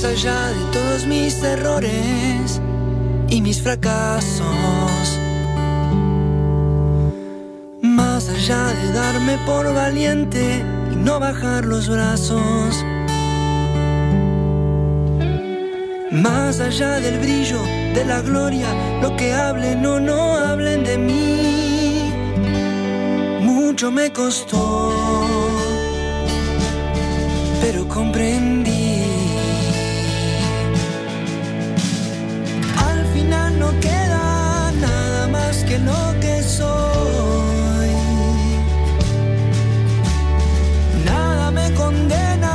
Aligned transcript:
Más 0.00 0.12
allá 0.12 0.48
de 0.48 0.64
todos 0.72 1.06
mis 1.06 1.42
errores 1.42 2.58
y 3.28 3.42
mis 3.42 3.60
fracasos, 3.60 5.20
más 7.82 8.30
allá 8.30 8.64
de 8.80 8.92
darme 8.94 9.36
por 9.44 9.74
valiente 9.74 10.64
y 10.90 10.96
no 10.96 11.20
bajar 11.20 11.66
los 11.66 11.86
brazos, 11.90 12.82
más 16.10 16.60
allá 16.60 16.98
del 17.00 17.18
brillo, 17.18 17.62
de 17.92 18.02
la 18.06 18.22
gloria, 18.22 18.68
lo 19.02 19.14
que 19.18 19.34
hablen 19.34 19.84
o 19.84 20.00
no 20.00 20.34
hablen 20.34 20.82
de 20.82 20.96
mí, 20.96 22.10
mucho 23.42 23.90
me 23.90 24.10
costó, 24.10 24.94
pero 27.60 27.86
comprendí. 27.86 28.79
No 33.60 33.68
queda 33.78 34.72
nada 34.86 35.28
más 35.28 35.54
que 35.68 35.78
lo 35.78 36.02
que 36.22 36.42
soy. 36.42 37.90
Nada 41.04 41.50
me 41.50 41.66
condena, 41.74 42.54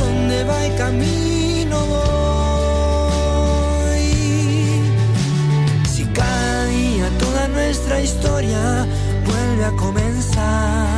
donde 0.00 0.44
va 0.44 0.66
el 0.66 0.74
camino 0.76 1.76
voy. 1.94 2.06
Si 5.92 6.04
cada 6.20 6.66
día 6.66 7.06
toda 7.22 7.48
nuestra 7.48 8.00
historia 8.00 8.60
vuelve 9.28 9.64
a 9.64 9.72
comenzar. 9.84 10.93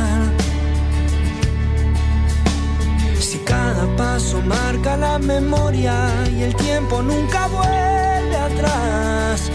Cada 3.57 3.85
paso 3.95 4.41
marca 4.41 4.97
la 4.97 5.17
memoria 5.19 5.93
y 6.35 6.43
el 6.43 6.53
tiempo 6.55 7.01
nunca 7.01 7.47
vuelve 7.47 8.37
atrás. 8.49 9.49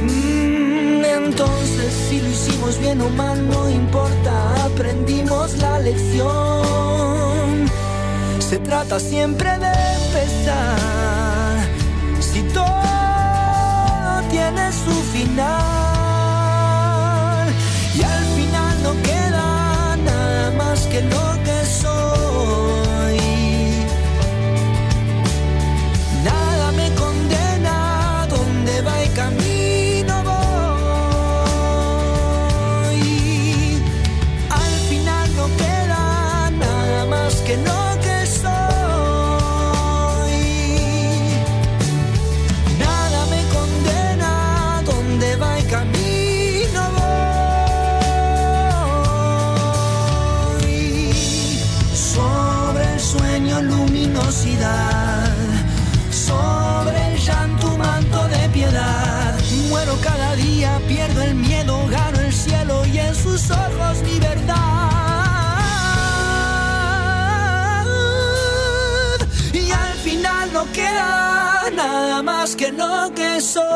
Mm, 0.00 1.04
entonces, 1.22 1.90
si 2.08 2.20
lo 2.20 2.28
hicimos 2.28 2.78
bien 2.78 3.00
o 3.00 3.08
mal, 3.10 3.38
no 3.48 3.68
importa, 3.68 4.34
aprendimos 4.68 5.56
la 5.58 5.78
lección. 5.80 7.70
Se 8.48 8.58
trata 8.58 9.00
siempre 9.00 9.50
de 9.64 9.72
empezar. 10.00 11.56
Si 12.20 12.40
todo 12.58 14.22
tiene 14.30 14.64
su 14.84 14.96
final, 15.14 15.46
y 17.98 18.00
al 18.02 18.24
final 18.38 18.74
no 18.86 18.92
queda 19.08 19.96
nada 20.10 20.50
más 20.60 20.86
que 20.86 21.00
lo 21.02 21.25
sobre 56.10 57.12
el 57.12 57.18
llanto 57.18 57.76
manto 57.76 58.28
de 58.28 58.48
piedad. 58.50 59.34
Muero 59.68 59.96
cada 60.02 60.34
día, 60.36 60.80
pierdo 60.86 61.22
el 61.22 61.34
miedo, 61.34 61.86
gano 61.88 62.20
el 62.20 62.32
cielo 62.32 62.84
y 62.86 62.98
en 62.98 63.14
sus 63.14 63.50
ojos 63.50 64.02
mi 64.04 64.18
verdad. 64.18 64.66
Y 69.52 69.70
al 69.70 69.94
final 70.04 70.52
no 70.52 70.70
queda 70.72 71.70
nada 71.74 72.22
más 72.22 72.54
que 72.54 72.72
lo 72.72 73.12
que 73.14 73.40
soy. 73.40 73.66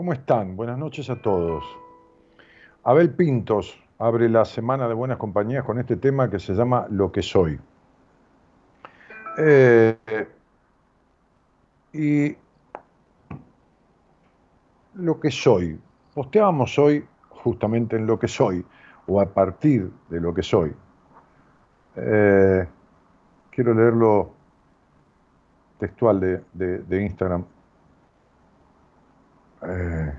¿Cómo 0.00 0.14
están? 0.14 0.56
Buenas 0.56 0.78
noches 0.78 1.10
a 1.10 1.20
todos. 1.20 1.62
Abel 2.84 3.10
Pintos 3.10 3.78
abre 3.98 4.30
la 4.30 4.46
semana 4.46 4.88
de 4.88 4.94
buenas 4.94 5.18
compañías 5.18 5.62
con 5.62 5.78
este 5.78 5.96
tema 5.96 6.30
que 6.30 6.38
se 6.38 6.54
llama 6.54 6.86
Lo 6.88 7.12
que 7.12 7.20
soy. 7.20 7.60
Eh, 9.36 9.98
y 11.92 12.34
lo 14.94 15.20
que 15.20 15.30
soy. 15.30 15.78
Posteábamos 16.14 16.78
hoy 16.78 17.04
justamente 17.28 17.96
en 17.96 18.06
lo 18.06 18.18
que 18.18 18.26
soy, 18.26 18.64
o 19.06 19.20
a 19.20 19.26
partir 19.26 19.92
de 20.08 20.18
lo 20.18 20.32
que 20.32 20.42
soy. 20.42 20.74
Eh, 21.96 22.66
quiero 23.50 23.74
leerlo 23.74 24.30
textual 25.78 26.42
de, 26.54 27.02
Instagram. 27.02 27.44
Eh, 29.62 30.12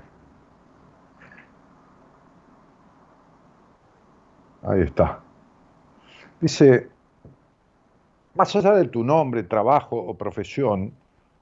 Ahí 4.62 4.82
está. 4.82 5.20
Dice, 6.40 6.88
más 8.34 8.54
allá 8.54 8.72
de 8.74 8.88
tu 8.88 9.04
nombre, 9.04 9.42
trabajo 9.42 9.96
o 9.96 10.14
profesión, 10.14 10.92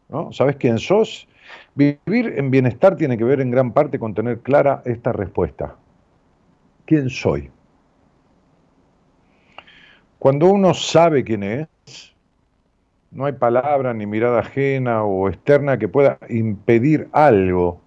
¿no? 0.09 0.33
¿Sabes 0.33 0.57
quién 0.57 0.79
sos? 0.79 1.29
Vivir 1.75 2.35
en 2.37 2.51
bienestar 2.51 2.97
tiene 2.97 3.19
que 3.19 3.25
ver 3.25 3.41
en 3.41 3.51
gran 3.51 3.73
parte 3.73 3.99
con 3.99 4.15
tener 4.15 4.41
clara 4.41 4.83
esta 4.85 5.13
respuesta. 5.13 5.77
¿Quién 6.87 7.11
soy? 7.11 7.51
Cuando 10.19 10.47
uno 10.47 10.75
sabe 10.75 11.25
quién 11.25 11.43
es, 11.43 12.15
no 13.11 13.25
hay 13.25 13.33
palabra 13.33 13.93
ni 13.95 14.07
mirada 14.07 14.41
ajena 14.41 15.05
o 15.05 15.29
externa 15.29 15.79
que 15.79 15.89
pueda 15.89 16.19
impedir 16.29 17.09
algo, 17.13 17.81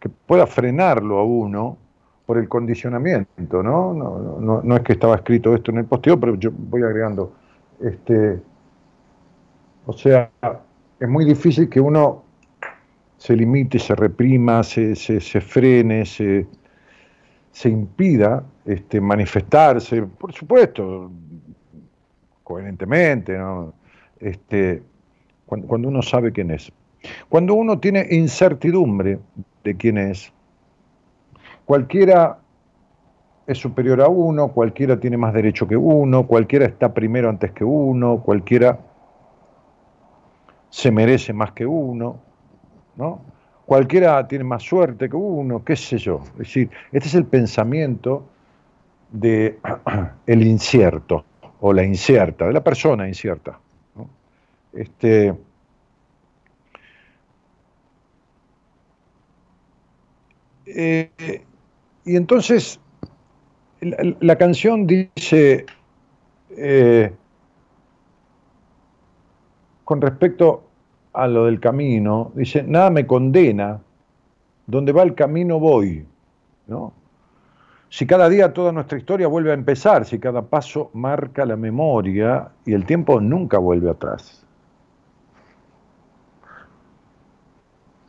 que 0.00 0.08
pueda 0.08 0.46
frenarlo 0.46 1.18
a 1.18 1.24
uno 1.24 1.76
por 2.26 2.38
el 2.38 2.48
condicionamiento, 2.48 3.62
¿no? 3.62 3.94
No, 3.94 4.60
no, 4.62 4.76
es 4.76 4.82
que 4.82 4.92
estaba 4.92 5.16
escrito 5.16 5.54
esto 5.54 5.70
en 5.70 5.78
el 5.78 5.86
posteo, 5.86 6.20
pero 6.20 6.34
yo 6.34 6.50
voy 6.52 6.82
agregando. 6.82 7.32
Este, 7.80 8.38
o 9.86 9.92
sea, 9.92 10.30
es 11.00 11.08
muy 11.08 11.24
difícil 11.24 11.68
que 11.70 11.80
uno 11.80 12.24
se 13.16 13.34
limite, 13.34 13.78
se 13.78 13.94
reprima, 13.94 14.62
se, 14.62 14.94
se, 14.94 15.40
frene, 15.40 16.04
se, 16.04 16.46
se 17.50 17.68
impida 17.70 18.44
este, 18.66 19.00
manifestarse, 19.00 20.02
por 20.02 20.32
supuesto, 20.32 21.10
coherentemente, 22.44 23.38
¿no? 23.38 23.72
este, 24.20 24.82
cuando 25.46 25.88
uno 25.88 26.02
sabe 26.02 26.32
quién 26.32 26.50
es. 26.50 26.70
Cuando 27.28 27.54
uno 27.54 27.78
tiene 27.78 28.06
incertidumbre 28.10 29.18
de 29.64 29.76
quién 29.76 29.98
es, 29.98 30.32
cualquiera 31.64 32.38
es 33.46 33.58
superior 33.58 34.00
a 34.02 34.08
uno, 34.08 34.48
cualquiera 34.48 35.00
tiene 35.00 35.16
más 35.16 35.32
derecho 35.32 35.66
que 35.66 35.76
uno, 35.76 36.26
cualquiera 36.26 36.66
está 36.66 36.92
primero 36.92 37.30
antes 37.30 37.52
que 37.52 37.64
uno, 37.64 38.20
cualquiera 38.20 38.78
se 40.68 40.90
merece 40.90 41.32
más 41.32 41.52
que 41.52 41.64
uno, 41.64 42.20
¿no? 42.96 43.20
Cualquiera 43.64 44.26
tiene 44.28 44.44
más 44.44 44.62
suerte 44.62 45.08
que 45.08 45.16
uno, 45.16 45.64
qué 45.64 45.76
sé 45.76 45.98
yo. 45.98 46.20
Es 46.32 46.38
decir, 46.38 46.70
este 46.92 47.08
es 47.08 47.14
el 47.14 47.24
pensamiento 47.24 48.24
de 49.10 49.58
el 50.26 50.46
incierto 50.46 51.24
o 51.60 51.72
la 51.72 51.84
incierta, 51.84 52.46
de 52.46 52.52
la 52.52 52.62
persona 52.62 53.08
incierta. 53.08 53.58
Este, 54.72 55.34
eh, 60.74 61.42
y 62.04 62.16
entonces 62.16 62.80
la, 63.80 64.36
canción 64.36 64.86
dice, 64.86 65.66
eh, 66.56 67.12
con 69.84 70.00
respecto 70.00 70.64
a 71.12 71.26
lo 71.26 71.46
del 71.46 71.60
camino, 71.60 72.32
dice, 72.34 72.62
nada 72.62 72.90
me 72.90 73.06
condena, 73.06 73.80
donde 74.66 74.92
va 74.92 75.02
el 75.02 75.14
camino 75.14 75.58
voy, 75.58 76.06
¿no? 76.66 76.92
Si 77.90 78.06
cada 78.06 78.28
día 78.28 78.52
toda 78.52 78.70
nuestra 78.70 78.98
historia 78.98 79.28
vuelve 79.28 79.50
a 79.50 79.54
empezar, 79.54 80.04
si 80.04 80.18
cada 80.18 80.42
paso 80.42 80.90
marca 80.92 81.46
la 81.46 81.56
memoria 81.56 82.50
y 82.66 82.74
el 82.74 82.84
tiempo 82.84 83.18
nunca 83.18 83.56
vuelve 83.56 83.88
atrás. 83.88 84.44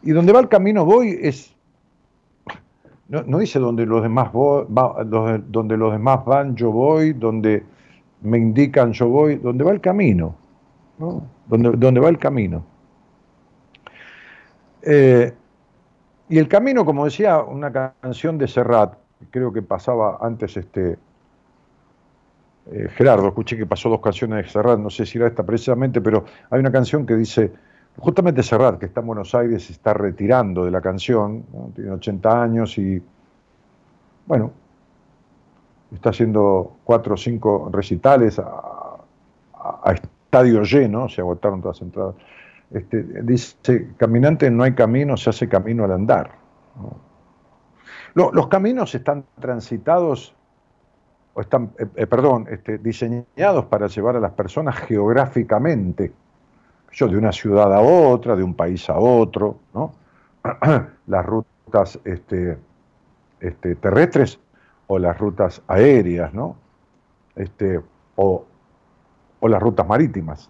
Y 0.04 0.12
donde 0.12 0.34
va 0.34 0.42
el 0.42 0.50
camino 0.50 0.84
voy 0.84 1.18
es 1.22 1.56
no, 3.10 3.40
dice 3.40 3.60
donde 3.60 3.86
los 3.86 4.04
demás 4.04 4.32
donde 4.34 5.78
los 5.78 5.92
demás 5.92 6.24
van 6.26 6.56
yo 6.56 6.72
voy, 6.72 7.14
donde 7.14 7.64
me 8.22 8.38
indican 8.38 8.94
yo 8.94 9.10
voy, 9.10 9.36
donde 9.36 9.64
va 9.64 9.72
el 9.72 9.82
camino, 9.82 10.36
¿no? 11.00 11.24
donde, 11.48 12.00
va 12.00 12.10
el 12.10 12.20
camino. 12.20 12.64
Eh, 14.84 15.34
y 16.30 16.38
el 16.38 16.48
camino, 16.48 16.86
como 16.86 17.06
decía 17.06 17.42
una 17.42 17.72
canción 17.72 18.38
de 18.38 18.48
Serrat, 18.48 18.94
creo 19.32 19.52
que 19.52 19.64
pasaba 19.64 20.20
antes 20.22 20.56
este 20.58 20.98
eh, 22.72 22.88
Gerardo, 22.96 23.30
escuché 23.30 23.58
que 23.58 23.66
pasó 23.66 23.90
dos 23.90 24.02
canciones 24.02 24.46
de 24.46 24.52
Serrat, 24.52 24.80
no 24.80 24.92
sé 24.92 25.08
si 25.08 25.18
era 25.18 25.28
esta 25.28 25.44
precisamente, 25.44 26.02
pero 26.02 26.26
hay 26.52 26.60
una 26.60 26.72
canción 26.72 27.08
que 27.08 27.16
dice, 27.16 27.52
justamente 28.00 28.44
Serrat, 28.44 28.80
que 28.80 28.86
está 28.86 29.02
en 29.02 29.08
Buenos 29.08 29.36
Aires, 29.36 29.66
se 29.66 29.74
está 29.74 29.94
retirando 29.94 30.66
de 30.66 30.72
la 30.72 30.82
canción, 30.82 31.44
tiene 31.76 31.92
80 31.92 32.42
años 32.42 32.78
y, 32.78 33.02
bueno, 34.26 34.52
está 35.94 36.10
haciendo 36.10 36.78
cuatro 36.84 37.16
o 37.16 37.18
cinco 37.18 37.70
recitales 37.72 38.40
a, 38.40 38.86
estadio 39.92 40.62
lleno, 40.62 41.10
se 41.10 41.22
agotaron 41.22 41.62
todas 41.62 41.78
las 41.78 41.82
entradas. 41.82 42.16
Este, 42.72 43.04
dice, 43.24 43.90
caminante 43.98 44.50
no 44.52 44.64
hay 44.64 44.74
camino, 44.74 45.18
se 45.18 45.32
hace 45.32 45.50
camino 45.50 45.84
al 45.84 45.92
andar. 45.92 46.32
los 48.14 48.48
caminos 48.48 48.94
están 48.94 49.26
transitados, 49.40 50.36
o 51.34 51.42
están, 51.42 51.72
eh, 51.80 51.88
eh, 51.96 52.08
perdón, 52.08 52.48
este, 52.50 52.78
diseñados 52.78 53.66
para 53.66 53.88
llevar 53.88 54.16
a 54.16 54.20
las 54.20 54.32
personas 54.34 54.78
geográficamente 54.78 56.12
yo, 56.92 57.08
de 57.08 57.18
una 57.18 57.32
ciudad 57.32 57.74
a 57.74 57.82
otra, 57.82 58.36
de 58.36 58.44
un 58.44 58.54
país 58.54 58.90
a 58.90 58.98
otro, 58.98 59.60
¿no? 59.74 59.94
las 61.08 61.26
rutas 61.26 62.00
este, 62.04 62.58
este, 63.40 63.76
terrestres 63.76 64.40
o 64.88 64.98
las 65.00 65.18
rutas 65.18 65.62
aéreas, 65.68 66.34
¿no? 66.34 66.56
Este, 67.36 67.80
o, 68.16 68.46
las 69.42 69.62
rutas 69.62 69.88
marítimas. 69.88 70.50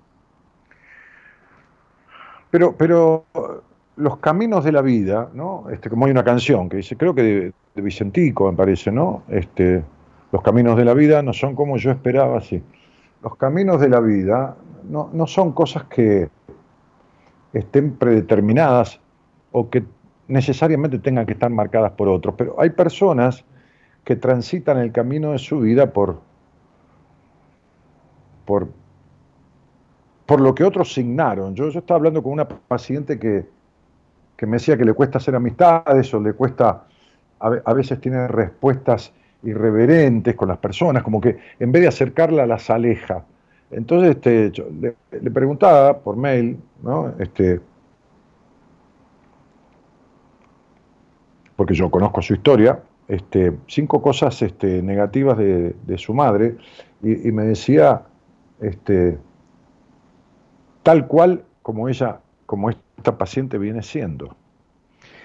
Pero, 2.50 2.75
pero 2.75 3.25
los 3.95 4.18
caminos 4.18 4.63
de 4.63 4.71
la 4.71 4.81
vida, 4.81 5.30
¿no? 5.33 5.65
Este, 5.69 5.89
como 5.89 6.06
hay 6.06 6.12
una 6.12 6.24
canción 6.24 6.69
que 6.69 6.77
dice, 6.77 6.97
creo 6.97 7.13
que 7.13 7.21
de, 7.21 7.53
de 7.75 7.81
Vicentico 7.81 8.50
me 8.50 8.57
parece, 8.57 8.91
¿no? 8.91 9.24
Este, 9.27 9.83
los 10.31 10.41
caminos 10.41 10.77
de 10.77 10.86
la 10.86 10.94
vida 10.94 11.21
no 11.21 11.33
son 11.33 11.56
como 11.56 11.77
yo 11.77 11.91
esperaba, 11.91 12.41
sí. 12.41 12.63
Los 13.21 13.36
caminos 13.36 13.81
de 13.81 13.89
la 13.89 14.00
vida 14.00 14.56
no, 14.83 15.27
son 15.27 15.51
cosas 15.51 15.83
que 15.85 16.29
estén 17.53 17.95
predeterminadas 17.95 18.99
o 19.51 19.69
que 19.69 19.83
necesariamente 20.27 20.99
tengan 20.99 21.25
que 21.25 21.33
estar 21.33 21.49
marcadas 21.49 21.91
por 21.93 22.07
otros, 22.07 22.35
pero 22.37 22.55
hay 22.59 22.69
personas 22.69 23.43
que 24.03 24.15
transitan 24.15 24.77
el 24.77 24.91
camino 24.91 25.31
de 25.31 25.39
su 25.39 25.59
vida 25.59 25.91
por, 25.91 26.21
por, 28.45 28.69
por 30.25 30.41
lo 30.41 30.53
que 30.53 30.63
otros 30.63 30.93
signaron. 30.93 31.55
Yo, 31.55 31.69
yo 31.69 31.79
estaba 31.79 31.98
hablando 31.98 32.21
con 32.21 32.33
una 32.33 32.48
paciente 32.48 33.19
que, 33.19 33.48
que 34.38 34.45
me 34.45 34.57
decía 34.57 34.77
que 34.77 34.86
le 34.86 34.93
cuesta 34.93 35.17
hacer 35.17 35.36
amistades 35.36 36.13
o 36.13 36.21
le 36.21 36.33
cuesta, 36.33 36.86
a 37.39 37.74
veces 37.74 38.00
tiene 38.00 38.27
respuestas 38.27 39.13
irreverentes 39.43 40.36
con 40.36 40.50
las 40.50 40.57
personas, 40.57 41.03
como 41.03 41.21
que 41.21 41.38
en 41.59 41.71
vez 41.71 41.81
de 41.83 41.88
acercarla 41.88 42.45
las 42.45 42.69
aleja. 42.69 43.24
Entonces 43.71 44.15
este, 44.15 44.51
le, 45.11 45.31
preguntaba 45.31 45.99
por 45.99 46.15
mail. 46.15 46.59
Este, 47.19 47.59
porque 51.55 51.73
yo 51.73 51.91
conozco 51.91 52.21
su 52.21 52.33
historia, 52.33 52.79
este, 53.07 53.53
cinco 53.67 54.01
cosas 54.01 54.41
este, 54.41 54.81
negativas 54.81 55.38
de, 55.38 55.97
su 55.97 56.13
madre 56.13 56.55
y, 57.03 57.31
me 57.31 57.43
decía 57.43 58.03
este, 58.61 59.17
tal 60.83 61.05
cual 61.07 61.43
como 61.61 61.89
ella, 61.89 62.21
como 62.45 62.69
esta 62.69 63.17
paciente 63.17 63.57
viene 63.57 63.83
siendo. 63.83 64.35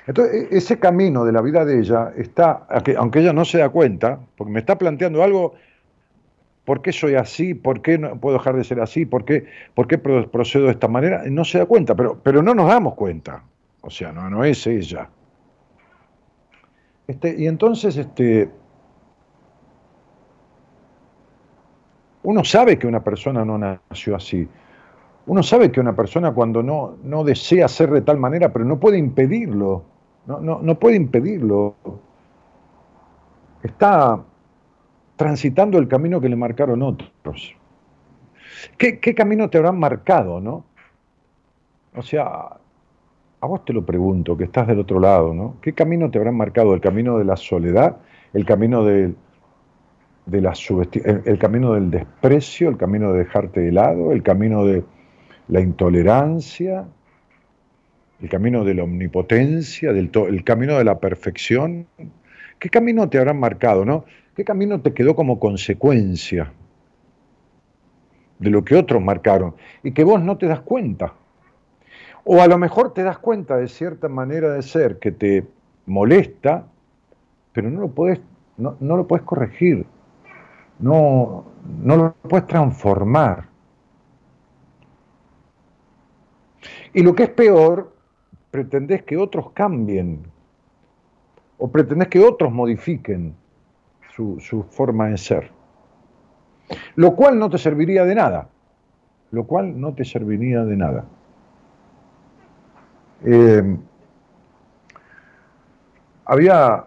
Entonces, 0.07 0.49
e, 0.51 0.57
ese 0.57 0.79
camino 0.79 1.25
de 1.25 1.33
la 1.33 1.41
vida 1.41 1.65
de 1.65 1.79
ella 1.79 2.13
está, 2.17 2.67
aunque 2.97 3.21
ella 3.21 3.33
no 3.33 3.45
se 3.45 3.59
da 3.59 3.69
cuenta, 3.69 4.19
porque 4.37 4.53
me 4.53 4.61
está 4.61 4.77
planteando 4.77 5.23
algo 5.23 5.55
¿Por 6.65 6.81
qué 6.81 6.93
soy 6.93 7.15
así? 7.15 7.55
¿Por 7.55 7.83
qué 7.83 7.99
no 7.99 8.19
puedo 8.19 8.39
dejar 8.39 8.57
de 8.57 8.65
ser 8.65 8.81
así? 8.81 9.05
¿Por 9.05 9.25
qué, 9.25 9.47
por 9.75 9.87
qué 9.87 9.99
procedo 9.99 10.65
de 10.65 10.73
esta 10.73 10.89
manera? 10.89 11.23
No 11.27 11.45
se 11.45 11.59
da 11.59 11.67
cuenta, 11.67 11.95
pero, 11.95 12.19
pero 12.23 12.43
no 12.43 12.55
nos 12.55 12.69
damos 12.69 12.95
cuenta. 12.95 13.45
O 13.83 13.91
sea, 13.91 14.13
no, 14.13 14.31
no 14.31 14.45
es 14.45 14.67
ella. 14.67 15.11
Este, 17.07 17.35
y 17.39 17.47
entonces, 17.47 17.99
este, 17.99 18.49
uno 22.23 22.43
sabe 22.45 22.79
que 22.79 22.87
una 22.87 23.05
persona 23.05 23.45
no 23.45 23.59
nació 23.59 24.17
así. 24.17 24.49
Uno 25.27 25.43
sabe 25.43 25.71
que 25.71 25.81
una 25.81 25.95
persona 25.95 26.33
cuando 26.33 26.63
no, 26.63 26.97
no 27.03 27.25
desea 27.25 27.69
ser 27.69 27.91
de 27.91 28.01
tal 28.01 28.17
manera, 28.17 28.53
pero 28.53 28.65
no 28.65 28.81
puede 28.81 28.97
impedirlo. 28.97 29.85
No, 30.27 30.41
no, 30.41 30.61
no 30.63 30.79
puede 30.79 30.97
impedirlo. 30.97 31.75
Está 33.63 34.23
transitando 35.17 35.79
el 35.79 35.89
camino 35.89 36.21
que 36.21 36.29
le 36.29 36.37
marcaron 36.37 36.83
otros. 36.83 37.57
¿Qué, 38.79 38.99
camino 39.15 39.51
te 39.51 39.59
habrán 39.59 39.79
marcado, 39.79 40.41
no? 40.41 40.65
O 41.95 42.03
sea, 42.03 42.59
a 43.41 43.47
vos 43.47 43.65
te 43.65 43.73
lo 43.73 43.85
pregunto, 43.85 44.37
que 44.37 44.45
estás 44.45 44.67
del 44.67 44.81
otro 44.81 44.99
lado, 44.99 45.35
¿no? 45.35 45.57
¿Qué 45.61 45.73
camino 45.75 46.11
te 46.11 46.19
habrán 46.19 46.37
marcado? 46.37 46.75
¿El 46.75 46.81
camino 46.81 47.19
de 47.19 47.25
la 47.25 47.37
soledad? 47.37 47.99
¿El 48.33 48.45
camino 48.45 48.85
del, 48.85 49.17
de 50.27 50.41
la 50.41 50.55
el, 51.25 51.39
camino 51.39 51.75
del 51.75 51.91
desprecio, 51.91 52.69
el 52.69 52.77
camino 52.77 53.13
de 53.13 53.21
dejarte 53.21 53.61
de 53.61 53.73
lado, 53.73 54.13
el 54.13 54.23
camino 54.23 54.65
de 54.65 54.85
la 55.49 55.61
intolerancia, 55.61 56.87
el 58.21 58.29
camino 58.29 58.65
de 58.65 58.75
la 58.75 58.85
omnipotencia, 58.85 59.93
del 59.93 60.11
el 60.29 60.45
camino 60.45 60.79
de 60.79 60.85
la 60.85 60.99
perfección. 60.99 61.87
¿Qué 62.59 62.71
camino 62.71 63.09
te 63.11 63.19
habrán 63.19 63.39
marcado, 63.39 63.85
no? 63.85 64.05
¿Qué 64.35 64.45
camino 64.45 64.81
te 64.81 64.93
quedó 64.93 65.15
como 65.15 65.39
consecuencia 65.39 66.53
de 68.41 68.51
lo 68.51 68.65
que 68.65 68.75
otros 68.75 69.01
marcaron 69.01 69.55
y 69.85 69.93
que 69.93 70.03
vos 70.03 70.21
no 70.21 70.37
te 70.39 70.47
das 70.47 70.61
cuenta? 70.61 71.15
O 72.25 72.43
a 72.43 72.49
lo 72.49 72.59
mejor 72.59 72.93
te 72.93 73.05
das 73.05 73.19
cuenta 73.19 73.57
de 73.57 73.69
cierta 73.69 74.09
manera 74.09 74.53
de 74.53 74.63
ser 74.63 74.99
que 74.99 75.13
te 75.13 75.47
molesta, 75.87 76.67
pero 77.53 77.71
no 77.71 77.81
lo 77.81 77.89
puedes, 77.89 78.21
no, 78.57 78.77
lo 78.81 79.07
puedes 79.07 79.25
corregir, 79.25 79.87
no, 80.81 81.45
no 81.83 81.97
lo 81.97 82.15
puedes 82.29 82.47
transformar. 82.49 83.49
Y 86.93 87.03
lo 87.03 87.15
que 87.15 87.25
es 87.25 87.31
peor, 87.31 87.95
pretendés 88.51 89.05
que 89.05 89.17
otros 89.17 89.53
cambien 89.53 90.23
o 91.59 91.71
pretendés 91.71 92.09
que 92.09 92.21
otros 92.21 92.51
modifiquen 92.51 93.37
su, 94.15 94.39
su, 94.41 94.63
forma 94.63 95.09
de 95.09 95.19
ser. 95.19 95.51
Lo 96.97 97.15
cual 97.15 97.39
no 97.39 97.51
te 97.51 97.59
serviría 97.59 98.05
de 98.05 98.15
nada. 98.15 98.49
Lo 99.31 99.45
cual 99.45 99.81
no 99.81 99.95
te 99.95 100.05
serviría 100.05 100.65
de 100.65 100.77
nada. 100.77 101.05
Eh, 103.25 103.77
había, 106.27 106.85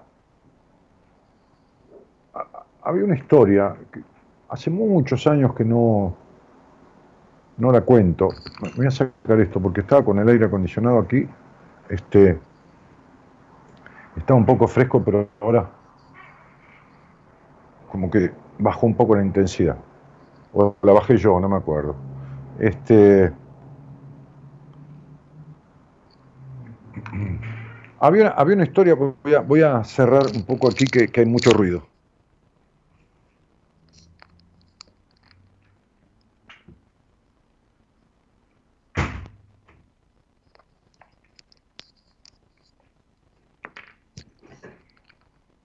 había 2.83 3.03
una 3.03 3.15
historia, 3.15 3.75
que 3.91 4.01
hace 4.49 4.69
muchos 4.69 5.27
años 5.27 5.53
que 5.53 5.65
no, 5.65 6.15
no 7.57 7.71
la 7.71 7.81
cuento. 7.81 8.29
Voy 8.77 8.87
a 8.87 8.91
sacar 8.91 9.39
esto 9.41 9.59
porque 9.59 9.81
estaba 9.81 10.05
con 10.05 10.17
el 10.19 10.29
aire 10.29 10.45
acondicionado 10.45 10.99
aquí. 10.99 11.27
Este, 11.89 12.39
estaba 14.15 14.39
un 14.39 14.45
poco 14.45 14.67
fresco, 14.67 15.03
pero 15.03 15.27
ahora 15.41 15.76
como 17.91 18.09
que 18.09 18.31
bajó 18.59 18.87
un 18.87 18.95
poco 18.95 19.15
la 19.15 19.23
intensidad. 19.23 19.77
O 20.53 20.75
la 20.81 20.93
bajé 20.93 21.17
yo, 21.17 21.39
no 21.39 21.49
me 21.49 21.57
acuerdo. 21.57 21.95
Este, 22.59 23.31
Había, 27.99 28.29
había 28.29 28.55
una 28.55 28.63
historia, 28.63 28.95
voy 28.95 29.61
a, 29.61 29.83
cerrar 29.83 30.23
un 30.35 30.43
poco 30.43 30.69
aquí 30.69 30.85
que, 30.85 31.09
hay 31.19 31.25
mucho 31.25 31.51
ruido. 31.51 31.83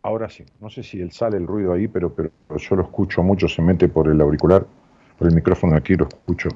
Ahora 0.04 0.28
sí, 0.28 0.44
no 0.61 0.68
sé 0.68 0.82
si 0.82 1.00
él 1.00 1.12
sale 1.12 1.37
el 1.37 1.47
ruido 1.47 1.73
ahí, 1.73 1.87
pero, 1.87 2.12
pero 2.12 2.30
yo 2.56 2.76
lo 2.76 2.82
escucho 2.82 3.23
mucho, 3.23 3.47
se 3.47 3.62
mete 3.62 3.88
por 3.88 4.09
el 4.09 4.21
auricular, 4.21 4.66
por 5.16 5.28
el 5.28 5.35
micrófono 5.35 5.76
aquí, 5.76 5.94
lo 5.94 6.09
escucho. 6.09 6.49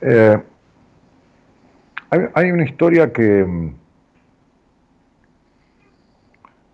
Eh, 0.00 0.42
hay, 2.34 2.50
una 2.50 2.64
historia 2.64 3.12
que, 3.12 3.72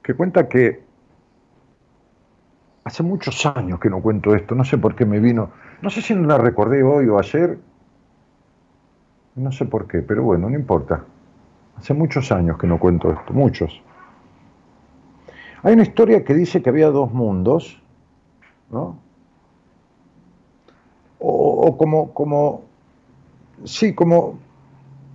que 0.04 0.14
cuenta 0.14 0.48
que 0.48 0.84
hace 2.84 3.02
muchos 3.02 3.44
años 3.46 3.80
que 3.80 3.90
no 3.90 4.00
cuento 4.00 4.36
esto, 4.36 4.54
no 4.54 4.64
sé 4.64 4.78
por 4.78 4.94
qué 4.94 5.04
me 5.04 5.18
vino, 5.18 5.50
no 5.80 5.90
sé 5.90 6.00
si 6.00 6.14
no 6.14 6.28
la 6.28 6.38
recordé 6.38 6.84
hoy 6.84 7.08
o 7.08 7.18
ayer, 7.18 7.58
no 9.34 9.50
sé 9.50 9.64
por 9.64 9.88
qué, 9.88 9.98
pero 10.02 10.22
bueno, 10.22 10.48
no 10.48 10.56
importa. 10.56 11.04
Hace 11.76 11.94
muchos 11.94 12.30
años 12.30 12.56
que 12.58 12.68
no 12.68 12.78
cuento 12.78 13.10
esto, 13.10 13.32
muchos. 13.32 13.82
Hay 15.62 15.74
una 15.74 15.82
historia 15.82 16.24
que 16.24 16.34
dice 16.34 16.62
que 16.62 16.70
había 16.70 16.88
dos 16.88 17.12
mundos, 17.12 17.80
¿no? 18.70 18.98
O, 21.18 21.76
como, 21.78 22.12
como, 22.12 22.62
sí, 23.64 23.94
como 23.94 24.38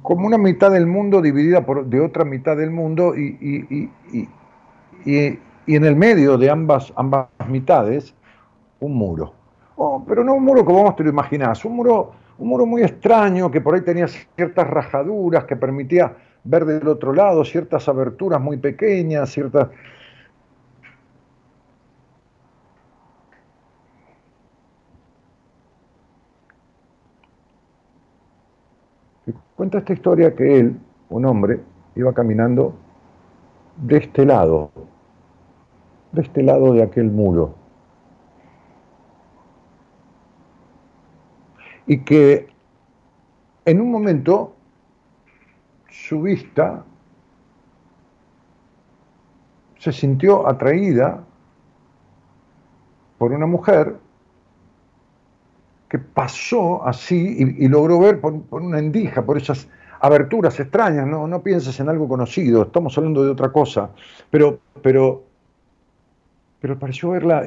como 0.08 0.26
una 0.26 0.38
mitad 0.38 0.72
del 0.72 0.88
mundo 0.88 1.22
dividida 1.22 1.66
por, 1.66 1.86
de 1.86 2.00
otra 2.00 2.24
mitad 2.24 2.56
del 2.56 2.72
mundo 2.72 3.14
y, 3.14 3.90
en 5.06 5.84
el 5.84 5.96
medio 5.98 6.38
de 6.38 6.50
ambas, 6.50 6.94
ambas 6.96 7.28
mitades 7.50 8.16
un 8.80 8.94
muro. 8.96 9.34
Oh, 9.76 10.02
pero 10.08 10.24
no 10.24 10.36
un 10.36 10.46
muro 10.46 10.64
como 10.64 10.84
vos 10.84 10.96
te 10.96 11.04
lo 11.04 11.10
imaginás, 11.10 11.66
un 11.66 11.76
muro, 11.76 12.12
un 12.38 12.48
muro 12.48 12.66
muy 12.66 12.84
extraño 12.84 13.52
que 13.52 13.60
por 13.60 13.76
ahí 13.76 13.82
tenía 13.82 14.08
ciertas 14.08 14.66
rajaduras 14.66 15.44
que 15.44 15.58
permitía 15.58 16.16
ver 16.46 16.64
del 16.64 16.88
otro 16.88 17.12
lado, 17.12 17.44
ciertas 17.44 17.90
aberturas 17.90 18.40
muy 18.40 18.56
pequeñas, 18.56 19.30
ciertas... 19.30 19.68
Cuenta 29.58 29.80
esta 29.80 29.94
historia 29.94 30.36
que 30.36 30.60
él, 30.60 30.80
un 31.10 31.26
hombre, 31.26 31.60
iba 31.96 32.14
caminando 32.14 32.76
de 33.76 33.98
este 33.98 34.24
lado, 34.24 34.70
de 36.12 36.22
este 36.22 36.44
lado 36.44 36.74
de 36.74 36.84
aquel 36.84 37.10
muro. 37.10 37.56
Y 41.88 42.02
que 42.02 42.48
en 43.66 43.82
un 43.82 43.92
momento 43.92 44.54
su 45.90 46.22
vista 46.22 46.86
se 49.80 49.92
sintió 49.92 50.48
atraída 50.48 51.24
por 53.18 53.32
una 53.32 53.48
mujer 53.48 53.98
que 55.90 56.00
pasó 56.00 56.86
así 56.86 57.56
y, 57.58 57.68
logró 57.68 58.00
ver 58.00 58.20
por, 58.20 58.34
una 58.52 58.80
endija, 58.80 59.26
por 59.26 59.38
esas 59.38 59.68
aberturas 60.00 60.60
extrañas, 60.60 61.08
no, 61.08 61.28
no 61.28 61.42
pienses 61.42 61.80
en 61.80 61.90
algo 61.90 62.08
conocido, 62.08 62.64
estamos 62.64 62.98
hablando 62.98 63.24
de 63.24 63.32
otra 63.32 63.52
cosa, 63.52 63.90
pero, 64.30 64.60
pero, 64.82 65.24
pero 66.60 66.78
pareció 66.78 67.12
verla 67.12 67.46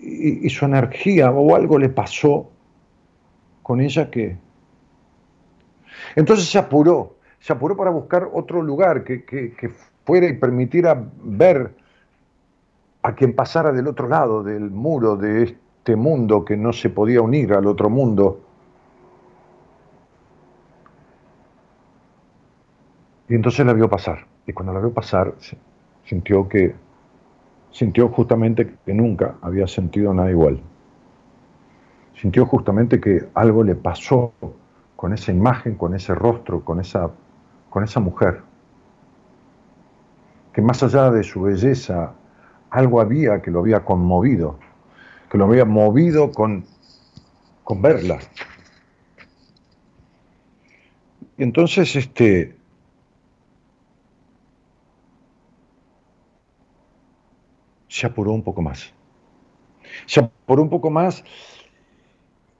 y, 0.00 0.48
su 0.50 0.64
energía 0.64 1.30
o 1.30 1.54
algo 1.54 1.78
le 1.78 1.88
pasó 1.88 2.50
con 3.62 3.80
ella 3.80 4.10
que... 4.10 4.36
Entonces 6.14 6.46
se 6.46 6.58
apuró, 6.58 7.16
se 7.38 7.52
apuró 7.52 7.76
para 7.76 7.90
buscar 7.90 8.28
otro 8.32 8.60
lugar 8.60 9.04
que, 9.04 9.24
que 9.24 9.72
fuera 10.04 10.26
y 10.26 10.34
permitiera 10.34 11.02
ver 11.22 11.74
a 13.02 13.14
quien 13.14 13.34
pasara 13.34 13.72
del 13.72 13.86
otro 13.86 14.08
lado 14.08 14.42
del 14.42 14.70
muro 14.70 15.16
de 15.16 15.56
este 15.84 15.96
mundo 15.96 16.46
que 16.46 16.56
no 16.56 16.72
se 16.72 16.88
podía 16.88 17.20
unir 17.20 17.52
al 17.52 17.66
otro 17.66 17.90
mundo. 17.90 18.40
Y 23.28 23.34
entonces 23.34 23.66
la 23.66 23.74
vio 23.74 23.90
pasar. 23.90 24.26
Y 24.46 24.54
cuando 24.54 24.72
la 24.72 24.80
vio 24.80 24.94
pasar, 24.94 25.34
sintió 26.06 26.48
que 26.48 26.74
sintió 27.70 28.08
justamente 28.08 28.76
que 28.86 28.94
nunca 28.94 29.34
había 29.42 29.66
sentido 29.66 30.14
nada 30.14 30.30
igual. 30.30 30.58
Sintió 32.14 32.46
justamente 32.46 32.98
que 32.98 33.28
algo 33.34 33.62
le 33.62 33.74
pasó 33.74 34.32
con 34.96 35.12
esa 35.12 35.32
imagen, 35.32 35.74
con 35.74 35.94
ese 35.94 36.14
rostro, 36.14 36.64
con 36.64 36.80
esa, 36.80 37.10
con 37.68 37.84
esa 37.84 38.00
mujer. 38.00 38.40
Que 40.50 40.62
más 40.62 40.82
allá 40.82 41.10
de 41.10 41.22
su 41.22 41.42
belleza, 41.42 42.14
algo 42.70 43.02
había 43.02 43.42
que 43.42 43.50
lo 43.50 43.58
había 43.58 43.84
conmovido 43.84 44.58
que 45.34 45.38
lo 45.38 45.46
había 45.46 45.64
movido 45.64 46.30
con, 46.30 46.64
con 47.64 47.82
verla. 47.82 48.20
Y 51.36 51.42
entonces, 51.42 51.96
este, 51.96 52.54
se 57.88 58.06
apuró 58.06 58.30
un 58.30 58.44
poco 58.44 58.62
más. 58.62 58.92
Se 60.06 60.20
apuró 60.20 60.62
un 60.62 60.70
poco 60.70 60.88
más 60.88 61.24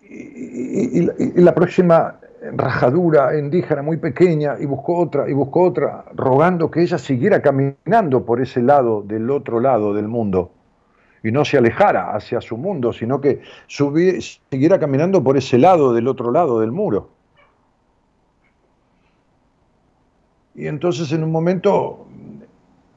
y, 0.02 1.06
la 1.40 1.54
próxima 1.54 2.18
rajadura 2.56 3.38
indígena 3.38 3.82
muy 3.82 3.98
pequeña 3.98 4.56
y 4.58 4.66
buscó 4.66 4.98
otra 4.98 5.30
y 5.30 5.32
buscó 5.32 5.62
otra, 5.62 6.06
rogando 6.12 6.72
que 6.72 6.82
ella 6.82 6.98
siguiera 6.98 7.40
caminando 7.40 8.26
por 8.26 8.40
ese 8.40 8.62
lado 8.62 9.02
del 9.02 9.30
otro 9.30 9.60
lado 9.60 9.94
del 9.94 10.08
mundo 10.08 10.50
y 11.24 11.32
no 11.32 11.44
se 11.44 11.56
alejara 11.56 12.14
hacia 12.14 12.42
su 12.42 12.58
mundo, 12.58 12.92
sino 12.92 13.18
que 13.18 13.40
siguiera 13.66 14.78
caminando 14.78 15.24
por 15.24 15.38
ese 15.38 15.58
lado 15.58 15.94
del 15.94 16.06
otro 16.06 16.30
lado 16.30 16.60
del 16.60 16.70
muro. 16.70 17.08
Y 20.54 20.66
entonces 20.66 21.10
en 21.12 21.24
un 21.24 21.32
momento 21.32 22.06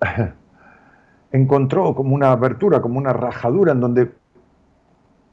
encontró 1.31 1.95
como 1.95 2.13
una 2.13 2.31
abertura, 2.31 2.81
como 2.81 2.99
una 2.99 3.13
rajadura 3.13 3.71
en 3.71 3.79
donde 3.79 4.11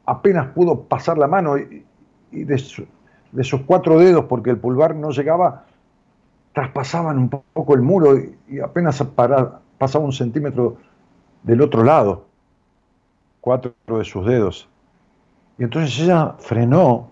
apenas 0.06 0.52
pudo 0.52 0.82
pasar 0.82 1.18
la 1.18 1.26
mano 1.26 1.58
y, 1.58 1.84
de, 2.30 2.58
sus 2.58 3.60
cuatro 3.66 3.98
dedos, 3.98 4.26
porque 4.26 4.50
el 4.50 4.58
pulgar 4.58 4.94
no 4.94 5.10
llegaba, 5.10 5.64
traspasaban 6.52 7.18
un 7.18 7.28
poco 7.28 7.74
el 7.74 7.82
muro 7.82 8.16
y, 8.48 8.60
apenas 8.60 9.02
pasaba 9.78 10.04
un 10.04 10.12
centímetro 10.12 10.76
del 11.42 11.60
otro 11.60 11.82
lado, 11.82 12.26
cuatro 13.44 13.74
de 13.86 14.04
sus 14.06 14.24
dedos. 14.24 14.70
Y 15.58 15.64
entonces 15.64 16.00
ella 16.00 16.34
frenó 16.38 17.10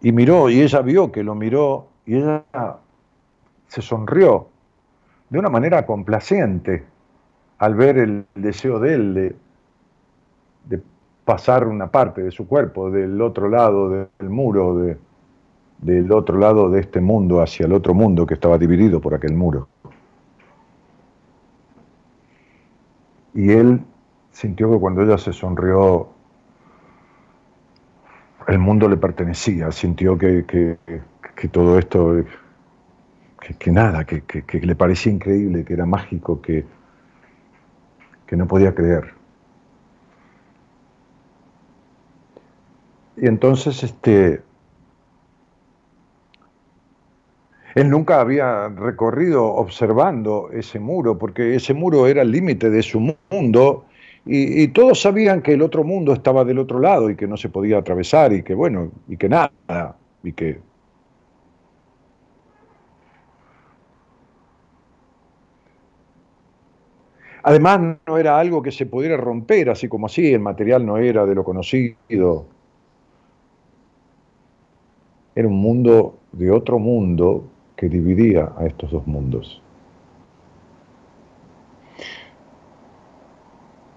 y 0.00 0.12
miró, 0.12 0.48
y 0.50 0.60
ella 0.60 0.80
vio 0.82 1.10
que 1.10 1.24
lo 1.24 1.34
miró, 1.34 1.88
y 2.06 2.18
ella 2.18 2.44
se 3.66 3.82
sonrió 3.82 4.46
de 5.30 5.40
una 5.40 5.48
manera 5.48 5.84
complaciente 5.84 6.84
al 7.58 7.74
ver 7.74 7.98
el 7.98 8.24
deseo 8.36 8.78
de 8.78 8.94
él 8.94 9.14
de, 9.14 10.82
pasar 11.24 11.66
una 11.66 11.88
parte 11.88 12.22
de 12.22 12.30
su 12.30 12.46
cuerpo 12.46 12.90
del 12.90 13.20
otro 13.20 13.48
lado 13.48 13.88
del 13.90 14.28
muro, 14.28 14.76
de, 14.76 14.98
del 15.78 16.10
otro 16.12 16.36
lado 16.38 16.68
de 16.68 16.80
este 16.80 17.00
mundo 17.00 17.40
hacia 17.40 17.66
el 17.66 17.72
otro 17.72 17.94
mundo 17.94 18.26
que 18.26 18.34
estaba 18.34 18.58
dividido 18.58 19.00
por 19.00 19.14
aquel 19.14 19.34
muro. 19.34 19.68
Y 23.34 23.50
él 23.50 23.84
sintió 24.32 24.70
que 24.70 24.78
cuando 24.78 25.02
ella 25.02 25.18
se 25.18 25.32
sonrió, 25.32 26.08
el 28.48 28.58
mundo 28.58 28.88
le 28.88 28.96
pertenecía, 28.96 29.70
sintió 29.70 30.18
que, 30.18 30.44
que, 30.46 31.48
todo 31.48 31.78
esto, 31.78 32.24
que, 33.58 33.70
nada, 33.70 34.04
que, 34.04 34.22
le 34.60 34.74
parecía 34.74 35.12
increíble, 35.12 35.64
que 35.64 35.74
era 35.74 35.86
mágico, 35.86 36.40
que, 36.40 36.64
que 38.26 38.36
no 38.36 38.46
podía 38.46 38.74
creer. 38.74 39.14
Y 43.16 43.26
entonces, 43.26 43.82
este, 43.84 44.42
él 47.74 47.90
nunca 47.90 48.20
había 48.20 48.68
recorrido 48.68 49.44
observando 49.44 50.50
ese 50.52 50.80
muro, 50.80 51.18
porque 51.18 51.54
ese 51.54 51.74
muro 51.74 52.06
era 52.06 52.22
el 52.22 52.30
límite 52.30 52.70
de 52.70 52.82
su 52.82 53.14
mundo, 53.30 53.84
y, 54.24 54.68
todos 54.68 55.00
sabían 55.00 55.42
que 55.42 55.54
el 55.54 55.62
otro 55.62 55.82
mundo 55.82 56.12
estaba 56.12 56.44
del 56.44 56.58
otro 56.58 56.78
lado 56.78 57.10
y 57.10 57.16
que 57.16 57.26
no 57.26 57.36
se 57.36 57.48
podía 57.48 57.78
atravesar, 57.78 58.32
y 58.32 58.42
que 58.42 58.54
bueno, 58.54 58.92
y 59.08 59.16
que 59.16 59.28
nada, 59.28 59.96
y 60.22 60.32
que... 60.32 60.60
Además, 67.44 67.98
no 68.06 68.18
era 68.18 68.38
algo 68.38 68.62
que 68.62 68.70
se 68.70 68.86
pudiera 68.86 69.16
romper 69.16 69.70
así 69.70 69.88
como 69.88 70.06
así, 70.06 70.32
el 70.32 70.40
material 70.40 70.86
no 70.86 70.98
era 70.98 71.26
de 71.26 71.34
lo 71.34 71.42
conocido, 71.42 72.46
era 75.34 75.48
un 75.48 75.60
mundo 75.60 76.18
de 76.30 76.52
otro 76.52 76.78
mundo 76.78 77.44
que 77.74 77.88
dividía 77.88 78.52
a 78.56 78.66
estos 78.66 78.92
dos 78.92 79.04
mundos. 79.08 79.60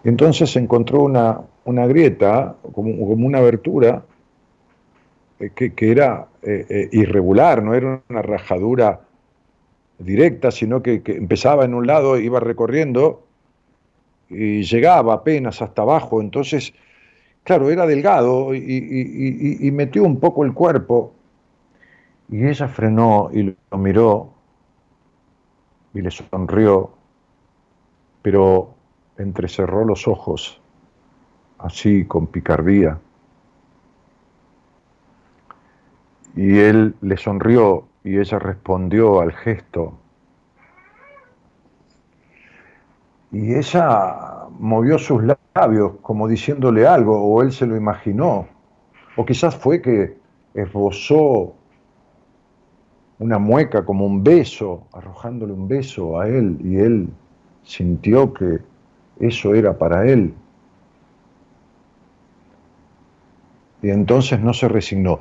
Entonces 0.06 0.56
encontró 0.56 1.02
una, 1.02 1.42
una 1.66 1.88
grieta, 1.88 2.56
como, 2.74 2.92
una 2.92 3.40
abertura, 3.40 4.04
eh, 5.40 5.50
que, 5.50 5.92
era 5.92 6.28
eh, 6.44 6.66
eh, 6.70 6.90
irregular, 6.92 7.64
no 7.64 7.74
era 7.74 8.02
una 8.08 8.22
rajadura 8.22 9.02
directa, 9.98 10.52
sino 10.52 10.84
que, 10.84 11.02
empezaba 11.08 11.66
en 11.66 11.74
un 11.74 11.88
lado, 11.88 12.20
iba 12.20 12.40
recorriendo 12.40 13.26
y 14.30 14.62
llegaba 14.62 15.16
apenas 15.16 15.62
hasta 15.64 15.82
abajo. 15.82 16.22
Entonces, 16.22 16.72
claro, 17.44 17.72
era 17.72 17.88
delgado 17.88 18.54
y 18.54 19.72
metió 19.74 20.04
un 20.04 20.20
poco 20.20 20.46
el 20.46 20.54
cuerpo 20.54 21.14
y 22.30 22.46
ella 22.46 22.68
frenó 22.68 23.30
y 23.34 23.56
lo 23.72 23.78
miró 23.78 24.34
y 25.96 26.02
le 26.02 26.12
sonrió, 26.12 26.92
pero 28.22 28.75
entrecerró 29.18 29.86
los 29.86 30.08
ojos, 30.08 30.62
así 31.58 32.06
con 32.06 32.28
picardía. 32.28 33.00
Y 36.36 36.60
él 36.60 36.96
le 37.02 37.18
sonrió 37.18 37.88
y 38.04 38.20
ella 38.20 38.40
respondió 38.40 39.22
al 39.22 39.32
gesto. 39.32 39.98
Y 43.32 43.56
ella 43.56 44.48
movió 44.60 44.98
sus 44.98 45.24
labios 45.54 45.94
como 46.02 46.28
diciéndole 46.28 46.88
algo, 46.88 47.22
o 47.22 47.42
él 47.42 47.52
se 47.52 47.66
lo 47.66 47.76
imaginó, 47.76 48.48
o 49.18 49.26
quizás 49.26 49.56
fue 49.56 49.82
que 49.82 50.18
esbozó 50.54 51.54
una 53.20 53.40
mueca, 53.40 53.86
como 53.86 54.06
un 54.06 54.24
beso, 54.24 54.84
arrojándole 54.94 55.54
un 55.54 55.68
beso 55.68 56.20
a 56.20 56.28
él, 56.28 56.58
y 56.62 56.78
él 56.78 57.10
sintió 57.64 58.34
que 58.34 58.60
eso 59.20 59.54
era 59.56 59.78
para 59.78 60.08
él. 60.10 60.34
Y 63.82 63.90
entonces 63.90 64.40
no 64.40 64.54
se 64.54 64.68
resignó. 64.68 65.20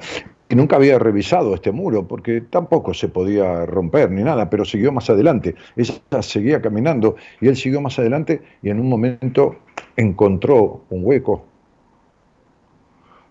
Y 0.49 0.55
nunca 0.57 0.77
había 0.77 0.99
revisado 0.99 1.55
este 1.55 1.73
muro, 1.73 2.07
porque 2.07 2.43
tampoco 2.43 2.93
se 2.95 3.09
podía 3.09 3.67
romper 3.67 4.11
ni 4.11 4.23
nada, 4.23 4.51
pero 4.51 4.65
siguió 4.65 4.93
más 4.93 5.09
adelante. 5.11 5.55
Ella 5.77 6.23
seguía 6.23 6.61
caminando 6.61 7.17
y 7.41 7.49
él 7.49 7.57
siguió 7.57 7.81
más 7.81 7.99
adelante 7.99 8.43
y 8.63 8.71
en 8.71 8.81
un 8.81 8.89
momento 8.89 9.57
encontró 9.97 10.83
un 10.91 11.05
hueco, 11.05 11.45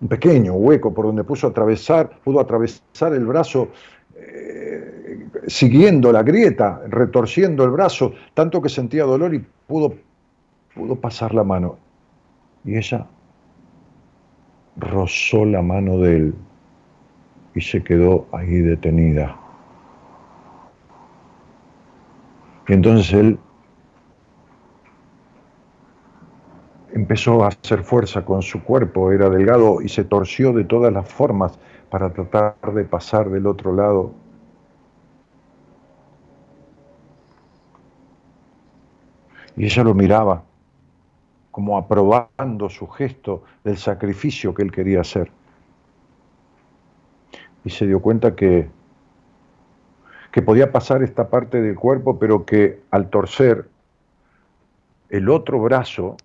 un 0.01 0.07
pequeño 0.07 0.53
hueco 0.53 0.93
por 0.93 1.05
donde 1.05 1.23
puso 1.23 1.47
atravesar, 1.47 2.19
pudo 2.23 2.39
atravesar 2.39 3.13
el 3.13 3.25
brazo 3.25 3.69
eh, 4.15 5.27
siguiendo 5.47 6.11
la 6.11 6.23
grieta, 6.23 6.81
retorciendo 6.87 7.63
el 7.63 7.71
brazo, 7.71 8.13
tanto 8.33 8.61
que 8.61 8.69
sentía 8.69 9.03
dolor 9.03 9.33
y 9.33 9.45
pudo, 9.67 9.93
pudo 10.75 10.95
pasar 10.95 11.33
la 11.33 11.43
mano. 11.43 11.77
Y 12.63 12.77
ella 12.77 13.07
rozó 14.77 15.45
la 15.45 15.61
mano 15.61 15.97
de 15.97 16.15
él 16.15 16.35
y 17.55 17.61
se 17.61 17.83
quedó 17.83 18.27
ahí 18.31 18.59
detenida. 18.59 19.37
Y 22.67 22.73
entonces 22.73 23.13
él 23.13 23.39
empezó 26.93 27.43
a 27.43 27.49
hacer 27.49 27.83
fuerza 27.83 28.23
con 28.23 28.41
su 28.41 28.63
cuerpo, 28.63 29.11
era 29.11 29.29
delgado 29.29 29.81
y 29.81 29.89
se 29.89 30.03
torció 30.03 30.53
de 30.53 30.63
todas 30.63 30.93
las 30.93 31.11
formas 31.11 31.59
para 31.89 32.11
tratar 32.11 32.55
de 32.73 32.85
pasar 32.85 33.29
del 33.29 33.45
otro 33.47 33.73
lado. 33.73 34.13
Y 39.55 39.65
ella 39.65 39.83
lo 39.83 39.93
miraba, 39.93 40.43
como 41.53 41.77
aprobando 41.77 42.69
su 42.69 42.87
gesto 42.87 43.43
del 43.63 43.77
sacrificio 43.77 44.53
que 44.53 44.63
él 44.63 44.71
quería 44.73 44.99
hacer. 44.99 45.31
Y 47.63 47.69
se 47.69 47.87
dio 47.87 48.01
cuenta 48.01 48.35
que, 48.35 48.67
que 50.33 50.41
podía 50.41 50.73
pasar 50.73 51.01
esta 51.01 51.29
parte 51.29 51.61
del 51.61 51.75
cuerpo, 51.75 52.19
pero 52.19 52.45
que 52.45 52.81
al 52.91 53.09
torcer 53.09 53.69
el 55.09 55.29
otro 55.29 55.61
brazo, 55.61 56.17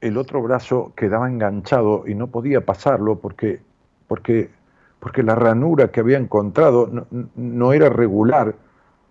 el 0.00 0.16
otro 0.16 0.42
brazo 0.42 0.92
quedaba 0.96 1.28
enganchado 1.28 2.02
y 2.08 2.16
no 2.16 2.26
podía 2.26 2.66
pasarlo 2.66 3.20
porque 3.20 3.60
porque, 4.12 4.50
porque 5.00 5.22
la 5.22 5.34
ranura 5.34 5.90
que 5.90 6.00
había 6.00 6.18
encontrado 6.18 7.06
no, 7.34 7.72
era 7.72 7.88
regular, 7.88 8.54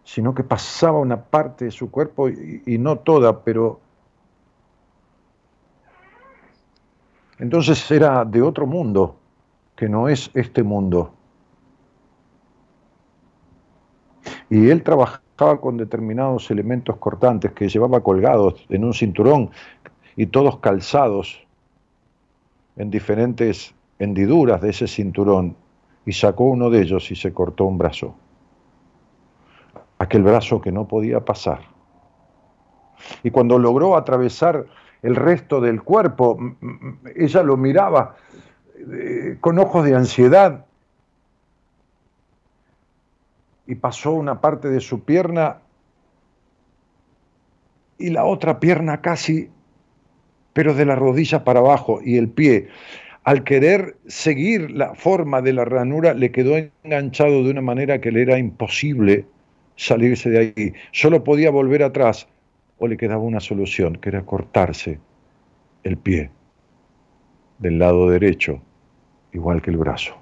sino 0.03 0.35
que 0.35 0.43
pasaba 0.43 0.99
una 0.99 1.23
parte 1.23 1.65
de 1.65 1.71
su 1.71 1.89
cuerpo 1.89 2.29
y, 2.29 2.77
no 2.77 2.99
toda, 2.99 3.43
pero 3.43 3.79
entonces 7.41 7.89
era 7.89 8.23
de 8.23 8.39
otro 8.43 8.67
mundo, 8.67 9.15
que 9.75 9.89
no 9.89 10.07
es 10.07 10.29
este 10.35 10.61
mundo. 10.61 11.11
Y 14.47 14.69
él 14.69 14.83
trabajaba 14.83 15.59
con 15.59 15.75
determinados 15.75 16.51
elementos 16.51 16.97
cortantes 16.97 17.51
que 17.53 17.67
llevaba 17.67 18.01
colgados 18.01 18.63
en 18.69 18.83
un 18.83 18.93
cinturón 18.93 19.49
y 20.15 20.27
todos 20.27 20.59
calzados 20.59 21.41
en 22.75 22.91
diferentes 22.91 23.73
hendiduras 23.97 24.61
de 24.61 24.69
ese 24.69 24.87
cinturón 24.87 25.55
y 26.05 26.11
sacó 26.11 26.43
uno 26.43 26.69
de 26.69 26.83
ellos 26.83 27.09
y 27.09 27.15
se 27.15 27.33
cortó 27.33 27.65
un 27.65 27.79
brazo. 27.79 28.13
Aquel 29.97 30.21
brazo 30.21 30.61
que 30.61 30.71
no 30.71 30.87
podía 30.87 31.25
pasar. 31.25 31.61
Y 33.23 33.31
cuando 33.31 33.57
logró 33.57 33.97
atravesar 33.97 34.67
el 35.01 35.15
resto 35.15 35.61
del 35.61 35.81
cuerpo, 35.81 36.37
ella 37.15 37.43
lo 37.43 37.57
miraba 37.57 38.15
eh, 38.75 39.37
con 39.39 39.59
ojos 39.59 39.85
de 39.85 39.95
ansiedad 39.95 40.65
y 43.65 43.75
pasó 43.75 44.11
una 44.11 44.41
parte 44.41 44.69
de 44.69 44.79
su 44.79 45.03
pierna 45.03 45.59
y 47.97 48.09
la 48.09 48.25
otra 48.25 48.59
pierna 48.59 49.01
casi, 49.01 49.49
pero 50.53 50.73
de 50.73 50.85
la 50.85 50.95
rodilla 50.95 51.43
para 51.43 51.59
abajo 51.59 51.99
y 52.03 52.17
el 52.17 52.29
pie. 52.29 52.67
Al 53.23 53.43
querer 53.43 53.97
seguir 54.07 54.71
la 54.71 54.95
forma 54.95 55.41
de 55.41 55.53
la 55.53 55.65
ranura, 55.65 56.15
le 56.15 56.31
quedó 56.31 56.57
enganchado 56.83 57.43
de 57.43 57.51
una 57.51 57.61
manera 57.61 58.01
que 58.01 58.11
le 58.11 58.23
era 58.23 58.39
imposible 58.39 59.25
salirse 59.75 60.31
de 60.31 60.39
ahí. 60.39 60.73
Solo 60.91 61.23
podía 61.23 61.51
volver 61.51 61.83
atrás 61.83 62.27
o 62.83 62.87
le 62.87 62.97
quedaba 62.97 63.21
una 63.21 63.39
solución, 63.39 63.97
que 63.97 64.09
era 64.09 64.25
cortarse 64.25 64.99
el 65.83 65.97
pie 65.97 66.31
del 67.59 67.77
lado 67.77 68.09
derecho, 68.09 68.59
igual 69.33 69.61
que 69.61 69.69
el 69.69 69.77
brazo. 69.77 70.15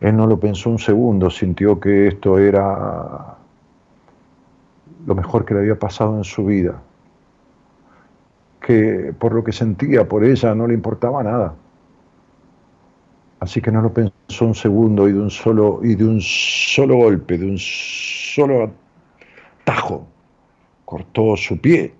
Él 0.00 0.16
no 0.16 0.26
lo 0.26 0.40
pensó 0.40 0.70
un 0.70 0.80
segundo, 0.80 1.30
sintió 1.30 1.78
que 1.78 2.08
esto 2.08 2.36
era 2.36 3.36
lo 5.06 5.14
mejor 5.14 5.44
que 5.44 5.54
le 5.54 5.60
había 5.60 5.78
pasado 5.78 6.16
en 6.16 6.24
su 6.24 6.44
vida, 6.44 6.82
que 8.60 9.14
por 9.16 9.34
lo 9.34 9.44
que 9.44 9.52
sentía 9.52 10.08
por 10.08 10.24
ella 10.24 10.52
no 10.56 10.66
le 10.66 10.74
importaba 10.74 11.22
nada. 11.22 11.54
Así 13.42 13.60
que 13.60 13.72
no 13.72 13.82
lo 13.82 13.92
pensó 13.92 14.44
un 14.44 14.54
segundo 14.54 15.08
y 15.08 15.12
de 15.12 15.18
un 15.18 15.28
solo, 15.28 15.80
y 15.82 15.96
de 15.96 16.04
un 16.04 16.20
solo 16.20 16.94
golpe, 16.94 17.36
de 17.36 17.46
un 17.46 17.58
solo 17.58 18.70
tajo, 19.64 20.06
cortó 20.84 21.36
su 21.36 21.60
pie 21.60 21.92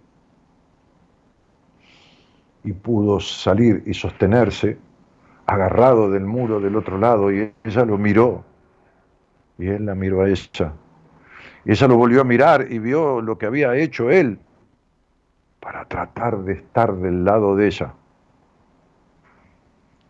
y 2.63 2.73
pudo 2.73 3.19
salir 3.19 3.83
y 3.87 3.93
sostenerse 3.93 4.79
agarrado 5.47 6.09
del 6.13 6.27
muro 6.27 6.61
del 6.61 6.77
otro 6.77 6.97
lado 6.97 7.33
y 7.33 7.53
ella 7.65 7.85
lo 7.87 7.99
miró 7.99 8.45
y 9.59 9.67
él 9.67 9.87
la 9.87 9.97
miró 9.97 10.23
a 10.23 10.29
ella. 10.29 10.73
Y 11.65 11.73
ella 11.73 11.89
lo 11.89 11.97
volvió 11.97 12.21
a 12.21 12.25
mirar 12.25 12.69
y 12.71 12.79
vio 12.79 13.21
lo 13.21 13.37
que 13.37 13.47
había 13.47 13.75
hecho 13.75 14.11
él 14.11 14.39
para 15.59 15.87
tratar 15.87 16.39
de 16.45 16.53
estar 16.53 16.95
del 16.95 17.25
lado 17.25 17.57
de 17.57 17.67
ella. 17.67 17.95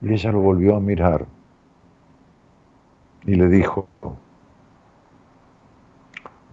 Y 0.03 0.12
ella 0.12 0.33
lo 0.33 0.41
volvió 0.41 0.77
a 0.77 0.81
mirar 0.81 1.27
y 3.25 3.37
le 3.37 3.49
dijo, 3.49 3.87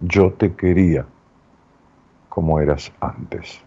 yo 0.00 0.32
te 0.32 0.54
quería 0.54 1.04
como 2.28 2.60
eras 2.60 2.92
antes. 3.00 3.62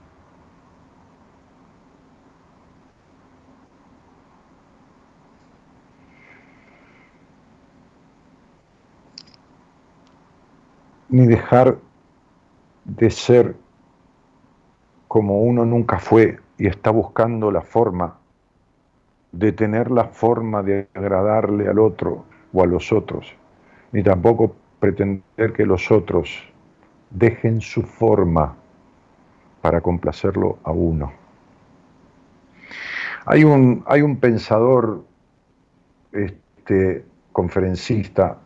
ni 11.10 11.28
dejar 11.28 11.78
de 12.86 13.12
ser 13.12 13.56
como 15.08 15.44
uno 15.44 15.64
nunca 15.64 16.00
fue 16.00 16.40
y 16.58 16.66
está 16.66 16.90
buscando 16.90 17.52
la 17.52 17.62
forma 17.62 18.23
de 19.34 19.52
tener 19.52 19.92
la 19.92 20.06
forma 20.06 20.64
de 20.64 20.88
agradarle 20.94 21.68
al 21.68 21.80
otro 21.80 22.26
o 22.54 22.64
a 22.64 22.66
los 22.66 22.94
otros, 22.94 23.36
ni 23.92 24.04
tampoco 24.04 24.56
pretender 24.80 25.54
que 25.54 25.66
los 25.66 25.92
otros 25.92 26.44
dejen 27.10 27.60
su 27.60 27.82
forma 27.82 28.56
para 29.62 29.82
complacerlo 29.82 30.60
a 30.64 30.72
uno. 30.72 31.12
Hay 33.26 33.44
un, 33.44 33.84
hay 33.88 34.02
un 34.02 34.18
pensador 34.18 35.04
este, 36.12 37.06
conferencista 37.32 38.38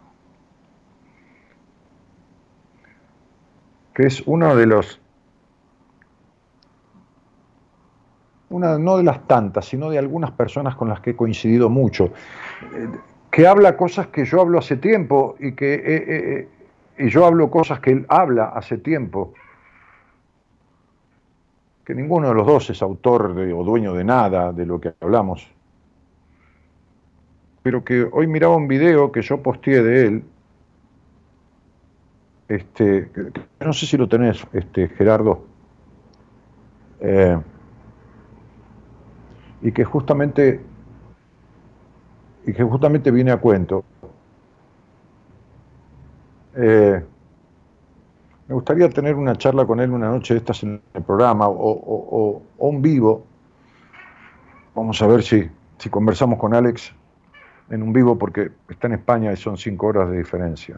que 3.93 4.05
es 4.05 4.21
uno 4.27 4.55
de 4.55 4.67
los, 4.67 5.01
una, 8.49 8.77
no 8.77 8.97
de 8.97 9.03
las 9.03 9.27
tantas, 9.27 9.65
sino 9.65 9.89
de 9.89 9.97
algunas 9.97 10.31
personas 10.31 10.75
con 10.75 10.89
las 10.89 11.01
que 11.01 11.11
he 11.11 11.15
coincidido 11.15 11.69
mucho, 11.69 12.05
eh, 12.73 12.89
que 13.29 13.47
habla 13.47 13.75
cosas 13.75 14.07
que 14.07 14.25
yo 14.25 14.41
hablo 14.41 14.59
hace 14.59 14.77
tiempo 14.77 15.35
y 15.39 15.51
que 15.53 15.73
eh, 15.73 15.81
eh, 15.85 16.47
y 16.99 17.09
yo 17.09 17.25
hablo 17.25 17.51
cosas 17.51 17.79
que 17.79 17.91
él 17.91 18.05
habla 18.09 18.45
hace 18.45 18.77
tiempo, 18.77 19.33
que 21.85 21.93
ninguno 21.93 22.29
de 22.29 22.33
los 22.33 22.47
dos 22.47 22.69
es 22.69 22.81
autor 22.81 23.35
o 23.37 23.63
dueño 23.63 23.93
de 23.93 24.03
nada 24.03 24.51
de 24.51 24.65
lo 24.65 24.79
que 24.81 24.93
hablamos, 24.99 25.47
pero 27.61 27.83
que 27.83 28.07
hoy 28.11 28.27
miraba 28.27 28.55
un 28.55 28.67
video 28.67 29.11
que 29.11 29.21
yo 29.21 29.43
posteé 29.43 29.83
de 29.83 30.05
él, 30.07 30.23
este, 32.47 33.11
no 33.59 33.73
sé 33.73 33.85
si 33.85 33.97
lo 33.97 34.07
tenés, 34.07 34.45
este, 34.53 34.87
Gerardo, 34.87 35.45
y 39.61 39.71
que 39.71 39.83
justamente 39.83 40.61
y 42.45 42.53
que 42.53 42.63
justamente 42.63 43.11
viene 43.11 43.31
a 43.31 43.37
cuento. 43.37 43.83
Eh, 46.55 47.03
me 48.47 48.55
gustaría 48.55 48.89
tener 48.89 49.15
una 49.15 49.35
charla 49.35 49.65
con 49.65 49.81
él 49.81 49.91
una 49.91 50.09
noche 50.09 50.33
de 50.33 50.37
estas 50.39 50.63
en 50.63 50.81
el 50.93 51.03
programa 51.03 51.47
o, 51.49 52.41
un 52.57 52.81
vivo. 52.81 53.25
Vamos 54.73 55.01
a 55.01 55.07
ver 55.07 55.23
si, 55.23 55.49
si 55.77 55.89
conversamos 55.89 56.39
con 56.39 56.53
Alex 56.53 56.93
en 57.69 57.83
un 57.83 57.91
vivo 57.91 58.17
porque 58.17 58.51
está 58.69 58.87
en 58.87 58.93
España 58.93 59.33
y 59.33 59.35
son 59.35 59.57
cinco 59.57 59.87
horas 59.87 60.09
de 60.09 60.17
diferencia 60.17 60.77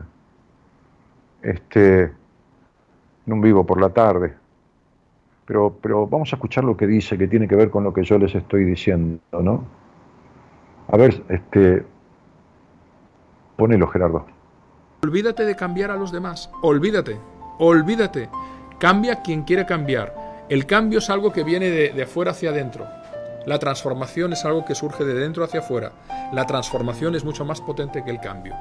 este, 1.41 2.03
en 2.03 3.33
un 3.33 3.41
vivo 3.41 3.65
por 3.65 3.79
la 3.79 3.89
tarde. 3.89 4.35
Pero, 5.49 5.75
pero 5.81 6.05
vamos 6.05 6.31
a 6.31 6.35
escuchar 6.35 6.63
lo 6.63 6.77
que 6.77 6.85
dice, 6.85 7.17
que 7.17 7.27
tiene 7.27 7.47
que 7.47 7.55
ver 7.55 7.71
con 7.71 7.83
lo 7.83 7.91
que 7.91 8.03
yo 8.03 8.19
les 8.19 8.35
estoy 8.35 8.65
diciendo, 8.65 9.19
¿no? 9.31 9.65
A 10.87 10.95
ver, 10.95 11.23
este, 11.27 11.83
ponelo, 13.57 13.87
Gerardo. 13.87 14.27
Olvídate 15.01 15.45
de 15.45 15.55
cambiar 15.55 15.89
a 15.89 15.95
los 15.95 16.11
demás, 16.11 16.51
olvídate, 16.61 17.17
olvídate. 17.57 18.29
Cambia 18.79 19.23
quien 19.23 19.41
quiere 19.41 19.65
cambiar. 19.65 20.45
El 20.49 20.67
cambio 20.67 20.99
es 20.99 21.09
algo 21.09 21.33
que 21.33 21.43
viene 21.43 21.71
de, 21.71 21.93
de 21.93 22.03
afuera 22.03 22.29
hacia 22.29 22.51
adentro. 22.51 22.85
La 23.47 23.57
transformación 23.57 24.33
es 24.33 24.45
algo 24.45 24.65
que 24.65 24.75
surge 24.75 25.03
de 25.03 25.15
dentro 25.15 25.43
hacia 25.43 25.61
afuera. 25.61 25.93
La 26.31 26.45
transformación 26.45 27.15
es 27.15 27.25
mucho 27.25 27.43
más 27.43 27.59
potente 27.59 28.03
que 28.03 28.11
el 28.11 28.19
cambio. 28.19 28.53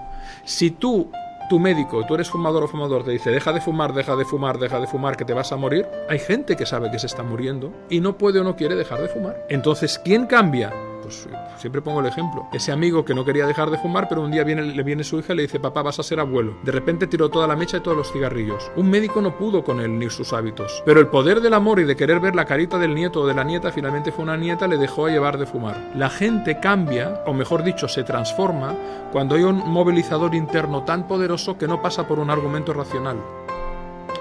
Si 0.44 0.70
tú 0.70 1.10
tu 1.48 1.58
médico, 1.58 2.04
tú 2.06 2.14
eres 2.14 2.30
fumador 2.30 2.64
o 2.64 2.68
fumador, 2.68 3.04
te 3.04 3.10
dice 3.10 3.30
deja 3.30 3.52
de 3.52 3.60
fumar, 3.60 3.92
deja 3.92 4.16
de 4.16 4.24
fumar, 4.24 4.58
deja 4.58 4.80
de 4.80 4.86
fumar, 4.86 5.16
que 5.16 5.24
te 5.24 5.32
vas 5.32 5.52
a 5.52 5.56
morir, 5.56 5.86
hay 6.08 6.18
gente 6.18 6.56
que 6.56 6.66
sabe 6.66 6.90
que 6.90 6.98
se 6.98 7.06
está 7.06 7.22
muriendo 7.22 7.72
y 7.88 8.00
no 8.00 8.16
puede 8.18 8.40
o 8.40 8.44
no 8.44 8.56
quiere 8.56 8.74
dejar 8.74 9.00
de 9.00 9.08
fumar. 9.08 9.46
Entonces, 9.48 9.98
¿quién 9.98 10.26
cambia? 10.26 10.72
Pues 11.08 11.26
siempre 11.56 11.80
pongo 11.80 12.00
el 12.00 12.06
ejemplo. 12.06 12.46
Ese 12.52 12.70
amigo 12.70 13.02
que 13.02 13.14
no 13.14 13.24
quería 13.24 13.46
dejar 13.46 13.70
de 13.70 13.78
fumar, 13.78 14.08
pero 14.10 14.20
un 14.20 14.30
día 14.30 14.44
viene, 14.44 14.62
le 14.62 14.82
viene 14.82 15.02
su 15.02 15.18
hija 15.18 15.32
y 15.32 15.36
le 15.36 15.42
dice, 15.42 15.58
papá, 15.58 15.80
vas 15.80 15.98
a 15.98 16.02
ser 16.02 16.20
abuelo. 16.20 16.58
De 16.64 16.70
repente 16.70 17.06
tiró 17.06 17.30
toda 17.30 17.46
la 17.46 17.56
mecha 17.56 17.78
y 17.78 17.80
todos 17.80 17.96
los 17.96 18.12
cigarrillos. 18.12 18.70
Un 18.76 18.90
médico 18.90 19.22
no 19.22 19.34
pudo 19.34 19.64
con 19.64 19.80
él 19.80 19.98
ni 19.98 20.10
sus 20.10 20.34
hábitos. 20.34 20.82
Pero 20.84 21.00
el 21.00 21.06
poder 21.06 21.40
del 21.40 21.54
amor 21.54 21.80
y 21.80 21.84
de 21.84 21.96
querer 21.96 22.20
ver 22.20 22.36
la 22.36 22.44
carita 22.44 22.78
del 22.78 22.94
nieto 22.94 23.22
o 23.22 23.26
de 23.26 23.32
la 23.32 23.42
nieta, 23.42 23.72
finalmente 23.72 24.12
fue 24.12 24.24
una 24.24 24.36
nieta, 24.36 24.68
le 24.68 24.76
dejó 24.76 25.06
a 25.06 25.10
llevar 25.10 25.38
de 25.38 25.46
fumar. 25.46 25.92
La 25.96 26.10
gente 26.10 26.60
cambia, 26.60 27.22
o 27.24 27.32
mejor 27.32 27.64
dicho, 27.64 27.88
se 27.88 28.04
transforma 28.04 28.74
cuando 29.10 29.34
hay 29.34 29.44
un 29.44 29.66
movilizador 29.66 30.34
interno 30.34 30.82
tan 30.82 31.08
poderoso 31.08 31.56
que 31.56 31.68
no 31.68 31.80
pasa 31.80 32.06
por 32.06 32.18
un 32.18 32.28
argumento 32.28 32.74
racional. 32.74 33.16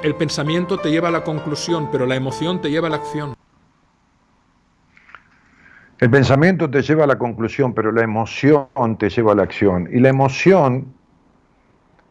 El 0.03 0.15
pensamiento 0.15 0.77
te 0.77 0.89
lleva 0.89 1.09
a 1.09 1.11
la 1.11 1.25
conclusión, 1.25 1.89
pero 1.91 2.05
la 2.05 2.15
emoción 2.15 2.61
te 2.61 2.69
lleva 2.69 2.87
a 2.87 2.91
la 2.91 2.97
acción. 2.97 3.35
El 5.99 6.11
pensamiento 6.11 6.69
te 6.69 6.83
lleva 6.83 7.05
a 7.05 7.07
la 7.07 7.17
conclusión, 7.17 7.73
pero 7.73 7.91
la 7.91 8.03
emoción 8.03 8.67
te 8.99 9.09
lleva 9.09 9.31
a 9.31 9.35
la 9.35 9.43
acción. 9.43 9.89
Y 9.91 9.99
la 9.99 10.09
emoción, 10.09 10.93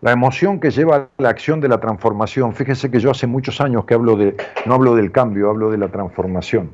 la 0.00 0.10
emoción 0.10 0.58
que 0.58 0.72
lleva 0.72 0.96
a 0.96 1.08
la 1.18 1.28
acción 1.28 1.60
de 1.60 1.68
la 1.68 1.78
transformación, 1.78 2.52
fíjese 2.52 2.90
que 2.90 2.98
yo 2.98 3.12
hace 3.12 3.28
muchos 3.28 3.60
años 3.60 3.84
que 3.84 3.94
hablo 3.94 4.16
de, 4.16 4.36
no 4.66 4.74
hablo 4.74 4.96
del 4.96 5.12
cambio, 5.12 5.50
hablo 5.50 5.70
de 5.70 5.78
la 5.78 5.88
transformación. 5.88 6.70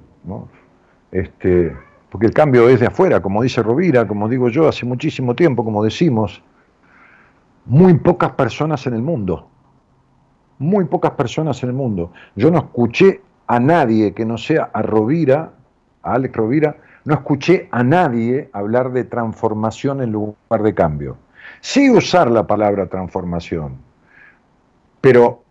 Este, 1.10 1.76
porque 2.08 2.26
el 2.26 2.32
cambio 2.32 2.66
es 2.70 2.80
de 2.80 2.86
afuera, 2.86 3.20
como 3.20 3.42
dice 3.42 3.62
Rovira, 3.62 4.08
como 4.08 4.26
digo 4.26 4.48
yo, 4.48 4.66
hace 4.66 4.86
muchísimo 4.86 5.34
tiempo, 5.34 5.64
como 5.64 5.84
decimos, 5.84 6.42
muy 7.66 7.92
pocas 7.94 8.32
personas 8.32 8.86
en 8.86 8.94
el 8.94 9.02
mundo, 9.02 9.48
muy 10.58 10.86
pocas 10.86 11.10
personas 11.10 11.62
en 11.62 11.68
el 11.68 11.74
mundo. 11.74 12.10
Yo 12.36 12.50
no 12.50 12.58
escuché 12.58 13.20
a 13.46 13.60
nadie 13.60 14.14
que 14.14 14.24
no 14.24 14.38
sea 14.38 14.70
a 14.72 14.80
Rovira, 14.80 15.52
a 16.02 16.14
Alex 16.14 16.34
Rovira, 16.34 16.76
no 17.04 17.14
escuché 17.14 17.68
a 17.70 17.82
nadie 17.82 18.48
hablar 18.52 18.92
de 18.92 19.04
transformación 19.04 20.02
en 20.02 20.12
lugar 20.12 20.62
de 20.62 20.74
cambio. 20.74 21.16
Sí 21.60 21.90
usar 21.90 22.30
la 22.30 22.46
palabra 22.46 22.86
transformación, 22.86 23.76
pero 25.00 25.42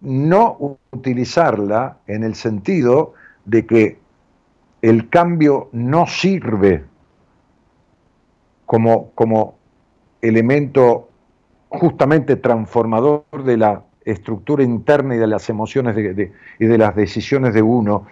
no 0.00 0.78
utilizarla 0.90 1.98
en 2.06 2.24
el 2.24 2.34
sentido 2.34 3.14
de 3.44 3.66
que 3.66 3.98
el 4.82 5.08
cambio 5.08 5.68
no 5.72 6.06
sirve 6.06 6.84
como, 8.66 9.10
como 9.12 9.56
elemento 10.20 11.08
justamente 11.68 12.36
transformador 12.36 13.24
de 13.44 13.56
la 13.56 13.82
estructura 14.04 14.62
interna 14.62 15.14
y 15.14 15.18
de 15.18 15.26
las 15.26 15.48
emociones 15.48 15.96
y 15.96 16.66
de 16.66 16.78
las 16.78 16.94
decisiones 16.94 17.54
de 17.54 17.62
uno, 17.62 18.06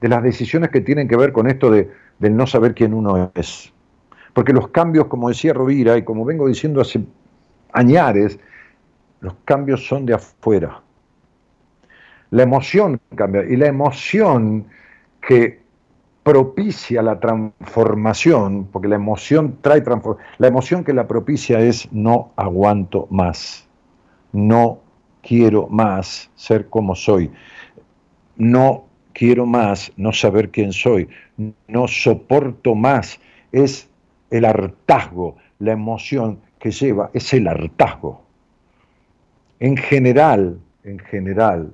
de 0.00 0.08
las 0.08 0.22
decisiones 0.22 0.70
que 0.70 0.82
tienen 0.82 1.08
que 1.08 1.16
ver 1.16 1.32
con 1.32 1.48
esto 1.48 1.70
de, 1.70 1.90
del 2.18 2.36
no 2.36 2.46
saber 2.46 2.74
quién 2.74 2.94
uno 2.94 3.30
es. 3.34 3.72
Porque 4.32 4.52
los 4.52 4.68
cambios, 4.68 5.06
como 5.06 5.28
decía 5.28 5.52
Rovira, 5.52 5.96
y 5.96 6.04
como 6.04 6.24
vengo 6.24 6.46
diciendo 6.46 6.80
hace 6.80 7.04
añares, 7.72 8.38
los 9.20 9.34
cambios 9.44 9.86
son 9.86 10.06
de 10.06 10.14
afuera. 10.14 10.80
La 12.30 12.42
emoción 12.42 13.00
cambia, 13.14 13.44
y 13.44 13.56
la 13.56 13.66
emoción 13.66 14.66
que 15.26 15.60
propicia 16.22 17.02
la 17.02 17.18
transformación, 17.18 18.68
porque 18.70 18.86
la 18.86 18.96
emoción 18.96 19.56
trae 19.62 19.80
transformación, 19.80 20.28
la 20.36 20.48
emoción 20.48 20.84
que 20.84 20.92
la 20.92 21.06
propicia 21.06 21.58
es 21.60 21.90
no 21.90 22.32
aguanto 22.36 23.06
más, 23.10 23.66
no 24.32 24.80
quiero 25.22 25.68
más 25.68 26.30
ser 26.34 26.68
como 26.68 26.94
soy, 26.94 27.30
no 28.36 28.87
quiero 29.18 29.46
más 29.46 29.92
no 29.96 30.12
saber 30.12 30.50
quién 30.50 30.72
soy, 30.72 31.08
no 31.66 31.88
soporto 31.88 32.76
más, 32.76 33.18
es 33.50 33.90
el 34.30 34.44
hartazgo, 34.44 35.36
la 35.58 35.72
emoción 35.72 36.38
que 36.60 36.70
lleva, 36.70 37.10
es 37.12 37.34
el 37.34 37.48
hartazgo. 37.48 38.22
En 39.58 39.76
general, 39.76 40.60
en 40.84 41.00
general, 41.00 41.72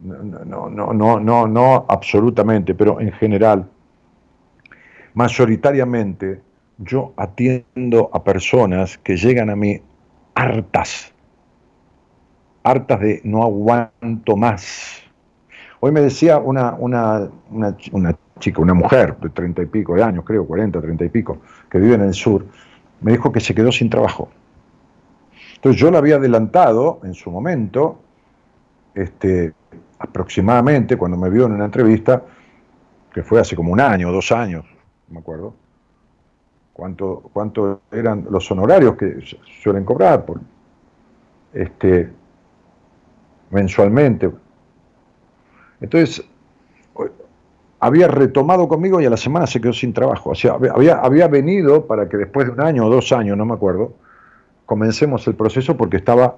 no, 0.00 0.44
no, 0.68 0.92
no, 0.92 1.18
no, 1.18 1.46
no 1.46 1.86
absolutamente, 1.88 2.74
pero 2.74 3.00
en 3.00 3.12
general, 3.12 3.66
mayoritariamente 5.14 6.42
yo 6.76 7.14
atiendo 7.16 8.10
a 8.12 8.22
personas 8.22 8.98
que 8.98 9.16
llegan 9.16 9.48
a 9.48 9.56
mí 9.56 9.80
hartas, 10.34 11.14
hartas 12.64 13.00
de 13.00 13.22
no 13.24 13.42
aguanto 13.42 14.36
más. 14.36 15.01
Hoy 15.84 15.90
me 15.90 16.00
decía 16.00 16.38
una, 16.38 16.74
una, 16.78 17.28
una, 17.50 17.76
chica, 18.38 18.62
una 18.62 18.72
mujer 18.72 19.16
de 19.18 19.30
treinta 19.30 19.62
y 19.62 19.66
pico 19.66 19.96
de 19.96 20.04
años, 20.04 20.24
creo, 20.24 20.46
cuarenta, 20.46 20.80
treinta 20.80 21.04
y 21.04 21.08
pico, 21.08 21.38
que 21.68 21.78
vive 21.78 21.96
en 21.96 22.02
el 22.02 22.14
sur, 22.14 22.46
me 23.00 23.10
dijo 23.10 23.32
que 23.32 23.40
se 23.40 23.52
quedó 23.52 23.72
sin 23.72 23.90
trabajo. 23.90 24.28
Entonces 25.56 25.80
yo 25.80 25.90
le 25.90 25.98
había 25.98 26.16
adelantado 26.16 27.00
en 27.02 27.14
su 27.14 27.32
momento, 27.32 27.98
este, 28.94 29.54
aproximadamente, 29.98 30.96
cuando 30.96 31.16
me 31.16 31.28
vio 31.28 31.46
en 31.46 31.54
una 31.54 31.64
entrevista, 31.64 32.22
que 33.12 33.24
fue 33.24 33.40
hace 33.40 33.56
como 33.56 33.72
un 33.72 33.80
año, 33.80 34.12
dos 34.12 34.30
años, 34.30 34.64
me 35.08 35.18
acuerdo, 35.18 35.52
cuánto, 36.72 37.28
cuánto 37.32 37.80
eran 37.90 38.24
los 38.30 38.48
honorarios 38.52 38.94
que 38.94 39.18
suelen 39.60 39.84
cobrar 39.84 40.24
por, 40.26 40.40
este, 41.52 42.08
mensualmente. 43.50 44.30
Entonces, 45.82 46.24
había 47.80 48.06
retomado 48.06 48.68
conmigo 48.68 49.00
y 49.00 49.06
a 49.06 49.10
la 49.10 49.16
semana 49.16 49.46
se 49.46 49.60
quedó 49.60 49.72
sin 49.72 49.92
trabajo. 49.92 50.30
O 50.30 50.34
sea, 50.36 50.52
había, 50.52 50.98
había 50.98 51.26
venido 51.26 51.86
para 51.86 52.08
que 52.08 52.16
después 52.16 52.46
de 52.46 52.52
un 52.52 52.60
año 52.60 52.86
o 52.86 52.90
dos 52.90 53.12
años, 53.12 53.36
no 53.36 53.44
me 53.44 53.54
acuerdo, 53.54 53.94
comencemos 54.66 55.26
el 55.26 55.34
proceso 55.34 55.76
porque 55.76 55.96
estaba 55.96 56.36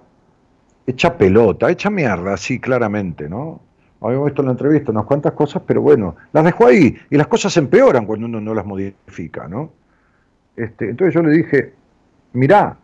hecha 0.86 1.16
pelota, 1.18 1.70
hecha 1.70 1.90
mierda, 1.90 2.36
sí, 2.38 2.58
claramente, 2.58 3.28
¿no? 3.28 3.60
Habíamos 4.00 4.26
visto 4.26 4.42
en 4.42 4.46
la 4.46 4.52
entrevista 4.52 4.90
unas 4.90 5.04
cuantas 5.04 5.32
cosas, 5.32 5.62
pero 5.66 5.82
bueno, 5.82 6.16
las 6.32 6.44
dejó 6.44 6.66
ahí 6.66 6.96
y 7.10 7.16
las 7.16 7.26
cosas 7.26 7.54
empeoran 7.58 8.06
cuando 8.06 8.26
uno 8.26 8.40
no 8.40 8.54
las 8.54 8.64
modifica, 8.64 9.46
¿no? 9.46 9.70
Este, 10.56 10.90
entonces 10.90 11.14
yo 11.14 11.22
le 11.22 11.30
dije, 11.30 11.74
mirá, 12.32 12.76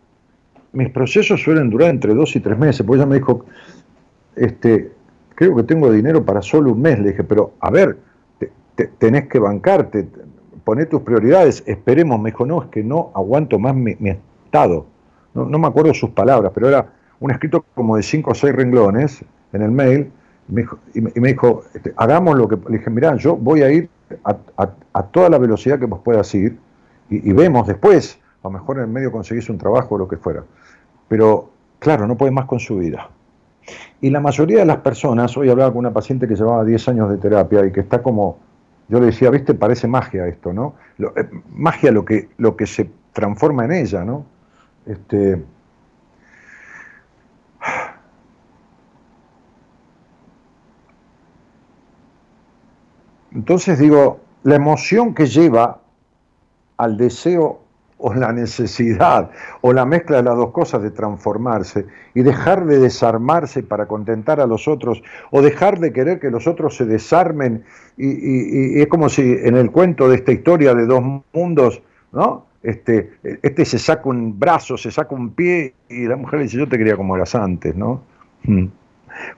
mis 0.73 0.89
procesos 0.89 1.41
suelen 1.41 1.69
durar 1.69 1.89
entre 1.89 2.13
dos 2.13 2.35
y 2.35 2.39
tres 2.39 2.57
meses, 2.57 2.85
porque 2.85 3.01
ella 3.01 3.09
me 3.09 3.15
dijo, 3.15 3.45
este, 4.35 4.91
creo 5.41 5.55
que 5.55 5.63
tengo 5.63 5.91
dinero 5.91 6.23
para 6.23 6.43
solo 6.43 6.71
un 6.71 6.83
mes, 6.83 6.99
le 6.99 7.09
dije, 7.09 7.23
pero 7.23 7.53
a 7.61 7.71
ver, 7.71 7.97
tenés 8.99 9.27
que 9.27 9.39
bancarte, 9.39 10.07
poner 10.63 10.87
tus 10.87 11.01
prioridades, 11.01 11.63
esperemos, 11.65 12.21
me 12.21 12.29
dijo, 12.29 12.45
no, 12.45 12.61
es 12.61 12.69
que 12.69 12.83
no 12.83 13.09
aguanto 13.15 13.57
más 13.57 13.73
mi, 13.73 13.95
estado, 14.45 14.85
no, 15.33 15.47
me 15.47 15.65
acuerdo 15.65 15.95
sus 15.95 16.11
palabras, 16.11 16.51
pero 16.53 16.67
era 16.67 16.93
un 17.19 17.31
escrito 17.31 17.65
como 17.73 17.95
de 17.95 18.03
cinco 18.03 18.31
o 18.31 18.35
seis 18.35 18.53
renglones 18.53 19.25
en 19.51 19.63
el 19.63 19.71
mail, 19.71 20.11
y 20.93 21.01
me 21.01 21.29
dijo, 21.29 21.63
este, 21.73 21.91
hagamos 21.95 22.37
lo 22.37 22.47
que... 22.47 22.57
Le 22.69 22.77
dije, 22.77 22.91
mirá, 22.91 23.15
yo 23.15 23.35
voy 23.35 23.63
a 23.63 23.71
ir 23.71 23.89
a, 24.23 25.03
toda 25.05 25.27
la 25.27 25.39
velocidad 25.39 25.79
que 25.79 25.87
vos 25.87 26.01
puedas 26.03 26.31
ir 26.35 26.55
y, 27.09 27.33
vemos 27.33 27.65
después, 27.65 28.19
a 28.43 28.47
lo 28.47 28.51
mejor 28.51 28.77
en 28.77 28.83
el 28.83 28.89
medio 28.89 29.11
conseguís 29.11 29.49
un 29.49 29.57
trabajo 29.57 29.95
o 29.95 29.97
lo 29.97 30.07
que 30.07 30.17
fuera. 30.17 30.43
Pero, 31.07 31.49
claro, 31.79 32.05
no 32.05 32.15
puede 32.15 32.31
más 32.31 32.45
con 32.45 32.59
su 32.59 32.77
vida. 32.77 33.09
Y 34.01 34.09
la 34.09 34.19
mayoría 34.19 34.59
de 34.59 34.65
las 34.65 34.77
personas, 34.77 35.35
hoy 35.37 35.49
hablaba 35.49 35.71
con 35.71 35.79
una 35.79 35.93
paciente 35.93 36.27
que 36.27 36.35
llevaba 36.35 36.65
10 36.65 36.87
años 36.89 37.09
de 37.09 37.17
terapia 37.17 37.65
y 37.65 37.71
que 37.71 37.81
está 37.81 38.01
como, 38.01 38.39
yo 38.87 38.99
le 38.99 39.07
decía, 39.07 39.29
viste, 39.29 39.53
parece 39.53 39.87
magia 39.87 40.27
esto, 40.27 40.53
¿no? 40.53 40.75
Eh, 40.99 41.29
magia 41.53 41.91
lo 41.91 42.03
que, 42.03 42.29
lo 42.37 42.55
que 42.55 42.65
se 42.65 42.89
transforma 43.13 43.65
en 43.65 43.73
ella, 43.73 44.03
¿no? 44.03 44.25
Este, 44.85 45.43
Entonces 53.31 53.79
digo, 53.79 54.19
la 54.43 54.55
emoción 54.55 55.13
que 55.13 55.27
lleva 55.27 55.79
al 56.77 56.97
deseo 56.97 57.60
o 58.01 58.13
la 58.13 58.31
necesidad 58.33 59.29
o 59.61 59.73
la 59.73 59.85
mezcla 59.85 60.17
de 60.17 60.23
las 60.23 60.35
dos 60.35 60.51
cosas 60.51 60.81
de 60.81 60.91
transformarse 60.91 61.85
y 62.15 62.23
dejar 62.23 62.65
de 62.65 62.79
desarmarse 62.79 63.63
para 63.63 63.85
contentar 63.87 64.41
a 64.41 64.47
los 64.47 64.67
otros 64.67 65.03
o 65.29 65.41
dejar 65.41 65.79
de 65.79 65.93
querer 65.93 66.19
que 66.19 66.31
los 66.31 66.47
otros 66.47 66.75
se 66.75 66.85
desarmen 66.85 67.63
y, 67.97 68.81
es 68.81 68.87
como 68.87 69.09
si 69.09 69.21
en 69.21 69.55
el 69.55 69.71
cuento 69.71 70.09
de 70.09 70.15
esta 70.15 70.31
historia 70.31 70.73
de 70.73 70.85
dos 70.87 71.03
mundos, 71.33 71.83
¿no? 72.11 72.45
Este, 72.63 73.11
este 73.23 73.65
se 73.65 73.79
saca 73.79 74.09
un 74.09 74.39
brazo, 74.39 74.77
se 74.77 74.91
saca 74.91 75.15
un 75.15 75.31
pie 75.31 75.73
y 75.89 76.05
la 76.07 76.15
mujer 76.15 76.39
le 76.39 76.43
dice 76.45 76.57
yo 76.57 76.67
te 76.67 76.77
quería 76.77 76.95
como 76.95 77.15
eras 77.15 77.35
antes, 77.35 77.75
¿no? 77.75 78.01
Hmm. 78.43 78.65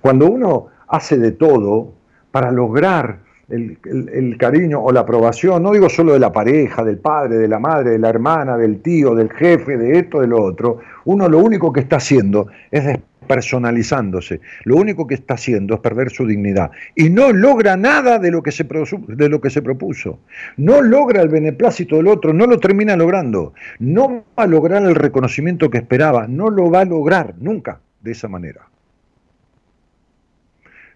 Cuando 0.02 0.30
uno 0.30 0.68
hace 0.88 1.18
de 1.18 1.32
todo 1.32 1.94
para 2.32 2.52
lograr 2.52 3.20
el, 3.54 4.38
cariño 4.38 4.82
o 4.82 4.92
la 4.92 5.02
aprobación, 5.02 5.64
no 5.64 5.72
digo 5.72 5.90
solo 5.90 6.14
de 6.14 6.20
la 6.20 6.32
pareja, 6.32 6.84
del 6.84 6.98
padre, 6.98 7.38
de 7.38 7.48
la 7.48 7.60
madre, 7.60 7.92
de 7.92 8.00
la 8.00 8.10
hermana, 8.10 8.58
del 8.58 8.82
tío, 8.82 9.16
del 9.16 9.32
jefe, 9.32 9.78
de 9.78 10.00
esto, 10.00 10.22
de 10.22 10.28
lo 10.28 10.42
otro, 10.42 10.80
uno 11.06 11.30
lo 11.30 11.40
único 11.40 11.72
que 11.72 11.82
está 11.82 11.98
haciendo 11.98 12.48
es 12.72 12.86
despersonalizándose, 12.86 14.42
lo 14.64 14.78
único 14.78 15.08
que 15.08 15.16
está 15.16 15.36
haciendo 15.36 15.76
es 15.76 15.80
perder 15.80 16.10
su 16.10 16.26
dignidad 16.26 16.72
y 16.96 17.10
no 17.10 17.32
logra 17.32 17.78
nada 17.78 18.20
de 18.20 18.32
lo 18.32 18.42
que 18.42 18.52
se, 18.52 18.64
de 18.64 19.30
lo 19.30 19.40
que 19.40 19.50
se 19.50 19.62
propuso, 19.62 20.20
no 20.58 20.82
logra 20.82 21.22
el 21.22 21.30
beneplácito 21.30 21.98
del 21.98 22.08
otro, 22.08 22.34
no 22.34 22.48
lo 22.48 22.60
termina 22.60 22.96
logrando, 22.96 23.54
no 23.80 24.26
va 24.38 24.44
a 24.44 24.48
lograr 24.48 24.84
el 24.84 24.96
reconocimiento 24.96 25.70
que 25.70 25.78
esperaba, 25.78 26.28
no 26.28 26.50
lo 26.50 26.70
va 26.70 26.82
a 26.82 26.86
lograr 26.86 27.36
nunca 27.40 27.80
de 28.02 28.12
esa 28.12 28.28
manera. 28.28 28.68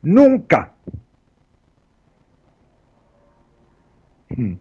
Nunca. 0.02 0.74
Hmm. 4.38 4.54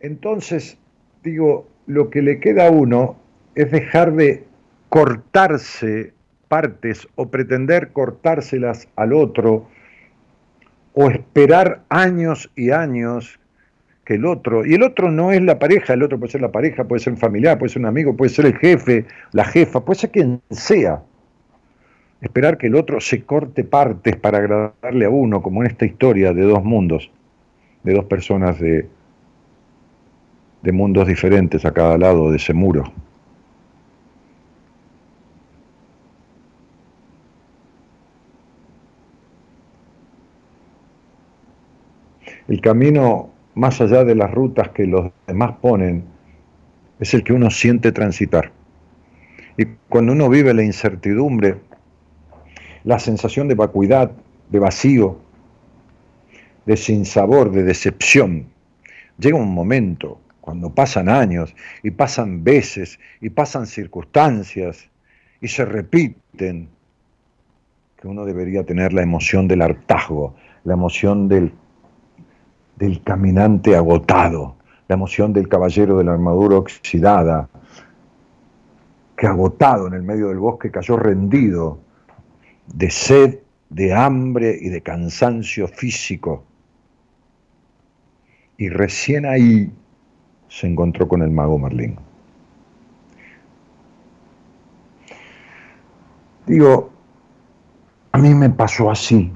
Entonces, 0.00 0.78
digo, 1.22 1.68
lo 1.86 2.10
que 2.10 2.22
le 2.22 2.40
queda 2.40 2.68
a 2.68 2.70
uno 2.70 3.16
es 3.54 3.70
dejar 3.70 4.12
de 4.14 4.44
cortarse 4.88 6.12
partes 6.48 7.06
o 7.14 7.28
pretender 7.30 7.92
cortárselas 7.92 8.88
al 8.96 9.12
otro 9.12 9.68
o 10.94 11.08
esperar 11.08 11.84
años 11.88 12.50
y 12.56 12.70
años 12.70 13.39
el 14.14 14.26
otro, 14.26 14.64
y 14.64 14.74
el 14.74 14.82
otro 14.82 15.10
no 15.10 15.32
es 15.32 15.42
la 15.42 15.58
pareja, 15.58 15.94
el 15.94 16.02
otro 16.02 16.18
puede 16.18 16.32
ser 16.32 16.40
la 16.40 16.52
pareja, 16.52 16.84
puede 16.84 17.00
ser 17.00 17.12
un 17.12 17.18
familiar, 17.18 17.58
puede 17.58 17.70
ser 17.70 17.80
un 17.80 17.86
amigo, 17.86 18.16
puede 18.16 18.30
ser 18.30 18.46
el 18.46 18.56
jefe, 18.56 19.06
la 19.32 19.44
jefa, 19.44 19.84
puede 19.84 20.00
ser 20.00 20.10
quien 20.10 20.40
sea. 20.50 21.02
Esperar 22.20 22.58
que 22.58 22.66
el 22.66 22.74
otro 22.74 23.00
se 23.00 23.22
corte 23.22 23.64
partes 23.64 24.16
para 24.16 24.38
agradarle 24.38 25.04
a 25.06 25.10
uno, 25.10 25.42
como 25.42 25.62
en 25.62 25.70
esta 25.70 25.86
historia 25.86 26.32
de 26.32 26.42
dos 26.42 26.62
mundos, 26.64 27.10
de 27.82 27.94
dos 27.94 28.04
personas 28.04 28.58
de, 28.60 28.86
de 30.62 30.72
mundos 30.72 31.06
diferentes 31.06 31.64
a 31.64 31.72
cada 31.72 31.96
lado 31.96 32.30
de 32.30 32.36
ese 32.36 32.52
muro. 32.52 32.92
El 42.48 42.60
camino 42.60 43.30
más 43.54 43.80
allá 43.80 44.04
de 44.04 44.14
las 44.14 44.30
rutas 44.30 44.70
que 44.70 44.86
los 44.86 45.10
demás 45.26 45.52
ponen, 45.60 46.04
es 46.98 47.14
el 47.14 47.24
que 47.24 47.32
uno 47.32 47.50
siente 47.50 47.92
transitar. 47.92 48.52
Y 49.56 49.66
cuando 49.88 50.12
uno 50.12 50.28
vive 50.28 50.54
la 50.54 50.62
incertidumbre, 50.62 51.56
la 52.84 52.98
sensación 52.98 53.48
de 53.48 53.54
vacuidad, 53.54 54.12
de 54.48 54.58
vacío, 54.58 55.18
de 56.66 56.76
sinsabor, 56.76 57.50
de 57.50 57.62
decepción, 57.62 58.46
llega 59.18 59.36
un 59.36 59.52
momento, 59.52 60.20
cuando 60.40 60.74
pasan 60.74 61.08
años 61.08 61.54
y 61.82 61.90
pasan 61.90 62.42
veces 62.42 62.98
y 63.20 63.30
pasan 63.30 63.66
circunstancias 63.66 64.88
y 65.40 65.48
se 65.48 65.64
repiten, 65.64 66.68
que 68.00 68.08
uno 68.08 68.24
debería 68.24 68.64
tener 68.64 68.92
la 68.92 69.02
emoción 69.02 69.46
del 69.46 69.62
hartazgo, 69.62 70.34
la 70.64 70.72
emoción 70.72 71.28
del, 71.28 71.52
del 72.80 73.02
caminante 73.02 73.76
agotado, 73.76 74.56
la 74.88 74.94
emoción 74.94 75.34
del 75.34 75.48
caballero 75.48 75.98
de 75.98 76.04
la 76.04 76.14
armadura 76.14 76.56
oxidada, 76.56 77.48
que 79.16 79.26
agotado 79.26 79.86
en 79.86 79.92
el 79.92 80.02
medio 80.02 80.28
del 80.28 80.38
bosque 80.38 80.70
cayó 80.70 80.96
rendido 80.96 81.78
de 82.66 82.90
sed, 82.90 83.38
de 83.68 83.92
hambre 83.92 84.56
y 84.58 84.70
de 84.70 84.80
cansancio 84.80 85.68
físico. 85.68 86.42
Y 88.56 88.70
recién 88.70 89.26
ahí 89.26 89.70
se 90.48 90.66
encontró 90.66 91.06
con 91.06 91.20
el 91.20 91.30
mago 91.30 91.58
Merlín. 91.58 91.96
Digo, 96.46 96.90
a 98.12 98.18
mí 98.18 98.34
me 98.34 98.48
pasó 98.48 98.90
así. 98.90 99.30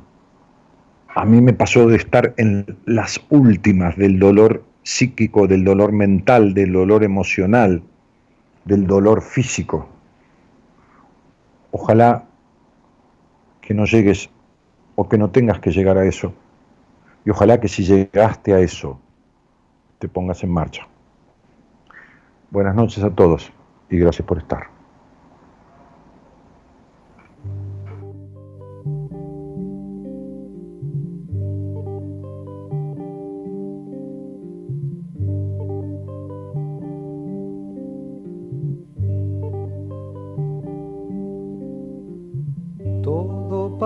A 1.15 1.25
mí 1.25 1.41
me 1.41 1.53
pasó 1.53 1.87
de 1.87 1.97
estar 1.97 2.35
en 2.39 2.77
las 2.87 3.21
últimas 3.31 3.97
del 3.97 4.19
dolor 4.19 4.65
psíquico, 4.83 5.47
del 5.47 5.65
dolor 5.65 5.93
mental, 5.93 6.55
del 6.55 6.73
dolor 6.73 7.05
emocional, 7.05 7.83
del 8.65 8.87
dolor 8.89 9.23
físico. 9.23 9.89
Ojalá 11.71 12.25
que 13.61 13.75
no 13.75 13.85
llegues 13.85 14.29
o 14.97 15.09
que 15.09 15.17
no 15.17 15.31
tengas 15.31 15.61
que 15.61 15.71
llegar 15.71 15.99
a 15.99 16.05
eso. 16.05 16.35
Y 17.25 17.31
ojalá 17.31 17.61
que 17.61 17.69
si 17.69 17.85
llegaste 17.85 18.53
a 18.53 18.59
eso, 18.59 19.01
te 20.01 20.09
pongas 20.09 20.43
en 20.43 20.51
marcha. 20.51 20.87
Buenas 22.51 22.75
noches 22.75 23.05
a 23.05 23.11
todos 23.11 23.53
y 23.89 23.99
gracias 23.99 24.27
por 24.27 24.39
estar. 24.39 24.74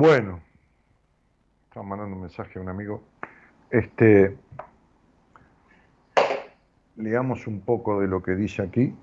Bueno, 0.00 0.40
estaba 1.68 1.84
mandando 1.84 2.16
un 2.16 2.22
mensaje 2.22 2.58
a 2.58 2.62
un 2.62 2.70
amigo. 2.70 3.02
Este, 3.68 4.34
leamos 6.96 7.46
un 7.46 7.60
poco 7.60 8.00
de 8.00 8.08
lo 8.08 8.22
que 8.22 8.30
dice 8.34 8.62
aquí. 8.62 8.94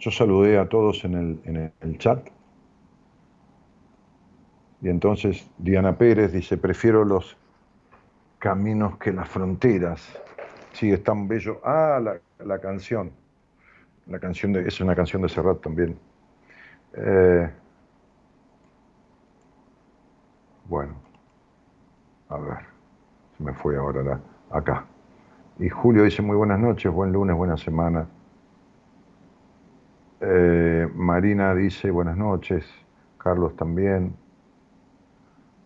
Yo 0.00 0.10
saludé 0.10 0.58
a 0.58 0.68
todos 0.68 1.04
en 1.04 1.14
el, 1.14 1.40
en 1.44 1.72
el 1.78 1.98
chat. 1.98 2.28
Y 4.80 4.88
entonces 4.88 5.48
Diana 5.58 5.96
Pérez 5.96 6.32
dice, 6.32 6.56
prefiero 6.56 7.04
los 7.04 7.36
caminos 8.40 8.98
que 8.98 9.12
las 9.12 9.28
fronteras. 9.28 10.20
Sí, 10.72 10.90
es 10.90 11.04
tan 11.04 11.28
bello. 11.28 11.60
Ah, 11.62 12.00
la, 12.02 12.20
la 12.44 12.60
canción. 12.60 13.12
La 14.06 14.18
canción 14.18 14.52
de, 14.52 14.66
es 14.66 14.80
una 14.80 14.96
canción 14.96 15.22
de 15.22 15.28
Serrat 15.28 15.60
también. 15.60 16.09
Eh, 16.94 17.50
Bueno, 20.70 20.94
a 22.28 22.38
ver, 22.38 22.58
se 23.36 23.42
me 23.42 23.52
fue 23.52 23.76
ahora 23.76 24.20
acá. 24.52 24.84
Y 25.58 25.68
Julio 25.68 26.04
dice 26.04 26.22
muy 26.22 26.36
buenas 26.36 26.60
noches, 26.60 26.92
buen 26.92 27.12
lunes, 27.12 27.34
buena 27.34 27.56
semana. 27.56 28.06
Eh, 30.20 30.88
Marina 30.94 31.56
dice 31.56 31.90
buenas 31.90 32.16
noches, 32.16 32.64
Carlos 33.18 33.56
también, 33.56 34.14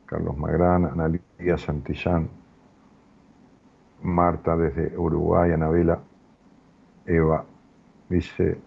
Carlos 0.06 0.38
Magrán, 0.38 0.86
Analía 0.86 1.58
Santillán, 1.58 2.30
Marta 4.02 4.56
desde 4.56 4.96
Uruguay, 4.96 5.52
Anabela, 5.52 5.98
Eva 7.04 7.44
dice, 8.08 8.58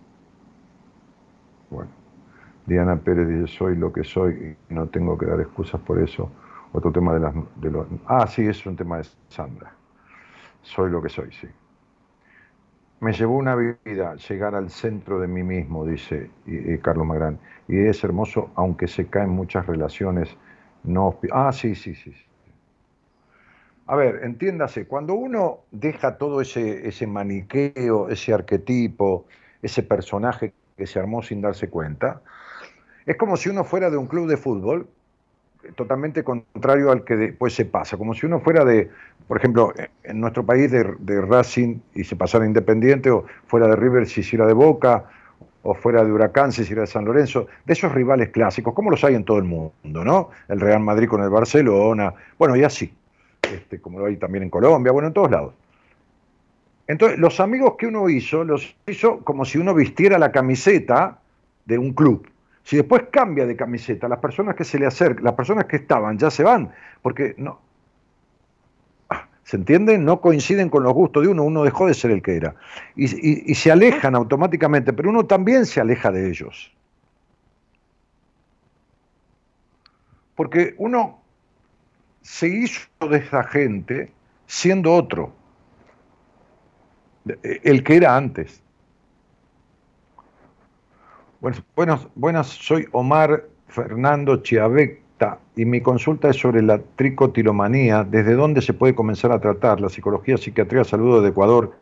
Diana 2.67 2.97
Pérez 2.97 3.27
dice, 3.27 3.47
soy 3.47 3.75
lo 3.75 3.91
que 3.91 4.03
soy 4.03 4.55
y 4.69 4.73
no 4.73 4.87
tengo 4.87 5.17
que 5.17 5.25
dar 5.25 5.39
excusas 5.39 5.81
por 5.81 5.99
eso. 5.99 6.29
Otro 6.73 6.91
tema 6.91 7.13
de, 7.13 7.21
las, 7.21 7.33
de 7.55 7.71
los... 7.71 7.87
Ah, 8.05 8.27
sí, 8.27 8.45
es 8.45 8.63
un 8.65 8.75
tema 8.75 8.97
de 8.97 9.05
Sandra. 9.29 9.73
Soy 10.61 10.91
lo 10.91 11.01
que 11.01 11.07
soy, 11.07 11.31
sí. 11.31 11.47
Me 12.99 13.13
llevó 13.13 13.37
una 13.37 13.55
vida 13.55 14.15
llegar 14.15 14.53
al 14.53 14.69
centro 14.69 15.19
de 15.19 15.27
mí 15.27 15.43
mismo, 15.43 15.85
dice 15.85 16.29
Carlos 16.81 17.07
Magrán, 17.07 17.39
y 17.67 17.77
es 17.77 18.03
hermoso, 18.03 18.51
aunque 18.55 18.87
se 18.87 19.07
caen 19.07 19.29
muchas 19.29 19.65
relaciones 19.65 20.35
no... 20.83 21.19
Ah, 21.31 21.51
sí, 21.51 21.75
sí, 21.75 21.95
sí. 21.95 22.13
A 23.85 23.95
ver, 23.95 24.23
entiéndase, 24.23 24.87
cuando 24.87 25.13
uno 25.13 25.59
deja 25.71 26.17
todo 26.17 26.41
ese, 26.41 26.87
ese 26.87 27.07
maniqueo, 27.07 28.09
ese 28.09 28.33
arquetipo, 28.33 29.25
ese 29.61 29.83
personaje 29.83 30.53
que 30.75 30.87
se 30.87 30.99
armó 30.99 31.21
sin 31.21 31.41
darse 31.41 31.69
cuenta, 31.69 32.21
es 33.07 33.15
como 33.15 33.37
si 33.37 33.49
uno 33.49 33.63
fuera 33.63 33.89
de 33.89 33.97
un 33.97 34.05
club 34.05 34.27
de 34.27 34.37
fútbol 34.37 34.87
totalmente 35.75 36.23
contrario 36.23 36.91
al 36.91 37.03
que 37.03 37.15
después 37.15 37.53
se 37.53 37.65
pasa, 37.65 37.97
como 37.97 38.13
si 38.13 38.25
uno 38.25 38.39
fuera 38.39 38.63
de, 38.63 38.89
por 39.27 39.37
ejemplo, 39.37 39.73
en 40.03 40.19
nuestro 40.21 40.45
país 40.45 40.71
de, 40.71 41.21
Racing 41.21 41.79
y 41.95 42.03
se 42.03 42.15
pasara 42.15 42.45
Independiente, 42.45 43.09
o 43.09 43.25
fuera 43.47 43.67
de 43.67 43.75
River 43.75 44.07
si 44.07 44.21
hiciera 44.21 44.45
de 44.45 44.53
Boca, 44.53 45.05
o 45.63 45.73
fuera 45.73 46.03
de 46.03 46.11
Huracán 46.11 46.51
si 46.51 46.61
hiciera 46.61 46.81
de 46.81 46.87
San 46.87 47.05
Lorenzo, 47.05 47.47
de 47.65 47.73
esos 47.73 47.91
rivales 47.91 48.29
clásicos, 48.29 48.73
como 48.73 48.91
los 48.91 49.03
hay 49.03 49.15
en 49.15 49.25
todo 49.25 49.37
el 49.37 49.45
mundo, 49.45 50.03
¿no? 50.03 50.29
El 50.47 50.59
Real 50.59 50.81
Madrid 50.81 51.07
con 51.07 51.21
el 51.21 51.29
Barcelona, 51.29 52.13
bueno, 52.37 52.55
y 52.55 52.63
así, 52.63 52.93
este, 53.41 53.81
como 53.81 53.99
lo 53.99 54.05
hay 54.05 54.17
también 54.17 54.43
en 54.43 54.49
Colombia, 54.49 54.91
bueno, 54.91 55.07
en 55.07 55.13
todos 55.13 55.31
lados. 55.31 55.53
Entonces, 56.87 57.19
los 57.19 57.39
amigos 57.39 57.75
que 57.77 57.87
uno 57.87 58.09
hizo, 58.09 58.45
los 58.45 58.75
hizo 58.85 59.19
como 59.19 59.43
si 59.43 59.57
uno 59.57 59.73
vistiera 59.73 60.17
la 60.17 60.31
camiseta 60.31 61.19
de 61.65 61.77
un 61.77 61.93
club. 61.93 62.25
Si 62.67 62.75
después 62.75 63.03
cambia 63.09 63.45
de 63.45 63.55
camiseta, 63.55 64.09
las 64.09 64.19
personas 64.19 64.53
que 64.53 64.65
se 64.65 64.77
le 64.77 64.85
acercan, 64.85 65.23
las 65.23 65.35
personas 65.35 65.67
que 65.67 65.77
estaban 65.77 66.17
ya 66.17 66.29
se 66.29 66.43
van, 66.43 66.73
porque 67.01 67.33
no. 67.37 67.61
Ah, 69.07 69.29
¿Se 69.45 69.55
entiende? 69.55 69.97
No 69.97 70.19
coinciden 70.19 70.67
con 70.67 70.83
los 70.83 70.93
gustos 70.93 71.23
de 71.23 71.29
uno, 71.29 71.43
uno 71.43 71.63
dejó 71.63 71.87
de 71.87 71.93
ser 71.93 72.11
el 72.11 72.21
que 72.21 72.35
era. 72.35 72.55
Y, 72.93 73.55
se 73.55 73.71
alejan 73.71 74.15
automáticamente, 74.15 74.91
pero 74.91 75.09
uno 75.11 75.25
también 75.25 75.65
se 75.65 75.79
aleja 75.79 76.11
de 76.11 76.27
ellos. 76.29 76.75
Porque 80.35 80.75
uno 80.77 81.21
se 82.21 82.49
hizo 82.49 82.89
de 83.09 83.19
esa 83.19 83.45
gente 83.45 84.11
siendo 84.45 84.93
otro, 84.93 85.31
el 87.41 87.81
que 87.85 87.95
era 87.95 88.17
antes. 88.17 88.61
Buenas, 91.39 92.07
buenas, 92.15 92.47
soy 92.47 92.87
Omar 92.93 93.43
Fernando 93.67 94.37
Chiavecta 94.37 95.37
y 95.55 95.65
mi 95.65 95.81
consulta 95.81 96.29
es 96.29 96.37
sobre 96.37 96.63
la 96.63 96.81
tricotilomanía, 96.95 98.03
desde 98.03 98.33
dónde 98.33 98.59
se 98.63 98.73
puede 98.73 98.95
comenzar 98.95 99.31
a 99.31 99.39
tratar 99.39 99.79
la 99.79 99.89
psicología, 99.89 100.37
psiquiatría, 100.37 100.83
saludo 100.83 101.21
de 101.21 101.29
Ecuador, 101.29 101.75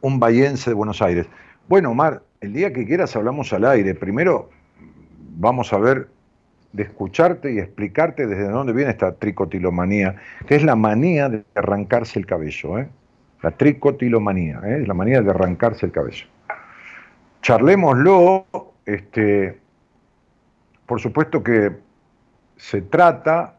un 0.00 0.18
bayense 0.18 0.70
de 0.70 0.74
Buenos 0.74 1.00
Aires. 1.02 1.28
Bueno, 1.68 1.92
Omar, 1.92 2.24
el 2.40 2.52
día 2.52 2.72
que 2.72 2.84
quieras 2.84 3.14
hablamos 3.14 3.52
al 3.52 3.64
aire. 3.64 3.94
Primero 3.94 4.50
vamos 5.36 5.72
a 5.72 5.78
ver 5.78 6.08
de 6.72 6.82
escucharte 6.82 7.52
y 7.52 7.60
explicarte 7.60 8.26
desde 8.26 8.48
dónde 8.48 8.72
viene 8.72 8.90
esta 8.90 9.14
tricotilomanía, 9.14 10.16
que 10.48 10.56
es 10.56 10.64
la 10.64 10.74
manía 10.74 11.28
de 11.28 11.44
arrancarse 11.54 12.18
el 12.18 12.26
cabello, 12.26 12.76
¿eh? 12.80 12.88
La 13.42 13.52
tricotilomanía, 13.52 14.60
¿eh? 14.64 14.84
la 14.84 14.94
manía 14.94 15.22
de 15.22 15.30
arrancarse 15.30 15.86
el 15.86 15.92
cabello 15.92 16.26
charlémoslo, 17.46 18.44
este, 18.84 19.56
por 20.84 21.00
supuesto 21.00 21.44
que 21.44 21.76
se 22.56 22.82
trata, 22.82 23.54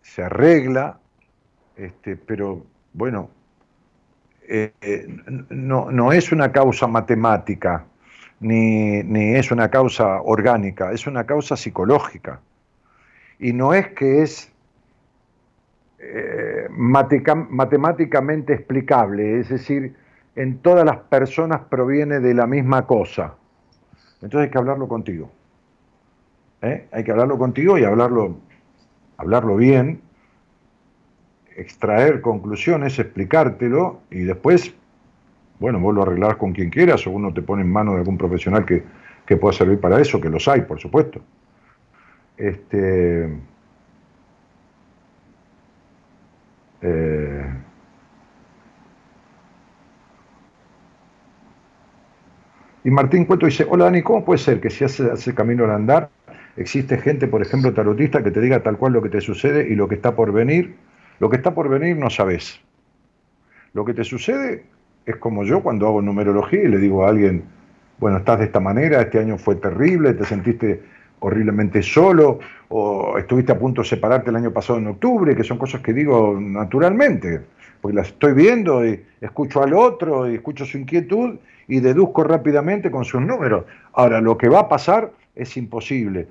se 0.00 0.22
arregla, 0.22 0.98
este, 1.76 2.16
pero 2.16 2.64
bueno, 2.94 3.28
eh, 4.48 4.72
eh, 4.80 5.06
no, 5.50 6.12
es 6.12 6.32
una 6.32 6.50
causa 6.50 6.86
matemática, 6.86 7.84
ni, 8.40 9.02
es 9.34 9.50
una 9.50 9.68
causa 9.68 10.22
orgánica, 10.22 10.92
es 10.92 11.06
una 11.06 11.26
causa 11.26 11.58
psicológica. 11.58 12.40
Y 13.38 13.52
no 13.52 13.74
es 13.74 13.88
que 13.88 14.22
es 14.22 14.50
eh, 15.98 16.68
matemáticamente 16.70 18.54
explicable, 18.54 19.40
es 19.40 19.50
decir, 19.50 19.94
en 20.36 20.58
todas 20.58 20.84
las 20.84 20.98
personas 20.98 21.62
proviene 21.68 22.20
de 22.20 22.34
la 22.34 22.46
misma 22.46 22.86
cosa. 22.86 23.34
Entonces 24.22 24.46
hay 24.46 24.50
que 24.50 24.58
hablarlo 24.58 24.86
contigo. 24.86 25.30
¿eh? 26.62 26.86
Hay 26.92 27.04
que 27.04 27.10
hablarlo 27.10 27.38
contigo 27.38 27.78
y 27.78 27.84
hablarlo, 27.84 28.36
hablarlo 29.16 29.56
bien, 29.56 30.02
extraer 31.56 32.20
conclusiones, 32.20 32.98
explicártelo 32.98 34.00
y 34.10 34.20
después, 34.20 34.74
bueno, 35.58 35.80
vos 35.80 35.94
lo 35.94 36.02
arreglar 36.02 36.36
con 36.36 36.52
quien 36.52 36.68
quieras 36.68 37.06
o 37.06 37.10
uno 37.10 37.32
te 37.32 37.40
pone 37.40 37.62
en 37.62 37.72
manos 37.72 37.94
de 37.94 38.00
algún 38.00 38.18
profesional 38.18 38.66
que, 38.66 38.84
que 39.24 39.38
pueda 39.38 39.54
servir 39.54 39.80
para 39.80 40.00
eso, 40.00 40.20
que 40.20 40.28
los 40.28 40.46
hay, 40.48 40.62
por 40.62 40.78
supuesto. 40.78 41.22
Este, 42.36 43.34
eh, 46.82 47.54
Y 52.86 52.90
Martín 52.92 53.24
Cueto 53.24 53.46
dice, 53.46 53.66
hola 53.68 53.86
Dani, 53.86 54.00
¿cómo 54.02 54.24
puede 54.24 54.38
ser 54.38 54.60
que 54.60 54.70
si 54.70 54.84
hace, 54.84 55.10
hace 55.10 55.34
camino 55.34 55.64
al 55.64 55.72
andar, 55.72 56.08
existe 56.56 56.96
gente, 56.98 57.26
por 57.26 57.42
ejemplo, 57.42 57.74
tarotista, 57.74 58.22
que 58.22 58.30
te 58.30 58.40
diga 58.40 58.62
tal 58.62 58.76
cual 58.78 58.92
lo 58.92 59.02
que 59.02 59.08
te 59.08 59.20
sucede 59.20 59.66
y 59.68 59.74
lo 59.74 59.88
que 59.88 59.96
está 59.96 60.14
por 60.14 60.30
venir? 60.30 60.76
Lo 61.18 61.28
que 61.28 61.34
está 61.34 61.52
por 61.52 61.68
venir 61.68 61.96
no 61.96 62.10
sabes. 62.10 62.60
Lo 63.72 63.84
que 63.84 63.92
te 63.92 64.04
sucede 64.04 64.66
es 65.04 65.16
como 65.16 65.42
yo 65.42 65.64
cuando 65.64 65.88
hago 65.88 66.00
numerología 66.00 66.62
y 66.62 66.68
le 66.68 66.78
digo 66.78 67.04
a 67.04 67.08
alguien, 67.08 67.42
bueno, 67.98 68.18
estás 68.18 68.38
de 68.38 68.44
esta 68.44 68.60
manera, 68.60 69.00
este 69.00 69.18
año 69.18 69.36
fue 69.36 69.56
terrible, 69.56 70.14
te 70.14 70.24
sentiste 70.24 70.80
horriblemente 71.18 71.82
solo, 71.82 72.38
o 72.68 73.18
estuviste 73.18 73.50
a 73.50 73.58
punto 73.58 73.82
de 73.82 73.88
separarte 73.88 74.30
el 74.30 74.36
año 74.36 74.52
pasado 74.52 74.78
en 74.78 74.86
octubre, 74.86 75.34
que 75.34 75.42
son 75.42 75.58
cosas 75.58 75.80
que 75.80 75.92
digo 75.92 76.38
naturalmente, 76.40 77.40
porque 77.80 77.96
las 77.96 78.06
estoy 78.06 78.34
viendo 78.34 78.86
y 78.86 79.04
escucho 79.20 79.60
al 79.60 79.74
otro 79.74 80.30
y 80.30 80.36
escucho 80.36 80.64
su 80.64 80.78
inquietud 80.78 81.36
y 81.68 81.80
deduzco 81.80 82.24
rápidamente 82.24 82.90
con 82.90 83.04
sus 83.04 83.20
números. 83.20 83.64
Ahora, 83.92 84.20
lo 84.20 84.36
que 84.38 84.48
va 84.48 84.60
a 84.60 84.68
pasar 84.68 85.12
es 85.34 85.56
imposible. 85.56 86.28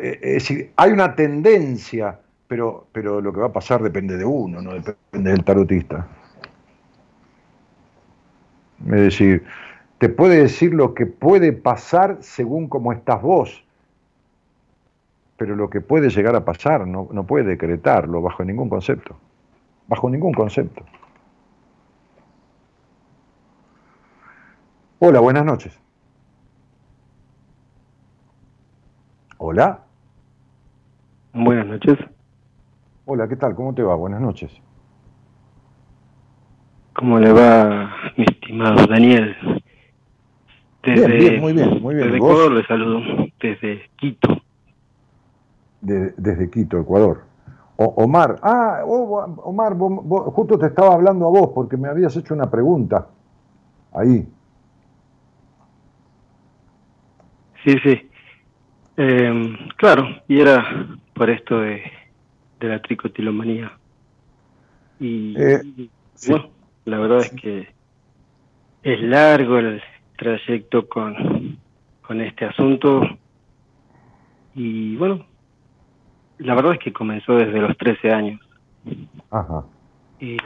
Eh, 0.00 0.18
es 0.22 0.32
decir, 0.34 0.70
hay 0.76 0.92
una 0.92 1.14
tendencia, 1.14 2.18
pero, 2.46 2.86
pero 2.92 3.20
lo 3.20 3.32
que 3.32 3.40
va 3.40 3.46
a 3.46 3.52
pasar 3.52 3.82
depende 3.82 4.16
de 4.16 4.24
uno, 4.24 4.60
no 4.62 4.74
depende 4.74 5.30
del 5.30 5.44
tarotista. 5.44 6.06
Es 8.86 9.00
decir, 9.00 9.44
te 9.98 10.08
puede 10.08 10.42
decir 10.42 10.72
lo 10.72 10.94
que 10.94 11.06
puede 11.06 11.52
pasar 11.52 12.18
según 12.20 12.68
cómo 12.68 12.92
estás 12.92 13.20
vos, 13.20 13.64
pero 15.36 15.56
lo 15.56 15.70
que 15.70 15.80
puede 15.80 16.10
llegar 16.10 16.36
a 16.36 16.44
pasar 16.44 16.86
no, 16.86 17.08
no 17.12 17.24
puede 17.24 17.44
decretarlo 17.44 18.22
bajo 18.22 18.44
ningún 18.44 18.68
concepto, 18.68 19.16
bajo 19.88 20.08
ningún 20.10 20.32
concepto. 20.32 20.84
Hola, 25.00 25.20
buenas 25.20 25.44
noches. 25.44 25.78
Hola. 29.36 29.84
Buenas 31.32 31.66
noches. 31.66 31.96
Hola, 33.04 33.28
¿qué 33.28 33.36
tal? 33.36 33.54
¿Cómo 33.54 33.72
te 33.74 33.82
va? 33.82 33.94
Buenas 33.94 34.20
noches. 34.20 34.50
¿Cómo 36.96 37.20
le 37.20 37.32
va, 37.32 37.92
mi 38.16 38.24
estimado 38.24 38.84
Daniel? 38.88 39.36
bien, 40.82 41.40
muy 41.40 41.52
bien, 41.52 41.80
muy 41.80 41.94
bien. 41.94 42.06
Desde 42.08 42.16
Ecuador 42.16 42.52
le 42.52 42.66
saludo, 42.66 43.00
desde 43.40 43.88
Quito. 43.98 44.36
desde 45.80 46.50
Quito, 46.50 46.80
Ecuador. 46.80 47.22
Omar, 47.76 48.40
ah, 48.42 48.82
oh, 48.84 49.24
Omar, 49.44 49.76
justo 49.76 50.58
te 50.58 50.66
estaba 50.66 50.94
hablando 50.94 51.28
a 51.28 51.30
vos 51.30 51.50
porque 51.54 51.76
me 51.76 51.86
habías 51.86 52.16
hecho 52.16 52.34
una 52.34 52.50
pregunta 52.50 53.06
ahí. 53.92 54.28
Sí, 57.64 57.76
sí. 57.82 58.10
Em, 58.96 59.56
claro, 59.76 60.06
y 60.26 60.40
era 60.40 60.86
por 61.14 61.30
esto 61.30 61.60
de 61.60 61.82
de 62.60 62.68
la 62.68 62.82
tricotilomanía. 62.82 63.78
Y 64.98 65.34
Eh, 65.40 65.60
bueno, 66.26 66.50
la 66.86 66.98
verdad 66.98 67.20
es 67.20 67.30
que 67.40 67.68
es 68.82 69.00
largo 69.02 69.58
el 69.58 69.80
trayecto 70.16 70.88
con, 70.88 71.56
con 72.02 72.20
este 72.20 72.46
asunto. 72.46 73.00
Y 74.56 74.96
bueno, 74.96 75.24
la 76.38 76.56
verdad 76.56 76.72
es 76.72 76.78
que 76.80 76.92
comenzó 76.92 77.36
desde 77.36 77.60
los 77.60 77.76
13 77.76 78.10
años. 78.10 78.40
Ajá. 79.30 79.64
Y 80.18 80.36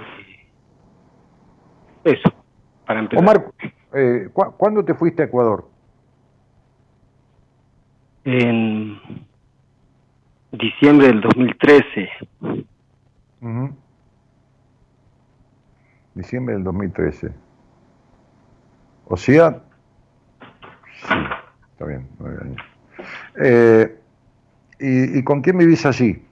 eso, 2.05 2.33
para 2.87 3.01
empezar. 3.01 3.23
Omar, 3.25 3.53
eh, 3.95 4.29
¿cu- 4.35 4.53
¿cuándo 4.59 4.85
te 4.85 4.95
fuiste 4.95 5.23
a 5.23 5.27
Ecuador? 5.27 5.72
En 8.25 9.01
diciembre 10.53 11.09
del 11.09 11.21
2013. 11.21 12.11
Ujú. 13.41 13.77
Diciembre 16.15 16.55
del 16.55 16.65
2013. 16.65 17.33
O 19.07 19.17
sea, 19.17 19.63
sí, 21.09 21.15
está 21.73 21.87
bien, 21.87 22.09
nueve 22.19 22.39
años. 22.43 22.63
Eh, 23.43 23.99
¿y, 24.79 25.19
y 25.19 25.25
con 25.25 25.43
quién 25.43 25.59
vivís 25.59 25.85
allí? 25.85 26.23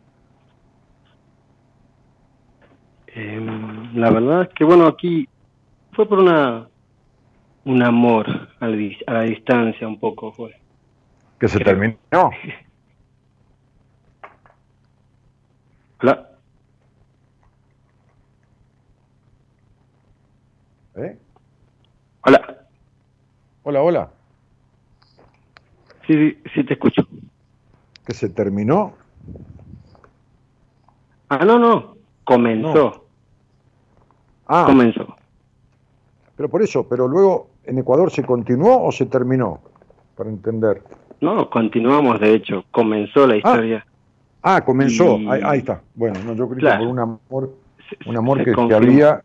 Em, 3.08 3.94
la 3.96 4.10
verdad 4.10 4.42
es 4.42 4.48
que, 4.50 4.64
bueno, 4.64 4.86
aquí 4.86 5.28
fue 5.92 6.08
por 6.08 6.20
una 6.20 6.68
un 7.64 7.82
amor 7.82 8.26
a 8.58 8.66
la, 8.66 8.76
a 9.06 9.12
la 9.12 9.22
distancia 9.22 9.86
un 9.86 9.98
poco. 9.98 10.32
Fue. 10.32 10.59
Que 11.40 11.48
se 11.48 11.58
terminó. 11.60 11.96
Hola. 16.02 16.28
¿Eh? 20.96 21.18
Hola. 22.26 22.66
Hola, 23.62 23.82
hola. 23.82 24.10
Sí, 26.06 26.12
sí, 26.14 26.42
sí 26.54 26.64
te 26.64 26.74
escucho. 26.74 27.02
Que 28.06 28.12
se 28.12 28.28
terminó. 28.28 28.92
Ah, 31.30 31.44
no, 31.46 31.58
no. 31.58 31.96
Comenzó. 32.24 33.06
Ah, 34.46 34.64
Comenzó. 34.66 35.16
pero 36.36 36.48
por 36.48 36.60
eso, 36.60 36.86
pero 36.88 37.06
luego 37.08 37.50
en 37.64 37.78
Ecuador 37.78 38.10
se 38.10 38.24
continuó 38.24 38.82
o 38.84 38.90
se 38.92 39.06
terminó, 39.06 39.60
para 40.16 40.28
entender. 40.28 40.82
No, 41.20 41.50
continuamos, 41.50 42.20
de 42.20 42.34
hecho. 42.34 42.64
Comenzó 42.70 43.26
la 43.26 43.36
historia. 43.36 43.86
Ah, 44.42 44.64
comenzó. 44.64 45.18
Y- 45.18 45.28
Ahí, 45.28 45.40
ahí 45.44 45.58
está. 45.58 45.82
Bueno, 45.94 46.18
no, 46.24 46.34
yo 46.34 46.48
creo 46.48 46.72
que 46.72 46.78
por 46.78 46.88
un 46.88 46.98
amor, 46.98 47.54
un 48.06 48.16
amor 48.16 48.38
se 48.38 48.44
que, 48.44 48.74
había 48.74 49.22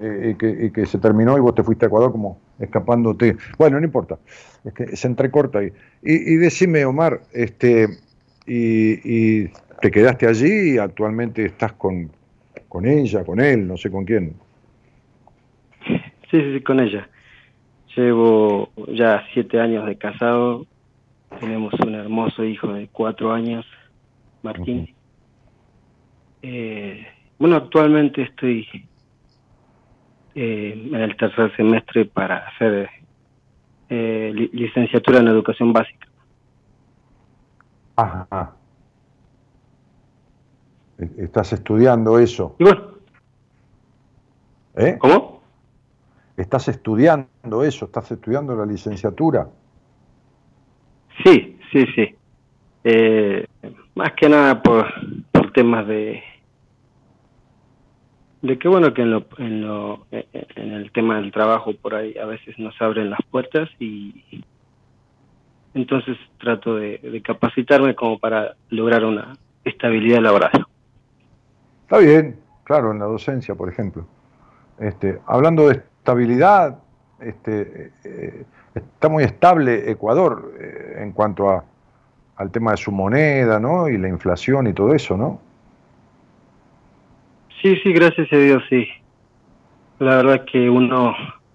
eh, 0.00 0.34
y, 0.38 0.70
que, 0.70 0.86
se 0.86 0.98
terminó 0.98 1.36
y 1.36 1.40
vos 1.40 1.54
te 1.54 1.62
fuiste 1.62 1.84
a 1.84 1.88
Ecuador 1.88 2.12
como 2.12 2.40
escapándote. 2.58 3.36
Bueno, 3.58 3.78
no 3.78 3.84
importa. 3.84 4.18
Es 4.64 4.72
que 4.72 4.96
se 4.96 5.06
entrecorta 5.06 5.58
ahí. 5.58 5.72
Y, 6.02 6.34
y 6.34 6.36
decime, 6.36 6.84
Omar, 6.84 7.20
este, 7.32 7.88
y, 8.46 9.42
y 9.42 9.50
te 9.80 9.90
quedaste 9.90 10.26
allí 10.26 10.74
y 10.74 10.78
actualmente 10.78 11.44
estás 11.44 11.74
con, 11.74 12.10
con 12.68 12.86
ella, 12.86 13.24
con 13.24 13.40
él, 13.40 13.68
no 13.68 13.76
sé 13.76 13.90
con 13.90 14.04
quién. 14.04 14.34
Sí, 15.86 16.00
sí, 16.30 16.54
sí, 16.54 16.60
con 16.62 16.80
ella. 16.80 17.08
Llevo 17.94 18.70
ya 18.88 19.22
siete 19.32 19.60
años 19.60 19.86
de 19.86 19.96
casado. 19.96 20.66
Tenemos 21.40 21.72
un 21.84 21.94
hermoso 21.94 22.44
hijo 22.44 22.72
de 22.72 22.88
cuatro 22.88 23.32
años, 23.32 23.66
Martín. 24.42 24.94
Eh, 26.42 27.06
bueno, 27.38 27.56
actualmente 27.56 28.22
estoy 28.22 28.66
eh, 30.34 30.88
en 30.92 30.94
el 30.94 31.16
tercer 31.16 31.54
semestre 31.56 32.06
para 32.06 32.48
hacer 32.48 32.88
eh, 33.88 34.32
li- 34.34 34.50
licenciatura 34.52 35.20
en 35.20 35.28
educación 35.28 35.72
básica. 35.72 36.06
Ajá. 37.96 38.56
E- 40.98 41.24
Estás 41.24 41.52
estudiando 41.52 42.18
eso, 42.18 42.56
Y 42.58 42.64
bueno, 42.64 42.94
¿eh? 44.76 44.96
¿cómo? 44.98 45.42
Estás 46.36 46.68
estudiando 46.68 47.64
eso, 47.64 47.84
estás 47.86 48.10
estudiando 48.10 48.56
la 48.56 48.66
licenciatura. 48.66 49.48
Sí, 51.22 51.58
sí, 51.72 51.86
sí. 51.94 52.14
Eh, 52.84 53.46
más 53.94 54.12
que 54.12 54.28
nada 54.28 54.62
por, 54.62 54.86
por 55.32 55.52
temas 55.52 55.86
de 55.86 56.22
de 58.42 58.58
que 58.58 58.68
bueno 58.68 58.92
que 58.92 59.00
en 59.00 59.10
lo, 59.10 59.26
en 59.38 59.66
lo 59.66 60.06
en 60.10 60.72
el 60.72 60.92
tema 60.92 61.16
del 61.16 61.32
trabajo 61.32 61.72
por 61.80 61.94
ahí 61.94 62.18
a 62.18 62.26
veces 62.26 62.58
nos 62.58 62.74
abren 62.82 63.08
las 63.08 63.20
puertas 63.30 63.70
y 63.78 64.44
entonces 65.72 66.18
trato 66.38 66.76
de, 66.76 66.98
de 66.98 67.22
capacitarme 67.22 67.94
como 67.94 68.18
para 68.18 68.54
lograr 68.68 69.04
una 69.04 69.32
estabilidad 69.64 70.20
laboral. 70.20 70.66
Está 71.82 71.98
bien, 71.98 72.38
claro, 72.64 72.92
en 72.92 72.98
la 72.98 73.06
docencia, 73.06 73.54
por 73.54 73.68
ejemplo. 73.68 74.06
Este, 74.78 75.20
hablando 75.26 75.68
de 75.68 75.74
estabilidad, 75.74 76.78
este, 77.20 77.92
eh, 78.04 78.44
está 78.74 79.08
muy 79.08 79.24
estable 79.24 79.90
Ecuador 79.90 80.54
eh, 80.60 80.98
en 81.02 81.12
cuanto 81.12 81.50
a, 81.50 81.64
al 82.36 82.50
tema 82.50 82.72
de 82.72 82.76
su 82.76 82.90
moneda, 82.92 83.60
¿no? 83.60 83.88
Y 83.88 83.98
la 83.98 84.08
inflación 84.08 84.66
y 84.66 84.72
todo 84.72 84.94
eso, 84.94 85.16
¿no? 85.16 85.40
Sí, 87.62 87.76
sí, 87.82 87.92
gracias 87.92 88.32
a 88.32 88.36
Dios, 88.36 88.62
sí. 88.68 88.86
La 89.98 90.16
verdad 90.16 90.44
que 90.44 90.68
uno 90.68 91.14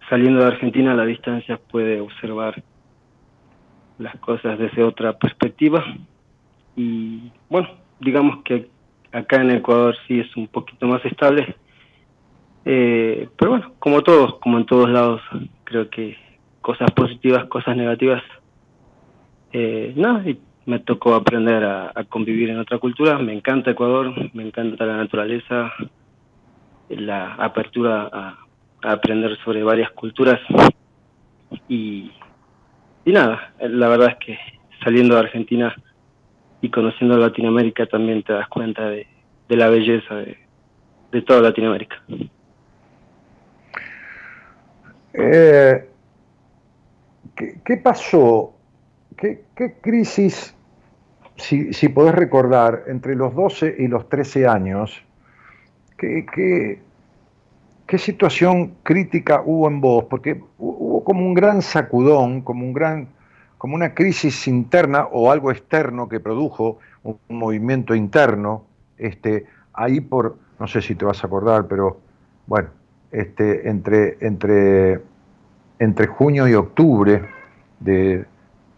saliendo 0.09 0.39
de 0.39 0.47
Argentina 0.47 0.93
a 0.93 0.95
la 0.95 1.05
distancia 1.05 1.59
puede 1.69 1.99
observar 1.99 2.63
las 3.99 4.15
cosas 4.19 4.57
desde 4.57 4.83
otra 4.83 5.17
perspectiva. 5.17 5.83
Y 6.75 7.31
bueno, 7.49 7.69
digamos 7.99 8.43
que 8.43 8.69
acá 9.11 9.41
en 9.41 9.51
Ecuador 9.51 9.95
sí 10.07 10.19
es 10.19 10.35
un 10.35 10.47
poquito 10.47 10.87
más 10.87 11.03
estable. 11.05 11.55
Eh, 12.65 13.29
pero 13.37 13.51
bueno, 13.51 13.73
como 13.79 14.01
todos, 14.01 14.35
como 14.39 14.57
en 14.57 14.65
todos 14.65 14.89
lados, 14.89 15.21
creo 15.65 15.89
que 15.89 16.17
cosas 16.69 16.91
positivas, 16.91 17.45
cosas 17.45 17.75
negativas. 17.75 18.21
Eh, 19.51 19.91
nada, 19.95 20.21
y 20.29 20.39
me 20.67 20.77
tocó 20.77 21.15
aprender 21.15 21.63
a, 21.63 21.91
convivir 22.09 22.51
en 22.51 22.59
otra 22.59 22.77
cultura. 22.77 23.17
Me 23.17 23.33
encanta 23.33 23.71
Ecuador, 23.71 24.13
me 24.35 24.43
encanta 24.43 24.85
la 24.85 24.97
naturaleza, 24.97 25.73
la 26.89 27.33
apertura 27.33 28.07
a, 28.13 28.37
a 28.83 28.91
aprender 28.91 29.35
sobre 29.43 29.63
varias 29.63 29.89
culturas. 29.93 30.39
Y, 31.67 32.11
y 33.03 33.11
nada, 33.11 33.51
la 33.59 33.87
verdad 33.87 34.09
es 34.09 34.17
que 34.23 34.39
saliendo 34.83 35.15
de 35.15 35.21
Argentina 35.21 35.75
y 36.61 36.69
conociendo 36.69 37.17
Latinoamérica 37.17 37.87
también 37.87 38.21
te 38.21 38.33
das 38.33 38.47
cuenta 38.47 38.87
de, 38.87 39.07
de 39.47 39.57
la 39.57 39.69
belleza 39.69 40.13
de, 40.17 40.37
de 41.11 41.21
toda 41.23 41.41
Latinoamérica. 41.41 41.95
Eh, 45.13 45.89
¿qué, 47.63 47.77
pasó? 47.77 48.53
¿Qué, 49.17 49.41
crisis, 49.81 50.53
si, 51.37 51.73
si 51.73 51.89
podés 51.89 52.15
recordar, 52.15 52.83
entre 52.87 53.15
los 53.15 53.33
12 53.35 53.75
y 53.79 53.87
los 53.87 54.07
13 54.09 54.47
años, 54.47 55.03
qué, 55.97 56.25
qué, 56.33 56.79
qué 57.87 57.97
situación 57.97 58.75
crítica 58.83 59.41
hubo 59.45 59.67
en 59.67 59.81
vos? 59.81 60.05
Porque 60.09 60.35
hu- 60.39 60.45
hubo 60.57 61.03
como 61.03 61.25
un 61.25 61.33
gran 61.33 61.61
sacudón, 61.61 62.41
como, 62.41 62.65
un 62.65 62.73
gran, 62.73 63.07
como 63.57 63.75
una 63.75 63.93
crisis 63.93 64.47
interna 64.47 65.07
o 65.11 65.31
algo 65.31 65.51
externo 65.51 66.07
que 66.07 66.19
produjo 66.19 66.79
un 67.03 67.17
movimiento 67.29 67.95
interno, 67.95 68.65
este, 68.97 69.45
ahí 69.73 70.01
por, 70.01 70.37
no 70.59 70.67
sé 70.67 70.81
si 70.81 70.95
te 70.95 71.05
vas 71.05 71.23
a 71.23 71.27
acordar, 71.27 71.67
pero 71.67 71.99
bueno, 72.47 72.69
este, 73.11 73.69
entre, 73.69 74.17
entre, 74.21 75.01
entre 75.79 76.07
junio 76.07 76.47
y 76.47 76.53
octubre 76.55 77.29
de, 77.79 78.25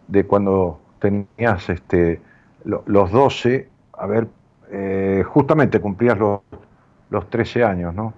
de 0.08 0.24
cuando 0.26 0.80
tenías 1.00 1.68
este, 1.70 2.20
lo- 2.64 2.82
los 2.86 3.10
12, 3.10 3.68
a 3.94 4.06
ver, 4.06 4.28
eh, 4.70 5.24
justamente 5.26 5.80
cumplías 5.80 6.18
los, 6.18 6.40
los 7.10 7.28
13 7.30 7.64
años, 7.64 7.94
¿no? 7.94 8.14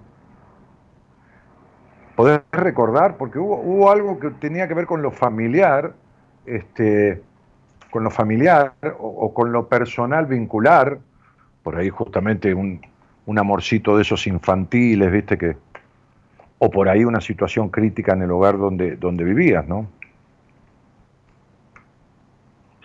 ¿Podés 2.15 2.41
recordar? 2.51 3.17
Porque 3.17 3.39
hubo, 3.39 3.91
algo 3.91 4.19
que 4.19 4.31
tenía 4.31 4.67
que 4.67 4.73
ver 4.73 4.85
con 4.85 5.01
lo 5.01 5.11
familiar, 5.11 5.93
este, 6.45 7.21
con 7.91 8.03
lo 8.03 8.11
familiar 8.11 8.73
o, 8.99 9.07
o 9.07 9.33
con 9.33 9.51
lo 9.51 9.67
personal 9.67 10.25
vincular, 10.25 10.99
por 11.63 11.77
ahí 11.77 11.89
justamente 11.89 12.53
un, 12.53 12.81
un 13.25 13.39
amorcito 13.39 13.95
de 13.97 14.03
esos 14.03 14.27
infantiles, 14.27 15.11
viste 15.11 15.37
que, 15.37 15.57
o 16.59 16.69
por 16.69 16.89
ahí 16.89 17.03
una 17.03 17.21
situación 17.21 17.69
crítica 17.69 18.13
en 18.13 18.23
el 18.23 18.31
hogar 18.31 18.57
donde, 18.57 18.95
donde 18.95 19.23
vivías, 19.23 19.67
¿no? 19.67 19.87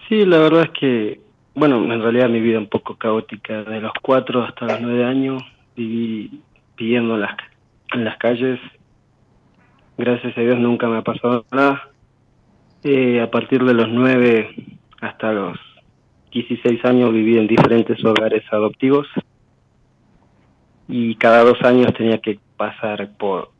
Sí, 0.09 0.25
la 0.25 0.39
verdad 0.39 0.63
es 0.63 0.71
que 0.71 1.21
bueno, 1.55 1.93
en 1.93 2.01
realidad 2.01 2.29
mi 2.29 2.41
vida 2.41 2.59
un 2.59 2.69
poco 2.69 2.97
caótica. 2.97 3.65
De 3.65 3.81
los 3.81 3.93
cuatro 4.03 4.43
hasta 4.45 4.67
los 4.67 4.81
nueve 4.81 5.05
años 5.05 5.43
viví 5.77 6.41
viviendo 6.77 7.17
en 7.17 7.23
las, 7.23 7.37
en 7.93 8.05
las 8.05 8.17
calles. 8.19 8.59
Gracias 9.99 10.37
a 10.37 10.41
Dios 10.41 10.59
nunca 10.59 10.89
me 10.89 10.99
ha 10.99 11.03
pasado 11.03 11.45
nada. 11.53 11.91
Eh, 12.83 13.21
a 13.21 13.31
partir 13.31 13.63
de 13.65 13.75
los 13.75 13.89
nueve 13.89 14.55
hasta 15.01 15.33
los 15.33 15.59
16 16.33 16.85
años 16.85 17.13
viví 17.13 17.37
en 17.37 17.47
diferentes 17.47 18.03
hogares 18.05 18.43
adoptivos 18.51 19.07
y 20.89 21.15
cada 21.17 21.45
dos 21.45 21.61
años 21.63 21.93
tenía 21.93 22.19
que 22.19 22.39
pasar 22.57 23.11
por 23.19 23.51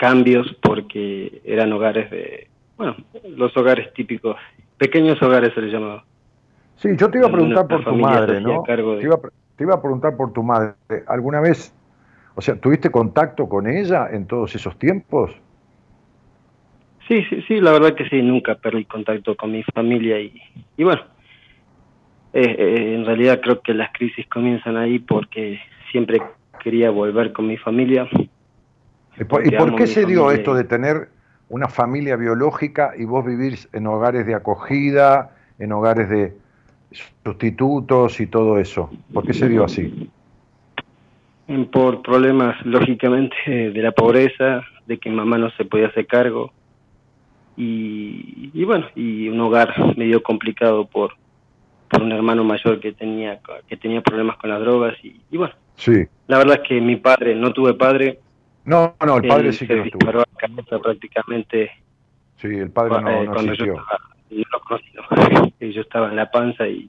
cambios 0.00 0.56
porque 0.62 1.42
eran 1.44 1.70
hogares 1.74 2.10
de, 2.10 2.48
bueno, 2.78 2.96
los 3.36 3.54
hogares 3.54 3.92
típicos, 3.92 4.34
pequeños 4.78 5.20
hogares 5.20 5.52
se 5.54 5.60
les 5.60 5.70
llamaba. 5.70 6.04
Sí, 6.76 6.88
yo 6.96 7.10
te 7.10 7.18
iba 7.18 7.26
a 7.26 7.30
preguntar 7.30 7.68
por 7.68 7.84
tu 7.84 7.94
madre, 7.96 8.40
¿no? 8.40 8.62
Te, 8.62 8.72
iba, 8.72 9.18
te, 9.56 9.64
iba, 9.64 9.74
a 9.74 9.82
preguntar 9.82 10.16
por 10.16 10.32
tu 10.32 10.42
madre. 10.42 10.74
¿Alguna 11.06 11.42
vez, 11.42 11.76
o 12.34 12.40
sea, 12.40 12.58
tuviste 12.58 12.90
contacto 12.90 13.46
con 13.46 13.68
ella 13.68 14.08
en 14.10 14.26
todos 14.26 14.54
esos 14.54 14.78
tiempos? 14.78 15.32
Sí, 17.06 17.22
sí, 17.28 17.42
sí, 17.46 17.60
la 17.60 17.72
verdad 17.72 17.94
que 17.94 18.08
sí, 18.08 18.22
nunca 18.22 18.54
perdí 18.54 18.86
contacto 18.86 19.36
con 19.36 19.52
mi 19.52 19.62
familia 19.64 20.18
y, 20.18 20.32
y 20.78 20.84
bueno, 20.84 21.02
eh, 22.32 22.56
eh, 22.58 22.94
en 22.94 23.04
realidad 23.04 23.40
creo 23.42 23.60
que 23.60 23.74
las 23.74 23.92
crisis 23.92 24.26
comienzan 24.28 24.78
ahí 24.78 24.98
porque 24.98 25.60
siempre 25.92 26.22
quería 26.64 26.90
volver 26.90 27.34
con 27.34 27.46
mi 27.46 27.58
familia. 27.58 28.08
¿Y 29.18 29.24
por, 29.24 29.76
qué 29.76 29.86
se 29.86 30.06
dio 30.06 30.30
esto 30.30 30.54
de 30.54 30.64
tener 30.64 31.08
una 31.48 31.68
familia 31.68 32.16
biológica 32.16 32.92
y 32.96 33.04
vos 33.04 33.24
vivís 33.24 33.68
en 33.72 33.86
hogares 33.86 34.26
de 34.26 34.34
acogida, 34.34 35.36
en 35.58 35.72
hogares 35.72 36.08
de 36.08 36.32
sustitutos 37.24 38.20
y 38.20 38.26
todo 38.26 38.58
eso? 38.58 38.90
¿Por 39.12 39.26
qué 39.26 39.34
se 39.34 39.48
dio 39.48 39.64
así? 39.64 40.08
Por 41.72 42.02
problemas, 42.02 42.64
lógicamente, 42.64 43.34
de 43.46 43.82
la 43.82 43.92
pobreza, 43.92 44.62
de 44.86 44.98
que 44.98 45.10
mamá 45.10 45.36
no 45.38 45.50
se 45.50 45.64
podía 45.64 45.88
hacer 45.88 46.06
cargo. 46.06 46.52
Y, 47.56 48.50
y 48.54 48.64
bueno, 48.64 48.86
y 48.94 49.28
un 49.28 49.40
hogar 49.40 49.96
medio 49.96 50.22
complicado 50.22 50.86
por, 50.86 51.14
por 51.90 52.02
un 52.02 52.12
hermano 52.12 52.44
mayor 52.44 52.80
que 52.80 52.92
tenía 52.92 53.40
que 53.68 53.76
tenía 53.76 54.00
problemas 54.00 54.36
con 54.38 54.50
las 54.50 54.60
drogas 54.60 54.94
y, 55.02 55.20
y 55.30 55.36
bueno 55.36 55.52
sí 55.74 56.06
la 56.28 56.38
verdad 56.38 56.60
es 56.62 56.68
que 56.68 56.80
mi 56.80 56.96
padre 56.96 57.34
no 57.34 57.52
tuve 57.52 57.74
padre 57.74 58.20
no 58.70 58.94
no 59.04 59.16
el 59.16 59.28
padre 59.28 59.52
sí 59.52 59.66
que 59.66 59.74
se 59.74 59.82
disparó 59.82 60.20
a 60.22 60.26
cabeza 60.36 60.78
prácticamente. 60.78 61.70
Sí 62.36 62.48
el 62.48 62.70
padre 62.70 63.02
no, 63.02 63.10
eh, 63.10 63.26
no 63.26 63.32
cuando 63.32 63.52
yo 63.54 63.64
estaba, 63.64 63.98
yo 64.30 64.44
lo 64.52 64.60
conocí 64.60 65.54
yo 65.72 65.80
estaba 65.82 66.08
en 66.08 66.16
la 66.16 66.30
panza 66.30 66.66
y 66.68 66.88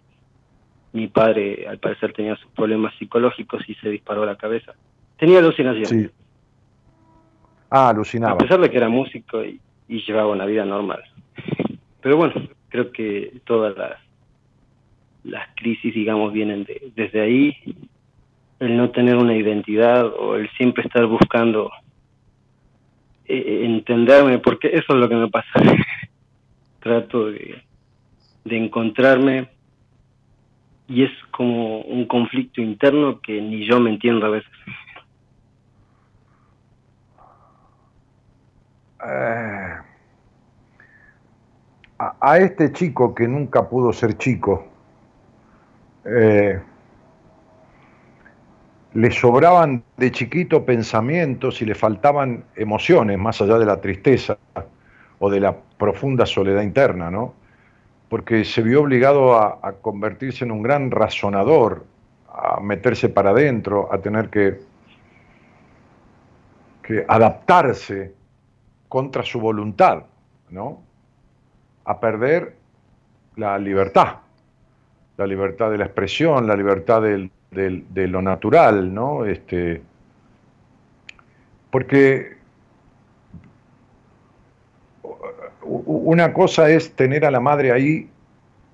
mi 0.93 1.07
padre 1.07 1.67
al 1.67 1.79
parecer 1.79 2.13
tenía 2.13 2.35
sus 2.35 2.51
problemas 2.51 2.93
psicológicos 2.97 3.67
y 3.67 3.75
se 3.75 3.89
disparó 3.89 4.23
a 4.23 4.27
la 4.27 4.35
cabeza. 4.35 4.73
Tenía 5.17 5.39
alucinaciones. 5.39 5.89
Sí. 5.89 6.09
ah 7.69 7.89
alucinaba. 7.89 8.33
A 8.33 8.37
pesar 8.37 8.59
de 8.59 8.69
que 8.69 8.77
era 8.77 8.89
músico 8.89 9.43
y, 9.43 9.59
y 9.87 10.01
llevaba 10.05 10.31
una 10.31 10.45
vida 10.45 10.65
normal. 10.65 11.03
Pero 12.01 12.17
bueno 12.17 12.33
creo 12.71 12.91
que 12.91 13.41
todas 13.45 13.77
las 13.77 13.99
las 15.23 15.49
crisis, 15.55 15.93
digamos, 15.93 16.33
vienen 16.33 16.63
de, 16.63 16.91
desde 16.95 17.21
ahí, 17.21 17.55
el 18.61 18.77
no 18.77 18.91
tener 18.91 19.17
una 19.17 19.35
identidad 19.35 20.05
o 20.05 20.35
el 20.35 20.47
siempre 20.51 20.83
estar 20.83 21.07
buscando 21.07 21.71
eh, 23.25 23.65
entenderme, 23.65 24.37
porque 24.37 24.67
eso 24.67 24.93
es 24.93 24.99
lo 24.99 25.09
que 25.09 25.15
me 25.15 25.29
pasa. 25.29 25.49
Trato 26.79 27.31
de, 27.31 27.63
encontrarme 28.45 29.49
y 30.87 31.03
es 31.03 31.11
como 31.31 31.81
un 31.81 32.05
conflicto 32.05 32.61
interno 32.61 33.19
que 33.19 33.41
ni 33.41 33.67
yo 33.67 33.79
me 33.79 33.89
entiendo 33.89 34.27
a 34.27 34.29
veces. 34.29 34.51
Eh, 39.03 39.75
a 41.97 42.37
este 42.37 42.71
chico 42.73 43.15
que 43.15 43.27
nunca 43.27 43.67
pudo 43.67 43.91
ser 43.91 44.17
chico, 44.19 44.67
eh, 46.05 46.61
le 48.93 49.11
sobraban 49.11 49.83
de 49.97 50.11
chiquito 50.11 50.65
pensamientos 50.65 51.61
y 51.61 51.65
le 51.65 51.75
faltaban 51.75 52.43
emociones 52.55 53.17
más 53.17 53.41
allá 53.41 53.57
de 53.57 53.65
la 53.65 53.79
tristeza 53.79 54.37
o 55.19 55.29
de 55.29 55.39
la 55.39 55.55
profunda 55.77 56.25
soledad 56.25 56.61
interna, 56.61 57.09
¿no? 57.09 57.33
Porque 58.09 58.43
se 58.43 58.61
vio 58.61 58.81
obligado 58.81 59.35
a, 59.35 59.73
convertirse 59.81 60.43
en 60.43 60.51
un 60.51 60.61
gran 60.61 60.91
razonador, 60.91 61.85
a 62.27 62.59
meterse 62.59 63.07
para 63.07 63.29
adentro, 63.29 63.87
a 63.91 63.99
tener 63.99 64.29
que, 64.29 64.59
que 66.83 67.05
adaptarse 67.07 68.13
contra 68.89 69.23
su 69.23 69.39
voluntad, 69.39 70.03
¿no? 70.49 70.81
A 71.85 71.99
perder 71.99 72.57
la 73.37 73.57
libertad 73.57 74.17
la 75.21 75.27
libertad 75.27 75.69
de 75.69 75.77
la 75.77 75.85
expresión, 75.85 76.47
la 76.47 76.55
libertad 76.55 77.03
de 77.51 78.07
lo 78.07 78.21
natural, 78.21 78.93
¿no? 78.93 79.25
Este, 79.25 79.81
porque 81.69 82.37
una 85.63 86.33
cosa 86.33 86.69
es 86.69 86.93
tener 86.93 87.25
a 87.25 87.31
la 87.31 87.41
madre 87.41 87.73
ahí 87.73 88.09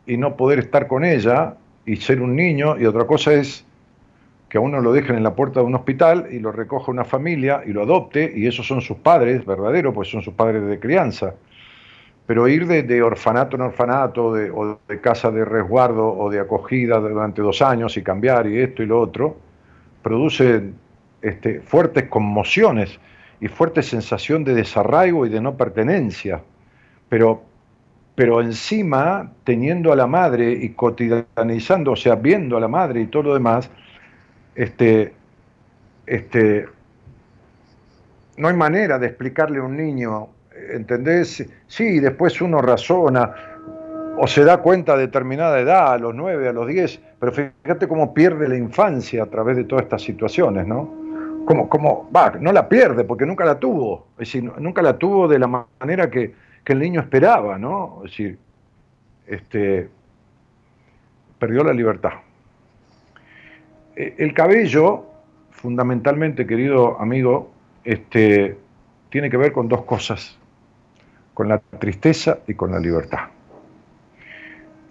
y 0.05 0.17
no 0.17 0.35
poder 0.37 0.59
estar 0.59 0.87
con 0.87 1.03
ella 1.03 1.55
y 1.87 1.95
ser 1.95 2.21
un 2.21 2.35
niño, 2.35 2.77
y 2.77 2.85
otra 2.85 3.07
cosa 3.07 3.33
es 3.33 3.65
que 4.47 4.59
a 4.59 4.61
uno 4.61 4.79
lo 4.79 4.93
dejen 4.93 5.15
en 5.15 5.23
la 5.23 5.33
puerta 5.33 5.59
de 5.59 5.65
un 5.65 5.75
hospital 5.75 6.27
y 6.31 6.39
lo 6.39 6.51
recoja 6.51 6.91
una 6.91 7.03
familia 7.03 7.63
y 7.65 7.73
lo 7.73 7.81
adopte, 7.81 8.31
y 8.35 8.45
esos 8.45 8.67
son 8.67 8.81
sus 8.81 8.97
padres 8.97 9.43
verdaderos, 9.43 9.93
pues 9.95 10.09
son 10.09 10.21
sus 10.21 10.35
padres 10.35 10.65
de 10.67 10.79
crianza. 10.79 11.33
Pero 12.27 12.47
ir 12.49 12.67
de, 12.67 13.01
orfanato 13.01 13.55
en 13.55 13.61
orfanato, 13.63 14.25
o 14.25 14.79
de 14.85 15.01
casa 15.01 15.31
de 15.31 15.45
resguardo 15.45 16.05
o 16.05 16.29
de 16.29 16.41
acogida 16.41 16.99
durante 16.99 17.41
dos 17.41 17.61
años 17.61 17.95
y 17.95 18.03
cambiar 18.03 18.47
y 18.47 18.59
esto 18.59 18.83
y 18.83 18.85
lo 18.85 18.99
otro, 18.99 19.37
produce 20.03 20.71
este, 21.21 21.61
fuertes 21.61 22.09
conmociones 22.09 22.99
y 23.39 23.47
fuerte 23.47 23.81
sensación 23.81 24.43
de 24.43 24.53
desarraigo 24.53 25.25
y 25.25 25.29
de 25.29 25.39
no 25.39 25.55
pertenencia. 25.55 26.41
Pero, 27.07 27.43
pero 28.13 28.41
encima, 28.41 29.31
teniendo 29.45 29.93
a 29.93 29.95
la 29.95 30.07
madre 30.07 30.51
y 30.51 30.69
cotidianizando, 30.69 31.93
o 31.93 31.95
sea, 31.95 32.15
viendo 32.15 32.57
a 32.57 32.59
la 32.59 32.67
madre 32.67 33.01
y 33.01 33.07
todo 33.07 33.23
lo 33.23 33.33
demás, 33.35 33.69
este, 34.53 35.13
este, 36.05 36.67
no 38.37 38.47
hay 38.47 38.55
manera 38.55 38.99
de 38.99 39.07
explicarle 39.07 39.59
a 39.59 39.63
un 39.63 39.77
niño 39.77 40.29
¿entendés? 40.71 41.45
Sí, 41.67 41.99
después 41.99 42.41
uno 42.41 42.61
razona 42.61 43.33
o 44.17 44.25
se 44.27 44.43
da 44.43 44.57
cuenta 44.57 44.93
a 44.93 44.97
determinada 44.97 45.59
edad, 45.59 45.93
a 45.93 45.97
los 45.97 46.13
9, 46.15 46.49
a 46.49 46.53
los 46.53 46.67
10, 46.67 46.99
pero 47.19 47.31
fíjate 47.31 47.87
cómo 47.87 48.13
pierde 48.13 48.47
la 48.47 48.57
infancia 48.57 49.23
a 49.23 49.27
través 49.27 49.57
de 49.57 49.63
todas 49.63 49.83
estas 49.83 50.01
situaciones, 50.01 50.65
¿no? 50.65 50.91
Como, 51.45 51.69
como, 51.69 52.09
va, 52.13 52.31
no 52.39 52.51
la 52.51 52.67
pierde 52.67 53.03
porque 53.03 53.25
nunca 53.25 53.45
la 53.45 53.59
tuvo, 53.59 54.07
es 54.13 54.31
decir, 54.31 54.51
nunca 54.57 54.81
la 54.81 54.97
tuvo 54.97 55.27
de 55.27 55.39
la 55.39 55.47
manera 55.47 56.09
que, 56.09 56.33
que 56.63 56.73
el 56.73 56.79
niño 56.79 56.99
esperaba, 56.99 57.57
¿no? 57.59 58.01
Es 58.03 58.11
decir, 58.11 58.37
este, 59.27 59.87
perdió 61.37 61.63
la 61.63 61.73
libertad. 61.73 62.13
E, 63.95 64.15
el 64.17 64.33
cabello, 64.33 65.05
fundamentalmente, 65.51 66.47
querido 66.47 66.99
amigo, 66.99 67.51
este, 67.83 68.57
tiene 69.09 69.29
que 69.29 69.37
ver 69.37 69.51
con 69.51 69.67
dos 69.67 69.83
cosas 69.83 70.37
con 71.37 71.49
la 71.49 71.59
tristeza 71.59 72.39
y 72.47 72.55
con 72.55 72.71
la 72.71 72.79
libertad. 72.79 73.27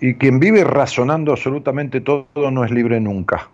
Y 0.01 0.15
quien 0.15 0.39
vive 0.39 0.63
razonando 0.63 1.33
absolutamente 1.33 2.01
todo 2.01 2.53
no 2.53 2.65
es 2.65 2.71
libre 2.71 3.01
nunca. 3.01 3.49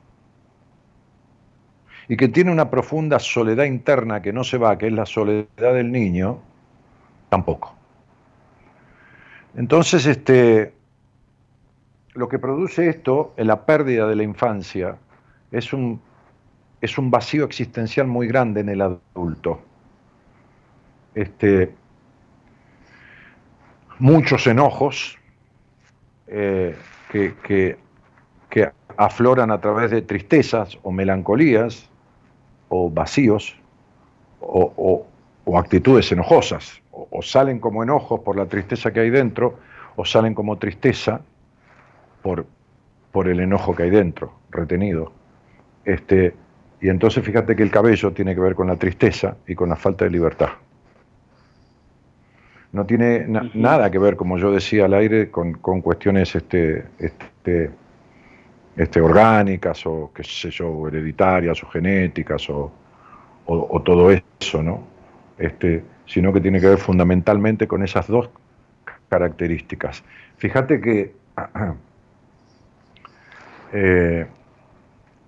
Y 2.06 2.18
que 2.18 2.28
tiene 2.28 2.52
una 2.52 2.68
profunda 2.68 3.18
soledad 3.18 3.64
interna 3.64 4.20
que 4.20 4.34
no 4.34 4.44
se 4.44 4.58
va, 4.58 4.76
que 4.76 4.88
es 4.88 4.92
la 4.92 5.06
soledad 5.06 5.72
del 5.72 5.90
niño, 5.90 6.40
tampoco. 7.30 7.74
Entonces, 9.56 10.04
este, 10.04 10.74
lo 12.12 12.28
que 12.28 12.38
produce 12.38 12.90
esto, 12.90 13.32
la 13.38 13.64
pérdida 13.64 14.06
de 14.06 14.16
la 14.16 14.22
infancia, 14.22 14.98
es 15.50 15.72
un, 15.72 15.98
es 16.82 16.98
un 16.98 17.10
vacío 17.10 17.46
existencial 17.46 18.06
muy 18.06 18.26
grande 18.26 18.60
en 18.60 18.68
el 18.68 18.82
adulto. 18.82 19.62
Este, 21.14 21.74
muchos 23.98 24.46
enojos 24.46 25.18
eh, 26.26 26.76
que, 27.10 27.76
afloran 28.96 29.50
a 29.50 29.58
través 29.58 29.90
de 29.90 30.02
tristezas 30.02 30.78
o 30.82 30.92
melancolías 30.92 31.88
o 32.68 32.90
vacíos 32.90 33.56
o, 34.40 35.06
actitudes 35.56 36.12
enojosas. 36.12 36.82
O, 36.90 37.22
salen 37.22 37.58
como 37.58 37.82
enojos 37.82 38.20
por 38.20 38.36
la 38.36 38.46
tristeza 38.46 38.92
que 38.92 39.00
hay 39.00 39.10
dentro 39.10 39.58
o 39.96 40.04
salen 40.04 40.34
como 40.34 40.58
tristeza 40.58 41.22
por, 42.22 42.46
por 43.10 43.28
el 43.28 43.40
enojo 43.40 43.74
que 43.74 43.84
hay 43.84 43.90
dentro, 43.90 44.32
retenido. 44.50 45.12
Este, 45.84 46.34
y 46.80 46.88
entonces 46.88 47.24
fíjate 47.24 47.56
que 47.56 47.62
el 47.62 47.70
cabello 47.70 48.12
tiene 48.12 48.34
que 48.34 48.40
ver 48.40 48.54
con 48.54 48.68
la 48.68 48.76
tristeza 48.76 49.36
y 49.46 49.54
con 49.54 49.68
la 49.68 49.76
falta 49.76 50.04
de 50.04 50.10
libertad. 50.10 50.50
No 52.72 52.86
tiene 52.86 53.26
nada 53.52 53.90
que 53.90 53.98
ver, 53.98 54.16
como 54.16 54.38
yo 54.38 54.50
decía 54.50 54.86
al 54.86 54.94
aire, 54.94 55.30
con, 55.30 55.52
cuestiones 55.82 56.34
este, 56.34 56.84
este, 56.98 57.70
este, 58.76 59.00
orgánicas 59.00 59.84
o 59.84 60.10
qué 60.14 60.24
sé 60.24 60.50
yo, 60.50 60.88
hereditarias 60.88 61.62
o 61.62 61.68
genéticas 61.68 62.48
o, 62.48 62.72
todo 63.84 64.10
eso, 64.10 64.62
¿no? 64.62 64.84
Este, 65.36 65.84
sino 66.06 66.32
que 66.32 66.40
tiene 66.40 66.60
que 66.60 66.68
ver 66.68 66.78
fundamentalmente 66.78 67.66
con 67.66 67.82
esas 67.82 68.06
dos 68.06 68.30
características. 69.10 70.02
Fíjate 70.38 70.80
que, 70.80 71.14
eh, 73.74 74.26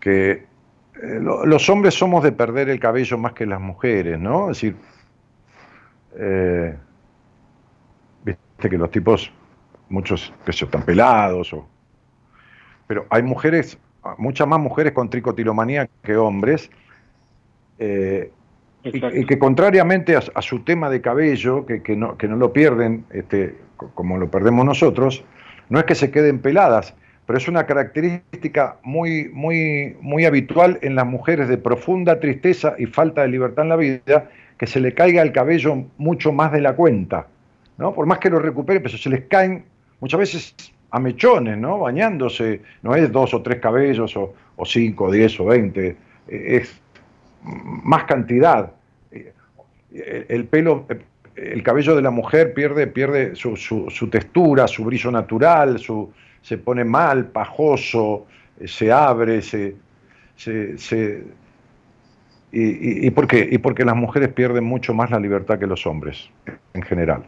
que 0.00 0.30
eh, 0.30 1.20
los 1.20 1.68
hombres 1.68 1.94
somos 1.94 2.22
de 2.22 2.32
perder 2.32 2.70
el 2.70 2.80
cabello 2.80 3.18
más 3.18 3.34
que 3.34 3.44
las 3.44 3.60
mujeres, 3.60 4.18
¿no? 4.18 4.50
Es 4.50 4.56
decir, 4.56 4.76
eh, 6.16 6.74
que 8.58 8.78
los 8.78 8.90
tipos, 8.90 9.32
muchos 9.88 10.32
que 10.44 10.52
se 10.52 10.64
están 10.64 10.82
pelados, 10.82 11.52
o, 11.52 11.66
pero 12.86 13.06
hay 13.10 13.22
mujeres, 13.22 13.78
muchas 14.18 14.46
más 14.46 14.60
mujeres 14.60 14.92
con 14.92 15.10
tricotilomanía 15.10 15.88
que 16.02 16.16
hombres, 16.16 16.70
y, 17.78 19.26
que 19.26 19.38
contrariamente 19.38 20.16
a, 20.16 20.42
su 20.42 20.60
tema 20.60 20.90
de 20.90 21.00
cabello, 21.00 21.66
que, 21.66 21.96
no, 21.96 22.16
que 22.16 22.28
no 22.28 22.36
lo 22.36 22.52
pierden 22.52 23.04
este, 23.10 23.56
como 23.76 24.18
lo 24.18 24.30
perdemos 24.30 24.64
nosotros, 24.64 25.24
no 25.68 25.78
es 25.78 25.84
que 25.84 25.94
se 25.94 26.10
queden 26.10 26.40
peladas, 26.40 26.94
pero 27.26 27.38
es 27.38 27.48
una 27.48 27.66
característica 27.66 28.76
muy, 28.82 29.30
muy, 29.32 29.96
muy 30.00 30.24
habitual 30.26 30.78
en 30.82 30.94
las 30.94 31.06
mujeres 31.06 31.48
de 31.48 31.56
profunda 31.56 32.20
tristeza 32.20 32.74
y 32.78 32.86
falta 32.86 33.22
de 33.22 33.28
libertad 33.28 33.64
en 33.64 33.68
la 33.70 33.76
vida, 33.76 34.30
que 34.58 34.66
se 34.66 34.80
le 34.80 34.92
caiga 34.94 35.22
el 35.22 35.32
cabello 35.32 35.84
mucho 35.96 36.32
más 36.32 36.52
de 36.52 36.60
la 36.60 36.74
cuenta, 36.74 37.26
¿no? 37.78 37.94
Por 37.94 38.06
más 38.06 38.18
que 38.18 38.30
lo 38.30 38.38
recupere, 38.38 38.80
pero 38.80 38.96
se 38.96 39.10
les 39.10 39.24
caen 39.26 39.64
muchas 40.00 40.20
veces 40.20 40.54
a 40.90 41.00
mechones, 41.00 41.58
¿no? 41.58 41.80
Bañándose, 41.80 42.60
no 42.82 42.94
es 42.94 43.10
dos 43.10 43.34
o 43.34 43.42
tres 43.42 43.60
cabellos 43.60 44.16
o, 44.16 44.64
cinco, 44.64 45.10
diez 45.10 45.38
o 45.40 45.46
veinte, 45.46 45.96
es 46.28 46.80
más 47.42 48.04
cantidad. 48.04 48.72
El 49.92 50.44
pelo, 50.44 50.86
el 51.36 51.62
cabello 51.62 51.96
de 51.96 52.02
la 52.02 52.10
mujer 52.10 52.54
pierde, 52.54 52.86
pierde 52.86 53.34
su, 53.34 54.08
textura, 54.10 54.68
su 54.68 54.84
brillo 54.84 55.10
natural, 55.10 55.80
se 56.42 56.58
pone 56.58 56.84
mal, 56.84 57.26
pajoso, 57.26 58.26
se 58.64 58.92
abre, 58.92 59.42
se, 59.42 59.74
se, 60.36 61.24
y, 62.52 63.06
y, 63.06 63.10
por 63.10 63.26
qué? 63.26 63.48
y 63.50 63.58
porque 63.58 63.84
las 63.84 63.96
mujeres 63.96 64.28
pierden 64.32 64.62
mucho 64.62 64.94
más 64.94 65.10
la 65.10 65.18
libertad 65.18 65.58
que 65.58 65.66
los 65.66 65.86
hombres, 65.86 66.30
en 66.72 66.82
general. 66.82 67.24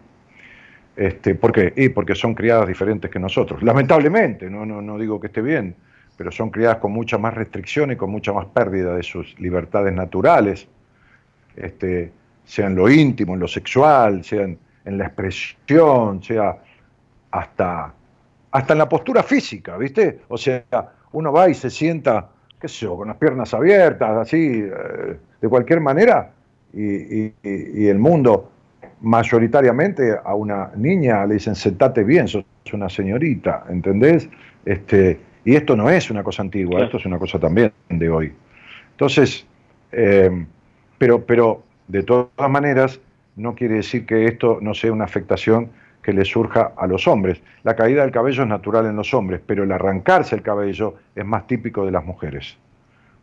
Este, 0.97 1.35
¿Por 1.35 1.53
qué? 1.53 1.73
Y 1.77 1.91
porque 1.91 2.15
son 2.15 2.35
criadas 2.35 2.67
diferentes 2.67 3.11
que 3.11 3.19
nosotros. 3.19 3.63
Lamentablemente, 3.63 4.49
no, 4.49 4.65
no, 4.65 4.81
no 4.81 4.99
digo 4.99 5.21
que 5.21 5.27
esté 5.27 5.43
bien, 5.43 5.75
pero 6.17 6.33
son 6.33 6.51
criadas 6.51 6.79
con 6.79 6.93
mucha 6.93 7.19
más 7.19 7.35
restricción 7.35 7.93
y 7.93 7.97
con 7.97 8.11
mucha 8.11 8.33
más 8.33 8.47
pérdida 8.47 8.95
de 8.95 9.03
sus 9.03 9.39
libertades 9.39 9.93
naturales, 9.93 10.67
este, 11.55 12.13
sea 12.45 12.67
en 12.67 12.77
lo 12.77 12.89
íntimo, 12.89 13.35
en 13.35 13.41
lo 13.41 13.49
sexual, 13.49 14.25
sea 14.25 14.45
en, 14.45 14.59
la 14.85 15.07
expresión, 15.07 16.23
sea 16.23 16.57
hasta, 17.33 17.93
hasta 18.53 18.73
en 18.73 18.79
la 18.79 18.89
postura 18.89 19.23
física, 19.23 19.77
¿viste? 19.77 20.21
O 20.29 20.39
sea, 20.39 20.65
uno 21.13 21.33
va 21.33 21.51
y 21.51 21.55
se 21.55 21.69
sienta, 21.69 22.29
qué 22.61 22.69
sé 22.69 22.87
yo, 22.87 22.97
con 22.97 23.09
las 23.09 23.17
piernas 23.17 23.53
abiertas, 23.53 24.17
así, 24.17 24.63
eh, 24.65 25.17
de 25.41 25.49
cualquier 25.49 25.81
manera, 25.81 26.31
y, 26.73 27.33
y, 27.43 27.87
el 27.89 27.99
mundo 27.99 28.51
mayoritariamente 29.01 30.17
a 30.25 30.35
una 30.35 30.71
niña 30.77 31.25
le 31.27 31.35
dicen 31.35 31.55
sentate 31.55 32.05
bien, 32.05 32.29
sos 32.29 32.45
una 32.73 32.89
señorita, 32.89 33.65
¿entendés? 33.69 34.29
Este, 34.65 35.21
y 35.45 35.55
esto 35.55 35.77
no 35.77 35.89
es 35.89 36.11
una 36.11 36.23
cosa 36.23 36.43
antigua, 36.43 36.83
esto 36.83 36.97
es 36.97 37.07
una 37.07 37.19
cosa 37.19 37.39
también 37.39 37.73
de 37.89 38.09
hoy. 38.09 38.33
Entonces, 38.93 39.47
eh, 39.93 40.47
pero, 40.99 41.25
pero 41.25 41.63
de 41.89 42.03
todas 42.03 42.51
maneras, 42.51 43.01
no 43.37 43.55
quiere 43.55 43.77
decir 43.77 44.07
que 44.07 44.25
esto 44.25 44.59
no 44.61 44.75
sea 44.75 44.93
una 44.93 45.05
afectación 45.05 45.71
que 46.03 46.13
le 46.13 46.25
surja 46.25 46.73
a 46.77 46.87
los 46.87 47.07
hombres. 47.07 47.43
La 47.63 47.77
caída 47.77 48.03
del 48.03 48.11
cabello 48.11 48.43
es 48.43 48.49
natural 48.49 48.87
en 48.87 48.97
los 48.97 49.13
hombres, 49.13 49.41
pero 49.45 49.65
el 49.65 49.73
arrancarse 49.73 50.35
el 50.35 50.43
cabello 50.43 50.95
es 51.15 51.25
más 51.25 51.47
típico 51.47 51.85
de 51.85 51.91
las 51.91 52.05
mujeres, 52.05 52.57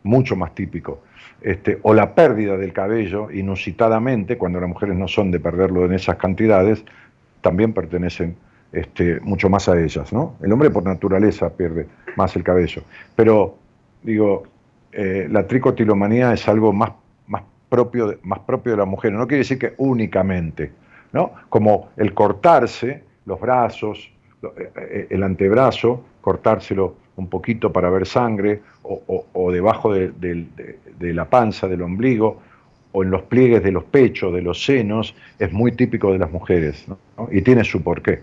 mucho 0.02 0.36
más 0.36 0.54
típico. 0.54 1.02
Este, 1.44 1.78
o 1.82 1.92
la 1.92 2.14
pérdida 2.14 2.56
del 2.56 2.72
cabello, 2.72 3.30
inusitadamente, 3.30 4.38
cuando 4.38 4.60
las 4.60 4.68
mujeres 4.70 4.96
no 4.96 5.06
son 5.06 5.30
de 5.30 5.38
perderlo 5.38 5.84
en 5.84 5.92
esas 5.92 6.16
cantidades, 6.16 6.82
también 7.42 7.74
pertenecen 7.74 8.34
este, 8.72 9.20
mucho 9.20 9.50
más 9.50 9.68
a 9.68 9.78
ellas, 9.78 10.10
¿no? 10.10 10.36
El 10.42 10.50
hombre 10.52 10.70
por 10.70 10.84
naturaleza 10.84 11.50
pierde 11.50 11.86
más 12.16 12.34
el 12.34 12.42
cabello. 12.42 12.82
Pero, 13.14 13.58
digo, 14.02 14.44
eh, 14.90 15.28
la 15.30 15.46
tricotilomanía 15.46 16.32
es 16.32 16.48
algo 16.48 16.72
más, 16.72 16.92
más, 17.26 17.42
propio 17.68 18.06
de, 18.06 18.18
más 18.22 18.38
propio 18.38 18.72
de 18.72 18.78
la 18.78 18.86
mujer, 18.86 19.12
no 19.12 19.26
quiere 19.26 19.40
decir 19.40 19.58
que 19.58 19.74
únicamente, 19.76 20.72
¿no? 21.12 21.32
Como 21.50 21.90
el 21.98 22.14
cortarse 22.14 23.04
los 23.26 23.38
brazos, 23.38 24.10
eh, 24.42 24.70
eh, 24.76 25.06
el 25.10 25.22
antebrazo, 25.22 26.06
cortárselo 26.22 27.03
un 27.16 27.28
poquito 27.28 27.72
para 27.72 27.90
ver 27.90 28.06
sangre, 28.06 28.60
o, 28.82 29.52
debajo 29.52 29.92
de, 29.92 30.46
la 31.00 31.24
panza, 31.30 31.68
del 31.68 31.82
ombligo, 31.82 32.40
o 32.92 33.02
en 33.02 33.10
los 33.10 33.22
pliegues 33.22 33.62
de 33.62 33.72
los 33.72 33.84
pechos, 33.84 34.32
de 34.32 34.42
los 34.42 34.64
senos, 34.64 35.14
es 35.38 35.52
muy 35.52 35.72
típico 35.72 36.12
de 36.12 36.18
las 36.18 36.30
mujeres, 36.30 36.86
y 37.30 37.42
tiene 37.42 37.64
su 37.64 37.82
porqué 37.82 38.20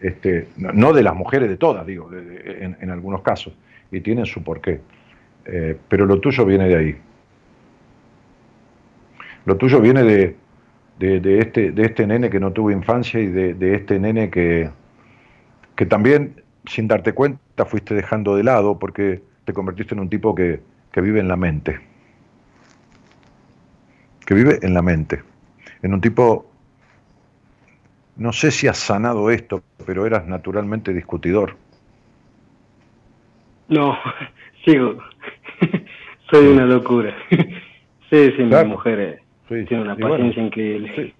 este, 0.00 0.48
no 0.56 0.92
de 0.92 1.02
las 1.02 1.14
mujeres 1.14 1.48
de 1.48 1.56
todas, 1.56 1.86
digo, 1.86 2.10
en, 2.12 2.90
algunos 2.90 3.22
casos, 3.22 3.54
y 3.90 4.00
tienen 4.00 4.26
su 4.26 4.42
porqué. 4.42 4.80
Eh, 5.46 5.76
pero 5.88 6.06
lo 6.06 6.20
tuyo 6.20 6.44
viene 6.44 6.68
de 6.68 6.76
ahí. 6.76 6.96
Lo 9.44 9.56
tuyo 9.56 9.80
viene 9.80 10.02
de, 10.02 10.36
de, 10.98 11.38
este, 11.38 11.70
de 11.70 11.84
este 11.84 12.06
nene 12.06 12.30
que 12.30 12.40
no 12.40 12.52
tuvo 12.52 12.70
infancia 12.70 13.20
y 13.20 13.26
de, 13.26 13.74
este 13.74 13.98
nene 13.98 14.28
que, 14.28 14.70
que 15.76 15.86
también, 15.86 16.42
sin 16.66 16.88
darte 16.88 17.12
cuenta, 17.12 17.40
fuiste 17.64 17.94
dejando 17.94 18.36
de 18.36 18.44
lado 18.44 18.78
porque 18.78 19.22
te 19.44 19.52
convertiste 19.52 19.94
en 19.94 20.00
un 20.00 20.10
tipo 20.10 20.34
que, 20.34 20.60
que 20.92 21.00
vive 21.00 21.20
en 21.20 21.28
la 21.28 21.36
mente. 21.36 21.80
Que 24.26 24.34
vive 24.34 24.58
en 24.62 24.74
la 24.74 24.82
mente. 24.82 25.22
En 25.82 25.94
un 25.94 26.00
tipo 26.00 26.50
no 28.16 28.32
sé 28.32 28.50
si 28.50 28.66
has 28.66 28.78
sanado 28.78 29.30
esto, 29.30 29.62
pero 29.84 30.06
eras 30.06 30.26
naturalmente 30.26 30.92
discutidor. 30.92 31.56
No, 33.68 33.96
sigo. 34.64 34.98
Soy 36.30 36.46
una 36.46 36.64
locura. 36.64 37.14
sí, 37.30 38.32
sí, 38.36 38.42
mi 38.42 38.64
mujer 38.64 39.22
tiene 39.48 39.82
una 39.82 39.96
paciencia 39.96 40.42
increíble. 40.42 41.14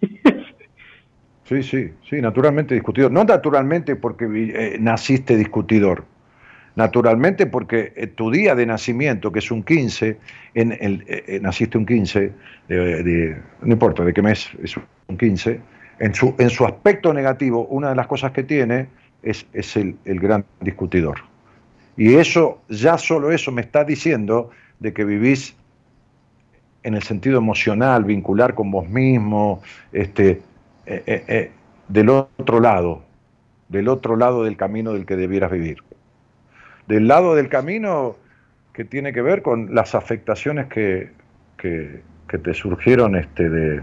Sí. 1.44 1.62
sí. 1.62 1.90
sí, 2.08 2.20
naturalmente 2.20 2.74
discutidor. 2.74 3.12
No 3.12 3.22
naturalmente 3.22 3.94
porque 3.94 4.24
eh, 4.24 4.78
naciste 4.80 5.36
discutidor, 5.36 6.04
naturalmente 6.76 7.46
porque 7.46 7.92
eh, 7.96 8.06
tu 8.06 8.30
día 8.30 8.54
de 8.54 8.66
nacimiento, 8.66 9.32
que 9.32 9.40
es 9.40 9.50
un 9.50 9.64
15, 9.64 10.16
en 10.54 10.72
el, 10.72 11.04
eh, 11.08 11.40
naciste 11.42 11.76
un 11.76 11.86
15, 11.86 12.32
no 12.68 13.72
importa 13.72 14.04
de 14.04 14.14
qué 14.14 14.22
mes 14.22 14.48
es 14.62 14.76
un 14.76 15.18
15, 15.18 15.60
en 15.98 16.14
su, 16.14 16.34
en 16.38 16.50
su 16.50 16.64
aspecto 16.64 17.12
negativo, 17.12 17.66
una 17.66 17.90
de 17.90 17.96
las 17.96 18.06
cosas 18.06 18.32
que 18.32 18.42
tiene 18.42 18.88
es, 19.22 19.46
es 19.52 19.76
el, 19.76 19.96
gran 20.04 20.44
discutidor. 20.60 21.16
Y 21.96 22.14
eso, 22.14 22.62
ya 22.68 22.98
solo 22.98 23.32
eso 23.32 23.50
me 23.52 23.62
está 23.62 23.84
diciendo 23.84 24.50
de 24.78 24.92
que 24.92 25.04
vivís 25.04 25.56
en 26.82 26.94
el 26.94 27.02
sentido 27.02 27.38
emocional, 27.38 28.04
vincular 28.04 28.54
con 28.54 28.70
vos 28.70 28.88
mismo, 28.88 29.62
este, 29.92 30.42
eh, 30.86 31.02
eh, 31.06 31.24
eh, 31.26 31.50
del 31.88 32.10
otro 32.10 32.60
lado, 32.60 33.02
del 33.68 33.88
otro 33.88 34.16
lado 34.16 34.44
del 34.44 34.56
camino 34.56 34.92
del 34.92 35.06
que 35.06 35.16
debieras 35.16 35.50
vivir. 35.50 35.78
Del 36.86 37.08
lado 37.08 37.34
del 37.34 37.48
camino 37.48 38.16
que 38.72 38.84
tiene 38.84 39.12
que 39.12 39.22
ver 39.22 39.42
con 39.42 39.74
las 39.74 39.94
afectaciones 39.94 40.66
que, 40.66 41.10
que, 41.56 42.02
que 42.28 42.38
te 42.38 42.54
surgieron 42.54 43.16
este, 43.16 43.48
de, 43.48 43.82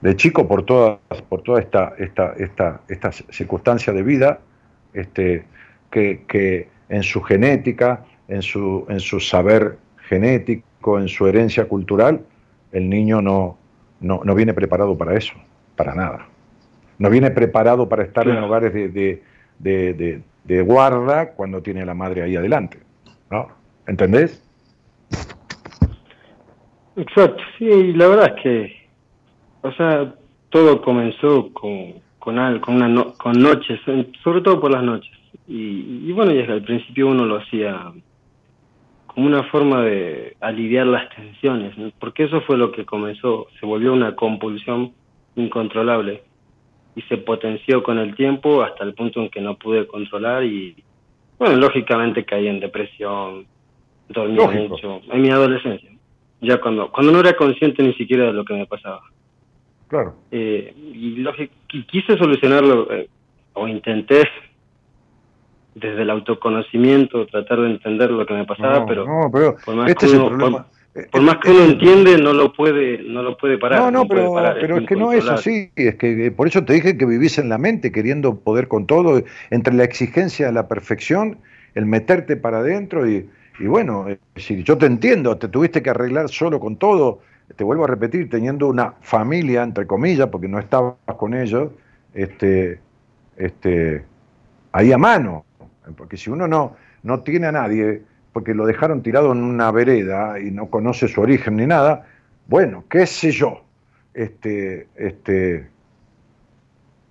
de 0.00 0.16
chico 0.16 0.46
por 0.46 0.64
toda, 0.64 0.98
por 1.28 1.42
toda 1.42 1.60
esta, 1.60 1.94
esta, 1.98 2.34
esta, 2.38 2.80
esta 2.88 3.12
circunstancia 3.12 3.92
de 3.92 4.02
vida, 4.02 4.40
este, 4.94 5.44
que, 5.90 6.68
en 6.88 7.02
su 7.02 7.22
genética, 7.22 8.04
en 8.28 8.42
su, 8.42 8.86
en 8.88 9.00
su 9.00 9.18
saber 9.18 9.78
genético, 10.08 10.98
en 10.98 11.08
su 11.08 11.26
herencia 11.26 11.66
cultural, 11.66 12.20
el 12.72 12.88
niño 12.88 13.20
no, 13.20 13.58
no, 14.00 14.34
viene 14.34 14.54
preparado 14.54 14.96
para 14.96 15.16
eso, 15.16 15.34
para 15.74 15.94
nada. 15.94 16.28
No 16.98 17.10
viene 17.10 17.30
preparado 17.30 17.88
para 17.88 18.04
estar 18.04 18.28
en 18.28 18.36
hogares 18.36 18.72
de, 18.72 19.22
de 19.58 20.22
guarda 20.62 21.32
cuando 21.32 21.62
tiene 21.62 21.82
a 21.82 21.86
la 21.86 21.94
madre 21.94 22.22
ahí 22.22 22.36
adelante. 22.36 22.78
¿no? 23.30 23.48
¿Entendés? 23.86 24.42
Exacto, 26.96 27.42
sí, 27.58 27.92
la 27.92 28.08
verdad 28.08 28.34
es 28.36 28.42
que, 28.42 28.76
o 29.62 29.72
sea, 29.72 30.14
todo 30.48 30.80
comenzó 30.80 31.52
con, 31.52 31.94
con, 32.18 32.38
algo, 32.38 32.64
con, 32.64 32.76
una 32.76 33.12
con 33.18 33.32
noches, 33.34 33.78
sobre 34.22 34.40
todo 34.40 34.60
por 34.60 34.70
las 34.72 34.82
noches. 34.82 35.12
Y, 35.46 36.08
y 36.08 36.12
bueno, 36.12 36.32
y 36.32 36.40
al 36.40 36.62
principio 36.62 37.08
uno 37.08 37.26
lo 37.26 37.36
hacía 37.36 37.92
como 39.06 39.26
una 39.26 39.44
forma 39.44 39.82
de 39.82 40.36
aliviar 40.40 40.86
las 40.86 41.08
tensiones, 41.14 41.74
porque 41.98 42.24
eso 42.24 42.40
fue 42.42 42.56
lo 42.56 42.72
que 42.72 42.84
comenzó, 42.84 43.46
se 43.60 43.66
volvió 43.66 43.92
una 43.92 44.14
compulsión 44.16 44.92
incontrolable 45.36 46.22
y 46.96 47.02
se 47.02 47.18
potenció 47.18 47.82
con 47.82 47.98
el 47.98 48.16
tiempo 48.16 48.62
hasta 48.62 48.82
el 48.82 48.94
punto 48.94 49.20
en 49.20 49.28
que 49.28 49.42
no 49.42 49.56
pude 49.56 49.86
controlar 49.86 50.42
y, 50.44 50.74
bueno, 51.38 51.56
lógicamente 51.56 52.24
caí 52.24 52.48
en 52.48 52.58
depresión, 52.58 53.46
dormí 54.08 54.66
mucho, 54.66 55.02
en 55.12 55.22
mi 55.22 55.30
adolescencia, 55.30 55.90
ya 56.40 56.58
cuando, 56.58 56.90
cuando 56.90 57.12
no 57.12 57.20
era 57.20 57.36
consciente 57.36 57.82
ni 57.82 57.92
siquiera 57.94 58.24
de 58.24 58.32
lo 58.32 58.44
que 58.46 58.54
me 58.54 58.66
pasaba. 58.66 59.02
Claro. 59.88 60.14
Eh, 60.30 60.74
y, 60.74 61.22
y, 61.72 61.82
quise 61.84 62.16
solucionarlo, 62.16 62.90
eh, 62.90 63.08
o 63.52 63.68
intenté 63.68 64.24
desde 65.74 66.02
el 66.02 66.10
autoconocimiento, 66.10 67.26
tratar 67.26 67.60
de 67.60 67.72
entender 67.72 68.10
lo 68.10 68.24
que 68.24 68.32
me 68.32 68.46
pasaba, 68.46 68.86
pero, 68.86 69.04
por 69.30 69.74
más 69.74 69.90
este 69.90 70.06
que 70.06 70.16
uno, 70.16 70.38
por, 70.38 70.64
más 71.22 71.38
que 71.38 71.50
uno 71.50 71.64
entiende, 71.64 72.18
no 72.18 72.32
lo 72.32 72.52
puede, 72.52 72.98
no 73.02 73.22
lo 73.22 73.36
puede 73.36 73.58
parar. 73.58 73.80
No, 73.80 73.90
no, 73.90 74.08
pero, 74.08 74.34
pero 74.60 74.78
es, 74.78 74.86
que 74.86 74.96
no 74.96 75.12
es 75.12 75.28
así, 75.28 75.70
es 75.76 75.96
que 75.96 76.26
eh, 76.26 76.30
por 76.30 76.46
eso 76.46 76.64
te 76.64 76.72
dije 76.72 76.96
que 76.96 77.04
vivís 77.04 77.38
en 77.38 77.48
la 77.48 77.58
mente, 77.58 77.92
queriendo 77.92 78.36
poder 78.36 78.68
con 78.68 78.86
todo, 78.86 79.22
entre 79.50 79.74
la 79.74 79.84
exigencia 79.84 80.46
de 80.46 80.52
la 80.52 80.68
perfección, 80.68 81.38
el 81.74 81.86
meterte 81.86 82.36
para 82.36 82.58
adentro 82.58 83.08
y, 83.08 83.28
y 83.58 83.66
bueno, 83.66 84.06
si 84.36 84.62
yo 84.62 84.78
te 84.78 84.86
entiendo, 84.86 85.36
te 85.36 85.48
tuviste 85.48 85.82
que 85.82 85.90
arreglar 85.90 86.28
solo 86.28 86.60
con 86.60 86.76
todo, 86.76 87.20
te 87.54 87.64
vuelvo 87.64 87.84
a 87.84 87.88
repetir, 87.88 88.28
teniendo 88.28 88.66
una 88.66 88.94
familia, 89.00 89.62
entre 89.62 89.86
comillas, 89.86 90.28
porque 90.28 90.48
no 90.48 90.58
estabas 90.58 90.96
con 91.16 91.34
ellos, 91.34 91.70
este, 92.14 92.80
este, 93.36 94.04
ahí 94.72 94.92
a 94.92 94.98
mano, 94.98 95.44
porque 95.96 96.16
si 96.16 96.30
uno 96.30 96.48
no, 96.48 96.76
no 97.02 97.20
tiene 97.20 97.46
a 97.46 97.52
nadie, 97.52 98.02
porque 98.36 98.52
lo 98.52 98.66
dejaron 98.66 99.02
tirado 99.02 99.32
en 99.32 99.42
una 99.42 99.70
vereda 99.70 100.38
y 100.38 100.50
no 100.50 100.66
conoce 100.66 101.08
su 101.08 101.22
origen 101.22 101.56
ni 101.56 101.66
nada, 101.66 102.04
bueno, 102.46 102.84
qué 102.86 103.06
sé 103.06 103.30
yo. 103.30 103.62
Este, 104.12 104.88
este, 104.94 105.66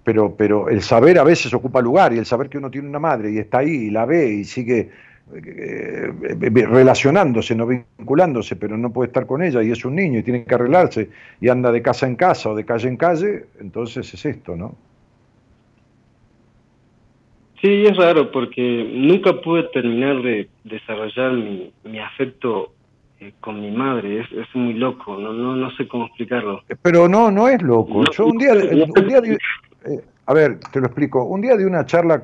pero, 0.03 0.35
pero 0.35 0.69
el 0.69 0.83
saber 0.83 1.17
a 1.17 1.23
veces 1.23 1.51
ocupa 1.55 1.81
lugar 1.81 2.13
y 2.13 2.19
el 2.19 2.27
saber 2.27 2.47
que 2.47 2.59
uno 2.59 2.69
tiene 2.69 2.87
una 2.87 2.99
madre 2.99 3.31
y 3.31 3.39
está 3.39 3.57
ahí 3.57 3.71
y 3.71 3.89
la 3.89 4.05
ve 4.05 4.33
y 4.33 4.43
sigue 4.43 4.91
eh, 5.33 6.13
eh, 6.21 6.65
relacionándose, 6.67 7.55
no 7.55 7.65
vinculándose, 7.65 8.55
pero 8.55 8.77
no 8.77 8.93
puede 8.93 9.07
estar 9.07 9.25
con 9.25 9.41
ella 9.41 9.63
y 9.63 9.71
es 9.71 9.83
un 9.83 9.95
niño 9.95 10.19
y 10.19 10.23
tiene 10.23 10.45
que 10.45 10.53
arreglarse 10.53 11.09
y 11.41 11.49
anda 11.49 11.71
de 11.71 11.81
casa 11.81 12.05
en 12.05 12.17
casa 12.17 12.51
o 12.51 12.55
de 12.55 12.65
calle 12.65 12.87
en 12.87 12.97
calle, 12.97 13.45
entonces 13.59 14.13
es 14.13 14.23
esto, 14.27 14.55
¿no? 14.55 14.75
Sí, 17.61 17.85
es 17.85 17.95
raro 17.97 18.31
porque 18.31 18.89
nunca 18.93 19.41
pude 19.41 19.63
terminar 19.73 20.21
de 20.21 20.49
desarrollar 20.63 21.33
mi, 21.33 21.71
mi 21.83 21.99
afecto 21.99 22.73
eh, 23.19 23.33
con 23.39 23.61
mi 23.61 23.71
madre. 23.71 24.21
Es, 24.21 24.31
es 24.31 24.55
muy 24.55 24.73
loco, 24.73 25.17
no, 25.17 25.33
no, 25.33 25.55
no 25.55 25.71
sé 25.71 25.87
cómo 25.87 26.05
explicarlo. 26.07 26.61
Pero 26.81 27.07
no, 27.07 27.31
no 27.31 27.47
es 27.47 27.61
loco. 27.61 28.03
Yo 28.11 28.25
un 28.27 28.37
día, 28.37 28.53
un 28.53 29.07
día 29.07 29.21
eh, 29.85 30.01
a 30.25 30.33
ver, 30.33 30.59
te 30.71 30.79
lo 30.79 30.87
explico. 30.87 31.23
Un 31.23 31.41
día 31.41 31.55
di 31.55 31.63
una 31.63 31.85
charla 31.85 32.21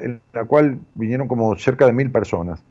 en 0.00 0.20
la 0.32 0.44
cual 0.44 0.78
vinieron 0.94 1.28
como 1.28 1.56
cerca 1.56 1.86
de 1.86 1.92
mil 1.92 2.10
personas 2.10 2.62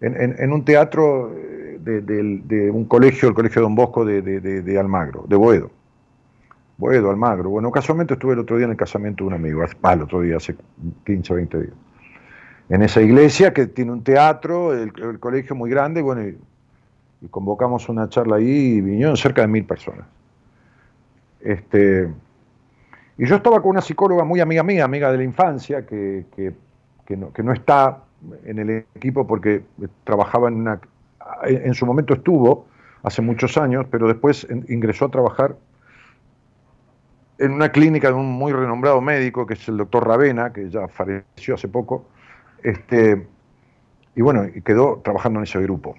en, 0.00 0.34
en, 0.38 0.52
un 0.52 0.64
teatro 0.64 1.32
eh, 1.36 1.78
de, 1.80 2.00
de, 2.00 2.70
un 2.70 2.84
colegio, 2.84 3.28
el 3.28 3.34
Colegio 3.34 3.62
Don 3.62 3.74
Bosco 3.74 4.04
de, 4.04 4.22
de 4.22 4.78
Almagro, 4.78 5.24
de 5.28 5.36
Boedo. 5.36 5.70
Boedo, 6.76 7.10
Almagro. 7.10 7.50
Bueno, 7.50 7.70
casualmente 7.70 8.14
estuve 8.14 8.34
el 8.34 8.40
otro 8.40 8.56
día 8.56 8.64
en 8.64 8.72
el 8.72 8.76
casamiento 8.76 9.24
de 9.24 9.28
un 9.28 9.34
amigo, 9.34 9.62
el 9.62 10.02
otro 10.02 10.20
día, 10.20 10.36
hace 10.36 10.56
15 11.06 11.32
o 11.32 11.36
20 11.36 11.58
días. 11.58 11.74
En 12.68 12.82
esa 12.82 13.00
iglesia 13.00 13.52
que 13.52 13.66
tiene 13.66 13.92
un 13.92 14.02
teatro, 14.02 14.72
el, 14.72 15.20
colegio 15.20 15.54
muy 15.54 15.70
grande, 15.70 16.02
bueno, 16.02 16.26
y, 16.26 16.38
convocamos 17.30 17.88
una 17.88 18.08
charla 18.08 18.36
ahí 18.36 18.76
y 18.76 18.80
vinieron 18.80 19.16
cerca 19.16 19.42
de 19.42 19.48
mil 19.48 19.64
personas. 19.64 20.06
Este, 21.40 22.10
y 23.16 23.26
yo 23.26 23.36
estaba 23.36 23.62
con 23.62 23.70
una 23.70 23.80
psicóloga 23.80 24.24
muy 24.24 24.40
amiga 24.40 24.62
mía, 24.62 24.84
amiga 24.84 25.10
de 25.10 25.18
la 25.18 25.24
infancia, 25.24 25.86
que, 25.86 26.24
no, 27.16 27.52
está 27.52 28.02
en 28.44 28.58
el 28.58 28.70
equipo 28.94 29.26
porque 29.26 29.62
trabajaba 30.04 30.48
en 30.48 30.54
una... 30.54 30.80
En 31.44 31.72
su 31.74 31.86
momento 31.86 32.14
estuvo, 32.14 32.66
hace 33.02 33.22
muchos 33.22 33.56
años, 33.56 33.86
pero 33.90 34.08
después 34.08 34.46
ingresó 34.68 35.06
a 35.06 35.10
trabajar 35.10 35.56
en 37.38 37.52
una 37.52 37.70
clínica 37.70 38.08
de 38.08 38.14
un 38.14 38.30
muy 38.32 38.52
renombrado 38.52 39.00
médico, 39.00 39.46
que 39.46 39.54
es 39.54 39.68
el 39.68 39.76
doctor 39.76 40.06
Ravena, 40.06 40.52
que 40.52 40.70
ya 40.70 40.88
falleció 40.88 41.54
hace 41.54 41.68
poco, 41.68 42.06
este, 42.62 43.26
y 44.14 44.22
bueno, 44.22 44.46
quedó 44.64 45.00
trabajando 45.02 45.40
en 45.40 45.44
ese 45.44 45.60
grupo. 45.60 45.96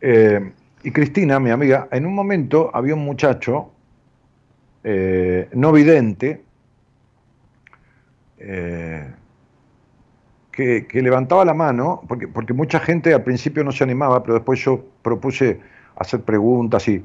Eh, 0.00 0.52
y 0.84 0.90
Cristina, 0.90 1.38
mi 1.38 1.50
amiga, 1.50 1.88
en 1.90 2.06
un 2.06 2.14
momento 2.14 2.70
había 2.74 2.94
un 2.94 3.04
muchacho 3.04 3.70
eh, 4.84 5.48
no 5.52 5.70
vidente 5.72 6.42
eh, 8.38 9.12
que, 10.50 10.86
que, 10.86 11.02
levantaba 11.02 11.44
la 11.44 11.54
mano, 11.54 12.02
porque, 12.08 12.26
porque 12.26 12.52
mucha 12.52 12.80
gente 12.80 13.14
al 13.14 13.22
principio 13.22 13.62
no 13.62 13.70
se 13.70 13.84
animaba, 13.84 14.22
pero 14.22 14.34
después 14.34 14.60
yo 14.60 14.84
propuse 15.02 15.60
hacer 15.96 16.22
preguntas 16.22 16.88
y 16.88 17.04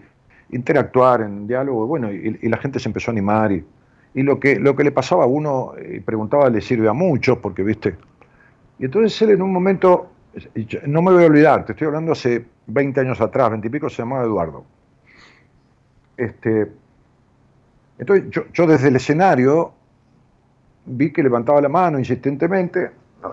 interactuar 0.51 1.21
en 1.21 1.47
diálogo, 1.47 1.87
bueno, 1.87 2.11
y, 2.11 2.47
la 2.47 2.57
gente 2.57 2.79
se 2.79 2.89
empezó 2.89 3.11
a 3.11 3.13
animar 3.13 3.51
y, 3.51 3.65
y, 4.13 4.23
lo, 4.23 4.39
que, 4.39 4.59
lo 4.59 4.75
que 4.75 4.83
le 4.83 4.91
pasaba 4.91 5.25
a 5.25 5.27
uno 5.27 5.73
y 5.77 5.99
preguntaba 5.99 6.49
le 6.49 6.61
sirve 6.61 6.87
a 6.87 6.93
muchos, 6.93 7.37
porque 7.39 7.63
viste. 7.63 7.95
Y 8.79 8.85
entonces 8.85 9.21
él 9.21 9.31
en 9.31 9.41
un 9.41 9.51
momento, 9.51 10.11
no 10.85 11.01
me 11.01 11.11
voy 11.11 11.23
a 11.23 11.27
olvidar, 11.27 11.65
te 11.65 11.73
estoy 11.73 11.87
hablando 11.87 12.11
hace 12.11 12.45
20 12.67 12.99
años 12.99 13.19
atrás, 13.21 13.49
20 13.49 13.67
y 13.67 13.71
pico, 13.71 13.89
se 13.89 14.01
llamaba 14.01 14.23
Eduardo. 14.23 14.63
Este, 16.15 16.71
entonces 17.99 18.29
yo, 18.29 18.43
yo 18.53 18.67
desde 18.67 18.87
el 18.87 18.95
escenario 18.95 19.73
vi 20.85 21.11
que 21.11 21.21
levantaba 21.21 21.61
la 21.61 21.69
mano 21.69 21.99
insistentemente, 21.99 22.91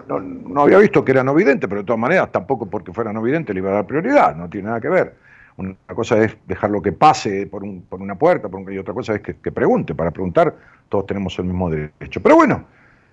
no, 0.09 0.19
no, 0.19 0.63
había 0.63 0.79
visto 0.79 1.05
que 1.05 1.13
era 1.13 1.23
no 1.23 1.35
vidente, 1.35 1.69
pero 1.69 1.83
de 1.83 1.87
todas 1.87 2.01
maneras 2.01 2.33
tampoco 2.33 2.67
porque 2.67 2.93
fuera 2.93 3.13
no 3.13 3.23
vidente 3.23 3.53
le 3.53 3.61
iba 3.61 3.71
a 3.71 3.75
dar 3.75 3.87
prioridad, 3.87 4.35
no 4.35 4.49
tiene 4.49 4.69
nada 4.69 4.81
que 4.81 4.89
ver. 4.89 5.15
Una 5.57 5.77
cosa 5.95 6.23
es 6.23 6.37
dejarlo 6.47 6.83
que 6.83 6.93
pase 6.93 7.47
por, 7.47 7.63
un, 7.63 7.83
por 7.83 8.03
una 8.03 8.17
puerta, 8.17 8.49
y 8.71 8.79
otra 8.79 8.93
cosa 8.93 9.15
es 9.15 9.21
que, 9.21 9.35
pregunte. 9.53 9.95
Para 9.95 10.11
preguntar, 10.11 10.55
todos 10.89 11.07
tenemos 11.07 11.39
el 11.39 11.45
mismo 11.45 11.71
derecho. 11.71 12.21
Pero 12.21 12.37
bueno, 12.37 12.65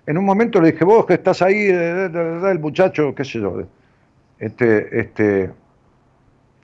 en 0.06 0.18
un 0.18 0.24
momento 0.24 0.60
le 0.60 0.72
dije, 0.72 0.84
vos 0.84 1.06
que 1.06 1.14
estás 1.14 1.40
ahí, 1.40 1.66
el 1.66 2.58
muchacho, 2.58 3.14
qué 3.14 3.24
sé 3.24 3.40
yo. 3.40 3.62
Este, 4.40 4.98
este, 4.98 5.50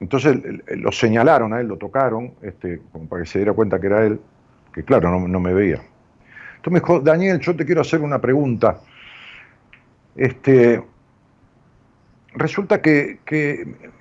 entonces 0.00 0.36
lo 0.66 0.90
señalaron 0.90 1.52
a 1.52 1.60
él, 1.60 1.68
lo 1.68 1.76
tocaron, 1.76 2.32
este, 2.42 2.80
como 2.90 3.08
para 3.08 3.22
que 3.22 3.28
se 3.28 3.38
diera 3.38 3.52
cuenta 3.52 3.80
que 3.80 3.86
era 3.86 4.04
él, 4.04 4.20
que 4.72 4.82
claro, 4.82 5.20
no, 5.20 5.40
me 5.40 5.54
veía. 5.54 5.80
Entonces 6.56 6.72
me 6.72 6.80
dijo, 6.80 6.98
Daniel, 6.98 7.38
yo 7.38 7.54
te 7.54 7.64
quiero 7.64 7.82
hacer 7.82 8.00
una 8.00 8.20
pregunta. 8.20 8.80
Este, 10.16 10.82
resulta 12.34 12.82
que 12.82 13.20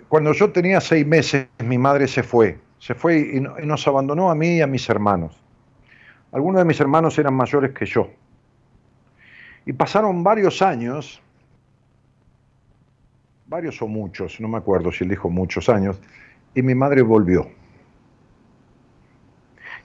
cuando 0.09 0.31
yo 0.33 0.51
tenía 0.51 0.79
seis 0.79 1.05
meses, 1.05 1.47
mi 1.59 1.77
madre 1.77 2.07
se 2.07 2.23
fue. 2.23 2.59
Se 2.79 2.93
fue 2.93 3.19
y, 3.19 3.39
nos 3.65 3.87
abandonó 3.87 4.29
a 4.29 4.35
mí 4.35 4.57
y 4.57 4.61
a 4.61 4.67
mis 4.67 4.87
hermanos. 4.89 5.41
Algunos 6.31 6.59
de 6.59 6.65
mis 6.65 6.79
hermanos 6.79 7.17
eran 7.17 7.33
mayores 7.33 7.73
que 7.73 7.85
yo. 7.85 8.09
Y 9.65 9.73
pasaron 9.73 10.23
varios 10.23 10.61
años, 10.61 11.21
varios 13.47 13.81
o 13.81 13.87
muchos, 13.87 14.39
no 14.39 14.47
me 14.47 14.57
acuerdo 14.57 14.91
si 14.91 15.03
él 15.03 15.09
dijo 15.09 15.29
muchos 15.29 15.67
años, 15.67 15.99
y 16.53 16.61
mi 16.61 16.75
madre 16.75 17.01
volvió. 17.01 17.49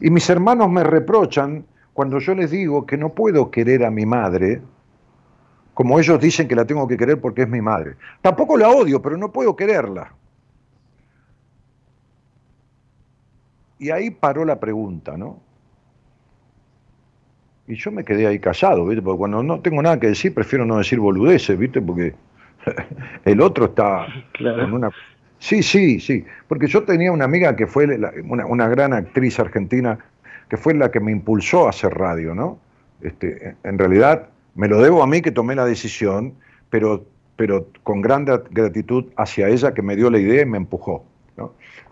Y 0.01 0.11
mis 0.11 0.29
hermanos 0.31 0.71
me 0.71 0.85
reprochan 0.85 1.65
cuando 1.93 2.19
yo 2.19 2.35
les 2.35 2.51
digo 2.51 2.87
que 2.87 2.97
no 2.97 3.11
puedo 3.11 3.51
querer 3.51 3.85
a 3.85 3.91
mi 3.91 4.07
madre 4.07 4.63
como 5.75 5.99
ellos 5.99 6.21
dicen 6.21 6.49
que 6.49 6.55
la 6.55 6.65
tengo 6.65 6.87
que 6.87 6.97
querer 6.97 7.21
porque 7.21 7.43
es 7.43 7.49
mi 7.49 7.61
madre. 7.61 7.95
Tampoco 8.21 8.57
la 8.57 8.69
odio, 8.69 9.01
pero 9.01 9.17
no 9.17 9.33
puedo 9.33 9.57
quererla. 9.57 10.13
Y 13.79 13.91
ahí 13.91 14.11
paró 14.11 14.45
la 14.45 14.61
pregunta, 14.61 15.17
¿no? 15.17 15.41
Y 17.67 17.75
yo 17.77 17.91
me 17.91 18.05
quedé 18.05 18.27
ahí 18.27 18.39
callado, 18.39 18.87
¿viste? 18.87 19.03
Porque 19.03 19.19
cuando 19.19 19.43
no 19.43 19.61
tengo 19.61 19.83
nada 19.83 19.99
que 19.99 20.09
decir, 20.09 20.35
prefiero 20.35 20.65
no 20.65 20.79
decir 20.79 21.01
boludeces, 21.01 21.59
¿viste? 21.59 21.81
Porque 21.81 22.15
el 23.25 23.41
otro 23.41 23.67
está 23.67 24.07
con 24.39 24.73
una... 24.73 24.91
Sí, 25.39 25.63
sí, 25.63 25.99
sí. 25.99 26.25
Porque 26.47 26.69
yo 26.69 26.85
tenía 26.85 27.11
una 27.11 27.25
amiga 27.25 27.57
que 27.57 27.67
fue 27.67 27.87
una, 28.25 28.47
una, 28.47 28.69
gran 28.69 28.93
actriz 28.93 29.41
argentina, 29.41 29.99
que 30.49 30.57
fue 30.57 30.75
la 30.75 30.91
que 30.91 31.01
me 31.01 31.11
impulsó 31.11 31.67
a 31.67 31.71
hacer 31.71 31.93
radio, 31.95 32.35
¿no? 32.35 32.59
Este, 33.01 33.57
en 33.65 33.79
realidad 33.79 34.29
me 34.55 34.69
lo 34.69 34.81
debo 34.81 35.03
a 35.03 35.07
mí 35.07 35.23
que 35.23 35.31
tomé 35.31 35.55
la 35.55 35.65
decisión 35.65 36.35
pero, 36.73 37.05
pero 37.37 37.67
con 37.83 38.01
gran 38.01 38.25
gratitud 38.25 39.05
hacia 39.19 39.49
ella 39.49 39.75
que 39.75 39.83
me 39.83 39.95
dio 39.95 40.11
la 40.11 40.19
idea 40.19 40.41
y 40.41 40.47
me 40.47 40.57
empujó. 40.57 41.05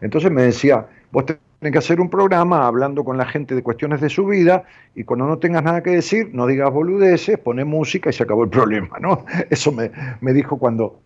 Entonces 0.00 0.30
me 0.30 0.40
decía, 0.40 0.86
vos 1.12 1.26
tenés 1.26 1.72
que 1.72 1.76
hacer 1.76 2.00
un 2.00 2.08
programa 2.08 2.66
hablando 2.66 3.04
con 3.04 3.18
la 3.18 3.26
gente 3.26 3.54
de 3.54 3.62
cuestiones 3.62 4.00
de 4.00 4.08
su 4.08 4.24
vida 4.24 4.64
y 4.94 5.04
cuando 5.04 5.26
no 5.26 5.36
tengas 5.36 5.62
nada 5.62 5.82
que 5.82 5.90
decir, 5.90 6.30
no 6.32 6.46
digas 6.46 6.72
boludeces, 6.72 7.38
pone 7.38 7.66
música 7.66 8.08
y 8.08 8.14
se 8.14 8.22
acabó 8.22 8.44
el 8.44 8.50
problema. 8.58 8.98
¿no? 8.98 9.26
Eso 9.50 9.70
me, 9.70 9.90
me 10.22 10.32
dijo 10.32 10.58
cuando, 10.58 10.98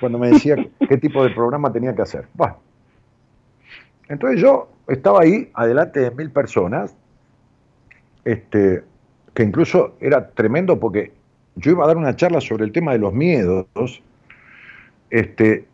cuando 0.00 0.18
me 0.18 0.30
decía 0.30 0.56
qué 0.88 0.96
tipo 0.96 1.22
de 1.22 1.30
programa 1.30 1.72
tenía 1.72 1.94
que 1.94 2.02
hacer. 2.02 2.26
Bueno, 2.34 2.56
entonces 4.08 4.40
yo 4.40 4.68
estaba 4.88 5.20
ahí, 5.20 5.48
adelante 5.54 6.00
de 6.00 6.10
mil 6.10 6.32
personas, 6.32 6.96
este, 8.24 8.82
que 9.34 9.42
incluso 9.42 9.96
era 10.00 10.30
tremendo 10.30 10.78
porque 10.78 11.12
yo 11.56 11.72
iba 11.72 11.84
a 11.84 11.86
dar 11.86 11.96
una 11.96 12.16
charla 12.16 12.40
sobre 12.40 12.64
el 12.64 12.72
tema 12.72 12.92
de 12.92 12.98
los 12.98 13.12
miedos, 13.12 14.02
este, 15.10 15.66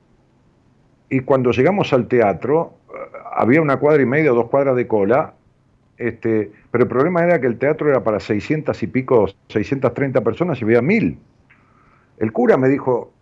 y 1.08 1.20
cuando 1.20 1.52
llegamos 1.52 1.92
al 1.92 2.08
teatro, 2.08 2.74
eh, 2.88 2.98
había 3.34 3.60
una 3.60 3.76
cuadra 3.78 4.02
y 4.02 4.06
media, 4.06 4.30
dos 4.30 4.48
cuadras 4.48 4.76
de 4.76 4.86
cola, 4.86 5.34
este, 5.98 6.50
pero 6.70 6.84
el 6.84 6.90
problema 6.90 7.22
era 7.22 7.40
que 7.40 7.46
el 7.46 7.58
teatro 7.58 7.88
era 7.88 8.02
para 8.02 8.20
600 8.20 8.82
y 8.82 8.86
pico, 8.86 9.28
630 9.48 10.20
personas 10.22 10.60
y 10.60 10.64
había 10.64 10.82
mil. 10.82 11.18
El 12.18 12.32
cura 12.32 12.56
me 12.56 12.68
dijo, 12.68 13.12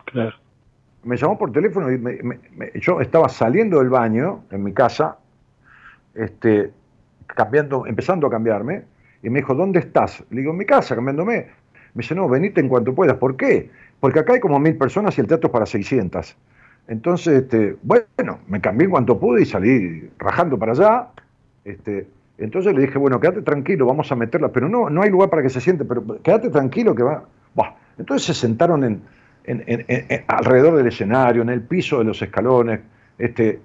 me 1.03 1.17
llamó 1.17 1.37
por 1.37 1.51
teléfono 1.51 1.91
y 1.91 2.79
yo 2.79 3.01
estaba 3.01 3.29
saliendo 3.29 3.79
del 3.79 3.89
baño 3.89 4.43
en 4.51 4.63
mi 4.63 4.73
casa, 4.73 5.17
este, 6.15 6.71
cambiando, 7.27 7.85
empezando 7.85 8.27
a 8.27 8.29
cambiarme, 8.29 8.83
y 9.25 9.29
me 9.31 9.39
dijo, 9.39 9.55
¿dónde 9.55 9.79
estás? 9.79 10.23
Le 10.29 10.41
digo, 10.41 10.51
en 10.51 10.57
mi 10.57 10.65
casa, 10.65 10.93
cambiándome. 10.93 11.47
Me 11.95 12.01
dice, 12.01 12.13
no, 12.13 12.29
venite 12.29 12.61
en 12.61 12.69
cuanto 12.69 12.93
puedas. 12.93 13.17
¿Por 13.17 13.35
qué? 13.35 13.71
Porque 13.99 14.19
acá 14.19 14.33
hay 14.33 14.39
como 14.39 14.59
mil 14.59 14.77
personas 14.77 15.17
y 15.17 15.21
el 15.21 15.27
teatro 15.27 15.47
es 15.47 15.51
para 15.51 15.65
600. 15.65 16.37
Entonces, 16.87 17.41
este, 17.41 17.75
bueno, 17.81 18.37
me 18.47 18.61
cambié 18.61 18.87
cuanto 18.87 19.19
pude 19.19 19.41
y 19.41 19.45
salí 19.45 20.11
rajando 20.19 20.59
para 20.59 20.73
allá. 20.73 21.07
Este, 21.63 22.07
entonces 22.37 22.75
le 22.75 22.81
dije, 22.81 22.99
bueno, 22.99 23.19
quédate 23.19 23.41
tranquilo, 23.41 23.87
vamos 23.87 24.11
a 24.11 24.15
meterla, 24.15 24.49
pero 24.49 24.69
no, 24.69 24.91
no 24.91 25.01
hay 25.01 25.09
lugar 25.09 25.31
para 25.31 25.41
que 25.41 25.49
se 25.49 25.59
siente, 25.59 25.85
pero 25.85 26.21
quédate 26.21 26.51
tranquilo 26.51 26.93
que 26.93 27.01
va. 27.01 27.25
Entonces 27.97 28.27
se 28.27 28.33
sentaron 28.35 28.83
en, 28.83 29.01
alrededor 30.27 30.75
del 30.75 30.85
escenario, 30.85 31.41
en 31.41 31.49
el 31.49 31.61
piso 31.61 31.97
de 31.97 32.03
los 32.03 32.21
escalones. 32.21 32.81
Este, 33.17 33.59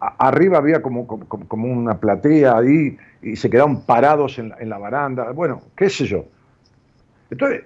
arriba 0.00 0.58
había 0.58 0.80
como, 0.82 1.06
como, 1.06 1.66
una 1.66 1.98
platea 1.98 2.56
ahí 2.56 2.96
y 3.22 3.36
se 3.36 3.50
quedaron 3.50 3.82
parados 3.82 4.38
en 4.38 4.68
la, 4.68 4.78
baranda. 4.78 5.32
Bueno, 5.32 5.62
qué 5.76 5.90
sé 5.90 6.06
yo. 6.06 6.24
Entonces, 7.30 7.62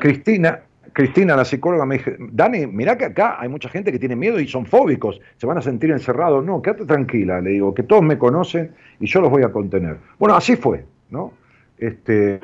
Cristina, 0.00 0.60
Cristina, 0.92 1.36
la 1.36 1.44
psicóloga, 1.44 1.86
me 1.86 1.98
dijo, 1.98 2.10
Dani, 2.18 2.66
mira 2.66 2.98
que 2.98 3.06
acá 3.06 3.36
hay 3.40 3.48
mucha 3.48 3.68
gente 3.68 3.92
que 3.92 3.98
tiene 3.98 4.16
miedo 4.16 4.40
y 4.40 4.48
son 4.48 4.66
fóbicos, 4.66 5.20
se 5.36 5.46
van 5.46 5.58
a 5.58 5.62
sentir 5.62 5.90
encerrados. 5.90 6.44
No, 6.44 6.60
quédate 6.60 6.84
tranquila, 6.84 7.40
le 7.40 7.50
digo, 7.50 7.72
que 7.72 7.84
todos 7.84 8.02
me 8.02 8.18
conocen 8.18 8.72
y 8.98 9.06
yo 9.06 9.20
los 9.20 9.30
voy 9.30 9.44
a 9.44 9.52
contener. 9.52 9.98
Bueno, 10.18 10.34
así 10.34 10.56
fue, 10.56 10.84
¿no? 11.10 11.32
Este, 11.78 12.40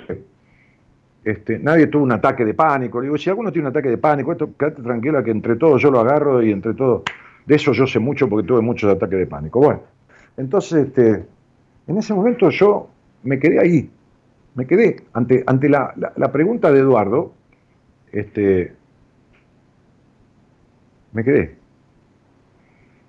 este, 1.24 1.58
nadie 1.58 1.88
tuvo 1.88 2.04
un 2.04 2.12
ataque 2.12 2.44
de 2.44 2.54
pánico. 2.54 3.00
Le 3.00 3.06
digo, 3.06 3.18
si 3.18 3.28
alguno 3.28 3.50
tiene 3.50 3.66
un 3.66 3.70
ataque 3.72 3.88
de 3.88 3.98
pánico, 3.98 4.30
esto, 4.30 4.56
quédate 4.56 4.80
tranquila 4.80 5.24
que 5.24 5.32
entre 5.32 5.56
todos 5.56 5.82
yo 5.82 5.90
lo 5.90 5.98
agarro 5.98 6.40
y 6.40 6.52
entre 6.52 6.72
todos, 6.74 7.02
de 7.46 7.54
eso 7.54 7.72
yo 7.72 7.86
sé 7.86 7.98
mucho 7.98 8.28
porque 8.28 8.46
tuve 8.46 8.60
muchos 8.60 8.92
ataques 8.94 9.18
de 9.18 9.26
pánico. 9.26 9.60
Bueno, 9.60 9.82
entonces, 10.36 10.86
este, 10.86 11.24
en 11.86 11.98
ese 11.98 12.12
momento 12.12 12.50
yo 12.50 12.90
me 13.22 13.38
quedé 13.38 13.60
ahí, 13.60 13.90
me 14.54 14.66
quedé 14.66 15.04
ante, 15.12 15.42
ante 15.46 15.68
la, 15.68 15.94
la 15.96 16.32
pregunta 16.32 16.70
de 16.72 16.80
Eduardo, 16.80 17.32
este, 18.12 18.72
me 21.12 21.24
quedé. 21.24 21.56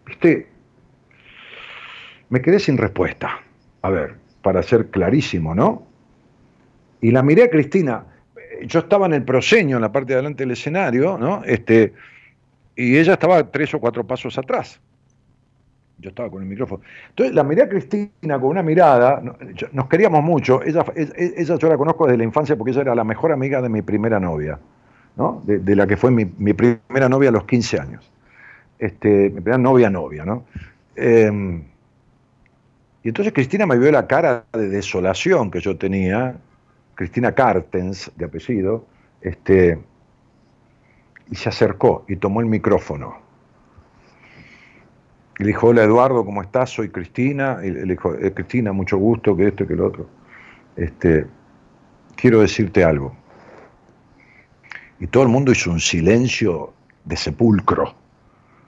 ¿Viste? 0.06 0.48
Me 2.30 2.42
quedé 2.42 2.60
sin 2.60 2.78
respuesta. 2.78 3.42
A 3.82 3.90
ver, 3.90 4.16
para 4.42 4.64
ser 4.64 4.88
clarísimo, 4.90 5.54
¿no? 5.54 5.84
Y 7.02 7.12
la 7.12 7.22
miré 7.22 7.44
a 7.44 7.50
Cristina. 7.50 8.06
Yo 8.66 8.80
estaba 8.80 9.06
en 9.06 9.14
el 9.14 9.24
proseño, 9.24 9.76
en 9.76 9.82
la 9.82 9.92
parte 9.92 10.14
de 10.14 10.16
adelante 10.16 10.44
del 10.44 10.52
escenario, 10.52 11.18
¿no? 11.18 11.44
Este, 11.44 11.94
y 12.78 12.98
ella 12.98 13.14
estaba 13.14 13.44
tres 13.52 13.74
o 13.74 13.80
cuatro 13.80 14.06
pasos 14.08 14.38
atrás. 14.38 14.80
Yo 15.98 16.10
estaba 16.10 16.30
con 16.30 16.44
el 16.44 16.48
micrófono. 16.48 16.84
Entonces 17.10 17.36
la 17.36 17.44
miré 17.44 17.64
a 17.64 17.70
Cristina 17.70 18.40
con 18.40 18.46
una 18.46 18.64
mirada, 18.64 19.22
nos 19.74 19.88
queríamos 19.88 20.24
mucho, 20.24 20.64
ella, 20.64 20.86
ella 20.96 21.56
yo 21.58 21.68
la 21.68 21.78
conozco 21.78 22.06
desde 22.06 22.20
la 22.20 22.24
infancia 22.24 22.56
porque 22.56 22.72
ella 22.72 22.82
era 22.82 22.96
la 22.96 23.04
mejor 23.04 23.32
amiga 23.32 23.62
de 23.62 23.70
mi 23.70 23.82
primera 23.82 24.20
novia 24.20 24.60
de, 25.44 25.76
la 25.76 25.88
que 25.88 25.98
fue 25.98 26.12
mi, 26.12 26.26
primera 26.26 27.10
novia 27.10 27.30
a 27.30 27.32
los 27.32 27.46
15 27.46 27.80
años. 27.80 28.12
Este, 28.78 29.30
mi 29.32 29.42
primera 29.42 29.58
novia 29.58 29.90
novia, 29.90 30.26
¿no? 30.26 30.46
Em, 30.96 31.64
y 33.04 33.08
entonces 33.08 33.34
Cristina 33.34 33.66
me 33.66 33.78
vio 33.80 33.92
la 33.92 34.06
cara 34.06 34.46
de 34.54 34.70
desolación 34.70 35.50
que 35.50 35.60
yo 35.60 35.78
tenía, 35.78 36.36
Cristina 36.94 37.32
Cartens, 37.32 38.12
de 38.16 38.26
apellido, 38.26 38.86
este, 39.22 39.80
y 41.30 41.36
se 41.36 41.50
acercó 41.50 42.06
y 42.08 42.16
tomó 42.16 42.42
el 42.42 42.48
micrófono. 42.48 43.18
Y 45.40 45.44
le 45.44 45.48
dijo, 45.48 45.68
hola 45.68 45.84
Eduardo, 45.84 46.26
¿cómo 46.26 46.42
estás? 46.42 46.72
Soy 46.72 46.90
Cristina. 46.90 47.60
Y 47.64 47.72
le 47.72 47.84
dijo, 47.84 48.14
eh, 48.16 48.34
Cristina, 48.34 48.72
mucho 48.72 48.98
gusto, 48.98 49.36
que 49.36 49.48
esto 49.48 49.68
que 49.68 49.76
lo 49.76 49.88
otro. 49.88 50.08
Este, 50.76 51.28
quiero 52.16 52.42
decirte 52.42 52.84
algo. 52.84 53.16
Y 55.00 55.08
todo 55.08 55.24
el 55.24 55.30
mundo 55.30 55.52
hizo 55.52 55.70
un 55.70 55.80
silencio 55.80 56.74
de 57.06 57.16
sepulcro, 57.16 57.94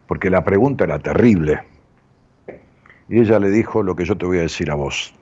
porque 0.08 0.30
la 0.30 0.44
pregunta 0.44 0.84
era 0.84 1.00
terrible. 1.00 1.64
Y 3.10 3.20
ella 3.20 3.40
le 3.40 3.50
dijo 3.50 3.82
lo 3.82 3.96
que 3.96 4.06
yo 4.06 4.16
te 4.16 4.28
voy 4.28 4.38
a 4.38 4.42
decir 4.42 4.70
a 4.70 4.76
vos. 4.76 5.14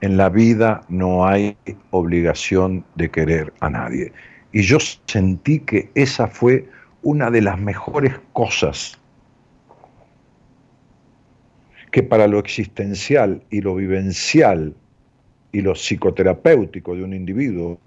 En 0.00 0.16
la 0.16 0.28
vida 0.28 0.82
no 0.88 1.26
hay 1.26 1.56
obligación 1.90 2.84
de 2.94 3.10
querer 3.10 3.52
a 3.60 3.70
nadie. 3.70 4.12
Y 4.52 4.62
yo 4.62 4.78
sentí 5.06 5.60
que 5.60 5.90
esa 5.94 6.26
fue 6.26 6.68
una 7.02 7.30
de 7.30 7.42
las 7.42 7.58
mejores 7.58 8.14
cosas 8.32 8.98
que 11.90 12.02
para 12.02 12.26
lo 12.26 12.38
existencial 12.38 13.42
y 13.50 13.60
lo 13.60 13.74
vivencial 13.74 14.74
y 15.52 15.60
lo 15.60 15.74
psicoterapéutico 15.74 16.94
de 16.94 17.02
un 17.02 17.12
individuo 17.12 17.80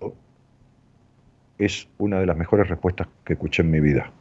es 1.57 1.87
una 1.97 2.19
de 2.19 2.25
las 2.25 2.37
mejores 2.37 2.67
respuestas 2.67 3.07
que 3.23 3.33
escuché 3.33 3.61
en 3.61 3.71
mi 3.71 3.79
vida. 3.79 4.11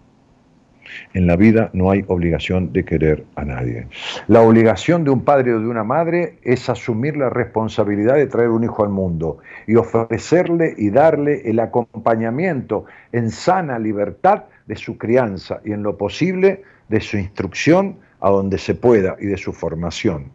En 1.15 1.27
la 1.27 1.37
vida 1.37 1.71
no 1.73 1.91
hay 1.91 2.05
obligación 2.07 2.73
de 2.73 2.85
querer 2.85 3.25
a 3.37 3.45
nadie. 3.45 3.87
La 4.29 4.43
obligación 4.43 5.05
de 5.05 5.11
un 5.11 5.25
padre 5.25 5.55
o 5.55 5.61
de 5.61 5.67
una 5.67 5.85
madre 5.85 6.39
es 6.43 6.69
asumir 6.69 7.17
la 7.17 7.31
responsabilidad 7.31 8.17
de 8.17 8.27
traer 8.27 8.49
un 8.49 8.65
hijo 8.65 8.83
al 8.83 8.91
mundo 8.91 9.39
y 9.67 9.77
ofrecerle 9.77 10.75
y 10.77 10.91
darle 10.91 11.49
el 11.49 11.61
acompañamiento 11.61 12.87
en 13.13 13.31
sana 13.31 13.79
libertad 13.79 14.45
de 14.67 14.77
su 14.77 14.99
crianza 14.99 15.61
y 15.65 15.73
en 15.73 15.83
lo 15.83 15.97
posible 15.97 16.63
de 16.89 17.01
su 17.01 17.17
instrucción 17.17 17.97
a 18.21 18.31
donde 18.31 18.59
se 18.59 18.75
pueda 18.75 19.17
y 19.21 19.27
de 19.27 19.37
su 19.37 19.53
formación. 19.53 20.31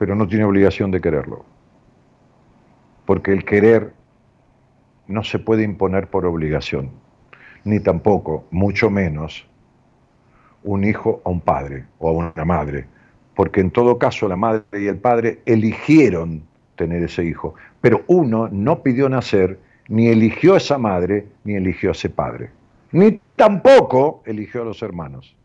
pero 0.00 0.14
no 0.14 0.26
tiene 0.26 0.44
obligación 0.44 0.90
de 0.90 1.02
quererlo. 1.02 1.44
Porque 3.04 3.34
el 3.34 3.44
querer 3.44 3.92
no 5.08 5.22
se 5.22 5.38
puede 5.38 5.62
imponer 5.62 6.08
por 6.08 6.24
obligación, 6.24 6.90
ni 7.64 7.80
tampoco, 7.80 8.46
mucho 8.50 8.90
menos, 8.90 9.46
un 10.62 10.84
hijo 10.84 11.22
a 11.24 11.30
un 11.30 11.40
padre 11.40 11.84
o 11.98 12.08
a 12.08 12.12
una 12.12 12.44
madre, 12.44 12.86
porque 13.34 13.60
en 13.60 13.70
todo 13.70 13.98
caso 13.98 14.28
la 14.28 14.36
madre 14.36 14.64
y 14.72 14.86
el 14.86 14.98
padre 14.98 15.40
eligieron 15.46 16.42
tener 16.76 17.02
ese 17.02 17.24
hijo, 17.24 17.54
pero 17.80 18.02
uno 18.06 18.48
no 18.50 18.82
pidió 18.82 19.08
nacer, 19.08 19.58
ni 19.88 20.08
eligió 20.08 20.54
a 20.54 20.58
esa 20.58 20.78
madre, 20.78 21.26
ni 21.44 21.54
eligió 21.54 21.90
a 21.90 21.92
ese 21.92 22.10
padre, 22.10 22.50
ni 22.92 23.20
tampoco 23.36 24.22
eligió 24.24 24.62
a 24.62 24.64
los 24.64 24.82
hermanos. 24.82 25.36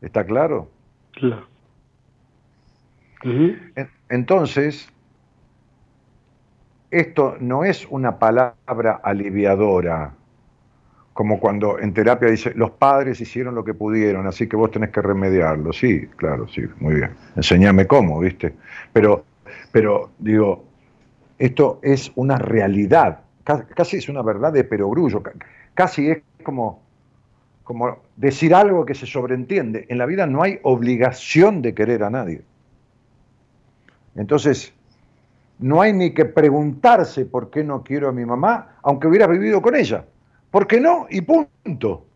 ¿Está 0.00 0.24
claro? 0.24 0.70
Claro. 1.12 1.46
Entonces, 4.08 4.90
esto 6.90 7.36
no 7.40 7.64
es 7.64 7.86
una 7.90 8.18
palabra 8.18 9.00
aliviadora, 9.02 10.12
como 11.12 11.38
cuando 11.38 11.78
en 11.78 11.92
terapia 11.92 12.30
dice, 12.30 12.52
los 12.54 12.70
padres 12.70 13.20
hicieron 13.20 13.54
lo 13.54 13.64
que 13.64 13.74
pudieron, 13.74 14.26
así 14.26 14.48
que 14.48 14.56
vos 14.56 14.70
tenés 14.70 14.90
que 14.90 15.02
remediarlo. 15.02 15.72
Sí, 15.72 16.06
claro, 16.16 16.48
sí, 16.48 16.62
muy 16.78 16.94
bien. 16.94 17.10
Enseñame 17.36 17.86
cómo, 17.86 18.20
¿viste? 18.20 18.54
Pero, 18.92 19.24
pero 19.72 20.10
digo, 20.18 20.64
esto 21.38 21.80
es 21.82 22.10
una 22.14 22.36
realidad, 22.36 23.20
casi 23.44 23.98
es 23.98 24.08
una 24.08 24.22
verdad 24.22 24.52
de 24.52 24.64
perogrullo, 24.64 25.22
casi 25.74 26.10
es 26.10 26.22
como 26.42 26.90
como 27.70 27.98
decir 28.16 28.52
algo 28.52 28.84
que 28.84 28.96
se 28.96 29.06
sobreentiende. 29.06 29.86
En 29.88 29.98
la 29.98 30.04
vida 30.04 30.26
no 30.26 30.42
hay 30.42 30.58
obligación 30.64 31.62
de 31.62 31.72
querer 31.72 32.02
a 32.02 32.10
nadie. 32.10 32.42
Entonces, 34.16 34.74
no 35.60 35.82
hay 35.82 35.92
ni 35.92 36.12
que 36.12 36.24
preguntarse 36.24 37.26
por 37.26 37.50
qué 37.50 37.62
no 37.62 37.82
quiero 37.82 38.08
a 38.08 38.12
mi 38.12 38.24
mamá, 38.24 38.76
aunque 38.82 39.06
hubiera 39.06 39.26
vivido 39.26 39.60
con 39.60 39.76
ella. 39.76 40.04
¿Por 40.50 40.66
qué 40.66 40.80
no? 40.80 41.06
Y 41.10 41.20
punto. 41.20 42.06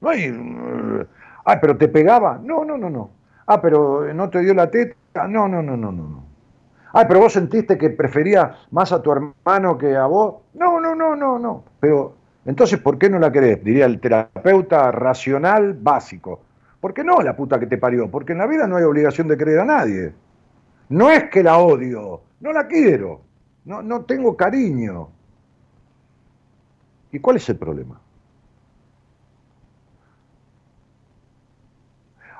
No 0.00 0.08
hay. 0.08 1.06
Ah, 1.44 1.58
pero 1.60 1.76
te 1.76 1.88
pegaba. 1.88 2.38
No, 2.42 2.64
no, 2.64 2.76
no, 2.76 2.90
no. 2.90 3.10
Ah, 3.46 3.60
pero 3.60 4.12
no 4.12 4.28
te 4.28 4.40
dio 4.40 4.54
la 4.54 4.70
teta. 4.70 5.26
No, 5.26 5.48
no, 5.48 5.62
no, 5.62 5.76
no, 5.76 5.90
no. 5.90 6.02
no. 6.02 6.24
Ah, 6.92 7.06
pero 7.06 7.20
vos 7.20 7.32
sentiste 7.32 7.76
que 7.76 7.90
prefería 7.90 8.54
más 8.70 8.92
a 8.92 9.02
tu 9.02 9.12
hermano 9.12 9.76
que 9.78 9.96
a 9.96 10.06
vos. 10.06 10.36
No, 10.54 10.80
no, 10.80 10.94
no, 10.94 11.16
no, 11.16 11.38
no. 11.38 11.64
Pero 11.80 12.14
entonces, 12.44 12.78
¿por 12.78 12.98
qué 12.98 13.10
no 13.10 13.18
la 13.18 13.32
querés? 13.32 13.62
Diría 13.64 13.86
el 13.86 14.00
terapeuta 14.00 14.92
racional 14.92 15.74
básico. 15.74 16.40
¿Por 16.80 16.94
qué 16.94 17.02
no 17.02 17.20
la 17.20 17.34
puta 17.34 17.58
que 17.58 17.66
te 17.66 17.78
parió? 17.78 18.10
Porque 18.10 18.32
en 18.32 18.38
la 18.38 18.46
vida 18.46 18.66
no 18.66 18.76
hay 18.76 18.84
obligación 18.84 19.28
de 19.28 19.36
querer 19.36 19.60
a 19.60 19.64
nadie. 19.64 20.12
No 20.88 21.10
es 21.10 21.24
que 21.30 21.42
la 21.42 21.58
odio, 21.58 22.20
no 22.40 22.52
la 22.52 22.66
quiero, 22.66 23.22
no, 23.64 23.82
no 23.82 24.04
tengo 24.04 24.36
cariño. 24.36 25.08
¿Y 27.12 27.18
cuál 27.18 27.36
es 27.36 27.48
el 27.48 27.56
problema? 27.56 28.00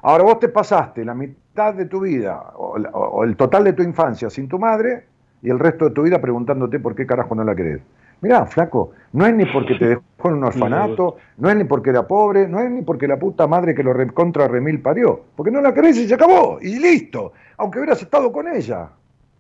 Ahora 0.02 0.22
vos 0.22 0.38
te 0.38 0.48
pasaste 0.48 1.04
la 1.04 1.14
mitad 1.14 1.74
de 1.74 1.86
tu 1.86 2.00
vida 2.00 2.52
o, 2.54 3.24
el 3.24 3.36
total 3.36 3.64
de 3.64 3.72
tu 3.72 3.82
infancia 3.82 4.30
sin 4.30 4.48
tu 4.48 4.58
madre 4.58 5.04
y 5.42 5.50
el 5.50 5.58
resto 5.58 5.86
de 5.86 5.90
tu 5.92 6.02
vida 6.02 6.20
preguntándote 6.20 6.78
por 6.78 6.94
qué 6.94 7.06
carajo 7.06 7.34
no 7.34 7.42
la 7.42 7.56
querés. 7.56 7.80
Mirá, 8.20 8.46
flaco, 8.46 8.92
no 9.12 9.26
es 9.26 9.34
ni 9.34 9.44
porque 9.46 9.74
te 9.74 9.88
dejó 9.88 10.28
en 10.28 10.34
un 10.34 10.44
orfanato, 10.44 11.16
no 11.38 11.50
es 11.50 11.56
ni 11.56 11.64
porque 11.64 11.90
era 11.90 12.06
pobre, 12.06 12.46
no 12.46 12.60
es 12.60 12.70
ni 12.70 12.82
porque 12.82 13.08
la 13.08 13.18
puta 13.18 13.48
madre 13.48 13.74
que 13.74 13.82
lo 13.82 13.94
contra 14.14 14.46
remil 14.46 14.80
parió, 14.80 15.22
porque 15.34 15.50
no 15.50 15.60
la 15.60 15.74
querés 15.74 15.98
y 15.98 16.06
se 16.06 16.14
acabó, 16.14 16.58
y 16.60 16.78
listo, 16.78 17.32
aunque 17.56 17.80
hubieras 17.80 18.00
estado 18.00 18.30
con 18.30 18.46
ella. 18.46 18.88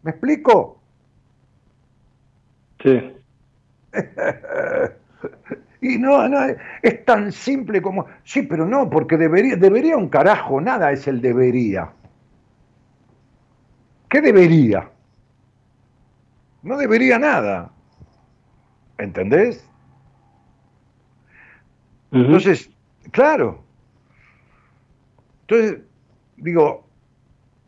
¿Me 0.06 0.12
explico? 0.12 0.80
Sí. 2.80 3.12
y 5.80 5.98
no, 5.98 6.28
no, 6.28 6.46
es 6.80 7.04
tan 7.04 7.32
simple 7.32 7.82
como, 7.82 8.06
sí, 8.22 8.42
pero 8.42 8.66
no, 8.66 8.88
porque 8.88 9.16
debería, 9.16 9.56
debería 9.56 9.96
un 9.96 10.08
carajo, 10.08 10.60
nada 10.60 10.92
es 10.92 11.08
el 11.08 11.20
debería. 11.20 11.90
¿Qué 14.08 14.20
debería? 14.20 14.88
No 16.62 16.76
debería 16.76 17.18
nada. 17.18 17.72
¿Entendés? 18.98 19.68
Entonces, 22.12 22.70
claro. 23.10 23.64
Entonces, 25.48 25.80
digo, 26.36 26.86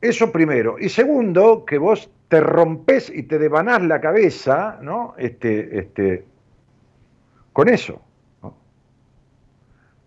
eso 0.01 0.30
primero. 0.30 0.78
Y 0.78 0.89
segundo, 0.89 1.64
que 1.64 1.78
vos 1.78 2.09
te 2.29 2.41
rompes 2.41 3.11
y 3.14 3.22
te 3.24 3.39
devanás 3.39 3.83
la 3.83 4.01
cabeza, 4.01 4.79
¿no? 4.83 5.14
Este, 5.18 5.79
este, 5.79 6.24
con 7.53 7.68
eso. 7.68 8.01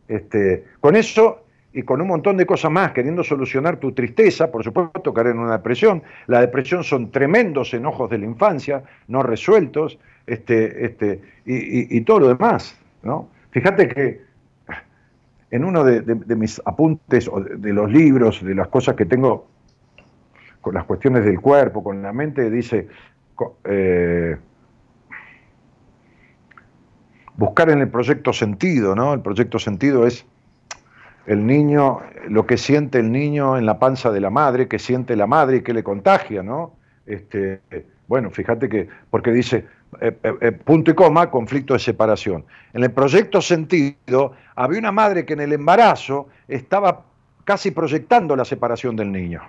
Este, 0.08 0.66
con 0.80 0.96
eso 0.96 1.46
y 1.74 1.84
con 1.84 2.02
un 2.02 2.08
montón 2.08 2.38
de 2.38 2.46
cosas 2.46 2.70
más, 2.70 2.92
queriendo 2.92 3.24
solucionar 3.24 3.78
tu 3.78 3.94
tristeza, 3.94 4.52
por 4.52 4.64
supuesto, 4.64 5.14
caer 5.14 5.28
en 5.28 5.40
una 5.40 5.54
depresión. 5.54 6.04
La 6.28 6.42
depresión 6.42 6.84
son 6.84 7.12
tremendos 7.12 7.74
enojos 7.74 8.10
de 8.10 8.18
la 8.18 8.26
infancia, 8.26 8.84
no 9.08 9.24
resueltos, 9.24 9.98
este, 10.28 10.86
este, 10.86 11.22
y, 11.46 12.02
todo 12.02 12.20
lo 12.20 12.28
demás. 12.28 12.78
¿no? 13.04 13.30
Fíjate 13.52 13.88
que 13.88 14.22
en 15.50 15.66
uno 15.66 15.84
de, 15.84 16.36
mis 16.36 16.62
apuntes 16.66 17.28
o 17.28 17.42
de, 17.42 17.74
los 17.74 17.92
libros, 17.92 18.44
de 18.44 18.56
las 18.56 18.68
cosas 18.68 18.96
que 18.96 19.06
tengo 19.06 19.48
con 20.62 20.76
las 20.76 20.86
cuestiones 20.86 21.26
del 21.26 21.40
cuerpo, 21.40 21.84
con 21.84 22.02
la 22.02 22.14
mente, 22.14 22.50
dice, 22.50 22.88
eh, 23.66 24.38
buscar 27.36 27.70
en 27.70 27.80
el 27.80 27.90
proyecto 27.90 28.32
sentido, 28.32 28.96
¿no? 28.96 29.14
El 29.14 29.22
proyecto 29.22 29.60
sentido 29.60 30.06
es 30.06 30.26
el 31.26 31.46
niño, 31.46 32.00
lo 32.28 32.46
que 32.46 32.58
siente 32.58 33.00
el 33.00 33.12
niño 33.12 33.58
en 33.58 33.66
la 33.66 33.80
panza 33.80 34.12
de 34.12 34.22
la 34.22 34.30
madre, 34.30 34.68
que 34.68 34.80
siente 34.80 35.16
la 35.16 35.28
madre 35.28 35.58
y 35.58 35.62
que 35.62 35.74
le 35.74 35.84
contagia, 35.84 36.44
¿no? 36.44 36.74
Este, 37.06 37.62
bueno, 38.08 38.30
fíjate 38.30 38.70
que, 38.70 38.88
porque 39.10 39.32
dice, 39.32 39.66
eh, 40.00 40.16
eh, 40.42 40.52
punto 40.52 40.92
y 40.92 40.94
coma, 40.94 41.30
conflicto 41.30 41.74
de 41.74 41.80
separación. 41.80 42.46
En 42.74 42.84
el 42.84 42.92
proyecto 42.92 43.42
sentido, 43.42 44.34
había 44.56 44.80
una 44.80 44.92
madre 44.92 45.26
que 45.26 45.34
en 45.34 45.42
el 45.42 45.54
embarazo 45.54 46.30
estaba 46.48 47.04
casi 47.44 47.72
proyectando 47.72 48.36
la 48.36 48.46
separación 48.46 48.96
del 48.96 49.12
niño. 49.12 49.42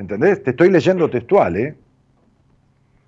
¿Entendés? 0.00 0.42
Te 0.42 0.50
estoy 0.50 0.70
leyendo 0.70 1.08
textual, 1.10 1.56
¿eh? 1.56 1.74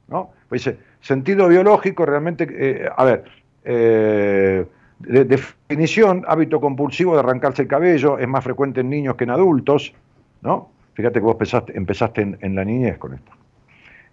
¿No? 0.08 0.30
Pues 0.48 0.64
dice, 0.64 0.78
sentido 1.00 1.48
biológico 1.48 2.04
realmente, 2.04 2.90
a 2.94 3.04
ver, 3.04 3.24
de, 3.64 4.66
definición, 4.98 6.24
hábito 6.28 6.60
compulsivo 6.60 7.14
de 7.14 7.20
arrancarse 7.20 7.62
el 7.62 7.68
cabello, 7.68 8.18
es 8.18 8.28
más 8.28 8.44
frecuente 8.44 8.80
en 8.82 8.90
niños 8.90 9.16
que 9.16 9.24
en 9.24 9.30
adultos, 9.30 9.94
¿no? 10.42 10.70
Fíjate 10.94 11.20
que 11.20 11.24
vos 11.24 11.34
empezaste, 11.34 11.76
empezaste 11.76 12.36
en 12.38 12.54
la 12.54 12.64
niñez 12.64 12.98
con 12.98 13.14
esto 13.14 13.32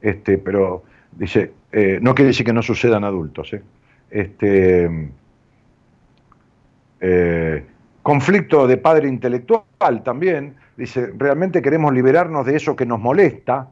este, 0.02 0.38
pero 0.38 0.84
dice, 1.12 1.52
eh, 1.72 2.00
no 2.02 2.16
quiere 2.16 2.28
decir 2.28 2.46
que 2.46 2.54
no 2.54 2.62
sucedan 2.62 3.04
adultos. 3.04 3.54
¿eh? 3.54 3.62
Este, 4.10 5.10
eh, 7.02 7.66
conflicto 8.02 8.68
de 8.68 8.78
padre 8.78 9.08
intelectual 9.08 10.04
también, 10.04 10.56
dice, 10.80 11.12
realmente 11.18 11.62
queremos 11.62 11.94
liberarnos 11.94 12.46
de 12.46 12.56
eso 12.56 12.76
que 12.76 12.86
nos 12.86 13.00
molesta, 13.00 13.70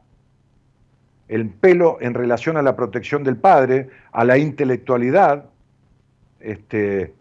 el 1.29 1.49
pelo 1.49 1.97
en 2.01 2.13
relación 2.13 2.57
a 2.57 2.61
la 2.61 2.75
protección 2.75 3.23
del 3.23 3.37
padre, 3.37 3.89
a 4.11 4.23
la 4.23 4.37
intelectualidad, 4.37 5.45
este, 6.39 7.13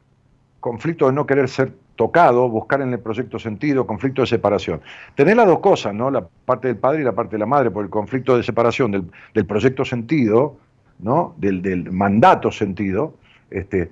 conflicto 0.61 1.07
de 1.07 1.13
no 1.13 1.25
querer 1.27 1.49
ser 1.49 1.73
tocado, 1.95 2.49
buscar 2.49 2.83
en 2.83 2.93
el 2.93 2.99
proyecto 2.99 3.39
sentido, 3.39 3.87
conflicto 3.87 4.23
de 4.23 4.27
separación. 4.27 4.81
Tener 5.15 5.37
las 5.37 5.47
dos 5.47 5.61
cosas, 5.61 5.95
¿no? 5.95 6.11
La 6.11 6.27
parte 6.45 6.69
del 6.69 6.77
padre 6.77 7.01
y 7.01 7.05
la 7.05 7.13
parte 7.13 7.37
de 7.37 7.39
la 7.39 7.47
madre, 7.47 7.71
por 7.71 7.85
el 7.85 7.91
conflicto 7.91 8.37
de 8.37 8.43
separación 8.43 9.11
del, 9.33 9.47
proyecto 9.47 9.85
sentido, 9.85 10.57
¿no? 10.99 11.35
Del, 11.39 11.91
mandato 11.91 12.51
sentido, 12.51 13.15
este, 13.51 13.91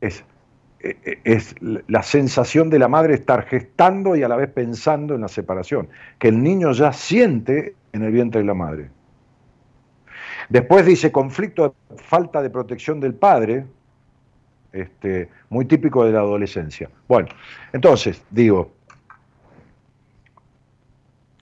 es, 0.00 0.24
es 1.24 1.54
la 1.60 2.02
sensación 2.02 2.70
de 2.70 2.78
la 2.78 2.88
madre 2.88 3.14
estar 3.14 3.44
gestando 3.44 4.16
y 4.16 4.22
a 4.22 4.28
la 4.28 4.36
vez 4.36 4.50
pensando 4.50 5.14
en 5.14 5.20
la 5.20 5.28
separación, 5.28 5.88
que 6.18 6.28
el 6.28 6.42
niño 6.42 6.72
ya 6.72 6.92
siente 6.92 7.74
en 7.92 8.02
el 8.02 8.12
vientre 8.12 8.40
de 8.40 8.46
la 8.46 8.54
madre. 8.54 8.90
Después 10.48 10.86
dice 10.86 11.10
conflicto 11.10 11.74
de 11.90 11.96
falta 11.96 12.42
de 12.42 12.50
protección 12.50 13.00
del 13.00 13.14
padre, 13.14 13.66
este, 14.72 15.28
muy 15.48 15.64
típico 15.64 16.04
de 16.04 16.12
la 16.12 16.20
adolescencia. 16.20 16.90
Bueno, 17.08 17.28
entonces, 17.72 18.22
digo, 18.30 18.72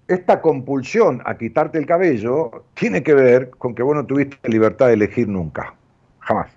esta 0.06 0.40
compulsión 0.40 1.22
a 1.24 1.36
quitarte 1.36 1.78
el 1.78 1.86
cabello 1.86 2.64
tiene 2.74 3.02
que 3.02 3.14
ver 3.14 3.50
con 3.50 3.74
que 3.74 3.82
vos 3.82 3.94
no 3.94 4.06
tuviste 4.06 4.48
libertad 4.48 4.88
de 4.88 4.94
elegir 4.94 5.28
nunca, 5.28 5.74
jamás. 6.20 6.50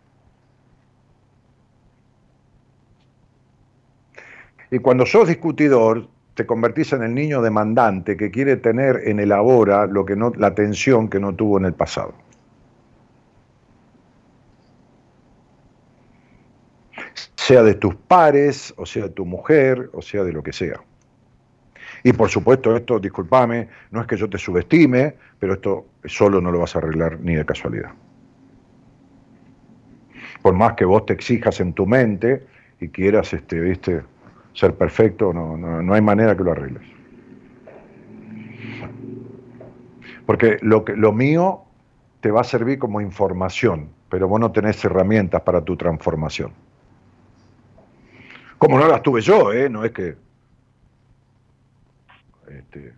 Y 4.72 4.80
cuando 4.80 5.06
sos 5.06 5.27
discutidor, 5.27 6.07
te 6.34 6.45
convertís 6.45 6.94
en 6.94 7.03
el 7.03 7.14
niño 7.14 7.41
demandante 7.41 8.18
que 8.18 8.30
quiere 8.30 8.57
tener 8.57 9.02
en 9.06 9.19
el 9.19 9.31
ahora 9.31 9.88
lo 9.88 10.06
que 10.06 10.15
no, 10.15 10.31
la 10.35 10.48
atención 10.48 11.10
que 11.10 11.19
no 11.19 11.34
tuvo 11.34 11.57
en 11.57 11.65
el 11.65 11.73
pasado. 11.73 12.14
sea 17.48 17.64
de 17.64 17.76
tus 17.76 17.95
pares, 17.95 18.73
o 18.76 18.85
sea 18.85 19.03
de 19.03 19.10
tu 19.11 19.26
mujer, 19.26 19.89
o 19.94 20.02
sea 20.02 20.26
de 20.26 20.34
lo 20.34 20.44
que 20.44 20.52
sea. 20.52 20.81
Y 22.03 22.11
por 22.11 22.30
supuesto, 22.30 22.76
esto, 22.76 22.99
discúlpame, 22.99 23.69
no 23.91 24.02
es 24.02 24.07
que 24.07 24.18
yo 24.18 24.30
te 24.30 24.38
subestime, 24.38 25.15
pero 25.39 25.53
esto 25.53 25.85
solo 26.03 26.41
no 26.41 26.52
lo 26.52 26.60
vas 26.60 26.76
a 26.76 26.80
arreglar 26.80 27.22
ni 27.22 27.35
de 27.35 27.45
casualidad. 27.45 27.91
Por 30.41 30.56
más 30.56 30.73
que 30.73 30.84
vos 30.84 31.06
te 31.06 31.14
exijas 31.14 31.61
en 31.61 31.72
tu 31.72 31.85
mente 31.85 32.45
y 32.81 32.89
quieras, 32.89 33.34
este, 33.34 33.61
viste, 33.61 34.02
ser 34.57 34.73
perfecto, 34.75 35.31
no, 35.31 35.55
no, 35.55 35.84
no 35.84 35.93
hay 35.93 36.01
manera 36.01 36.35
que 36.35 36.43
lo 36.43 36.51
arregles. 36.51 36.81
Porque 40.25 40.57
lo, 40.61 40.84
que, 40.84 40.95
lo 40.95 41.13
mío 41.13 41.61
te 42.21 42.31
va 42.31 42.41
a 42.41 42.43
servir 42.43 42.79
como 42.79 42.99
información, 42.99 43.89
pero 44.09 44.27
vos 44.27 44.39
no 44.39 44.51
tenés 44.51 44.84
herramientas 44.84 45.41
para 45.43 45.61
tu 45.63 45.77
transformación. 45.77 46.53
Como 48.57 48.79
no 48.79 48.88
las 48.88 49.03
tuve 49.03 49.21
yo, 49.21 49.53
¿eh? 49.53 49.69
No 49.69 49.85
es 49.85 49.91
que... 49.91 50.17
Este, 52.49 52.93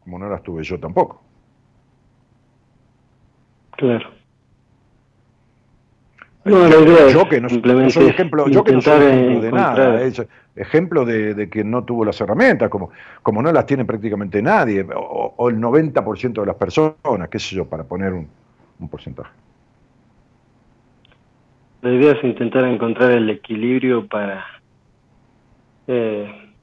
como 0.00 0.18
no 0.18 0.28
las 0.28 0.42
tuve 0.42 0.62
yo 0.62 0.78
tampoco. 0.78 1.22
Claro. 3.72 4.19
No, 6.44 6.66
la 6.66 6.76
idea 6.76 7.06
es 7.06 7.12
yo 7.12 7.28
que 7.28 7.40
no, 7.40 7.48
no 7.48 7.90
soy 7.90 8.06
ejemplo, 8.08 8.48
yo 8.48 8.64
que 8.64 8.72
no 8.72 8.80
soy 8.80 9.02
ejemplo 9.04 9.40
de 9.40 9.52
nada, 9.52 10.02
es 10.02 10.22
ejemplo 10.56 11.04
de, 11.04 11.34
de 11.34 11.50
que 11.50 11.62
no 11.64 11.84
tuvo 11.84 12.04
las 12.04 12.20
herramientas, 12.20 12.70
como, 12.70 12.90
como 13.22 13.42
no 13.42 13.52
las 13.52 13.66
tiene 13.66 13.84
prácticamente 13.84 14.40
nadie, 14.42 14.86
o, 14.94 15.34
o 15.36 15.48
el 15.50 15.58
90% 15.60 16.40
de 16.40 16.46
las 16.46 16.56
personas, 16.56 17.28
qué 17.30 17.38
sé 17.38 17.56
yo, 17.56 17.66
para 17.66 17.84
poner 17.84 18.12
un, 18.14 18.26
un 18.78 18.88
porcentaje. 18.88 19.30
La 21.82 21.92
idea 21.92 22.12
es 22.12 22.24
intentar 22.24 22.64
encontrar 22.64 23.10
el 23.12 23.28
equilibrio 23.30 24.06
para 24.06 24.44
eh, 25.86 26.54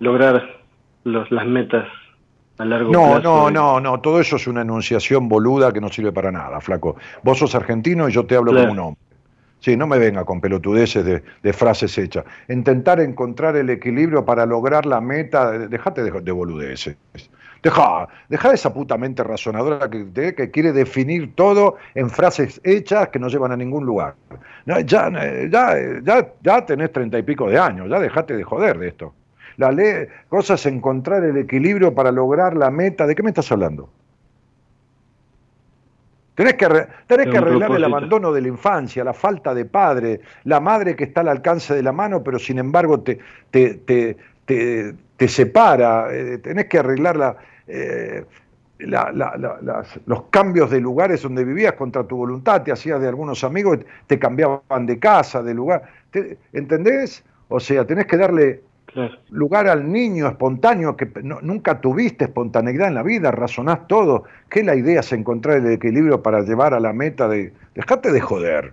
lograr 0.00 0.42
los, 1.04 1.30
las 1.30 1.46
metas 1.46 1.88
a 2.58 2.64
largo 2.64 2.92
No, 2.92 3.18
plazo. 3.18 3.22
no, 3.22 3.50
y- 3.50 3.52
no, 3.54 3.80
no, 3.80 4.00
todo 4.00 4.20
eso 4.20 4.36
es 4.36 4.46
una 4.46 4.62
enunciación 4.62 5.28
boluda 5.28 5.72
que 5.72 5.80
no 5.80 5.88
sirve 5.88 6.12
para 6.12 6.30
nada, 6.30 6.60
flaco. 6.60 6.96
Vos 7.22 7.38
sos 7.38 7.54
argentino 7.54 8.08
y 8.08 8.12
yo 8.12 8.26
te 8.26 8.36
hablo 8.36 8.52
Claro. 8.52 8.68
como 8.68 8.72
un 8.82 8.86
hombre. 8.88 9.07
Sí, 9.60 9.76
no 9.76 9.86
me 9.88 9.98
venga 9.98 10.24
con 10.24 10.40
pelotudeces 10.40 11.04
de, 11.04 11.22
de 11.42 11.52
frases 11.52 11.96
hechas. 11.98 12.24
Intentar 12.48 13.00
encontrar 13.00 13.56
el 13.56 13.70
equilibrio 13.70 14.24
para 14.24 14.46
lograr 14.46 14.86
la 14.86 15.00
meta, 15.00 15.50
de- 15.50 15.68
dejate 15.68 16.02
de, 16.04 16.20
de 16.20 16.32
boludeces. 16.32 16.96
Deja, 17.60 18.08
deja 18.28 18.52
esa 18.52 18.72
puta 18.72 18.96
mente 18.96 19.24
razonadora 19.24 19.90
que, 19.90 20.32
que 20.34 20.50
quiere 20.52 20.72
definir 20.72 21.34
todo 21.34 21.76
en 21.96 22.08
frases 22.08 22.60
hechas 22.62 23.08
que 23.08 23.18
no 23.18 23.26
llevan 23.28 23.50
a 23.50 23.56
ningún 23.56 23.84
lugar. 23.84 24.14
Ya, 24.64 24.78
eh, 24.78 25.48
ya, 25.50 25.76
eh, 25.76 26.00
ya, 26.04 26.28
ya 26.40 26.64
tenés 26.64 26.92
treinta 26.92 27.18
y 27.18 27.22
pico 27.24 27.48
de 27.50 27.58
años, 27.58 27.88
ya 27.90 27.98
dejate 27.98 28.36
de 28.36 28.44
joder 28.44 28.78
de 28.78 28.88
esto. 28.88 29.14
La 29.56 29.72
ley, 29.72 30.06
cosa 30.28 30.54
es 30.54 30.66
encontrar 30.66 31.24
el 31.24 31.36
equilibrio 31.36 31.92
para 31.94 32.12
lograr 32.12 32.56
la 32.56 32.70
meta. 32.70 33.08
¿De 33.08 33.16
qué 33.16 33.24
me 33.24 33.30
estás 33.30 33.50
hablando? 33.50 33.90
Tenés 36.38 36.54
que, 36.54 36.66
tenés 36.68 37.26
que 37.26 37.32
arreglar 37.38 37.68
el 37.78 37.82
abandono 37.96 38.32
de 38.32 38.40
la 38.42 38.46
infancia, 38.48 39.02
la 39.02 39.12
falta 39.12 39.52
de 39.52 39.64
padre, 39.64 40.20
la 40.44 40.60
madre 40.60 40.94
que 40.94 41.02
está 41.02 41.22
al 41.22 41.28
alcance 41.30 41.74
de 41.74 41.82
la 41.82 41.90
mano, 41.90 42.22
pero 42.22 42.38
sin 42.38 42.60
embargo 42.60 43.00
te, 43.00 43.18
te, 43.50 43.74
te, 43.74 44.16
te- 44.44 44.94
te 45.16 45.26
separa. 45.28 46.06
Eh, 46.14 46.38
tenés 46.38 46.66
que 46.66 46.78
arreglar 46.78 47.16
la, 47.16 47.36
eh, 47.66 48.24
la- 48.78 49.10
la- 49.12 49.36
las- 49.36 49.98
los 50.06 50.22
cambios 50.30 50.70
de 50.70 50.80
lugares 50.80 51.22
donde 51.22 51.42
vivías 51.44 51.72
contra 51.72 52.04
tu 52.04 52.16
voluntad, 52.16 52.62
te 52.62 52.70
hacías 52.70 53.00
de 53.00 53.08
algunos 53.08 53.42
amigos, 53.42 53.80
te 54.06 54.16
cambiaban 54.20 54.86
de 54.86 54.96
casa, 55.00 55.42
de 55.42 55.54
lugar. 55.54 55.82
Te- 56.12 56.38
¿Entendés? 56.52 57.24
O 57.48 57.58
sea, 57.58 57.84
tenés 57.84 58.06
que 58.06 58.16
darle 58.16 58.60
Lugar 59.30 59.68
al 59.68 59.90
niño 59.90 60.26
espontáneo 60.28 60.96
que 60.96 61.08
nunca 61.22 61.80
tuviste 61.80 62.24
espontaneidad 62.24 62.88
en 62.88 62.94
la 62.94 63.02
vida, 63.02 63.30
razonás 63.30 63.86
todo. 63.86 64.24
Que 64.48 64.62
la 64.64 64.74
idea 64.74 65.00
es 65.00 65.12
encontrar 65.12 65.58
el 65.58 65.72
equilibrio 65.72 66.22
para 66.22 66.40
llevar 66.42 66.74
a 66.74 66.80
la 66.80 66.92
meta 66.92 67.28
de. 67.28 67.52
Dejate 67.74 68.12
de 68.12 68.20
joder. 68.20 68.72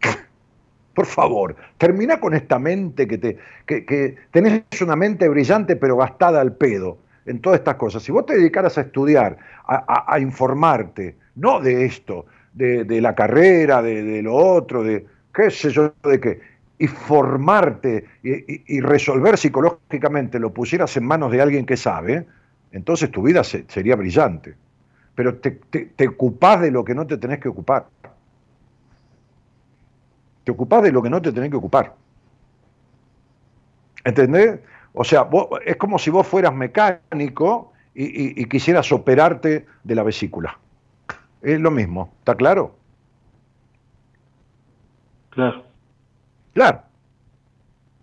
Por 0.94 1.06
favor, 1.06 1.56
termina 1.78 2.18
con 2.20 2.34
esta 2.34 2.58
mente 2.58 3.06
que 3.06 3.18
te. 3.18 3.38
que, 3.66 3.84
que 3.84 4.16
tenés 4.30 4.62
una 4.80 4.96
mente 4.96 5.28
brillante 5.28 5.76
pero 5.76 5.96
gastada 5.96 6.40
al 6.40 6.52
pedo 6.54 6.98
en 7.26 7.40
todas 7.40 7.58
estas 7.58 7.74
cosas. 7.74 8.02
Si 8.02 8.12
vos 8.12 8.24
te 8.24 8.36
dedicaras 8.36 8.78
a 8.78 8.82
estudiar, 8.82 9.36
a, 9.66 9.84
a- 9.86 10.14
a 10.14 10.20
informarte, 10.20 11.16
no 11.34 11.60
de 11.60 11.84
esto, 11.84 12.26
de, 12.52 12.84
de 12.84 13.00
la 13.00 13.14
carrera, 13.14 13.82
de, 13.82 14.02
de 14.02 14.22
lo 14.22 14.34
otro, 14.34 14.82
de 14.82 15.04
qué 15.34 15.50
sé 15.50 15.70
yo, 15.70 15.92
de 16.04 16.20
qué, 16.20 16.40
y 16.78 16.86
formarte 16.88 18.04
y, 18.22 18.80
resolver 18.80 19.38
psicológicamente, 19.38 20.38
lo 20.38 20.52
pusieras 20.52 20.96
en 20.96 21.06
manos 21.06 21.32
de 21.32 21.40
alguien 21.40 21.64
que 21.64 21.76
sabe, 21.76 22.26
entonces 22.72 23.10
tu 23.10 23.22
vida 23.22 23.42
se- 23.44 23.64
sería 23.68 23.96
brillante. 23.96 24.54
Pero 25.14 25.36
te, 25.36 25.52
te, 25.52 26.08
ocupás 26.08 26.60
de 26.60 26.70
lo 26.70 26.84
que 26.84 26.94
no 26.94 27.06
te 27.06 27.16
tenés 27.16 27.38
que 27.38 27.48
ocupar. 27.48 27.86
Te 30.44 30.52
ocupás 30.52 30.82
de 30.82 30.92
lo 30.92 31.02
que 31.02 31.08
no 31.10 31.22
te 31.22 31.32
tenés 31.32 31.50
que 31.50 31.56
ocupar. 31.56 31.94
¿Entendés? 34.04 34.60
O 34.92 35.04
sea, 35.04 35.22
vos- 35.22 35.48
es 35.64 35.76
como 35.76 35.98
si 35.98 36.10
vos 36.10 36.26
fueras 36.26 36.54
mecánico 36.54 37.72
y- 37.94 38.40
y 38.42 38.44
quisieras 38.44 38.92
operarte 38.92 39.66
de 39.82 39.94
la 39.94 40.02
vesícula. 40.02 40.58
Es 41.40 41.58
lo 41.60 41.70
mismo, 41.70 42.12
¿está 42.18 42.34
claro? 42.34 42.76
Claro. 45.30 45.65
Claro. 46.56 46.80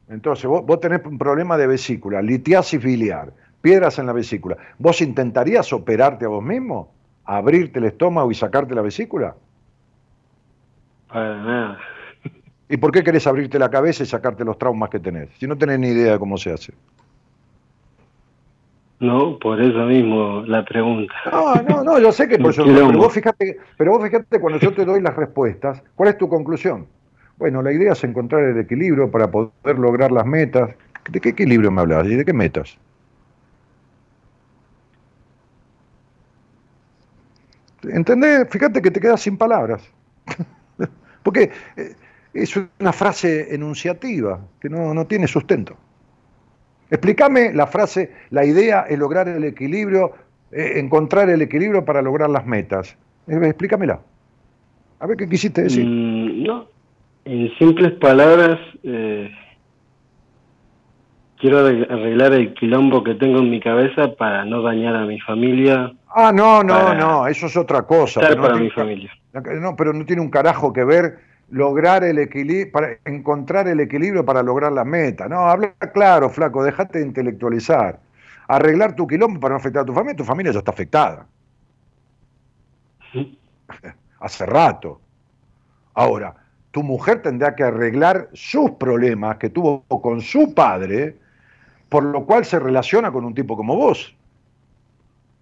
Entonces, 0.07 0.45
vos, 0.45 0.63
vos 0.63 0.79
tenés 0.79 1.03
un 1.05 1.17
problema 1.17 1.57
de 1.57 1.65
vesícula, 1.65 2.21
litiasis 2.21 2.79
biliar, 2.83 3.33
piedras 3.61 3.97
en 3.97 4.05
la 4.05 4.13
vesícula. 4.13 4.57
¿Vos 4.77 5.01
intentarías 5.01 5.73
operarte 5.73 6.25
a 6.25 6.27
vos 6.27 6.43
mismo? 6.43 6.93
¿Abrirte 7.25 7.79
el 7.79 7.85
estómago 7.85 8.29
y 8.29 8.35
sacarte 8.35 8.75
la 8.75 8.83
vesícula? 8.83 9.35
Para 11.07 11.35
nada. 11.37 11.79
¿Y 12.69 12.77
por 12.77 12.91
qué 12.91 13.03
querés 13.03 13.25
abrirte 13.25 13.57
la 13.57 13.71
cabeza 13.71 14.03
y 14.03 14.05
sacarte 14.05 14.45
los 14.45 14.59
traumas 14.59 14.91
que 14.91 14.99
tenés? 14.99 15.29
Si 15.39 15.47
no 15.47 15.57
tenés 15.57 15.79
ni 15.79 15.87
idea 15.87 16.11
de 16.11 16.19
cómo 16.19 16.37
se 16.37 16.53
hace. 16.53 16.75
No, 18.99 19.39
por 19.39 19.59
eso 19.59 19.79
mismo 19.85 20.43
la 20.45 20.63
pregunta. 20.63 21.11
No, 21.31 21.55
no, 21.55 21.83
no, 21.83 21.99
yo 21.99 22.11
sé 22.11 22.27
que 22.27 22.37
por 22.37 22.51
eso. 22.51 22.63
Pero 22.65 22.91
vos 22.91 23.11
fíjate, 23.11 23.57
pero 23.77 23.93
vos 23.93 24.03
fíjate 24.03 24.39
cuando 24.39 24.59
yo 24.59 24.71
te 24.75 24.85
doy 24.85 25.01
las 25.01 25.15
respuestas, 25.15 25.81
¿cuál 25.95 26.09
es 26.09 26.19
tu 26.19 26.29
conclusión? 26.29 26.85
Bueno, 27.37 27.61
la 27.61 27.71
idea 27.71 27.93
es 27.93 28.03
encontrar 28.03 28.43
el 28.43 28.59
equilibrio 28.59 29.09
para 29.09 29.29
poder 29.29 29.79
lograr 29.79 30.11
las 30.11 30.25
metas. 30.25 30.71
¿De 31.09 31.19
qué 31.19 31.29
equilibrio 31.29 31.71
me 31.71 31.81
hablas? 31.81 32.07
¿Y 32.07 32.15
de 32.15 32.23
qué 32.23 32.33
metas? 32.33 32.77
¿Entendés? 37.83 38.47
Fíjate 38.49 38.81
que 38.81 38.91
te 38.91 38.99
quedas 38.99 39.21
sin 39.21 39.37
palabras. 39.37 39.83
Porque 41.23 41.51
eh, 41.75 41.95
es 42.33 42.55
una 42.79 42.93
frase 42.93 43.53
enunciativa 43.53 44.39
que 44.59 44.69
no, 44.69 44.93
no 44.93 45.05
tiene 45.05 45.27
sustento. 45.27 45.75
Explícame 46.89 47.53
la 47.53 47.67
frase, 47.67 48.11
la 48.29 48.45
idea 48.45 48.81
es 48.81 48.99
lograr 48.99 49.27
el 49.27 49.43
equilibrio, 49.43 50.13
eh, 50.51 50.73
encontrar 50.75 51.29
el 51.29 51.41
equilibrio 51.41 51.83
para 51.83 52.01
lograr 52.01 52.29
las 52.29 52.45
metas. 52.45 52.95
Eh, 53.27 53.39
explícamela. 53.43 53.99
A 54.99 55.07
ver 55.07 55.17
qué 55.17 55.27
quisiste 55.27 55.63
decir. 55.63 55.85
Mm, 55.85 56.43
no. 56.43 56.72
En 57.25 57.55
simples 57.57 57.93
palabras, 57.93 58.59
eh, 58.83 59.31
quiero 61.39 61.67
arregl- 61.67 61.89
arreglar 61.89 62.33
el 62.33 62.53
quilombo 62.53 63.03
que 63.03 63.15
tengo 63.15 63.39
en 63.39 63.49
mi 63.49 63.59
cabeza 63.61 64.13
para 64.15 64.45
no 64.45 64.61
dañar 64.61 64.95
a 64.95 65.05
mi 65.05 65.19
familia, 65.21 65.93
Ah, 66.15 66.31
no, 66.31 66.63
no, 66.63 66.93
no, 66.93 67.25
eso 67.27 67.47
es 67.47 67.57
otra 67.57 67.81
cosa. 67.83 68.21
estar 68.21 68.35
no 68.37 68.43
para 68.43 68.53
tiene 68.53 68.67
mi 68.67 68.71
familia. 68.71 69.11
No, 69.59 69.75
pero 69.75 69.93
no 69.93 70.05
tiene 70.05 70.21
un 70.21 70.29
carajo 70.29 70.71
que 70.71 70.83
ver 70.83 71.19
lograr 71.49 72.03
el 72.03 72.19
equilibrio, 72.19 72.71
para 72.71 72.99
encontrar 73.05 73.67
el 73.67 73.79
equilibrio 73.79 74.23
para 74.23 74.43
lograr 74.43 74.71
la 74.71 74.85
meta. 74.85 75.27
No, 75.27 75.39
habla 75.39 75.73
claro, 75.91 76.29
flaco, 76.29 76.63
dejate 76.63 76.99
de 76.99 77.05
intelectualizar. 77.07 77.99
Arreglar 78.47 78.95
tu 78.95 79.07
quilombo 79.07 79.39
para 79.39 79.53
no 79.53 79.57
afectar 79.57 79.81
a 79.81 79.85
tu 79.85 79.93
familia, 79.93 80.15
tu 80.17 80.23
familia 80.23 80.51
ya 80.51 80.59
está 80.59 80.71
afectada. 80.71 81.25
Hace 84.19 84.45
rato. 84.45 85.01
Ahora, 85.95 86.35
tu 86.73 86.81
mujer 86.81 87.21
tendrá 87.21 87.53
que 87.55 87.61
arreglar 87.61 88.29
sus 88.33 88.71
problemas 88.71 89.37
que 89.37 89.51
tuvo 89.51 89.83
con 89.87 90.21
su 90.21 90.55
padre, 90.55 91.15
por 91.87 92.03
lo 92.03 92.25
cual 92.25 92.45
se 92.45 92.57
relaciona 92.57 93.11
con 93.11 93.25
un 93.25 93.35
tipo 93.35 93.55
como 93.55 93.75
vos. 93.75 94.15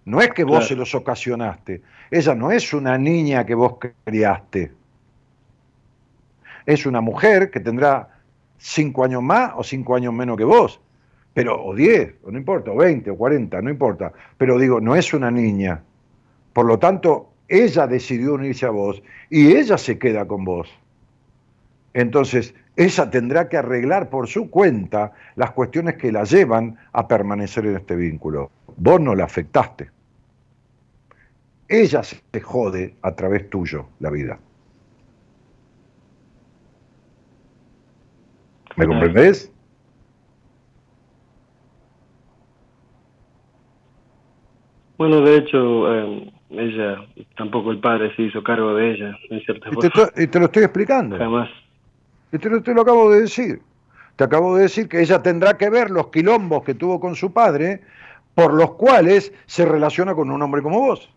No 0.04 0.20
es 0.20 0.28
que 0.34 0.44
vos 0.44 0.56
Claro. 0.58 0.66
se 0.66 0.76
los 0.76 0.94
ocasionaste. 0.94 1.80
Ella 2.10 2.34
no 2.34 2.50
es 2.52 2.74
una 2.74 2.98
niña 2.98 3.46
que 3.46 3.54
vos 3.54 3.76
criaste. 4.04 4.72
Es 6.66 6.84
una 6.84 7.00
mujer 7.00 7.50
que 7.50 7.60
tendrá 7.60 8.10
cinco 8.58 9.02
años 9.02 9.22
más 9.22 9.52
o 9.56 9.62
cinco 9.62 9.96
años 9.96 10.12
menos 10.12 10.36
que 10.36 10.44
vos. 10.44 10.80
Pero, 11.32 11.64
o 11.64 11.74
diez, 11.74 12.14
o 12.24 12.30
no 12.30 12.36
importa, 12.36 12.72
o 12.72 12.76
veinte, 12.76 13.10
o 13.10 13.16
cuarenta, 13.16 13.62
no 13.62 13.70
importa. 13.70 14.12
Pero 14.36 14.58
digo, 14.58 14.82
no 14.82 14.94
es 14.94 15.14
una 15.14 15.30
niña. 15.30 15.82
Por 16.52 16.66
lo 16.66 16.78
tanto, 16.78 17.30
ella 17.48 17.86
decidió 17.86 18.34
unirse 18.34 18.66
a 18.66 18.70
vos 18.70 19.02
y 19.30 19.56
ella 19.56 19.78
se 19.78 19.98
queda 19.98 20.26
con 20.26 20.44
vos. 20.44 20.68
Entonces, 21.94 22.54
ella 22.76 23.10
tendrá 23.10 23.48
que 23.48 23.56
arreglar 23.58 24.08
por 24.08 24.26
su 24.28 24.50
cuenta 24.50 25.12
las 25.36 25.50
cuestiones 25.50 25.96
que 25.96 26.10
la 26.10 26.24
llevan 26.24 26.78
a 26.92 27.06
permanecer 27.06 27.66
en 27.66 27.76
este 27.76 27.96
vínculo. 27.96 28.50
Vos 28.76 29.00
no 29.00 29.14
la 29.14 29.24
afectaste. 29.24 29.90
Ella 31.68 32.02
se 32.02 32.40
jode 32.40 32.96
a 33.02 33.14
través 33.14 33.48
tuyo 33.50 33.86
la 34.00 34.10
vida. 34.10 34.38
¿Me 38.76 38.86
comprendés? 38.86 39.50
Bueno, 44.98 45.20
de 45.20 45.36
hecho, 45.36 45.94
eh, 45.94 46.32
ella, 46.50 47.06
tampoco 47.36 47.70
el 47.70 47.80
padre 47.80 48.14
se 48.14 48.22
hizo 48.22 48.42
cargo 48.42 48.74
de 48.74 48.92
ella, 48.92 49.18
en 49.30 49.40
cierta 49.40 49.68
Y 49.68 49.76
te, 49.76 49.90
forma. 49.90 50.10
to- 50.10 50.22
y 50.22 50.26
te 50.26 50.38
lo 50.38 50.44
estoy 50.46 50.62
explicando. 50.64 51.18
Jamás. 51.18 51.48
Te 52.32 52.50
lo, 52.50 52.62
te 52.62 52.74
lo 52.74 52.82
acabo 52.82 53.10
de 53.10 53.20
decir. 53.20 53.62
Te 54.16 54.24
acabo 54.24 54.56
de 54.56 54.64
decir 54.64 54.88
que 54.88 55.00
ella 55.00 55.22
tendrá 55.22 55.56
que 55.56 55.70
ver 55.70 55.90
los 55.90 56.08
quilombos 56.08 56.64
que 56.64 56.74
tuvo 56.74 56.98
con 56.98 57.14
su 57.14 57.32
padre, 57.32 57.82
por 58.34 58.52
los 58.52 58.72
cuales 58.74 59.32
se 59.46 59.64
relaciona 59.64 60.14
con 60.14 60.30
un 60.30 60.42
hombre 60.42 60.62
como 60.62 60.80
vos. 60.80 61.12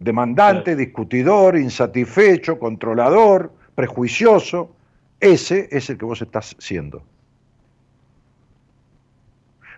demandante, 0.00 0.74
discutidor, 0.74 1.56
insatisfecho, 1.56 2.58
controlador, 2.58 3.52
prejuicioso, 3.74 4.74
ese 5.20 5.68
es 5.70 5.90
el 5.90 5.98
que 5.98 6.06
vos 6.06 6.20
estás 6.22 6.56
siendo. 6.58 7.02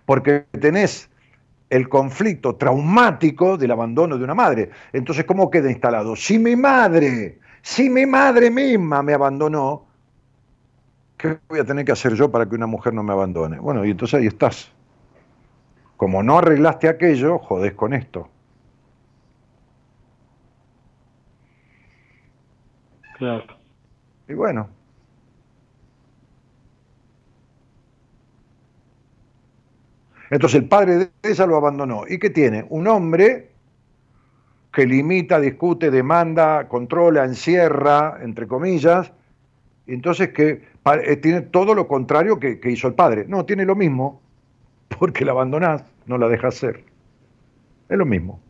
Porque 0.07 0.47
tenés 0.61 1.11
el 1.69 1.89
conflicto 1.89 2.55
traumático 2.55 3.57
del 3.57 3.73
abandono 3.73 4.17
de 4.17 4.25
una 4.25 4.35
madre. 4.35 4.71
Entonces, 4.93 5.25
¿cómo 5.25 5.51
queda 5.51 5.71
instalado? 5.71 6.15
Si 6.15 6.39
mi 6.39 6.55
madre, 6.55 7.39
si 7.63 7.89
mi 7.89 8.05
madre 8.07 8.51
misma 8.51 9.03
me 9.03 9.15
abandonó, 9.15 9.87
¿qué 11.17 11.39
voy 11.49 11.61
a 11.61 11.65
tener 11.65 11.85
que 11.85 11.93
hacer 11.93 12.15
yo 12.15 12.31
para 12.31 12.49
que 12.49 12.55
una 12.57 12.67
mujer 12.67 12.93
no 12.93 13.03
me 13.03 13.13
abandone? 13.13 13.59
Bueno, 13.59 13.85
y 13.85 13.91
entonces 13.91 14.21
ahí 14.21 14.27
estás. 14.27 14.71
Como 15.97 16.23
no 16.23 16.39
arreglaste 16.39 16.89
aquello, 16.89 17.39
jodés 17.39 17.75
con 17.75 17.95
esto. 17.95 18.29
Claro. 23.17 23.57
Y 24.29 24.35
bueno. 24.35 24.69
Entonces 30.31 30.61
el 30.61 30.69
padre 30.69 30.97
de 30.97 31.11
ella 31.23 31.47
lo 31.47 31.57
abandonó. 31.57 32.05
¿Y 32.09 32.19
qué 32.19 32.31
tiene? 32.31 32.67
Un 32.71 32.89
hombre 32.89 33.52
que 34.73 34.87
limita, 34.87 35.39
discute, 35.39 35.91
demanda, 35.91 36.69
controla, 36.69 37.25
encierra, 37.25 38.19
entre 38.23 38.47
comillas, 38.47 39.13
entonces 39.87 40.31
que 40.31 40.65
eh, 41.05 41.17
tiene 41.17 41.43
todo 41.43 41.75
lo 41.75 41.87
contrario 41.87 42.41
que, 42.41 42.59
que 42.59 42.71
hizo 42.71 42.89
el 42.89 42.95
padre. 42.95 43.27
No, 43.29 43.45
tiene 43.45 43.65
lo 43.65 43.77
mismo, 43.77 44.23
porque 44.99 45.25
la 45.25 45.33
abandonás, 45.33 45.85
no 46.07 46.17
la 46.19 46.29
dejas 46.29 46.55
ser. 46.55 46.85
Es 47.89 47.99
lo 47.99 48.07
mismo. 48.07 48.41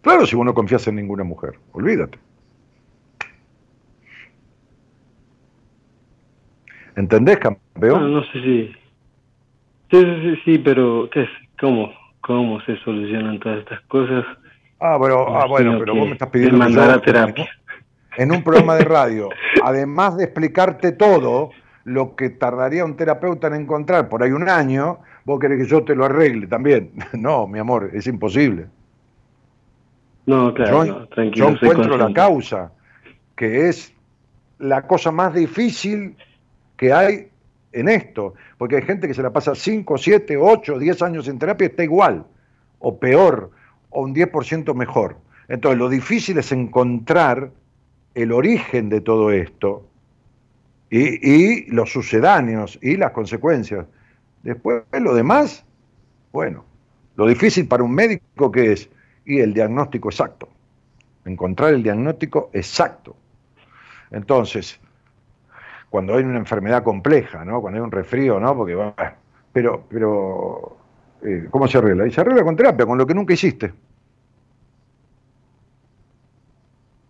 Claro, 0.00 0.24
si 0.24 0.36
vos 0.36 0.46
no 0.46 0.54
confías 0.54 0.86
en 0.86 0.96
ninguna 0.96 1.24
mujer, 1.24 1.58
olvídate. 1.72 2.18
¿Entendés, 6.94 7.38
campeón? 7.38 8.00
No, 8.00 8.20
no 8.20 8.24
sé 8.32 8.40
si... 8.40 8.85
Sí, 9.90 10.02
sí, 10.02 10.36
sí, 10.44 10.58
pero 10.58 11.08
¿qué 11.10 11.22
es? 11.22 11.30
¿Cómo? 11.60 11.92
¿Cómo 12.20 12.60
se 12.62 12.76
solucionan 12.78 13.38
todas 13.38 13.60
estas 13.60 13.80
cosas? 13.82 14.24
Ah, 14.80 14.98
pero, 15.00 15.36
ah, 15.36 15.46
bueno, 15.46 15.78
pero 15.78 15.94
vos 15.94 16.06
me 16.06 16.12
estás 16.12 16.28
pidiendo... 16.28 16.58
Mandar 16.58 16.90
a 16.90 17.00
terapia. 17.00 17.48
En 18.16 18.32
un 18.32 18.42
programa 18.42 18.74
de 18.74 18.84
radio, 18.84 19.28
además 19.62 20.16
de 20.16 20.24
explicarte 20.24 20.92
todo, 20.92 21.50
lo 21.84 22.16
que 22.16 22.30
tardaría 22.30 22.84
un 22.84 22.96
terapeuta 22.96 23.46
en 23.46 23.54
encontrar 23.54 24.08
por 24.08 24.22
ahí 24.22 24.32
un 24.32 24.48
año, 24.48 24.98
vos 25.24 25.38
querés 25.38 25.62
que 25.62 25.68
yo 25.68 25.84
te 25.84 25.94
lo 25.94 26.04
arregle 26.04 26.46
también. 26.48 26.90
No, 27.12 27.46
mi 27.46 27.58
amor, 27.58 27.90
es 27.92 28.06
imposible. 28.06 28.66
No, 30.26 30.52
claro, 30.52 30.84
yo, 30.84 31.06
tranquilo. 31.06 31.50
Yo 31.50 31.68
encuentro 31.68 31.96
la 31.96 32.12
causa, 32.12 32.72
que 33.36 33.68
es 33.68 33.94
la 34.58 34.82
cosa 34.82 35.12
más 35.12 35.32
difícil 35.32 36.16
que 36.76 36.92
hay 36.92 37.28
en 37.76 37.88
esto, 37.88 38.34
porque 38.58 38.76
hay 38.76 38.82
gente 38.82 39.06
que 39.06 39.14
se 39.14 39.22
la 39.22 39.32
pasa 39.32 39.54
5, 39.54 39.98
7, 39.98 40.36
8, 40.36 40.78
10 40.78 41.02
años 41.02 41.28
en 41.28 41.38
terapia 41.38 41.66
y 41.66 41.70
está 41.70 41.84
igual, 41.84 42.26
o 42.78 42.98
peor, 42.98 43.50
o 43.90 44.02
un 44.02 44.14
10% 44.14 44.74
mejor. 44.74 45.18
Entonces, 45.48 45.78
lo 45.78 45.88
difícil 45.88 46.38
es 46.38 46.50
encontrar 46.52 47.50
el 48.14 48.32
origen 48.32 48.88
de 48.88 49.00
todo 49.02 49.30
esto 49.30 49.86
y, 50.90 51.30
y 51.30 51.66
los 51.66 51.92
sucedáneos 51.92 52.78
y 52.80 52.96
las 52.96 53.12
consecuencias. 53.12 53.86
Después, 54.42 54.84
lo 54.92 55.14
demás, 55.14 55.64
bueno, 56.32 56.64
lo 57.16 57.26
difícil 57.26 57.68
para 57.68 57.82
un 57.82 57.94
médico 57.94 58.50
que 58.50 58.72
es, 58.72 58.88
y 59.26 59.40
el 59.40 59.52
diagnóstico 59.52 60.08
exacto, 60.08 60.48
encontrar 61.24 61.74
el 61.74 61.82
diagnóstico 61.82 62.50
exacto. 62.52 63.16
Entonces, 64.10 64.80
cuando 65.90 66.16
hay 66.16 66.24
una 66.24 66.38
enfermedad 66.38 66.82
compleja, 66.82 67.44
¿no? 67.44 67.60
Cuando 67.60 67.78
hay 67.78 67.84
un 67.84 67.92
resfrío, 67.92 68.40
¿no? 68.40 68.56
Porque 68.56 68.74
va, 68.74 68.94
pero, 69.52 69.84
pero, 69.88 70.76
eh, 71.22 71.46
¿cómo 71.50 71.66
se 71.68 71.78
arregla? 71.78 72.06
Y 72.06 72.10
se 72.10 72.20
arregla 72.20 72.44
con 72.44 72.56
terapia, 72.56 72.84
con 72.86 72.98
lo 72.98 73.06
que 73.06 73.14
nunca 73.14 73.32
hiciste. 73.32 73.72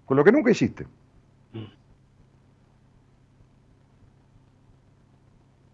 Con 0.05 0.17
lo 0.17 0.23
que 0.23 0.33
nunca 0.33 0.51
hiciste. 0.53 0.87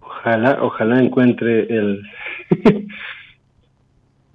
Ojalá, 0.01 0.63
ojalá 0.63 1.03
encuentre 1.03 1.63
el, 1.65 2.03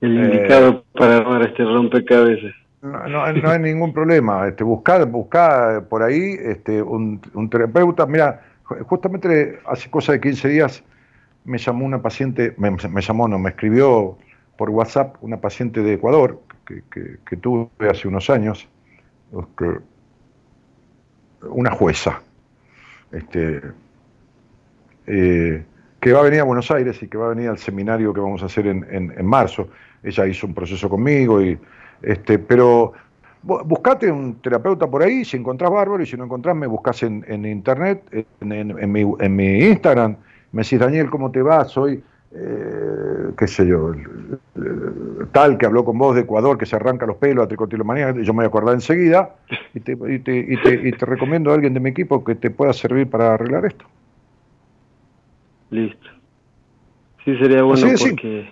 el 0.01 0.13
indicado 0.13 0.69
eh, 0.69 0.83
para 0.93 1.17
armar 1.17 1.41
este 1.43 1.63
rompecabezas. 1.63 2.53
No, 2.81 3.07
no, 3.07 3.33
no, 3.33 3.49
hay 3.49 3.59
ningún 3.59 3.93
problema. 3.93 4.47
Este, 4.47 4.63
buscar, 4.63 5.05
buscar 5.07 5.87
por 5.87 6.03
ahí 6.03 6.35
este, 6.39 6.81
un, 6.81 7.19
un 7.33 7.49
terapeuta. 7.49 8.05
Mira, 8.05 8.41
Justamente 8.67 9.59
hace 9.65 9.89
cosa 9.89 10.11
de 10.11 10.19
15 10.19 10.49
días 10.49 10.83
me 11.45 11.57
llamó 11.57 11.85
una 11.85 12.01
paciente, 12.01 12.53
me, 12.57 13.01
llamó, 13.01 13.27
no, 13.27 13.39
me 13.39 13.51
escribió 13.51 14.17
por 14.57 14.69
WhatsApp 14.69 15.15
una 15.21 15.39
paciente 15.39 15.81
de 15.81 15.93
Ecuador 15.93 16.41
que, 16.65 17.37
tuve 17.37 17.69
hace 17.89 18.07
unos 18.09 18.29
años, 18.29 18.67
este, 19.31 19.79
una 21.43 21.71
jueza, 21.71 22.21
este, 23.13 23.61
eh, 25.05 25.63
que 26.01 26.11
va 26.11 26.19
a 26.19 26.23
venir 26.23 26.41
a 26.41 26.43
Buenos 26.43 26.69
Aires 26.69 27.01
y 27.01 27.07
que 27.07 27.17
va 27.17 27.27
a 27.27 27.29
venir 27.29 27.47
al 27.47 27.57
seminario 27.57 28.13
que 28.13 28.19
vamos 28.19 28.43
a 28.43 28.47
hacer 28.47 28.67
en, 28.67 28.85
en 28.91 29.25
marzo. 29.25 29.69
Ella 30.03 30.27
hizo 30.27 30.45
un 30.45 30.53
proceso 30.53 30.89
conmigo, 30.89 31.41
y, 31.41 31.57
este, 32.01 32.39
pero 32.39 32.93
Buscate 33.43 34.11
un 34.11 34.35
terapeuta 34.41 34.87
por 34.87 35.03
ahí, 35.03 35.23
si 35.23 35.37
encontrás 35.37 35.71
bárbaro, 35.71 36.03
y 36.03 36.05
si 36.05 36.17
no 36.17 36.25
encontrás, 36.25 36.55
me 36.55 36.67
buscas 36.67 37.03
en, 37.03 37.45
internet, 37.45 38.03
en, 38.41 38.91
mi, 39.35 39.59
Instagram. 39.59 40.17
Me 40.51 40.63
decís, 40.63 40.79
Daniel, 40.79 41.09
¿cómo 41.09 41.31
te 41.31 41.41
va? 41.41 41.63
Soy, 41.65 42.03
eh, 42.33 43.29
qué 43.37 43.47
sé 43.47 43.67
yo, 43.67 43.93
tal 45.31 45.57
que 45.57 45.65
habló 45.65 45.85
con 45.85 45.97
vos 45.97 46.15
de 46.15 46.21
Ecuador, 46.21 46.57
que 46.57 46.65
se 46.65 46.75
arranca 46.75 47.05
los 47.05 47.17
pelos 47.17 47.45
a 47.45 47.47
tricotilomanía, 47.47 48.11
yo 48.11 48.33
me 48.33 48.37
voy 48.37 48.45
a 48.45 48.47
acordar 48.47 48.73
enseguida, 48.73 49.35
y 49.73 49.79
te, 49.79 49.93
y, 49.93 50.19
te, 50.19 50.37
y, 50.37 50.91
te, 50.91 51.05
recomiendo 51.05 51.51
a 51.51 51.55
alguien 51.55 51.73
de 51.73 51.79
mi 51.79 51.91
equipo 51.91 52.23
que 52.23 52.35
te 52.35 52.49
pueda 52.49 52.73
servir 52.73 53.09
para 53.09 53.35
arreglar 53.35 53.65
esto. 53.65 53.85
Listo. 55.69 56.07
Sí, 57.23 57.37
sería 57.37 57.63
bueno 57.63 57.87
porque... 57.99 58.49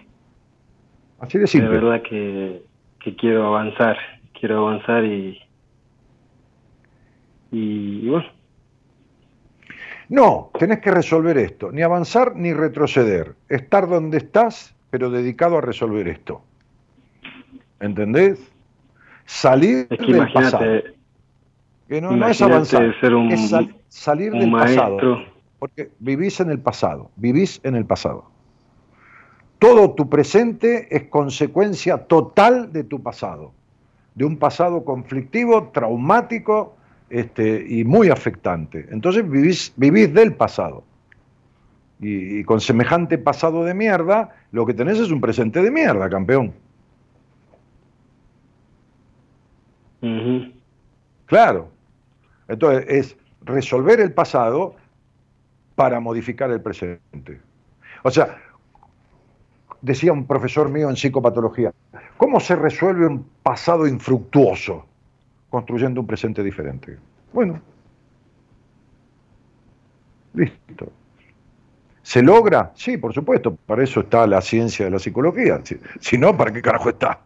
Así 1.20 1.38
de 1.38 1.48
simple. 1.48 1.70
De 1.70 1.76
verdad 1.78 2.02
que, 2.02 2.62
que 3.00 3.16
quiero 3.16 3.48
avanzar 3.48 3.98
quiero 4.40 4.68
avanzar 4.68 5.04
y, 5.04 5.40
y, 7.52 8.10
bueno. 8.10 8.26
No, 10.10 10.52
tenés 10.60 10.80
que 10.80 10.92
resolver 10.92 11.38
esto, 11.38 11.72
ni 11.72 11.82
avanzar 11.82 12.36
ni 12.36 12.54
retroceder, 12.54 13.36
estar 13.50 13.88
donde 13.88 14.18
estás, 14.18 14.76
pero 14.92 15.10
dedicado 15.10 15.58
a 15.58 15.62
resolver 15.62 16.08
esto. 16.08 16.44
¿Entendés? 17.80 18.40
Salir 19.26 19.88
del 19.88 20.32
pasado. 20.32 20.84
Que 21.88 22.02
no, 22.02 22.28
es 22.28 22.42
avanzar, 22.42 22.84
es 22.86 23.50
salir 23.90 24.32
del 24.32 24.52
pasado. 24.52 25.24
Porque 25.58 25.90
vivís 26.00 26.40
en 26.40 26.52
el 26.52 26.60
pasado, 26.60 27.10
vivís 27.16 27.60
en 27.64 27.76
el 27.76 27.86
pasado. 27.86 28.30
Todo 29.58 29.94
tu 29.96 30.10
presente 30.10 30.96
es 30.96 31.06
consecuencia 31.06 32.06
total 32.06 32.72
de 32.72 32.84
tu 32.84 33.02
pasado 33.02 33.54
de 34.16 34.26
un 34.26 34.38
pasado 34.38 34.84
conflictivo, 34.84 35.70
traumático 35.70 36.76
este, 37.10 37.66
y 37.68 37.84
muy 37.84 38.10
afectante. 38.10 38.88
Entonces 38.90 39.30
vivís, 39.30 39.74
vivís 39.76 40.14
del 40.14 40.34
pasado. 40.34 40.84
Y, 42.00 42.44
con 42.44 42.60
semejante 42.60 43.18
pasado 43.18 43.64
de 43.64 43.74
mierda, 43.74 44.36
lo 44.52 44.66
que 44.66 44.74
tenés 44.74 45.00
es 45.00 45.12
un 45.12 45.22
presente 45.22 45.62
de 45.62 45.72
mierda, 45.72 46.10
campeón. 46.10 46.54
Claro. 51.26 51.70
Entonces 52.48 52.86
es 52.88 53.18
resolver 53.42 54.00
el 54.00 54.14
pasado 54.14 54.76
para 55.76 56.00
modificar 56.00 56.52
el 56.52 56.62
presente. 56.62 57.40
O 58.04 58.12
sea, 58.12 58.38
decía 59.86 60.12
un 60.12 60.26
profesor 60.26 60.70
mío 60.70 60.90
en 60.90 60.96
psicopatología, 60.96 61.72
¿cómo 62.18 62.40
se 62.40 62.56
resuelve 62.56 63.06
un 63.06 63.26
pasado 63.44 63.88
infructuoso 63.88 64.86
construyendo 65.50 66.02
un 66.02 66.08
presente 66.08 66.44
diferente? 66.44 66.98
Bueno, 67.32 67.62
listo. 70.34 70.92
¿Se 72.02 72.22
logra? 72.22 72.72
Sí, 72.76 72.98
por 72.98 73.14
supuesto, 73.14 73.56
para 73.56 73.84
eso 73.84 74.02
está 74.02 74.28
la 74.28 74.42
ciencia 74.42 74.86
de 74.86 74.92
la 74.92 75.00
psicología. 75.00 75.62
Si, 76.00 76.18
no, 76.18 76.36
¿para 76.36 76.52
qué 76.52 76.62
carajo 76.62 76.90
está? 76.90 77.22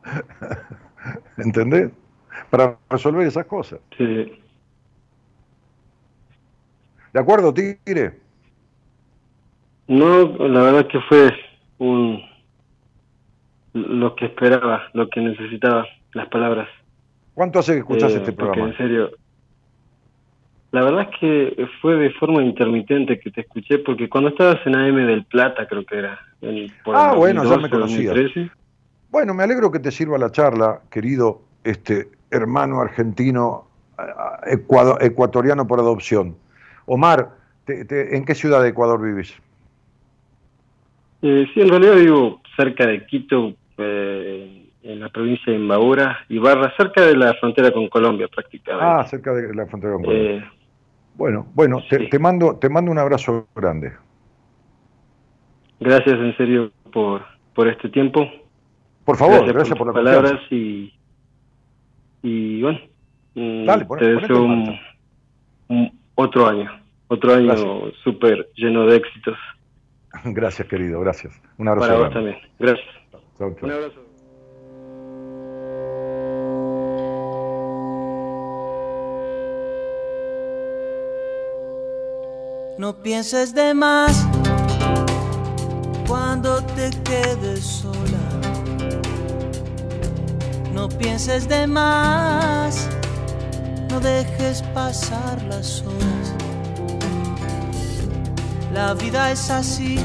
¿Entendés? 1.37 1.91
Para 2.49 2.77
resolver 2.89 3.27
esas 3.27 3.45
cosas. 3.45 3.79
Sí. 3.97 4.39
¿De 7.13 7.19
acuerdo, 7.19 7.53
Tigre? 7.53 8.19
No, 9.87 10.25
la 10.47 10.61
verdad 10.61 10.87
que 10.87 10.99
fue 11.01 11.31
un, 11.79 12.21
lo 13.73 14.15
que 14.15 14.25
esperaba, 14.25 14.89
lo 14.93 15.09
que 15.09 15.21
necesitaba, 15.21 15.85
las 16.13 16.27
palabras. 16.29 16.67
¿Cuánto 17.33 17.59
hace 17.59 17.73
que 17.73 17.79
escuchás 17.79 18.13
Eh, 18.13 18.17
este 18.17 18.33
porque 18.33 18.59
programa? 18.59 18.71
en 18.71 18.77
serio, 18.77 19.11
la 20.71 20.83
verdad 20.83 21.09
es 21.11 21.19
que 21.19 21.67
fue 21.81 21.95
de 21.95 22.11
forma 22.11 22.43
intermitente 22.43 23.19
que 23.19 23.31
te 23.31 23.41
escuché, 23.41 23.79
porque 23.79 24.09
cuando 24.09 24.29
estabas 24.29 24.59
en 24.65 24.75
AM 24.75 25.05
del 25.05 25.25
Plata, 25.25 25.67
creo 25.67 25.83
que 25.85 25.97
era. 25.97 26.19
en- 26.41 26.69
por 26.85 26.95
el 26.95 27.01
Ah, 27.01 27.15
bueno, 27.15 27.43
ya 27.43 27.57
2012, 27.57 27.61
me 27.63 27.69
conocías. 27.69 28.15
2013. 28.15 28.51
Bueno, 29.09 29.33
me 29.33 29.43
alegro 29.43 29.69
que 29.71 29.79
te 29.79 29.91
sirva 29.91 30.17
la 30.17 30.31
charla, 30.31 30.81
querido 30.89 31.41
este 31.63 32.07
hermano 32.31 32.79
argentino, 32.79 33.67
ecuatoriano 35.01 35.67
por 35.67 35.79
adopción. 35.79 36.37
Omar, 36.85 37.29
te- 37.65 37.83
te- 37.85 38.15
¿en 38.15 38.23
qué 38.23 38.35
ciudad 38.35 38.61
de 38.61 38.69
Ecuador 38.69 39.01
vivís? 39.01 39.35
Eh, 41.21 41.45
sí, 41.53 41.59
en 41.61 41.69
realidad 41.69 41.95
vivo 41.95 42.41
cerca 42.55 42.87
de 42.87 43.05
Quito, 43.05 43.53
eh, 43.81 44.71
en 44.83 44.99
la 44.99 45.09
provincia 45.09 45.51
de 45.51 45.59
Imbabura, 45.59 46.19
y 46.29 46.37
Barra, 46.39 46.73
cerca 46.77 47.05
de 47.05 47.15
la 47.15 47.33
frontera 47.35 47.71
con 47.71 47.87
Colombia 47.89 48.27
prácticamente. 48.27 48.85
Ah, 48.85 49.03
cerca 49.05 49.33
de 49.33 49.53
la 49.53 49.65
frontera 49.67 49.93
con 49.93 50.03
Colombia. 50.03 50.31
Eh, 50.37 50.43
Bueno, 51.15 51.47
bueno, 51.53 51.83
te, 51.89 51.97
sí. 51.99 52.09
te 52.09 52.19
mando, 52.19 52.57
te 52.59 52.69
mando 52.69 52.91
un 52.91 52.97
abrazo 52.99 53.47
grande. 53.55 53.91
gracias 55.79 56.15
en 56.19 56.35
serio 56.37 56.71
por, 56.93 57.23
por 57.53 57.67
este 57.67 57.89
tiempo. 57.89 58.25
Por 59.05 59.17
favor, 59.17 59.45
gracias, 59.45 59.77
por, 59.77 59.87
tus 59.87 59.87
la 59.87 59.93
palabras 59.93 60.31
confianza. 60.33 60.55
y, 60.55 60.93
y 62.23 62.61
bueno, 62.61 62.79
mm, 63.35 63.65
Dale, 63.65 63.85
te 63.97 64.05
deseo 64.15 64.45
en 64.45 64.79
un, 65.69 65.99
otro 66.15 66.47
año, 66.47 66.71
otro 67.07 67.33
año 67.33 67.91
súper 68.03 68.49
lleno 68.55 68.85
de 68.85 68.97
éxitos 68.97 69.37
Gracias, 70.25 70.67
querido, 70.67 70.99
gracias. 71.01 71.41
Un 71.57 71.67
abrazo 71.67 71.87
para 71.87 71.99
vos 71.99 72.13
también. 72.13 72.37
Gracias. 72.59 72.87
Un 73.39 73.71
abrazo. 73.71 74.01
No 82.77 83.01
pienses 83.01 83.53
de 83.53 83.73
más 83.73 84.25
cuando 86.05 86.61
te 86.63 86.89
quedes 87.03 87.63
sola. 87.63 88.19
No 90.73 90.89
pienses 90.89 91.47
de 91.47 91.65
más, 91.65 92.89
no 93.89 94.01
dejes 94.01 94.63
pasar 94.73 95.41
las 95.43 95.81
horas. 95.83 96.35
La 98.73 98.93
vida 98.95 99.31
es 99.31 99.49
así, 99.49 99.97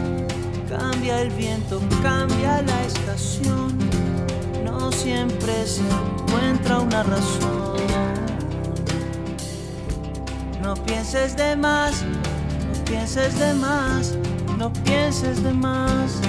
cambia 0.79 1.21
el 1.21 1.31
viento, 1.31 1.81
cambia 2.03 2.63
la 2.63 2.83
estación. 2.85 3.79
No 4.65 4.91
siempre 4.91 5.67
se 5.67 5.83
encuentra 5.83 6.81
una 6.81 7.03
razón. 7.03 7.77
No 10.63 10.75
pienses 10.75 11.37
de 11.37 11.57
más, 11.57 12.03
no 12.03 12.85
pienses 12.85 13.39
de 13.39 13.55
más, 13.55 14.15
no 14.59 14.73
pienses 14.73 15.43
de 15.43 15.53
más. 15.53 16.21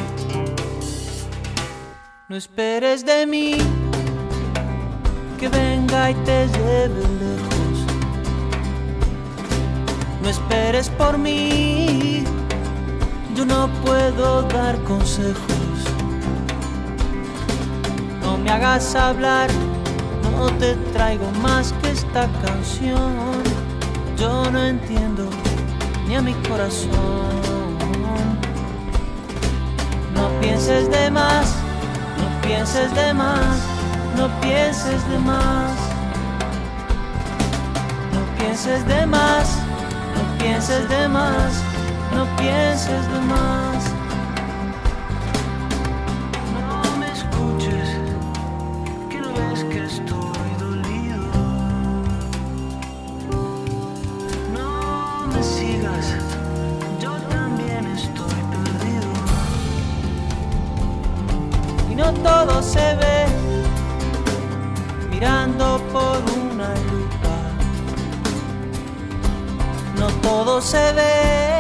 No 2.28 2.36
esperes 2.36 3.06
de 3.06 3.26
mí 3.26 3.58
que 5.40 5.48
venga 5.50 6.12
y 6.12 6.14
te 6.26 6.48
lleve 6.48 7.02
lejos. 7.24 7.78
No 10.22 10.30
esperes 10.30 10.90
por 10.90 11.18
mí, 11.18 12.24
yo 13.36 13.46
no 13.46 13.68
puedo 13.86 14.44
dar 14.44 14.82
consejos. 14.84 15.36
No 18.22 18.38
me 18.38 18.50
hagas 18.50 18.96
hablar, 18.96 19.50
no 20.32 20.48
te 20.58 20.76
traigo 20.94 21.30
más 21.42 21.74
que 21.82 21.92
esta 21.92 22.28
canción. 22.46 23.44
Yo 24.18 24.50
no 24.52 24.60
entiendo 24.64 25.30
ni 26.08 26.16
a 26.16 26.22
mi 26.22 26.34
corazón. 26.48 26.90
No 30.14 30.30
pienses 30.40 30.90
de 30.90 31.12
más, 31.12 31.54
no 32.18 32.48
pienses 32.48 32.94
de 32.96 33.14
más, 33.14 33.58
no 34.16 34.30
pienses 34.40 35.08
de 35.10 35.20
más. 35.20 35.72
No 38.14 38.38
pienses 38.38 38.88
de 38.88 39.06
más, 39.06 39.58
no 40.16 40.38
pienses 40.38 40.88
de 40.88 41.08
más, 41.10 41.62
pienses 42.46 43.04
de 43.12 43.20
más. 43.22 43.84
No 46.54 46.98
me 47.00 47.08
escuches, 47.18 47.90
que 49.10 49.20
no 49.20 49.30
ves 49.34 49.64
que 49.72 49.80
estoy 49.86 50.50
dolido. 50.60 51.26
No 54.58 55.28
me 55.32 55.42
sigas, 55.42 56.06
yo 57.02 57.14
también 57.36 57.84
estoy 58.00 58.40
perdido. 58.54 59.12
Y 61.92 61.96
no 61.96 62.14
todo 62.30 62.62
se 62.62 62.88
ve 63.02 63.26
mirando 65.10 65.82
por 65.94 66.18
una 66.44 66.70
lupa. 66.90 67.38
No 70.00 70.08
todo 70.22 70.62
se 70.62 70.92
ve, 70.94 71.55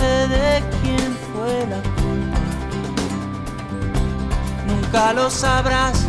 de 0.00 0.62
quién 0.82 1.16
fue 1.32 1.66
la 1.66 1.80
culpa. 2.00 2.38
Nunca 4.66 5.12
lo 5.12 5.30
sabrás, 5.30 6.06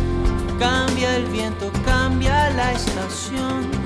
cambia 0.58 1.16
el 1.16 1.26
viento, 1.26 1.70
cambia 1.84 2.50
la 2.50 2.72
estación 2.72 3.82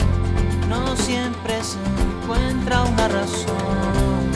no 0.68 0.96
siempre 0.96 1.62
se 1.62 1.78
encuentra 1.78 2.82
una 2.82 3.08
razón. 3.08 4.30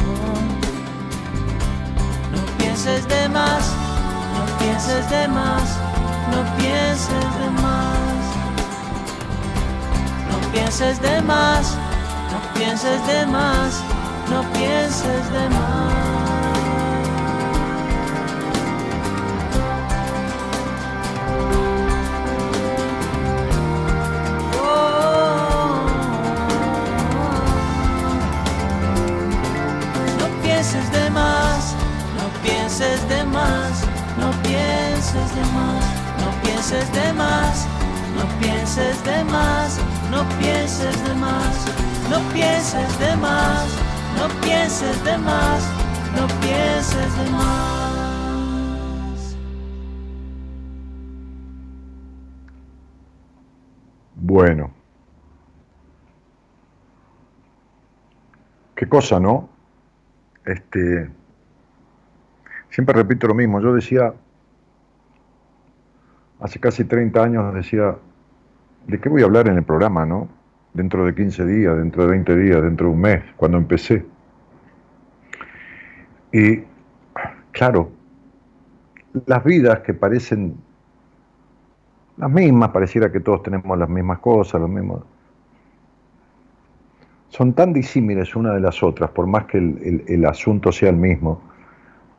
No 2.32 2.58
pienses 2.58 3.06
de 3.08 3.28
no 3.28 4.58
pienses 4.58 5.10
de 5.10 5.28
más, 5.28 5.76
no 6.32 6.56
pienses 6.56 7.08
de 7.38 7.50
más. 7.50 8.00
No 10.30 10.52
pienses 10.52 11.00
de 11.02 11.20
más, 11.22 11.76
no 12.32 12.52
pienses 12.52 12.52
de 12.52 12.52
más, 12.52 12.54
no 12.54 12.54
pienses 12.54 13.06
de 13.06 13.26
más. 13.26 13.99
No 14.30 14.42
pienses 14.52 15.32
de 15.32 15.48
más, 15.48 15.90
no 30.18 30.26
pienses 30.42 30.90
de 30.92 31.10
más, 31.10 31.74
no 32.16 32.28
pienses 32.42 33.08
de 33.08 33.24
más, 33.24 33.84
no 34.18 34.30
pienses 34.42 35.32
de 35.34 35.44
más, 35.52 35.86
no 36.22 36.30
pienses 36.42 36.92
de 36.92 37.12
más, 37.12 37.66
no 38.16 38.24
pienses 38.38 39.04
de 39.04 39.24
más, 39.24 39.78
no 40.10 40.24
pienses 40.38 41.02
de 41.04 41.14
más, 41.14 41.56
no 42.08 42.18
pienses 42.32 42.98
de 42.98 43.16
más, 43.16 43.79
no 44.20 44.28
pienses 44.40 45.04
de 45.04 45.16
más. 45.16 45.80
Bueno. 54.16 54.70
Qué 58.74 58.88
cosa, 58.88 59.18
¿no? 59.18 59.48
Este. 60.44 61.10
Siempre 62.68 62.94
repito 62.94 63.26
lo 63.26 63.34
mismo. 63.34 63.60
Yo 63.60 63.72
decía. 63.72 64.12
Hace 66.40 66.60
casi 66.60 66.84
30 66.84 67.22
años 67.22 67.54
decía. 67.54 67.96
¿De 68.86 69.00
qué 69.00 69.08
voy 69.08 69.22
a 69.22 69.24
hablar 69.24 69.48
en 69.48 69.56
el 69.56 69.64
programa, 69.64 70.04
no? 70.04 70.39
Dentro 70.72 71.04
de 71.04 71.14
15 71.14 71.44
días, 71.46 71.76
dentro 71.76 72.04
de 72.04 72.10
20 72.10 72.36
días, 72.36 72.62
dentro 72.62 72.86
de 72.88 72.92
un 72.92 73.00
mes, 73.00 73.22
cuando 73.36 73.58
empecé. 73.58 74.04
Y. 76.32 76.62
Claro. 77.52 77.90
Las 79.26 79.42
vidas 79.42 79.80
que 79.80 79.92
parecen 79.92 80.54
las 82.16 82.30
mismas, 82.30 82.70
pareciera 82.70 83.10
que 83.10 83.20
todos 83.20 83.42
tenemos 83.42 83.76
las 83.78 83.88
mismas 83.88 84.18
cosas, 84.20 84.60
los 84.60 84.70
mismos. 84.70 85.02
Son 87.28 87.52
tan 87.54 87.72
disímiles 87.72 88.34
una 88.36 88.52
de 88.52 88.60
las 88.60 88.82
otras, 88.82 89.10
por 89.10 89.26
más 89.26 89.46
que 89.46 89.58
el, 89.58 90.04
el- 90.06 90.24
asunto 90.26 90.72
sea 90.72 90.90
el 90.90 90.96
mismo. 90.96 91.40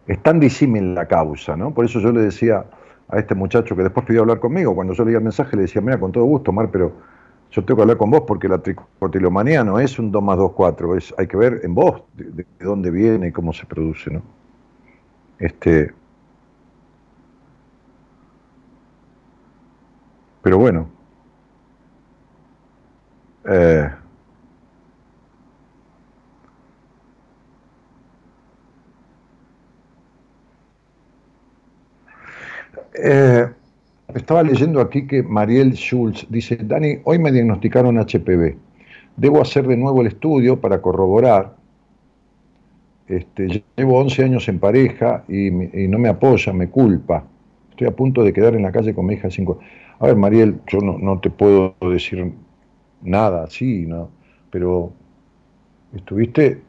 Es 0.07 0.19
tan 0.23 0.39
disímil 0.39 0.95
la 0.95 1.07
causa, 1.07 1.55
¿no? 1.55 1.73
Por 1.73 1.85
eso 1.85 1.99
yo 1.99 2.11
le 2.11 2.21
decía 2.21 2.65
a 3.09 3.19
este 3.19 3.35
muchacho 3.35 3.75
que 3.75 3.83
después 3.83 4.05
pidió 4.05 4.21
hablar 4.21 4.39
conmigo, 4.39 4.73
cuando 4.73 4.93
yo 4.93 5.05
leía 5.05 5.17
el 5.17 5.23
mensaje 5.23 5.55
le 5.55 5.63
decía, 5.63 5.81
mira, 5.81 5.99
con 5.99 6.11
todo 6.11 6.23
gusto, 6.25 6.51
Omar, 6.51 6.69
pero 6.71 6.93
yo 7.51 7.63
tengo 7.63 7.77
que 7.77 7.81
hablar 7.83 7.97
con 7.97 8.09
vos 8.11 8.23
porque 8.27 8.47
la 8.47 8.59
tricotilomanía 8.59 9.63
no 9.63 9.79
es 9.79 9.99
un 9.99 10.11
2 10.11 10.23
más 10.23 10.37
2, 10.37 10.53
4, 10.53 10.97
es, 10.97 11.13
hay 11.17 11.27
que 11.27 11.37
ver 11.37 11.61
en 11.63 11.75
vos 11.75 12.03
de, 12.13 12.31
de 12.31 12.45
dónde 12.59 12.91
viene 12.91 13.27
y 13.27 13.31
cómo 13.31 13.53
se 13.53 13.65
produce, 13.65 14.11
¿no? 14.11 14.21
Este, 15.39 15.93
Pero 20.41 20.57
bueno. 20.57 20.89
Eh, 23.45 23.89
eh, 32.93 33.49
estaba 34.15 34.43
leyendo 34.43 34.81
aquí 34.81 35.07
que 35.07 35.23
Mariel 35.23 35.73
Schulz 35.73 36.25
dice, 36.29 36.57
Dani, 36.57 36.99
hoy 37.03 37.19
me 37.19 37.31
diagnosticaron 37.31 37.97
HPV. 37.97 38.55
Debo 39.17 39.41
hacer 39.41 39.67
de 39.67 39.77
nuevo 39.77 40.01
el 40.01 40.07
estudio 40.07 40.59
para 40.59 40.81
corroborar. 40.81 41.55
Este, 43.07 43.63
llevo 43.75 43.99
11 43.99 44.23
años 44.23 44.47
en 44.47 44.59
pareja 44.59 45.23
y, 45.27 45.51
no 45.51 45.99
me 45.99 46.09
apoya, 46.09 46.53
me 46.53 46.69
culpa. 46.69 47.25
Estoy 47.71 47.87
a 47.87 47.91
punto 47.91 48.23
de 48.23 48.31
quedar 48.31 48.55
en 48.55 48.63
la 48.63 48.71
calle 48.71 48.93
con 48.93 49.05
mi 49.05 49.15
hija 49.15 49.27
de 49.27 49.33
5 49.33 49.59
A 49.99 50.07
ver, 50.07 50.15
Mariel, 50.15 50.61
yo 50.67 50.79
no, 50.79 51.19
te 51.19 51.29
puedo 51.29 51.75
decir 51.81 52.31
nada 53.01 53.43
así, 53.43 53.85
¿no? 53.85 54.09
Pero 54.49 54.93
estuviste, 55.93 56.61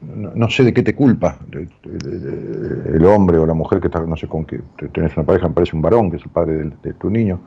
no, 0.00 0.48
sé 0.48 0.62
de 0.62 0.72
qué 0.72 0.82
te 0.82 0.94
culpa 0.94 1.38
el 1.52 3.04
hombre 3.04 3.38
o 3.38 3.46
la 3.46 3.54
mujer 3.54 3.80
que 3.80 3.88
está, 3.88 4.00
no 4.00 4.16
sé 4.16 4.28
con 4.28 4.44
qué, 4.44 4.60
tienes 4.92 5.16
una 5.16 5.26
pareja, 5.26 5.48
me 5.48 5.54
parece 5.54 5.74
un 5.74 5.82
varón, 5.82 6.10
que 6.10 6.18
es 6.18 6.22
el 6.22 6.30
padre 6.30 6.70
de, 6.82 6.92
tu 6.94 7.10
niño. 7.10 7.40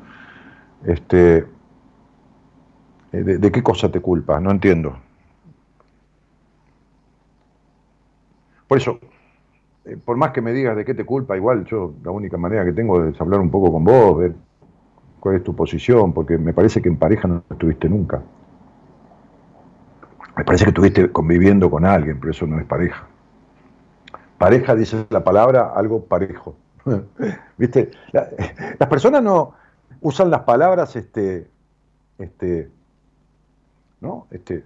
Este, 0.86 1.46
de, 3.12 3.38
¿De 3.38 3.52
qué 3.52 3.64
cosa 3.64 3.90
te 3.90 4.00
culpa? 4.02 4.40
No 4.40 4.52
entiendo. 4.52 4.98
Por 8.68 8.78
eso, 8.78 9.00
eh, 9.86 9.98
por 9.98 10.18
más 10.18 10.32
que 10.32 10.42
me 10.42 10.54
digas 10.54 10.76
de 10.76 10.86
qué 10.86 10.94
te 10.94 11.06
culpa, 11.06 11.36
igual 11.36 11.66
yo 11.66 11.94
la 12.04 12.12
única 12.12 12.38
manera 12.38 12.64
que 12.64 12.74
tengo 12.74 13.04
es 13.06 13.20
hablar 13.20 13.40
un 13.40 13.50
poco 13.50 13.72
con 13.72 13.84
vos, 13.84 14.18
ver 14.18 14.34
cuál 15.20 15.36
es 15.36 15.44
tu 15.44 15.56
posición, 15.56 16.14
porque 16.14 16.38
me 16.38 16.54
parece 16.54 16.82
que 16.82 16.90
en 16.90 16.98
pareja 16.98 17.28
no 17.28 17.44
estuviste 17.50 17.90
nunca. 17.90 18.22
Me 20.38 20.46
parece 20.46 20.66
que 20.66 20.70
estuviste 20.70 21.12
conviviendo 21.12 21.70
con 21.70 21.86
alguien, 21.86 22.20
pero 22.20 22.32
eso 22.32 22.48
no 22.48 22.60
es 22.60 22.66
pareja. 22.66 23.08
Pareja 24.38 24.76
dice 24.76 25.06
la 25.10 25.24
palabra 25.24 25.74
algo 25.76 26.06
parejo. 26.06 26.56
¿Viste? 27.58 27.92
las 28.12 28.90
personas 28.90 29.22
no 29.22 29.54
usan 30.02 30.32
las 30.32 30.42
palabras 30.42 30.96
este, 30.96 31.48
este, 32.18 32.70
¿no? 34.00 34.28
Este, 34.32 34.64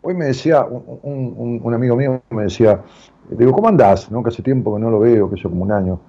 Hoy 0.00 0.14
me 0.14 0.26
decía 0.26 0.64
un, 0.64 1.74
amigo 1.74 1.96
mío, 1.96 2.22
me 2.30 2.44
decía, 2.44 2.82
digo, 3.30 3.52
¿cómo 3.52 3.68
andás? 3.68 4.10
¿No? 4.10 4.22
Que 4.22 4.28
hace 4.28 4.42
tiempo 4.42 4.74
que 4.74 4.80
no 4.80 4.90
lo 4.90 5.00
veo, 5.00 5.28
que 5.28 5.34
eso 5.34 5.48
como 5.50 5.64
un 5.64 5.72
año. 5.72 6.00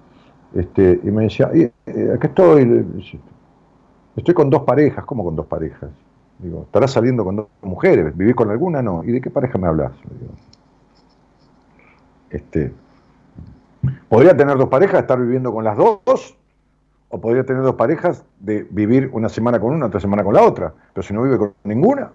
Este, 0.54 1.00
y 1.04 1.12
me 1.12 1.24
decía, 1.24 1.50
eh, 1.54 1.72
aquí 2.16 2.28
estoy, 2.28 2.86
estoy 4.16 4.34
con 4.34 4.50
dos 4.50 4.62
parejas, 4.64 5.04
¿cómo 5.06 5.24
con 5.24 5.36
dos 5.36 5.48
parejas? 5.48 5.90
Digo, 6.40 6.64
¿estarás 6.64 6.92
saliendo 6.92 7.24
con 7.24 7.36
dos 7.36 7.48
mujeres? 7.62 8.16
¿Vivís 8.16 8.36
con 8.36 8.50
alguna? 8.50 8.82
No. 8.82 9.04
¿Y 9.04 9.12
de 9.12 9.22
qué 9.22 9.30
pareja 9.30 9.58
me 9.58 9.68
hablas? 9.68 9.92
Este, 12.30 12.74
¿Podría 14.08 14.36
tener 14.36 14.58
dos 14.58 14.70
parejas, 14.70 15.02
estar 15.02 15.20
viviendo 15.20 15.52
con 15.54 15.64
las 15.64 15.78
dos? 15.78 16.38
¿O 17.10 17.20
podría 17.20 17.44
tener 17.44 17.64
dos 17.64 17.76
parejas 17.76 18.24
de 18.40 18.68
vivir 18.70 19.10
una 19.14 19.30
semana 19.30 19.60
con 19.60 19.74
una, 19.74 19.88
otra 19.88 20.00
semana 20.00 20.24
con 20.24 20.34
la 20.34 20.44
otra? 20.44 20.74
Pero 20.94 21.06
si 21.06 21.14
no 21.14 21.24
vive 21.24 21.38
con 21.38 21.54
ninguna, 21.64 22.12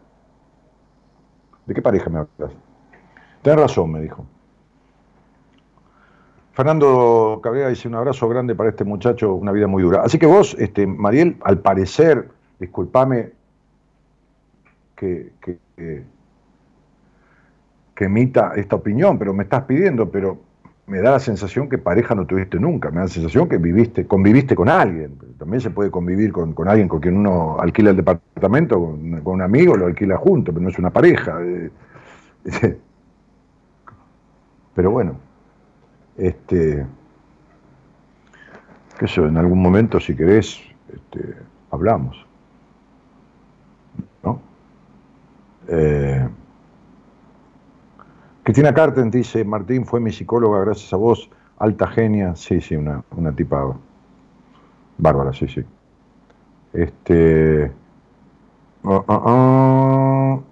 ¿De 1.66 1.74
qué 1.74 1.82
pareja 1.82 2.10
me 2.10 2.18
hablas? 2.18 2.56
Tienes 3.42 3.60
razón, 3.60 3.92
me 3.92 4.00
dijo. 4.00 4.24
Fernando 6.52 7.40
Cabrera 7.42 7.68
dice 7.68 7.88
un 7.88 7.94
abrazo 7.94 8.28
grande 8.28 8.54
para 8.54 8.70
este 8.70 8.84
muchacho, 8.84 9.34
una 9.34 9.50
vida 9.50 9.66
muy 9.66 9.82
dura. 9.82 10.02
Así 10.02 10.18
que 10.18 10.26
vos, 10.26 10.54
este, 10.58 10.86
Mariel, 10.86 11.36
al 11.42 11.58
parecer, 11.58 12.28
discúlpame 12.60 13.32
que, 14.96 15.32
que, 15.40 15.58
que, 17.94 18.04
emita 18.04 18.52
esta 18.56 18.76
opinión, 18.76 19.18
pero 19.18 19.32
me 19.32 19.44
estás 19.44 19.62
pidiendo, 19.64 20.10
pero 20.10 20.38
me 20.86 21.00
da 21.00 21.12
la 21.12 21.20
sensación 21.20 21.68
que 21.68 21.78
pareja 21.78 22.14
no 22.14 22.26
tuviste 22.26 22.58
nunca, 22.58 22.90
me 22.90 22.96
da 22.96 23.02
la 23.02 23.08
sensación 23.08 23.48
que 23.48 23.56
viviste, 23.56 24.06
conviviste 24.06 24.54
con 24.54 24.68
alguien. 24.68 25.16
También 25.38 25.60
se 25.60 25.70
puede 25.70 25.90
convivir 25.90 26.32
con, 26.32 26.54
alguien 26.68 26.88
con 26.88 27.00
quien 27.00 27.16
uno 27.16 27.58
alquila 27.58 27.90
el 27.90 27.96
departamento, 27.96 28.78
con, 28.78 29.22
un 29.24 29.42
amigo, 29.42 29.76
lo 29.76 29.86
alquila 29.86 30.16
junto, 30.16 30.52
pero 30.52 30.62
no 30.62 30.68
es 30.68 30.78
una 30.78 30.90
pareja. 30.90 31.38
Eh, 31.42 31.70
pero 34.74 34.90
bueno, 34.90 35.16
este, 36.16 36.86
en 39.00 39.36
algún 39.36 39.60
momento, 39.60 40.00
si 40.00 40.14
querés, 40.14 40.60
este, 40.92 41.34
hablamos. 41.70 42.24
¿No? 44.22 44.40
Eh, 45.68 46.28
Cristina 48.42 48.74
Carten 48.74 49.10
dice, 49.10 49.44
Martín 49.44 49.86
fue 49.86 50.00
mi 50.00 50.12
psicóloga 50.12 50.60
gracias 50.60 50.92
a 50.92 50.96
vos, 50.96 51.30
alta 51.58 51.86
genia, 51.86 52.36
sí, 52.36 52.60
sí, 52.60 52.76
una, 52.76 53.02
una 53.16 53.34
tipa 53.34 53.74
bárbara, 54.98 55.32
sí, 55.32 55.48
sí. 55.48 55.64
Este, 56.72 57.72
oh, 58.82 59.04
oh, 59.06 59.22
oh. 59.24 60.42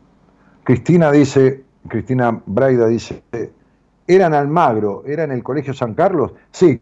Cristina 0.64 1.10
dice, 1.10 1.64
Cristina 1.89 2.40
Braida 2.47 2.86
dice, 2.86 3.22
¿era 4.06 4.26
en 4.26 4.34
Almagro? 4.34 5.02
¿Era 5.06 5.24
en 5.24 5.32
el 5.32 5.43
Colegio 5.43 5.74
San 5.74 5.94
Carlos? 5.94 6.32
Sí, 6.51 6.80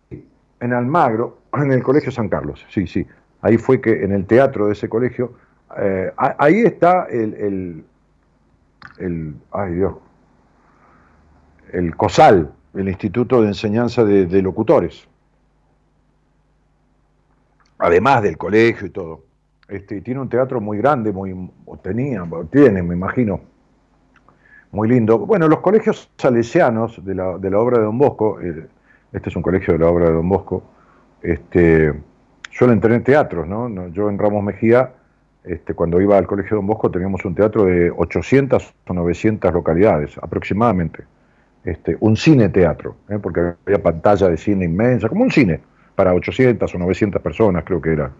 en 0.60 0.72
Almagro, 0.72 1.38
en 1.54 1.72
el 1.72 1.82
Colegio 1.82 2.12
San 2.12 2.28
Carlos, 2.28 2.64
sí, 2.68 2.86
sí. 2.86 3.06
Ahí 3.42 3.56
fue 3.56 3.80
que 3.80 4.04
en 4.04 4.12
el 4.12 4.26
teatro 4.26 4.66
de 4.66 4.74
ese 4.74 4.88
colegio, 4.88 5.32
eh, 5.78 6.12
ahí 6.16 6.60
está 6.60 7.06
el, 7.10 7.34
el, 7.34 7.84
el, 9.00 9.34
ay 9.50 9.72
Dios, 9.74 9.94
el 11.72 11.96
COSAL, 11.96 12.52
el 12.74 12.88
Instituto 12.88 13.42
de 13.42 13.48
Enseñanza 13.48 14.04
de, 14.04 14.42
Locutores, 14.42 15.08
además 17.78 18.22
del 18.22 18.36
colegio 18.36 18.86
y 18.86 18.90
todo. 18.90 19.24
Este, 19.68 20.00
tiene 20.00 20.20
un 20.20 20.28
teatro 20.28 20.60
muy 20.60 20.78
grande, 20.78 21.12
muy, 21.12 21.50
tenía, 21.82 22.24
tiene, 22.50 22.82
me 22.82 22.94
imagino, 22.94 23.40
muy 24.72 24.88
lindo. 24.88 25.18
Bueno, 25.18 25.48
los 25.48 25.60
colegios 25.60 26.10
salesianos 26.16 27.04
de 27.04 27.14
la, 27.14 27.38
de 27.38 27.50
la 27.50 27.58
obra 27.58 27.78
de 27.78 27.84
Don 27.84 27.98
Bosco, 27.98 28.40
eh, 28.40 28.66
este 29.12 29.28
es 29.28 29.36
un 29.36 29.42
colegio 29.42 29.74
de 29.74 29.80
la 29.80 29.88
obra 29.88 30.06
de 30.06 30.12
Don 30.12 30.28
Bosco, 30.28 30.62
este, 31.22 31.94
suelen 32.50 32.80
tener 32.80 33.04
teatros, 33.04 33.46
¿no? 33.46 33.88
Yo 33.88 34.08
en 34.08 34.18
Ramos 34.18 34.42
Mejía, 34.42 34.92
este, 35.50 35.74
cuando 35.74 36.00
iba 36.00 36.16
al 36.16 36.26
colegio 36.26 36.56
Don 36.56 36.66
Bosco, 36.66 36.90
teníamos 36.90 37.24
un 37.24 37.34
teatro 37.34 37.64
de 37.64 37.90
800 37.90 38.74
o 38.86 38.94
900 38.94 39.52
localidades 39.52 40.16
aproximadamente 40.18 41.04
este, 41.64 41.96
un 42.00 42.16
cine-teatro, 42.16 42.96
¿eh? 43.08 43.18
porque 43.20 43.40
había 43.66 43.82
pantalla 43.82 44.28
de 44.28 44.36
cine 44.36 44.64
inmensa, 44.64 45.08
como 45.08 45.24
un 45.24 45.30
cine, 45.30 45.60
para 45.94 46.14
800 46.14 46.74
o 46.74 46.78
900 46.78 47.20
personas 47.20 47.64
creo 47.64 47.80
que 47.80 47.92
era, 47.92 48.10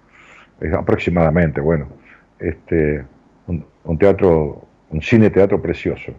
aproximadamente, 0.77 1.61
bueno, 1.61 1.87
este, 2.39 3.05
un, 3.47 3.99
teatro, 3.99 4.67
un 4.91 5.01
cine-teatro 5.01 5.61
precioso. 5.61 6.13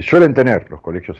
suelen 0.00 0.34
tener 0.34 0.70
los 0.70 0.80
colegios 0.80 1.18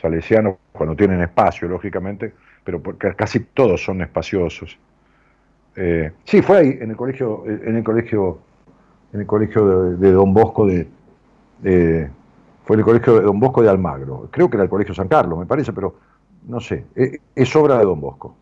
salesianos 0.00 0.56
cuando 0.72 0.96
tienen 0.96 1.20
espacio, 1.20 1.68
lógicamente, 1.68 2.32
pero 2.64 2.82
porque 2.82 3.14
casi 3.14 3.40
todos 3.40 3.84
son 3.84 4.02
espaciosos. 4.02 4.78
Eh, 5.76 6.12
sí, 6.24 6.42
fue 6.42 6.58
ahí, 6.58 6.78
en 6.80 6.90
el 6.90 6.96
colegio, 6.96 7.44
en 7.46 7.76
el 7.76 7.84
colegio, 7.84 8.38
en 9.12 9.20
el 9.20 9.26
colegio 9.26 9.96
de, 9.96 10.12
Don 10.12 10.34
Bosco 10.34 10.66
de 10.66 12.10
fue 12.68 12.76
el 12.76 12.84
colegio 12.84 13.14
de 13.14 13.22
Don 13.22 13.40
Bosco 13.40 13.62
de 13.62 13.70
Almagro. 13.70 14.28
Creo 14.30 14.50
que 14.50 14.58
era 14.58 14.64
el 14.64 14.68
colegio 14.68 14.94
San 14.94 15.08
Carlos, 15.08 15.38
me 15.38 15.46
parece, 15.46 15.72
pero 15.72 15.94
no 16.48 16.60
sé. 16.60 16.84
E, 16.94 17.18
es, 17.34 17.56
obra 17.56 17.78
de 17.78 17.84
Don 17.86 17.98
Bosco. 17.98 18.36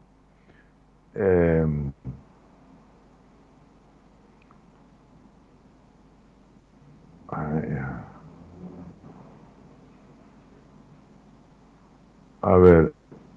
Em, 1.14 1.92
a 12.42 12.56
ver, 12.56 12.95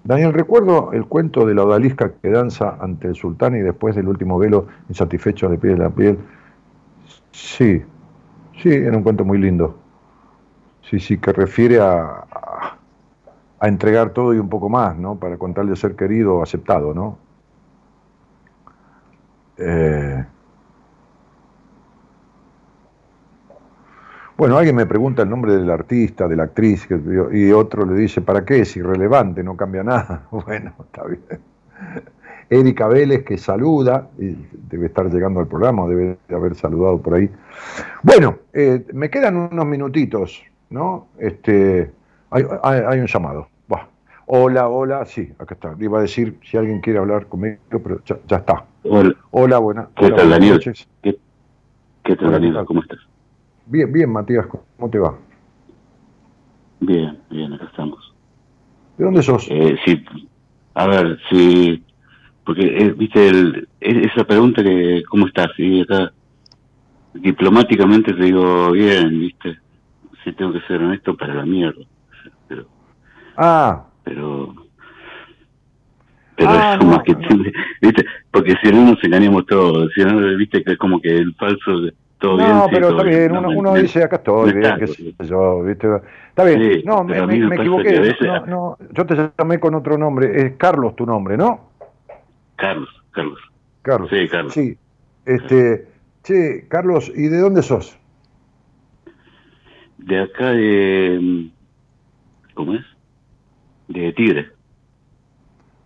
Daniel, 0.09 0.33
recuerdo 0.33 0.91
el 0.91 1.05
cuento 1.05 1.45
de 1.45 1.53
la 1.53 1.63
odalisca 1.63 2.13
que 2.13 2.31
danza 2.31 2.77
ante 2.81 3.09
el 3.09 3.13
sultán 3.13 3.55
y 3.55 3.59
después 3.59 3.95
del 3.95 4.07
último 4.07 4.39
velo 4.39 4.65
insatisfecho 4.89 5.47
de 5.49 5.59
piel 5.59 5.77
la 5.77 5.91
piel. 5.91 6.17
Sí, 7.31 7.83
sí, 8.59 8.69
era 8.69 8.97
un 8.97 9.03
cuento 9.03 9.23
muy 9.23 9.37
lindo. 9.37 9.77
Sí, 10.81 10.99
sí, 10.99 11.19
que 11.19 11.31
refiere 11.31 11.79
a, 11.79 12.25
a, 13.59 13.67
entregar 13.67 14.09
todo 14.09 14.33
y 14.33 14.39
un 14.39 14.49
poco 14.49 14.67
más, 14.67 14.97
¿no? 14.97 15.19
Para 15.19 15.37
contarle 15.37 15.75
ser 15.75 15.95
querido 15.95 16.37
o 16.37 16.41
aceptado, 16.41 16.91
¿no? 16.95 17.19
Eh, 19.57 20.25
bueno, 24.39 24.57
alguien 24.57 24.75
me 24.75 24.85
pregunta 24.85 25.21
el 25.23 25.29
nombre 25.29 25.55
del 25.55 25.69
artista, 25.69 26.27
de 26.27 26.35
la 26.37 26.43
actriz, 26.43 26.87
y 27.33 27.51
otro 27.51 27.85
le 27.85 27.93
dice, 27.93 28.21
¿para 28.21 28.45
qué? 28.45 28.61
Es 28.61 28.75
irrelevante, 28.77 29.43
no 29.43 29.55
cambia 29.57 29.83
nada. 29.83 30.23
Bueno, 30.31 30.73
está 30.79 31.03
bien. 31.05 31.21
Erika 32.49 32.87
Vélez 32.87 33.23
que 33.25 33.37
saluda, 33.37 34.07
y 34.17 34.35
debe 34.69 34.87
estar 34.87 35.11
llegando 35.13 35.39
al 35.41 35.47
programa, 35.47 35.85
debe 35.87 36.17
de 36.27 36.35
haber 36.35 36.55
saludado 36.55 36.99
por 37.01 37.13
ahí. 37.15 37.29
Bueno, 38.01 38.37
eh, 38.53 38.85
me 38.93 39.09
quedan 39.09 39.35
unos 39.35 39.65
minutitos, 39.65 40.41
¿no? 40.69 41.07
Este, 41.19 41.91
hay, 42.31 42.43
hay- 42.63 42.81
hay 42.87 42.99
un 43.01 43.07
llamado. 43.07 43.47
Hola, 44.31 44.67
hola, 44.69 45.05
sí, 45.05 45.33
acá 45.39 45.55
está. 45.55 45.75
Iba 45.79 45.97
a 45.97 46.01
decir 46.03 46.37
si 46.43 46.55
alguien 46.55 46.81
quiere 46.81 46.99
hablar 46.99 47.25
conmigo, 47.25 47.57
pero 47.83 47.99
ya, 48.05 48.17
ya 48.27 48.37
está. 48.37 48.63
Hola, 48.83 49.13
Hola, 49.31 49.57
buena, 49.57 49.87
¿Qué 49.95 50.05
hola, 50.05 50.15
tal, 50.17 50.25
buenas 50.27 50.29
Daniel? 50.39 50.53
noches. 50.53 50.87
¿qué, 51.01 51.17
qué 52.03 52.15
tal, 52.15 52.27
Hola, 52.27 52.37
¿qué 52.39 52.45
Daniel? 52.45 52.65
¿Cómo 52.67 52.81
estás? 52.83 52.99
Bien, 53.71 53.91
bien, 53.93 54.11
Matías, 54.11 54.47
¿cómo 54.47 54.89
te 54.89 54.97
va? 54.97 55.15
Bien, 56.79 57.19
bien, 57.29 57.53
acá 57.53 57.65
estamos. 57.65 58.15
¿De 58.97 59.05
dónde 59.05 59.21
sos? 59.21 59.45
Eh, 59.47 59.77
sí, 59.85 60.03
a 60.73 60.87
ver, 60.87 61.19
sí, 61.29 61.85
porque, 62.43 62.65
eh, 62.65 62.91
viste, 62.97 63.27
el, 63.27 63.67
esa 63.79 64.23
pregunta 64.23 64.63
que, 64.63 65.03
¿cómo 65.07 65.27
estás? 65.27 65.49
Y 65.59 65.81
acá, 65.81 66.11
diplomáticamente 67.13 68.11
te 68.15 68.23
digo, 68.23 68.71
bien, 68.71 69.19
viste, 69.19 69.59
sí 70.23 70.33
tengo 70.33 70.51
que 70.53 70.61
ser 70.61 70.81
honesto 70.81 71.15
para 71.15 71.35
la 71.35 71.45
mierda, 71.45 71.85
pero, 72.47 72.65
Ah, 73.37 73.85
pero, 74.03 74.55
pero 76.35 76.49
Ah, 76.49 76.73
eso 76.73 76.85
no, 76.85 76.91
más 76.95 77.03
que, 77.03 77.13
no. 77.13 77.43
viste, 77.81 78.03
porque 78.31 78.55
si 78.63 78.71
no 78.71 78.83
nos 78.83 79.03
engañamos 79.03 79.45
todos, 79.45 79.91
si 79.93 80.03
no, 80.03 80.17
viste, 80.37 80.63
que 80.63 80.71
es 80.71 80.77
como 80.79 80.99
que 80.99 81.15
el 81.15 81.35
falso, 81.35 81.81
de 81.81 81.93
todo 82.19 82.37
no, 82.37 82.65
sí, 82.65 82.69
pero 82.71 82.89
está 82.89 83.03
bien, 83.03 83.31
no, 83.33 83.39
uno, 83.39 83.49
uno 83.51 83.73
me- 83.73 83.81
dice, 83.81 84.03
acá 84.03 84.17
estoy, 84.17 84.53
bien, 84.53 84.77
qué 84.77 84.87
sé 84.87 84.93
sí. 84.95 85.15
yo, 85.21 85.63
¿viste? 85.63 85.87
Está 86.29 86.43
bien, 86.43 86.73
Sí, 86.73 86.83
no, 86.85 87.03
me, 87.03 87.25
me- 87.25 87.55
equivoqué, 87.55 87.99
veces- 87.99 88.27
no, 88.27 88.45
no, 88.45 88.77
yo 88.91 89.05
te 89.05 89.31
llamé 89.37 89.59
con 89.59 89.73
otro 89.75 89.97
nombre, 89.97 90.45
es 90.45 90.57
Carlos 90.57 90.95
tu 90.95 91.05
nombre, 91.05 91.37
¿no? 91.37 91.71
Carlos, 92.55 92.89
Carlos. 93.11 93.39
Carlos. 93.81 94.09
Sí, 94.09 94.27
Carlos. 94.27 94.53
Sí, 94.53 94.77
este, 95.25 95.87
che, 96.23 96.67
Carlos, 96.67 97.11
¿y 97.15 97.27
de 97.29 97.39
dónde 97.39 97.61
sos? 97.63 97.97
De 99.97 100.21
acá 100.21 100.51
de... 100.51 101.49
¿Cómo 102.53 102.73
es? 102.73 102.85
De 103.87 104.11
Tigre. 104.13 104.49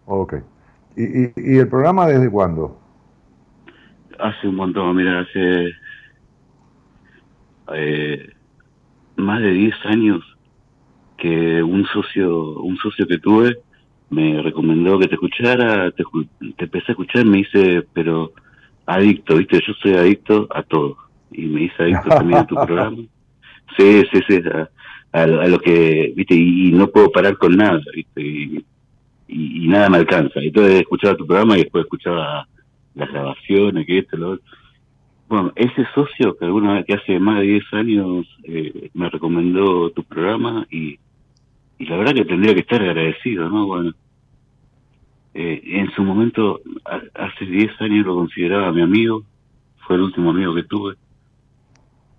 Ok. 0.05 0.35
¿Y, 0.95 1.23
y, 1.26 1.34
y 1.38 1.57
el 1.57 1.68
programa 1.68 2.07
desde 2.07 2.30
cuándo? 2.30 2.80
Hace 4.19 4.47
un 4.47 4.55
montón, 4.55 4.95
mira, 4.95 5.19
hace... 5.22 5.72
eh, 7.73 8.30
más 9.15 9.41
de 9.41 9.52
10 9.52 9.76
años 9.85 10.23
que 11.18 11.61
un 11.64 11.85
socio 11.85 12.53
un 12.60 12.77
socio 12.77 13.07
que 13.07 13.18
tuve 13.19 13.57
me 14.10 14.41
recomendó 14.41 14.99
que 14.99 15.07
te 15.07 15.15
escuchara, 15.15 15.90
te, 15.91 16.03
empecé 16.60 16.85
a 16.90 16.91
escuchar, 16.91 17.26
me 17.26 17.38
dice, 17.38 17.84
pero 17.94 18.31
adicto, 18.85 19.38
viste, 19.38 19.60
yo 19.65 19.73
soy 19.81 19.94
adicto 19.94 20.48
a 20.53 20.61
todo. 20.61 20.98
Y 21.31 21.44
me 21.48 21.64
hice 21.64 21.81
adicto 21.84 22.10
también 22.10 22.40
a 22.40 22.48
tu 22.48 22.56
programa. 22.56 22.98
Sí, 23.77 24.03
sí, 24.11 24.19
sí, 24.27 24.40
a, 24.53 24.69
a 25.19 25.26
lo- 25.26 25.41
a 25.41 25.48
lo 25.48 25.57
que, 25.57 26.14
viste, 26.15 26.35
y, 26.35 26.68
y 26.68 26.72
no 26.73 26.88
puedo 26.90 27.11
parar 27.11 27.38
con 27.40 27.56
nada, 27.56 27.81
viste, 27.95 28.22
y, 28.22 28.64
y, 29.27 29.65
y 29.65 29.68
nada 29.68 29.90
me 29.90 29.98
alcanza. 29.98 30.40
Entonces 30.41 30.81
escuchaba 30.81 31.15
tu 31.18 31.26
programa 31.26 31.56
y 31.57 31.61
después 31.64 31.85
escuchaba 31.85 32.48
las 32.94 33.10
grabaciones, 33.11 33.88
que 33.88 33.98
esto, 33.99 34.18
lo 34.18 34.30
otro. 34.31 34.45
Bueno, 35.28 35.52
ese 35.56 35.86
socio 35.95 36.36
que 36.38 36.45
alguna 36.45 36.74
vez, 36.76 36.86
que 36.86 36.94
hace 36.94 37.20
más 37.20 37.40
de 37.40 37.45
10 37.48 37.64
años 37.74 38.28
eh, 38.44 38.90
me 38.94 39.10
recomendó 39.10 39.90
tu 39.91 40.04
programa 40.04 40.66
y, 40.70 41.00
y 41.80 41.86
la 41.86 41.98
verdad 41.98 42.14
que 42.14 42.26
tendría 42.26 42.54
que 42.54 42.60
estar 42.62 42.82
agradecido, 42.82 43.50
¿no? 43.50 43.66
Bueno, 43.66 43.94
eh, 45.34 45.62
en 45.66 45.91
su 45.91 46.04
momento, 46.04 46.62
a- 46.86 47.02
hace 47.26 47.45
10 47.45 47.72
años 47.82 48.06
lo 48.06 48.16
consideraba 48.16 48.72
mi 48.72 48.82
amigo, 48.82 49.24
fue 49.88 49.95
el 49.95 50.04
último 50.04 50.30
amigo 50.32 50.54
que 50.54 50.64
tuve. 50.64 50.95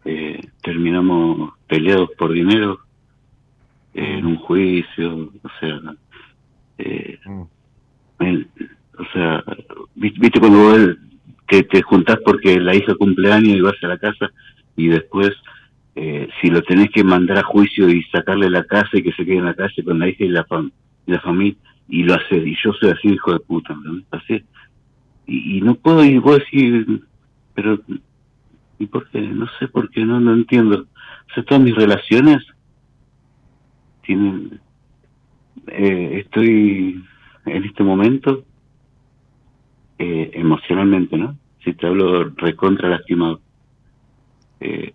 Eh, 0.07 0.41
terminamos 0.63 1.53
peleados 1.69 2.11
por 2.19 2.33
dinero 2.33 2.81
en 3.95 4.27
un 4.27 4.37
juicio, 4.37 5.31
o 5.43 5.49
sea, 5.61 5.81
eh, 6.79 7.19
Mm. 7.25 7.43
el- 8.21 8.49
o 8.99 9.05
sea, 9.13 9.43
vi- 9.95 10.15
viste 10.19 10.41
cuando 10.41 10.59
vos 10.59 10.97
que 11.47 11.63
te 11.63 11.83
juntás 11.83 12.19
porque 12.25 12.59
la 12.61 12.75
hija 12.75 12.95
cumple 12.95 13.33
años 13.33 13.57
y 13.57 13.61
vas 13.61 13.75
a 13.83 13.89
la 13.89 13.99
casa 13.99 14.31
y 14.77 14.89
después 14.89 15.31
eh, 15.97 16.29
si 16.41 16.49
lo 16.49 16.63
tenés 16.63 16.91
que 16.91 17.05
mandar 17.05 17.39
a 17.39 17.43
juicio 17.45 17.89
y 17.89 18.03
sacarle 18.05 18.51
la 18.51 18.65
casa 18.65 18.91
y 18.95 19.03
que 19.03 19.13
se 19.13 19.25
quede 19.25 19.37
en 19.39 19.45
la 19.45 19.55
calle 19.55 19.85
con 19.85 19.99
la 19.99 20.09
hija 20.09 20.25
y 20.25 20.29
la, 20.29 20.45
fam- 20.47 20.73
la 21.07 21.21
familia 21.21 21.57
y 21.89 22.03
lo 22.03 22.15
haces 22.15 22.47
y 22.47 22.57
yo 22.63 22.73
soy 22.73 22.91
así 22.91 23.09
hijo 23.09 23.33
de 23.33 23.41
puta 23.41 23.77
así. 24.11 24.43
Y, 25.27 25.61
no 25.61 25.75
puedo 25.75 26.05
y 26.05 26.19
vos 26.19 26.39
decir 26.39 27.03
pero 27.55 27.81
y 28.79 28.87
por 28.87 29.09
qué 29.11 29.21
no 29.21 29.47
sé 29.59 29.69
por 29.69 29.91
qué 29.91 30.05
no 30.05 30.19
no 30.21 30.33
entiendo. 30.35 30.87
O 31.31 31.35
sea 31.35 31.45
todas 31.45 31.63
mis 31.63 31.75
relaciones 31.75 32.45
tienen 34.03 34.61
eh, 35.69 36.23
estoy 36.25 37.03
en 37.47 37.65
este 37.65 37.83
momento 37.85 38.45
eh, 39.99 40.31
emocionalmente, 40.35 41.17
¿no? 41.17 41.37
Si 41.65 41.73
te 41.73 41.87
hablo 41.87 42.25
recontra 42.37 42.89
lastimado. 42.89 43.41
Eh, 44.61 44.93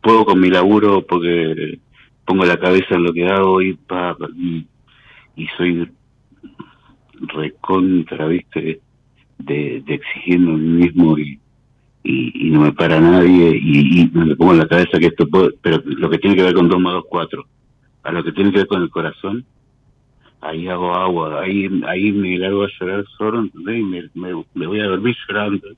puedo 0.00 0.24
con 0.24 0.40
mi 0.40 0.48
laburo 0.48 1.04
porque 1.06 1.78
pongo 2.24 2.44
la 2.44 2.58
cabeza 2.58 2.94
en 2.94 3.04
lo 3.04 3.12
que 3.12 3.26
hago 3.26 3.60
y, 3.60 3.74
pa, 3.74 4.16
pa, 4.16 4.28
y, 4.36 4.66
soy 5.56 5.90
recontra, 7.34 8.26
¿viste? 8.26 8.80
De, 9.38 9.82
de 9.84 9.94
exigirme 9.94 10.52
a 10.52 10.56
mí 10.56 10.84
mismo 10.84 11.18
y, 11.18 11.38
no 12.50 12.60
me 12.60 12.72
para 12.72 12.98
nadie 13.00 13.58
y, 13.62 14.02
y 14.02 14.10
me 14.12 14.34
pongo 14.34 14.52
en 14.52 14.58
la 14.58 14.68
cabeza 14.68 14.98
que 14.98 15.06
esto 15.06 15.28
puede, 15.28 15.50
pero 15.60 15.82
lo 15.84 16.08
que 16.08 16.18
tiene 16.18 16.34
que 16.34 16.42
ver 16.42 16.54
con 16.54 16.68
2 16.68 16.80
más 16.80 16.94
2, 16.94 17.04
4, 17.08 17.46
a 18.04 18.12
lo 18.12 18.24
que 18.24 18.32
tiene 18.32 18.50
que 18.50 18.58
ver 18.58 18.66
con 18.66 18.82
el 18.82 18.90
corazón, 18.90 19.44
ahí 20.40 20.68
hago 20.68 20.94
agua, 20.94 21.42
ahí 21.42 21.68
ahí 21.86 22.12
me 22.12 22.38
largo 22.38 22.64
a 22.64 22.68
llorar 22.78 23.04
solo, 23.18 23.40
¿entendés? 23.40 23.78
Y 23.78 23.82
me, 23.82 24.02
me, 24.14 24.44
me 24.54 24.66
voy 24.66 24.80
a 24.80 24.86
dormir 24.86 25.14
llorando. 25.28 25.68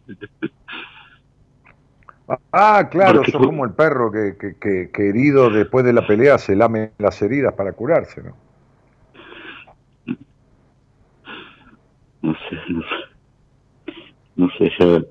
Ah, 2.53 2.89
claro, 2.91 3.17
Porque 3.17 3.33
sos 3.33 3.45
como 3.45 3.65
el 3.65 3.73
perro 3.73 4.11
que, 4.11 4.37
que, 4.39 4.55
que, 4.59 4.91
que 4.93 5.09
herido 5.09 5.51
después 5.51 5.85
de 5.85 5.93
la 5.93 6.07
pelea 6.07 6.39
se 6.39 6.57
lame 6.57 6.93
las 6.99 7.21
heridas 7.21 7.53
para 7.55 7.73
curarse, 7.73 8.23
¿no? 8.23 8.37
No 12.23 12.35
sé, 12.35 12.57
no 12.69 12.81
sé. 12.83 13.93
No 14.37 14.49
sé, 14.57 14.71
ya... 14.79 15.03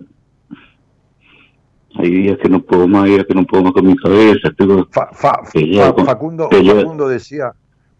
Hay 2.00 2.10
días 2.10 2.38
que 2.42 2.48
no 2.50 2.62
puedo 2.62 2.88
más, 2.88 3.04
hay 3.04 3.12
días 3.12 3.26
que 3.28 3.36
no 3.36 3.44
puedo 3.44 3.64
más 3.64 3.74
con 3.74 3.86
mi 3.86 3.96
cabeza, 3.98 4.50
tengo... 4.58 4.88
Fa- 4.90 5.10
fa- 5.12 5.42
Facundo. 6.06 6.50
Facundo 6.50 7.08
decía, 7.10 7.52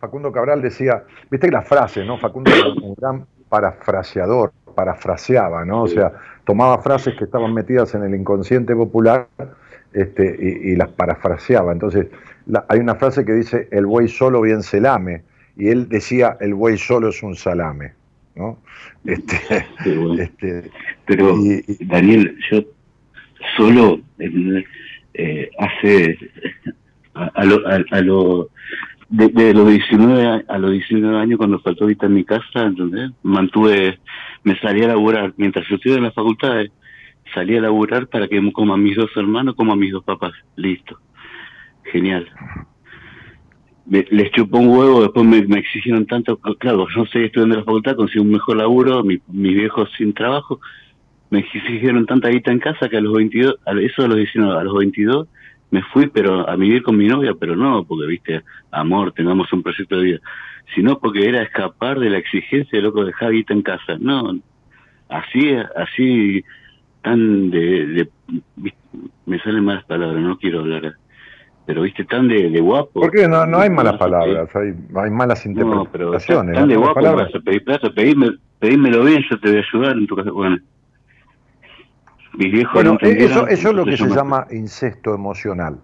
Facundo 0.02 0.32
Cabral 0.32 0.62
decía, 0.62 1.04
viste 1.30 1.48
que 1.48 1.54
la 1.54 1.62
frase, 1.62 2.04
¿no? 2.04 2.18
Facundo 2.18 2.52
era 2.52 2.70
un 2.70 2.96
gran 2.96 3.26
parafraseador, 3.48 4.52
parafraseaba, 4.76 5.64
¿no? 5.64 5.84
O 5.84 5.88
sea, 5.88 6.12
tomaba 6.44 6.82
frases 6.82 7.16
que 7.16 7.26
estaban 7.26 7.54
metidas 7.54 7.94
en 7.94 8.04
el 8.04 8.16
inconsciente 8.16 8.76
popular 8.76 9.28
este, 9.94 10.36
y, 10.40 10.72
y 10.72 10.76
las 10.76 10.90
parafraseaba. 10.90 11.72
Entonces, 11.72 12.08
la- 12.48 12.66
hay 12.68 12.80
una 12.80 12.96
frase 12.96 13.24
que 13.24 13.34
dice, 13.34 13.68
el 13.72 13.86
buey 13.86 14.08
solo 14.08 14.42
bien 14.42 14.64
se 14.64 14.82
lame, 14.82 15.22
y 15.56 15.70
él 15.70 15.88
decía, 15.88 16.36
el 16.40 16.56
buey 16.56 16.78
solo 16.78 17.10
es 17.10 17.22
un 17.22 17.36
salame, 17.36 17.94
¿no? 18.36 18.58
Este, 19.06 19.96
bueno. 19.98 20.22
este, 20.24 20.72
Pero, 21.06 21.36
y- 21.38 21.64
y- 21.68 21.86
Daniel, 21.86 22.38
yo 22.50 22.62
solo 23.58 24.00
eh, 24.18 24.64
eh, 25.14 25.50
hace 25.60 26.18
a, 27.14 27.26
a 27.36 27.44
lo, 27.44 27.68
a, 27.68 27.80
a 27.92 28.02
lo 28.02 28.50
de, 29.12 29.54
los 29.54 29.68
19 29.68 30.26
a, 30.26 30.44
a 30.48 30.58
los 30.58 30.72
19 30.72 31.18
años 31.18 31.38
cuando 31.38 31.60
faltó 31.60 31.84
ahorita 31.84 32.06
en 32.06 32.14
mi 32.14 32.24
casa, 32.24 32.64
¿entendés? 32.64 33.12
Mantuve, 33.24 34.00
me 34.44 34.58
salí 34.60 34.84
a 34.84 34.88
laburar, 34.88 35.34
mientras 35.38 35.68
yo 35.68 35.76
estuve 35.76 35.96
en 35.96 36.04
la 36.04 36.12
facultad, 36.12 36.62
eh, 36.62 36.72
salí 37.34 37.58
a 37.58 37.62
laburar 37.62 38.08
para 38.08 38.28
que 38.28 38.42
coman 38.54 38.82
mis 38.82 38.96
dos 38.96 39.12
hermanos, 39.16 39.56
como 39.56 39.76
mis 39.76 39.92
dos 39.92 40.04
papás, 40.04 40.32
listo. 40.56 40.98
Genial. 41.92 42.28
Me- 43.86 44.06
les 44.12 44.32
chupó 44.32 44.60
un 44.60 44.70
huevo, 44.70 45.02
después 45.02 45.26
me, 45.26 45.42
me 45.46 45.60
exigieron 45.60 46.06
tanto, 46.06 46.38
claro, 46.38 46.88
yo 46.96 47.06
seguí 47.08 47.26
estudiando 47.26 47.56
en 47.56 47.60
la 47.62 47.66
facultad, 47.66 47.96
conseguí 47.96 48.20
un 48.24 48.32
mejor 48.32 48.58
laburo, 48.58 49.04
mi- 49.04 49.20
mis 49.28 49.54
viejos 49.56 49.90
sin 49.98 50.14
trabajo, 50.14 50.62
me 51.30 51.40
exigieron 51.40 52.06
tanta 52.06 52.30
guita 52.30 52.52
en 52.52 52.60
casa 52.60 52.88
que 52.88 52.98
a 52.98 53.02
los 53.02 53.14
22, 53.14 53.56
a 53.66 53.72
eso 53.80 54.04
a 54.04 54.08
los 54.08 54.18
19, 54.18 54.58
a 54.60 54.64
los 54.64 54.76
22 54.76 55.28
me 55.72 55.82
fui 55.84 56.08
pero 56.08 56.48
a 56.50 56.56
vivir 56.56 56.84
con 56.84 56.98
mi 56.98 57.08
novia, 57.08 57.34
pero 57.40 57.56
no 57.56 57.84
porque, 57.86 58.08
viste, 58.08 58.42
amor, 58.72 59.14
tengamos 59.14 59.52
un 59.54 59.64
proyecto 59.64 59.98
de 59.98 60.04
vida, 60.04 60.20
sino 60.76 61.00
porque 61.00 61.28
era 61.28 61.42
escapar 61.44 62.00
de 62.00 62.10
la 62.10 62.18
exigencia 62.20 62.78
de 62.78 62.84
loco 62.84 63.06
dejar 63.06 63.32
guita 63.32 63.54
en 63.54 63.62
casa. 63.62 63.98
No, 64.00 64.38
así, 65.10 65.56
así, 65.76 66.44
tan 67.02 67.50
de, 67.52 67.86
de- 67.88 68.12
me 69.26 69.40
salen 69.40 69.66
malas 69.66 69.86
palabras, 69.86 70.22
no 70.22 70.38
quiero 70.38 70.60
hablar 70.60 70.94
pero 71.66 71.84
viste, 71.84 72.04
tan 72.06 72.28
de, 72.28 72.50
de 72.50 72.60
guapo. 72.60 73.00
Porque 73.00 73.28
no, 73.28 73.46
no 73.46 73.60
hay 73.60 73.70
malas 73.70 73.98
palabras, 73.98 74.50
hay, 74.56 74.74
hay 74.96 75.12
malas 75.12 75.46
No, 75.46 75.86
pero 75.86 76.12
interpretaciones. 76.12 76.56
tan 76.56 76.68
de 76.68 76.76
guapo, 76.76 76.96
me 76.96 77.04
palabras. 77.06 77.32
vas 77.32 77.42
a 77.42 77.44
pedir 77.46 77.64
plata, 77.64 77.90
pedime, 77.94 78.32
pedímelo 78.60 79.06
bien, 79.06 79.24
yo 79.30 79.40
te 79.40 79.50
voy 79.50 79.58
a 79.60 79.62
ayudar 79.62 79.98
en 79.98 80.08
tu 80.08 80.16
casa. 80.16 80.32
Bueno, 80.32 80.58
mis 82.38 82.52
viejos 82.52 82.74
Bueno, 82.74 82.92
no 82.92 83.00
entendieron, 83.02 83.38
eso, 83.38 83.48
eso 83.48 83.70
es 83.70 83.76
lo 83.76 83.86
que 83.86 83.98
se 83.98 84.08
llama 84.10 84.48
incesto 84.52 85.14
emocional. 85.14 85.78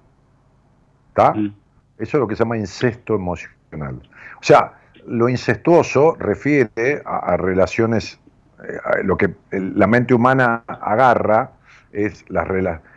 ¿Está? 1.10 1.34
Mm. 1.34 1.54
Eso 1.98 2.18
es 2.18 2.22
lo 2.22 2.28
que 2.28 2.36
se 2.36 2.44
llama 2.44 2.58
incesto 2.58 3.16
emocional. 3.16 4.02
O 4.40 4.44
sea, 4.44 4.74
lo 5.08 5.30
incestuoso 5.30 6.16
refiere 6.20 7.02
a, 7.06 7.18
a 7.34 7.38
relaciones, 7.38 8.20
eh, 8.68 8.78
a 8.84 9.04
lo 9.04 9.18
que 9.18 9.34
el- 9.52 9.78
la 9.78 9.88
mente 9.88 10.14
humana 10.14 10.64
agarra 10.68 11.52
es 11.92 12.24
las 12.30 12.48
relaciones. 12.48 12.88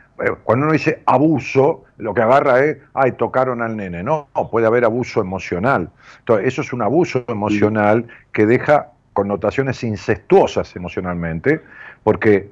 Cuando 0.44 0.66
uno 0.66 0.74
dice 0.74 1.02
abuso, 1.06 1.84
lo 1.96 2.12
que 2.12 2.20
agarra 2.20 2.62
es, 2.62 2.76
ay, 2.92 3.12
tocaron 3.12 3.62
al 3.62 3.74
nene. 3.74 4.02
No, 4.02 4.28
no, 4.36 4.50
puede 4.50 4.66
haber 4.66 4.84
abuso 4.84 5.22
emocional. 5.22 5.88
Entonces, 6.18 6.48
eso 6.48 6.60
es 6.60 6.74
un 6.74 6.82
abuso 6.82 7.24
emocional 7.26 8.06
que 8.30 8.44
deja 8.44 8.88
connotaciones 9.14 9.82
incestuosas 9.82 10.76
emocionalmente, 10.76 11.62
porque 12.04 12.50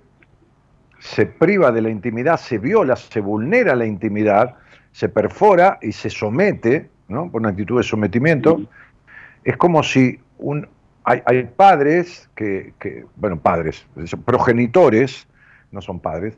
se 0.99 1.27
priva 1.27 1.71
de 1.73 1.83
la 1.83 1.91
intimidad, 1.91 2.37
se 2.39 2.59
viola, 2.59 2.97
se 2.97 3.21
vulnera 3.21 3.75
la 3.77 3.87
intimidad, 3.87 4.57
se 4.93 5.09
perfora 5.09 5.79
y 5.83 5.93
se 5.93 6.11
somete, 6.11 6.89
¿no? 7.09 7.31
por 7.31 7.41
una 7.41 7.51
actitud 7.51 7.77
de 7.79 7.83
sometimiento. 7.85 8.61
Es 9.45 9.57
como 9.57 9.83
si 9.83 10.19
un, 10.39 10.67
hay, 11.05 11.23
hay 11.25 11.45
padres 11.45 12.29
que, 12.35 12.73
que, 12.81 13.05
bueno, 13.17 13.39
padres, 13.39 13.87
progenitores, 14.25 15.27
no 15.71 15.81
son 15.81 16.01
padres, 16.01 16.37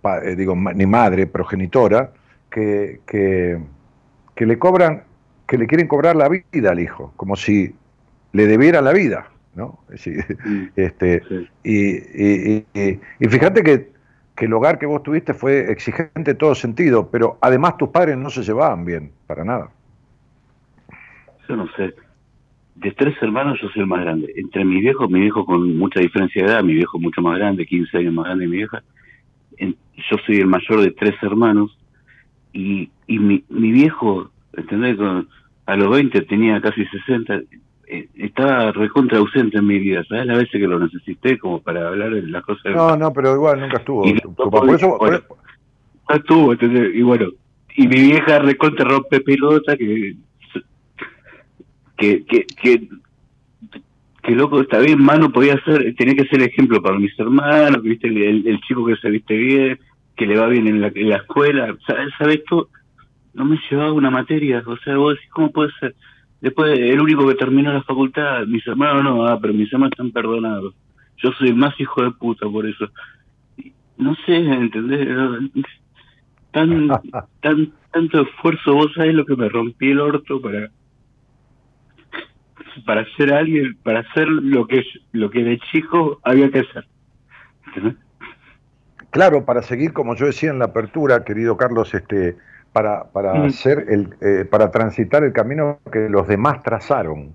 pa- 0.00 0.22
eh, 0.22 0.36
digo, 0.36 0.54
ni 0.54 0.86
madre, 0.86 1.26
progenitora, 1.26 2.12
que, 2.50 3.00
que, 3.06 3.58
que 4.34 4.46
le 4.46 4.58
cobran, 4.58 5.04
que 5.46 5.56
le 5.58 5.66
quieren 5.66 5.88
cobrar 5.88 6.16
la 6.16 6.28
vida 6.28 6.70
al 6.70 6.80
hijo, 6.80 7.12
como 7.16 7.36
si 7.36 7.74
le 8.32 8.46
debiera 8.46 8.80
la 8.82 8.92
vida, 8.92 9.28
¿no? 9.54 9.78
Este, 10.76 11.22
sí. 11.28 11.48
y, 11.64 11.88
y- 11.88 12.66
y- 12.74 13.00
y 13.20 13.28
fíjate 13.28 13.62
que, 13.62 13.90
que 14.36 14.46
el 14.46 14.52
hogar 14.52 14.78
que 14.78 14.86
vos 14.86 15.02
tuviste 15.02 15.34
fue 15.34 15.70
exigente 15.70 16.30
en 16.30 16.38
todo 16.38 16.54
sentido, 16.54 17.10
pero 17.10 17.38
además 17.40 17.76
tus 17.76 17.90
padres 17.90 18.16
no 18.16 18.30
se 18.30 18.42
llevaban 18.42 18.84
bien, 18.84 19.12
para 19.26 19.44
nada. 19.44 19.70
Yo 21.48 21.56
no 21.56 21.68
sé. 21.76 21.94
De 22.76 22.90
tres 22.92 23.14
hermanos 23.20 23.58
yo 23.60 23.68
soy 23.68 23.82
el 23.82 23.88
más 23.88 24.00
grande. 24.00 24.32
Entre 24.36 24.64
mis 24.64 24.80
viejos, 24.80 25.10
mi 25.10 25.20
viejo 25.20 25.44
con 25.44 25.76
mucha 25.76 26.00
diferencia 26.00 26.42
de 26.42 26.50
edad, 26.50 26.62
mi 26.62 26.74
viejo 26.74 26.98
mucho 26.98 27.20
más 27.20 27.38
grande, 27.38 27.66
15 27.66 27.98
años 27.98 28.14
más 28.14 28.24
grande 28.24 28.44
que 28.44 28.50
mi 28.50 28.56
vieja. 28.56 28.82
Yo 29.58 30.16
soy 30.26 30.36
el 30.36 30.46
mayor 30.46 30.80
de 30.80 30.90
tres 30.92 31.14
hermanos 31.22 31.78
y, 32.52 32.90
y 33.06 33.18
mi, 33.18 33.44
mi 33.50 33.70
viejo, 33.70 34.30
¿entendés? 34.54 34.98
A 35.66 35.76
los 35.76 35.90
20 35.90 36.22
tenía 36.22 36.60
casi 36.60 36.84
60, 36.86 37.34
eh, 37.34 37.44
estaba 38.16 38.72
recontra 38.72 39.18
ausente 39.18 39.58
en 39.58 39.66
mi 39.66 39.78
vida. 39.78 40.02
¿Sabes 40.08 40.26
las 40.26 40.38
veces 40.38 40.60
que 40.60 40.66
lo 40.66 40.78
necesité 40.78 41.38
como 41.38 41.60
para 41.60 41.88
hablar 41.88 42.10
de 42.10 42.22
las 42.22 42.42
cosas? 42.44 42.74
No, 42.74 42.96
no, 42.96 43.12
pero 43.12 43.34
igual 43.34 43.60
nunca 43.60 43.78
estuvo. 43.78 44.06
Y 44.06 44.14
tu- 44.20 44.28
no 44.28 44.34
tu 44.34 44.50
papá. 44.50 44.60
Por 44.66 44.74
eso, 44.74 44.88
por 44.90 44.98
bueno, 44.98 45.16
eso- 45.18 45.36
estuvo, 46.14 46.52
¿entendés? 46.52 46.94
Y 46.94 47.02
bueno, 47.02 47.26
y 47.76 47.86
mi 47.88 47.96
vieja 48.00 48.38
recontra 48.38 48.84
rompe 48.88 49.20
pelota 49.20 49.76
que 49.76 50.14
que, 51.96 52.24
que, 52.24 52.46
que, 52.60 52.88
que 54.22 54.32
loco, 54.32 54.60
está 54.60 54.78
bien, 54.78 55.02
mano 55.02 55.30
podía 55.30 55.62
ser, 55.64 55.94
tenía 55.96 56.14
que 56.16 56.24
ser 56.26 56.42
ejemplo 56.42 56.80
para 56.82 56.98
mis 56.98 57.18
hermanos, 57.18 57.82
que 57.82 57.88
viste 57.88 58.08
el, 58.08 58.16
el- 58.22 58.46
el 58.46 58.60
chico 58.62 58.84
que 58.86 58.96
se 58.96 59.10
viste 59.10 59.36
bien, 59.36 59.78
que 60.16 60.26
le 60.26 60.36
va 60.36 60.46
bien 60.48 60.66
en 60.66 60.80
la, 60.80 60.88
en 60.94 61.08
la 61.08 61.16
escuela, 61.16 61.74
¿sabes? 61.86 62.08
¿sabes 62.18 62.42
tú? 62.44 62.68
No 63.34 63.44
me 63.44 63.58
llevaba 63.70 63.92
una 63.92 64.10
materia, 64.10 64.62
o 64.66 64.76
sea, 64.78 64.96
vos 64.96 65.14
decís, 65.14 65.30
¿cómo 65.30 65.50
puede 65.52 65.70
ser? 65.80 65.94
Después, 66.42 66.76
el 66.76 67.00
único 67.00 67.26
que 67.28 67.36
terminó 67.36 67.72
la 67.72 67.84
facultad, 67.84 68.44
mis 68.46 68.66
hermanos 68.66 69.04
no, 69.04 69.24
ah, 69.24 69.38
pero 69.40 69.54
mis 69.54 69.72
hermanos 69.72 69.92
están 69.92 70.10
perdonados. 70.10 70.74
Yo 71.18 71.30
soy 71.38 71.54
más 71.54 71.78
hijo 71.80 72.02
de 72.02 72.10
puta 72.10 72.48
por 72.48 72.66
eso. 72.66 72.88
No 73.96 74.16
sé, 74.26 74.38
¿entendés? 74.38 75.08
Tan, 76.50 76.88
tan, 77.40 77.72
tanto 77.92 78.22
esfuerzo, 78.22 78.74
vos 78.74 78.92
sabés 78.92 79.14
lo 79.14 79.24
que 79.24 79.36
me 79.36 79.48
rompí 79.48 79.92
el 79.92 80.00
orto 80.00 80.42
para 80.42 80.68
para 82.86 83.04
ser 83.16 83.32
alguien, 83.32 83.76
para 83.84 84.00
hacer 84.00 84.26
lo 84.26 84.66
que 84.66 84.82
lo 85.12 85.30
que 85.30 85.44
de 85.44 85.58
chico 85.70 86.20
había 86.24 86.50
que 86.50 86.60
hacer. 86.60 86.86
¿Entendés? 87.68 87.94
claro, 89.10 89.44
para 89.44 89.62
seguir, 89.62 89.92
como 89.92 90.16
yo 90.16 90.26
decía 90.26 90.50
en 90.50 90.58
la 90.58 90.66
apertura, 90.66 91.22
querido 91.22 91.56
Carlos, 91.56 91.94
este, 91.94 92.36
para, 92.72 93.04
para 93.04 93.34
Mm. 93.34 93.44
hacer 93.46 93.86
el, 93.88 94.14
eh, 94.20 94.44
para 94.44 94.70
transitar 94.70 95.22
el 95.24 95.32
camino 95.32 95.78
que 95.90 96.08
los 96.08 96.26
demás 96.26 96.62
trazaron. 96.62 97.32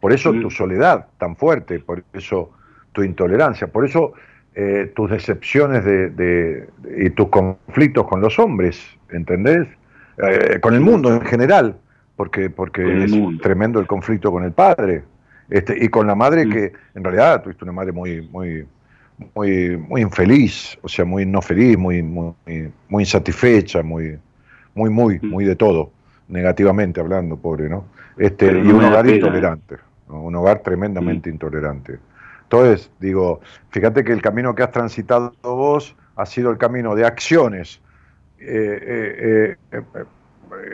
Por 0.00 0.12
eso 0.12 0.32
Mm. 0.32 0.42
tu 0.42 0.50
soledad 0.50 1.06
tan 1.18 1.36
fuerte, 1.36 1.78
por 1.80 2.02
eso 2.12 2.50
tu 2.92 3.02
intolerancia, 3.02 3.66
por 3.68 3.84
eso 3.84 4.12
eh, 4.54 4.90
tus 4.96 5.08
decepciones 5.10 5.84
de, 5.84 6.10
de- 6.10 6.66
de- 6.78 7.04
y 7.06 7.10
tus 7.10 7.28
conflictos 7.28 8.08
con 8.08 8.20
los 8.20 8.38
hombres, 8.40 8.84
¿entendés? 9.10 9.68
Eh, 10.16 10.58
con 10.60 10.74
el 10.74 10.80
mundo 10.80 11.14
en 11.14 11.20
general, 11.20 11.76
porque, 12.16 12.50
porque 12.50 13.04
es 13.04 13.12
mundo. 13.12 13.40
tremendo 13.40 13.78
el 13.78 13.86
conflicto 13.86 14.32
con 14.32 14.42
el 14.42 14.50
padre. 14.50 15.04
Este, 15.48 15.76
y 15.84 15.88
con 15.88 16.08
la 16.08 16.16
madre 16.16 16.44
Mm. 16.44 16.50
que 16.50 16.72
en 16.96 17.04
realidad 17.04 17.40
tuviste 17.42 17.62
una 17.64 17.72
madre 17.72 17.92
muy, 17.92 18.20
muy, 18.32 18.66
muy, 19.34 19.76
muy 19.76 20.02
infeliz, 20.02 20.78
o 20.82 20.88
sea, 20.88 21.04
muy 21.04 21.26
no 21.26 21.42
feliz, 21.42 21.76
muy, 21.76 22.02
muy, 22.02 22.32
muy 22.88 23.02
insatisfecha, 23.02 23.82
muy, 23.82 24.18
muy, 24.74 24.90
muy, 24.90 25.18
Mm. 25.20 25.26
muy 25.28 25.44
de 25.44 25.56
todo, 25.56 25.90
negativamente 26.28 27.00
hablando, 27.00 27.36
pobre, 27.36 27.68
¿no? 27.68 27.84
Este, 28.16 28.46
y 28.46 28.70
un 28.70 28.84
hogar 28.84 29.04
pena, 29.04 29.12
¿eh? 29.12 29.16
intolerante, 29.16 29.76
¿no? 30.08 30.22
un 30.22 30.34
hogar 30.36 30.60
tremendamente 30.60 31.30
intolerante. 31.30 31.98
Entonces, 32.44 32.90
digo, 32.98 33.40
fíjate 33.70 34.04
que 34.04 34.12
el 34.12 34.22
camino 34.22 34.54
que 34.54 34.62
has 34.62 34.72
transitado 34.72 35.32
vos 35.42 35.94
ha 36.16 36.26
sido 36.26 36.50
el 36.50 36.58
camino 36.58 36.94
de 36.94 37.04
acciones, 37.04 37.80
eh, 38.40 38.78
eh, 38.82 39.56
eh, 39.72 39.82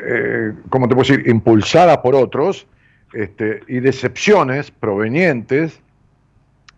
eh, 0.07 0.53
¿cómo 0.69 0.89
te 0.89 0.95
puedo 0.95 1.09
decir?, 1.09 1.29
impulsadas 1.29 1.99
por 1.99 2.15
otros, 2.15 2.67
este, 3.13 3.61
y 3.69 3.81
decepciones 3.81 4.71
provenientes 4.71 5.81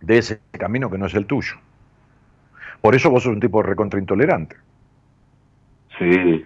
de 0.06 0.18
ese 0.18 0.40
camino 0.52 0.90
que 0.90 0.98
no 0.98 1.06
es 1.06 1.14
el 1.14 1.26
tuyo. 1.26 1.54
Por 2.80 2.94
eso 2.94 3.10
vos 3.10 3.22
sos 3.24 3.32
un 3.32 3.40
tipo 3.40 3.62
recontra 3.62 3.98
intolerante. 3.98 4.56
Sí, 5.98 6.44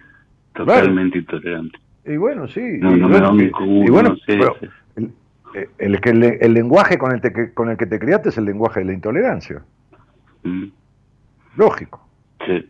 totalmente 0.53 1.19
intolerante. 1.19 1.77
Y 2.05 2.15
bueno, 2.17 2.47
sí. 2.47 2.61
No, 2.79 2.95
y 2.95 2.99
no 2.99 3.07
me 3.07 3.19
bueno, 3.19 3.37
da 3.37 3.65
y- 3.65 3.89
bueno, 3.89 4.15
pero 4.25 4.55
sí. 4.59 4.67
el, 5.77 5.99
el 6.41 6.53
lenguaje 6.53 6.97
con 6.97 7.13
el, 7.13 7.21
te- 7.21 7.53
con 7.53 7.69
el 7.69 7.77
que 7.77 7.85
te 7.85 7.99
criaste 7.99 8.29
es 8.29 8.37
el 8.37 8.45
lenguaje 8.45 8.79
de 8.79 8.85
la 8.87 8.93
intolerancia. 8.93 9.61
Mm, 10.43 10.65
Lógico. 11.57 12.07
sí. 12.47 12.65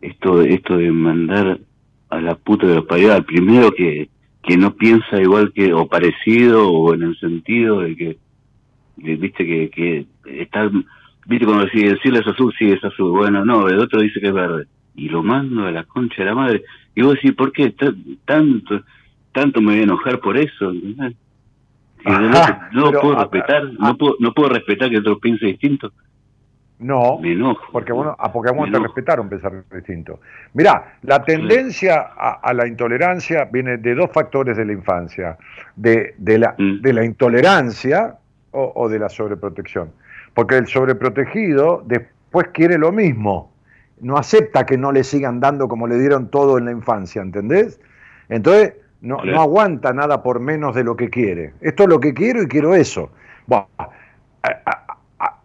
Esto, 0.00 0.40
esto 0.42 0.78
de 0.78 0.90
mandar 0.90 1.60
a 2.08 2.20
la 2.20 2.34
puta 2.36 2.66
de 2.66 2.76
los 2.76 2.86
paridos 2.86 3.14
al 3.16 3.24
primero 3.26 3.70
que, 3.72 4.08
que 4.42 4.56
no 4.56 4.74
piensa 4.74 5.20
igual 5.20 5.52
que, 5.52 5.72
o 5.74 5.86
parecido, 5.86 6.70
o 6.72 6.94
en 6.94 7.02
el 7.02 7.18
sentido 7.20 7.80
de 7.80 7.94
que, 7.94 8.18
viste 9.16 9.44
que, 9.46 9.70
que 9.70 10.06
está, 10.24 10.68
viste 11.26 11.46
cuando 11.46 11.64
decide 11.64 11.94
decirle 11.94 12.20
es 12.20 12.26
azul, 12.26 12.52
sí 12.58 12.70
es 12.70 12.82
azul, 12.84 13.10
bueno, 13.10 13.44
no, 13.44 13.68
el 13.68 13.78
otro 13.78 14.00
dice 14.00 14.20
que 14.20 14.28
es 14.28 14.34
verde, 14.34 14.66
y 14.94 15.08
lo 15.08 15.22
mando 15.22 15.66
a 15.66 15.70
la 15.70 15.84
concha 15.84 16.16
de 16.22 16.24
la 16.26 16.34
madre, 16.34 16.64
y 16.94 17.02
vos 17.02 17.14
decís, 17.14 17.32
¿por 17.34 17.52
qué 17.52 17.70
Ta- 17.70 17.92
tanto, 18.24 18.82
tanto 19.32 19.60
me 19.60 19.72
voy 19.72 19.80
a 19.80 19.84
enojar 19.84 20.18
por 20.20 20.36
eso? 20.36 20.72
no 22.72 22.90
pero, 22.90 23.00
puedo 23.00 23.16
ah, 23.18 23.22
respetar, 23.22 23.62
ah, 23.80 23.88
no 23.88 23.96
puedo, 23.96 24.16
no 24.20 24.32
puedo 24.32 24.48
respetar 24.50 24.90
que 24.90 24.98
otro 24.98 25.18
piense 25.18 25.46
distinto, 25.46 25.92
No, 26.78 27.18
me 27.18 27.32
enojo. 27.32 27.66
porque 27.72 27.92
bueno, 27.92 28.14
a 28.18 28.28
Me 28.28 28.70
te 28.70 28.78
respetaron 28.78 29.28
pensar 29.28 29.64
distinto. 29.72 30.20
Mirá, 30.54 30.94
la 31.02 31.24
tendencia 31.24 32.00
a, 32.16 32.40
a 32.42 32.54
la 32.54 32.66
intolerancia 32.68 33.48
viene 33.52 33.78
de 33.78 33.94
dos 33.94 34.10
factores 34.12 34.56
de 34.56 34.64
la 34.64 34.72
infancia, 34.72 35.36
de, 35.74 36.14
de 36.18 36.38
la, 36.38 36.54
Mm. 36.56 36.80
de 36.80 36.92
la 36.92 37.04
intolerancia 37.04 38.14
o, 38.52 38.72
o 38.74 38.88
de 38.88 38.98
la 38.98 39.08
sobreprotección. 39.08 39.90
Porque 40.34 40.56
el 40.56 40.66
sobreprotegido 40.66 41.82
después 41.86 42.48
quiere 42.52 42.78
lo 42.78 42.92
mismo, 42.92 43.52
no 44.00 44.16
acepta 44.16 44.64
que 44.66 44.76
no 44.78 44.92
le 44.92 45.02
sigan 45.04 45.40
dando 45.40 45.66
como 45.68 45.86
le 45.86 45.98
dieron 45.98 46.30
todo 46.30 46.58
en 46.58 46.66
la 46.66 46.72
infancia, 46.72 47.22
¿entendés? 47.22 47.80
Entonces, 48.28 48.74
no, 49.00 49.18
aguanta 49.40 49.92
nada 49.92 50.22
por 50.22 50.40
menos 50.40 50.74
de 50.74 50.84
lo 50.84 50.96
que 50.96 51.08
quiere. 51.08 51.52
Esto 51.60 51.84
es 51.84 51.88
lo 51.88 52.00
que 52.00 52.14
quiero 52.14 52.42
y 52.42 52.46
quiero 52.48 52.74
eso. 52.74 53.10
Buah, 53.46 53.64
a- 53.78 53.88
a- 54.42 54.96
a- 55.20 55.38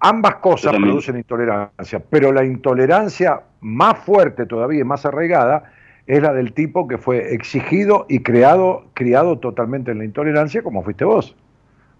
ambas 0.00 0.36
cosas 0.36 0.72
producen 0.80 1.16
intolerancia, 1.16 2.00
pero 2.10 2.32
la 2.32 2.44
intolerancia 2.44 3.40
más 3.60 3.98
fuerte 3.98 4.46
todavía 4.46 4.80
y 4.80 4.84
más 4.84 5.04
arraigada 5.06 5.72
es 6.06 6.22
la 6.22 6.32
del 6.32 6.52
tipo 6.52 6.86
que 6.86 6.98
fue 6.98 7.32
exigido 7.34 8.06
y 8.08 8.20
creado, 8.20 8.84
criado 8.94 9.38
totalmente 9.38 9.90
en 9.90 9.98
la 9.98 10.04
intolerancia, 10.04 10.62
como 10.62 10.82
fuiste 10.82 11.04
vos. 11.04 11.36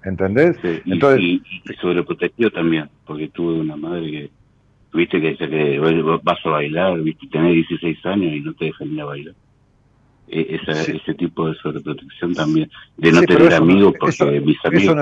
¿Entendés? 0.05 0.57
Sí, 0.63 0.83
y, 0.85 0.93
Entonces, 0.93 1.21
y- 1.21 1.43
y 1.65 1.75
sobreprotegido 1.81 2.51
también, 2.51 2.89
porque 3.07 3.29
tuve 3.29 3.61
una 3.61 3.77
madre 3.77 4.11
que 4.11 4.31
viste 4.93 5.21
que, 5.21 5.37
que 5.37 5.79
vas 6.23 6.39
a 6.45 6.49
bailar, 6.51 7.01
viste, 7.01 7.27
tenés 7.29 7.55
16 7.55 8.05
años 8.07 8.33
y 8.35 8.41
no 8.41 8.53
te 8.55 8.67
dejan 8.67 8.93
ir 8.93 9.01
a 9.01 9.05
bailar. 9.07 9.35
E, 10.29 10.59
ese 10.95 11.15
tipo 11.15 11.49
de 11.49 11.55
sobreprotección 11.57 12.35
también, 12.35 12.71
de 12.97 13.13
no 13.13 13.23
tener 13.23 13.55
amigos 13.55 13.95
porque 13.99 14.41
mis 14.41 14.65
amigos... 14.65 14.97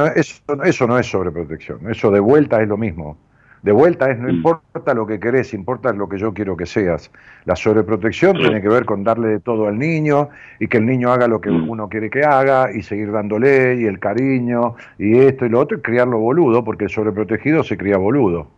Eso 0.64 0.86
no, 0.86 0.96
es 0.96 1.06
sobreprotección, 1.06 1.90
eso 1.90 2.10
de 2.10 2.20
vuelta 2.20 2.62
es 2.62 2.68
lo 2.68 2.76
mismo. 2.76 3.18
De 3.62 3.70
vuelta 3.70 4.10
es 4.10 4.18
no 4.18 4.26
mm. 4.26 4.30
importa 4.30 4.92
lo 4.92 5.06
que 5.06 5.20
querés, 5.20 5.54
importa 5.54 5.92
lo 5.92 6.08
que 6.08 6.18
yo 6.18 6.34
quiero 6.34 6.56
que 6.56 6.66
seas. 6.66 7.12
La 7.44 7.54
sobreprotección 7.54 8.36
tiene 8.36 8.60
que 8.60 8.68
ver 8.68 8.84
con 8.84 9.04
darle 9.04 9.28
de 9.28 9.40
todo 9.40 9.68
al 9.68 9.78
niño 9.78 10.30
y 10.58 10.66
que 10.66 10.78
el 10.78 10.86
niño 10.86 11.12
haga 11.12 11.28
lo 11.28 11.40
que 11.40 11.50
mm. 11.50 11.70
uno 11.70 11.88
quiere 11.88 12.10
que 12.10 12.24
haga 12.24 12.72
y 12.74 12.82
seguir 12.82 13.12
dándole 13.12 13.76
y 13.76 13.84
el 13.84 14.00
cariño 14.00 14.74
y 14.98 15.16
esto 15.16 15.46
y 15.46 15.48
lo 15.48 15.60
otro 15.60 15.78
y 15.78 15.80
criarlo 15.80 16.18
boludo, 16.18 16.64
porque 16.64 16.84
el 16.84 16.90
sobreprotegido 16.90 17.62
se 17.62 17.76
cría 17.76 17.96
boludo. 17.98 18.48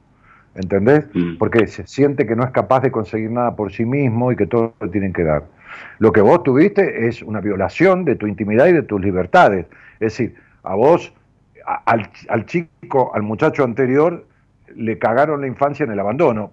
¿Entendés? 0.54 1.04
Mm. 1.12 1.36
Porque 1.36 1.66
se 1.66 1.86
siente 1.86 2.26
que 2.26 2.34
no 2.34 2.44
es 2.44 2.50
capaz 2.50 2.80
de 2.80 2.90
conseguir 2.90 3.30
nada 3.30 3.54
por 3.56 3.72
sí 3.72 3.84
mismo 3.84 4.32
y 4.32 4.36
que 4.36 4.46
todo 4.46 4.72
le 4.80 4.88
tienen 4.88 5.12
que 5.12 5.24
dar. 5.24 5.44
Lo 5.98 6.12
que 6.12 6.22
vos 6.22 6.42
tuviste 6.42 7.08
es 7.08 7.22
una 7.22 7.40
violación 7.40 8.06
de 8.06 8.16
tu 8.16 8.26
intimidad 8.26 8.68
y 8.68 8.72
de 8.72 8.82
tus 8.82 9.02
libertades. 9.02 9.66
Es 9.94 10.16
decir, 10.16 10.34
a 10.62 10.74
vos, 10.76 11.12
al, 11.84 12.08
al 12.28 12.46
chico, 12.46 13.14
al 13.14 13.22
muchacho 13.22 13.64
anterior, 13.64 14.24
le 14.76 14.98
cagaron 14.98 15.40
la 15.40 15.46
infancia 15.46 15.84
en 15.84 15.92
el 15.92 16.00
abandono 16.00 16.52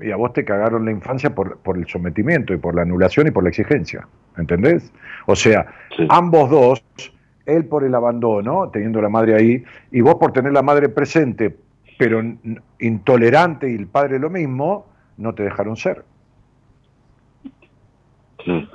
y 0.00 0.10
a 0.10 0.16
vos 0.16 0.32
te 0.32 0.44
cagaron 0.44 0.84
la 0.84 0.92
infancia 0.92 1.34
por, 1.34 1.58
por 1.58 1.76
el 1.76 1.86
sometimiento 1.86 2.54
y 2.54 2.58
por 2.58 2.74
la 2.74 2.82
anulación 2.82 3.26
y 3.26 3.30
por 3.30 3.42
la 3.42 3.50
exigencia. 3.50 4.06
¿Entendés? 4.36 4.92
O 5.26 5.34
sea, 5.34 5.66
ambos 6.08 6.50
dos, 6.50 6.84
él 7.46 7.64
por 7.64 7.84
el 7.84 7.94
abandono, 7.94 8.70
teniendo 8.70 9.02
la 9.02 9.08
madre 9.08 9.34
ahí, 9.34 9.64
y 9.90 10.00
vos 10.00 10.14
por 10.16 10.32
tener 10.32 10.52
la 10.52 10.62
madre 10.62 10.88
presente, 10.88 11.56
pero 11.98 12.22
intolerante 12.78 13.70
y 13.70 13.74
el 13.74 13.88
padre 13.88 14.18
lo 14.18 14.30
mismo, 14.30 14.86
no 15.16 15.34
te 15.34 15.42
dejaron 15.42 15.76
ser. 15.76 16.04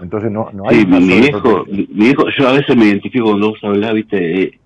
Entonces 0.01 0.29
no, 0.29 0.49
no 0.51 0.67
hay... 0.67 0.81
Sí, 0.81 0.85
mi, 0.85 0.97
hijo, 0.97 1.65
mi, 1.67 2.05
hijo, 2.07 2.25
yo 2.37 2.49
a 2.49 2.53
veces 2.53 2.75
me 2.75 2.85
identifico 2.85 3.25
cuando 3.29 3.51
vos 3.51 3.59
hablás, 3.63 3.93
viste, 3.93 4.43
eh, 4.43 4.59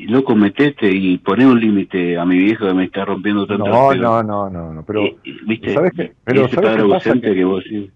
loco, 0.00 0.34
metete 0.34 0.90
y 0.90 1.18
poné 1.18 1.46
un 1.46 1.60
límite 1.60 2.18
a 2.18 2.24
mi 2.24 2.36
viejo 2.36 2.66
que 2.66 2.74
me 2.74 2.84
está 2.84 3.04
rompiendo 3.04 3.46
tanto. 3.46 3.66
No, 3.66 3.94
no, 3.94 4.22
no, 4.22 4.50
no, 4.50 4.72
no, 4.72 4.84
pero... 4.84 5.02
¿Viste? 5.46 5.74
¿Sabes 5.74 5.92
qué? 5.96 6.12
Pero 6.24 6.46
ese 6.46 6.56
padre 6.56 6.82
ausente 6.82 7.34
que... 7.34 7.44
vos 7.44 7.64
sí. 7.68 7.90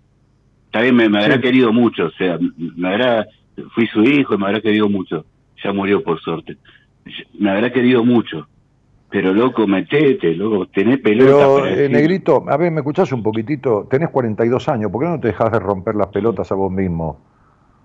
Está 0.66 0.80
bien, 0.80 0.96
me, 0.96 1.08
me 1.08 1.22
habrá 1.22 1.40
querido 1.40 1.72
mucho, 1.72 2.06
o 2.06 2.10
sea, 2.10 2.38
me 2.56 2.88
habrá... 2.88 3.26
Fui 3.74 3.86
su 3.86 4.02
hijo 4.02 4.34
y 4.34 4.38
me 4.38 4.46
habrá 4.46 4.60
querido 4.60 4.88
mucho. 4.88 5.24
Ya 5.64 5.72
murió, 5.72 6.02
por 6.02 6.20
suerte. 6.20 6.58
Me 7.38 7.50
habrá 7.50 7.72
querido 7.72 8.04
mucho 8.04 8.46
pero 9.08 9.32
loco, 9.32 9.66
metete, 9.66 10.34
loco, 10.34 10.66
tenés 10.66 10.98
pelota. 10.98 11.62
Pero, 11.62 11.66
eh, 11.66 11.88
Negrito, 11.88 12.44
a 12.48 12.56
ver, 12.56 12.72
me 12.72 12.80
escuchás 12.80 13.10
un 13.12 13.22
poquitito, 13.22 13.86
tenés 13.88 14.10
42 14.10 14.68
años, 14.68 14.90
¿por 14.90 15.02
qué 15.02 15.08
no 15.08 15.20
te 15.20 15.28
dejas 15.28 15.52
de 15.52 15.58
romper 15.58 15.94
las 15.94 16.08
pelotas 16.08 16.50
a 16.50 16.54
vos 16.54 16.72
mismo? 16.72 17.20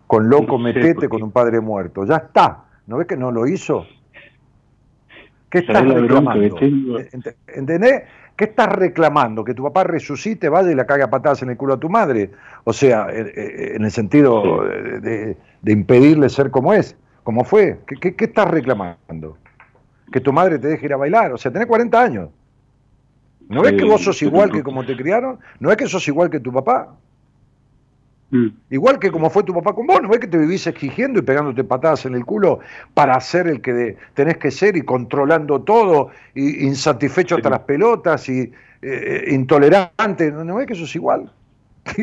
Con 0.07 0.29
loco, 0.29 0.57
metete 0.57 1.07
con 1.07 1.23
un 1.23 1.31
padre 1.31 1.61
muerto. 1.61 2.05
Ya 2.05 2.17
está. 2.17 2.65
¿No 2.87 2.97
ves 2.97 3.07
que 3.07 3.15
no 3.15 3.31
lo 3.31 3.47
hizo? 3.47 3.85
¿Qué 5.51 5.59
estás 5.59 5.87
reclamando? 5.87 6.97
¿Entendés? 7.47 8.03
¿Qué 8.35 8.45
estás 8.45 8.69
reclamando? 8.69 9.43
¿Que 9.43 9.53
tu 9.53 9.63
papá 9.63 9.83
resucite, 9.83 10.49
vaya 10.49 10.71
y 10.71 10.75
la 10.75 10.85
cague 10.85 11.03
a 11.03 11.09
patadas 11.09 11.43
en 11.43 11.51
el 11.51 11.57
culo 11.57 11.75
a 11.75 11.79
tu 11.79 11.89
madre? 11.89 12.31
O 12.63 12.73
sea, 12.73 13.07
eh, 13.11 13.31
eh, 13.35 13.71
en 13.75 13.83
el 13.83 13.91
sentido 13.91 14.63
de, 14.63 15.37
impedirle 15.65 16.29
ser 16.29 16.49
como 16.49 16.73
es, 16.73 16.95
como 17.23 17.43
fue. 17.43 17.79
¿Qué, 17.85 18.15
qué 18.15 18.25
estás 18.25 18.47
reclamando? 18.49 19.37
que 20.11 20.19
tu 20.19 20.33
madre 20.33 20.59
te 20.59 20.67
deje 20.67 20.85
ir 20.85 20.93
a 20.93 20.97
bailar. 20.97 21.31
O 21.33 21.37
sea, 21.37 21.51
tenés 21.51 21.67
40 21.67 21.99
años. 21.99 22.29
¿No 23.47 23.63
es 23.63 23.73
que 23.73 23.83
vos 23.83 24.03
sos 24.03 24.21
igual 24.21 24.51
que 24.51 24.63
como 24.63 24.85
te 24.85 24.95
criaron? 24.95 25.39
¿No 25.59 25.71
es 25.71 25.77
que 25.77 25.87
sos 25.87 26.07
igual 26.07 26.29
que 26.29 26.39
tu 26.39 26.53
papá? 26.53 26.95
Mm. 28.31 28.47
Igual 28.69 28.97
que 28.99 29.11
como 29.11 29.29
fue 29.29 29.43
tu 29.43 29.53
papá 29.53 29.73
con 29.73 29.85
vos, 29.85 30.01
¿no 30.01 30.11
es 30.13 30.19
que 30.19 30.27
te 30.27 30.37
vivís 30.37 30.65
exigiendo 30.65 31.19
y 31.19 31.21
pegándote 31.21 31.63
patadas 31.63 32.05
en 32.05 32.15
el 32.15 32.25
culo 32.25 32.59
para 32.93 33.19
ser 33.19 33.47
el 33.47 33.61
que 33.61 33.97
tenés 34.13 34.37
que 34.37 34.51
ser 34.51 34.77
y 34.77 34.81
controlando 34.83 35.61
todo, 35.61 36.09
y 36.33 36.65
insatisfecho 36.65 37.35
hasta 37.35 37.49
las 37.49 37.59
pelotas 37.59 38.27
y 38.29 38.39
eh, 38.39 38.51
eh, 38.81 39.25
intolerante? 39.33 40.31
¿No, 40.31 40.59
es 40.59 40.67
que 40.67 40.75
sos 40.75 40.95
igual? 40.95 41.31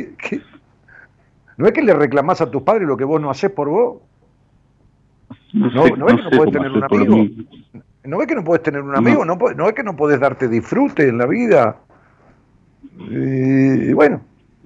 ¿No 1.57 1.67
es 1.67 1.73
que 1.73 1.83
le 1.83 1.95
reclamás 1.95 2.41
a 2.41 2.51
tus 2.51 2.63
padres 2.63 2.87
lo 2.87 2.97
que 2.97 3.05
vos 3.05 3.21
no 3.21 3.31
haces 3.31 3.51
por 3.51 3.69
vos? 3.69 4.03
No, 5.53 5.71
no, 5.97 6.09
es 6.09 6.17
que 6.17 6.23
no 6.23 6.31
podés 6.31 6.53
tener 6.53 6.71
un 6.71 6.85
amigo. 6.85 7.27
¿No 8.05 8.19
ves 8.19 8.27
que 8.27 8.35
no 8.35 8.45
puedes 8.45 8.63
tener 8.63 8.83
un 8.83 8.97
amigo? 8.97 9.25
No, 9.25 9.37
no, 9.37 9.65
ves 9.65 9.75
que 9.75 9.83
no 9.83 9.97
puedes 9.97 10.21
darte 10.21 10.47
disfrute 10.47 11.09
en 11.09 11.19
la 11.19 11.27
vida? 11.27 11.77
Y, 12.99 13.93
bueno. 13.93 14.21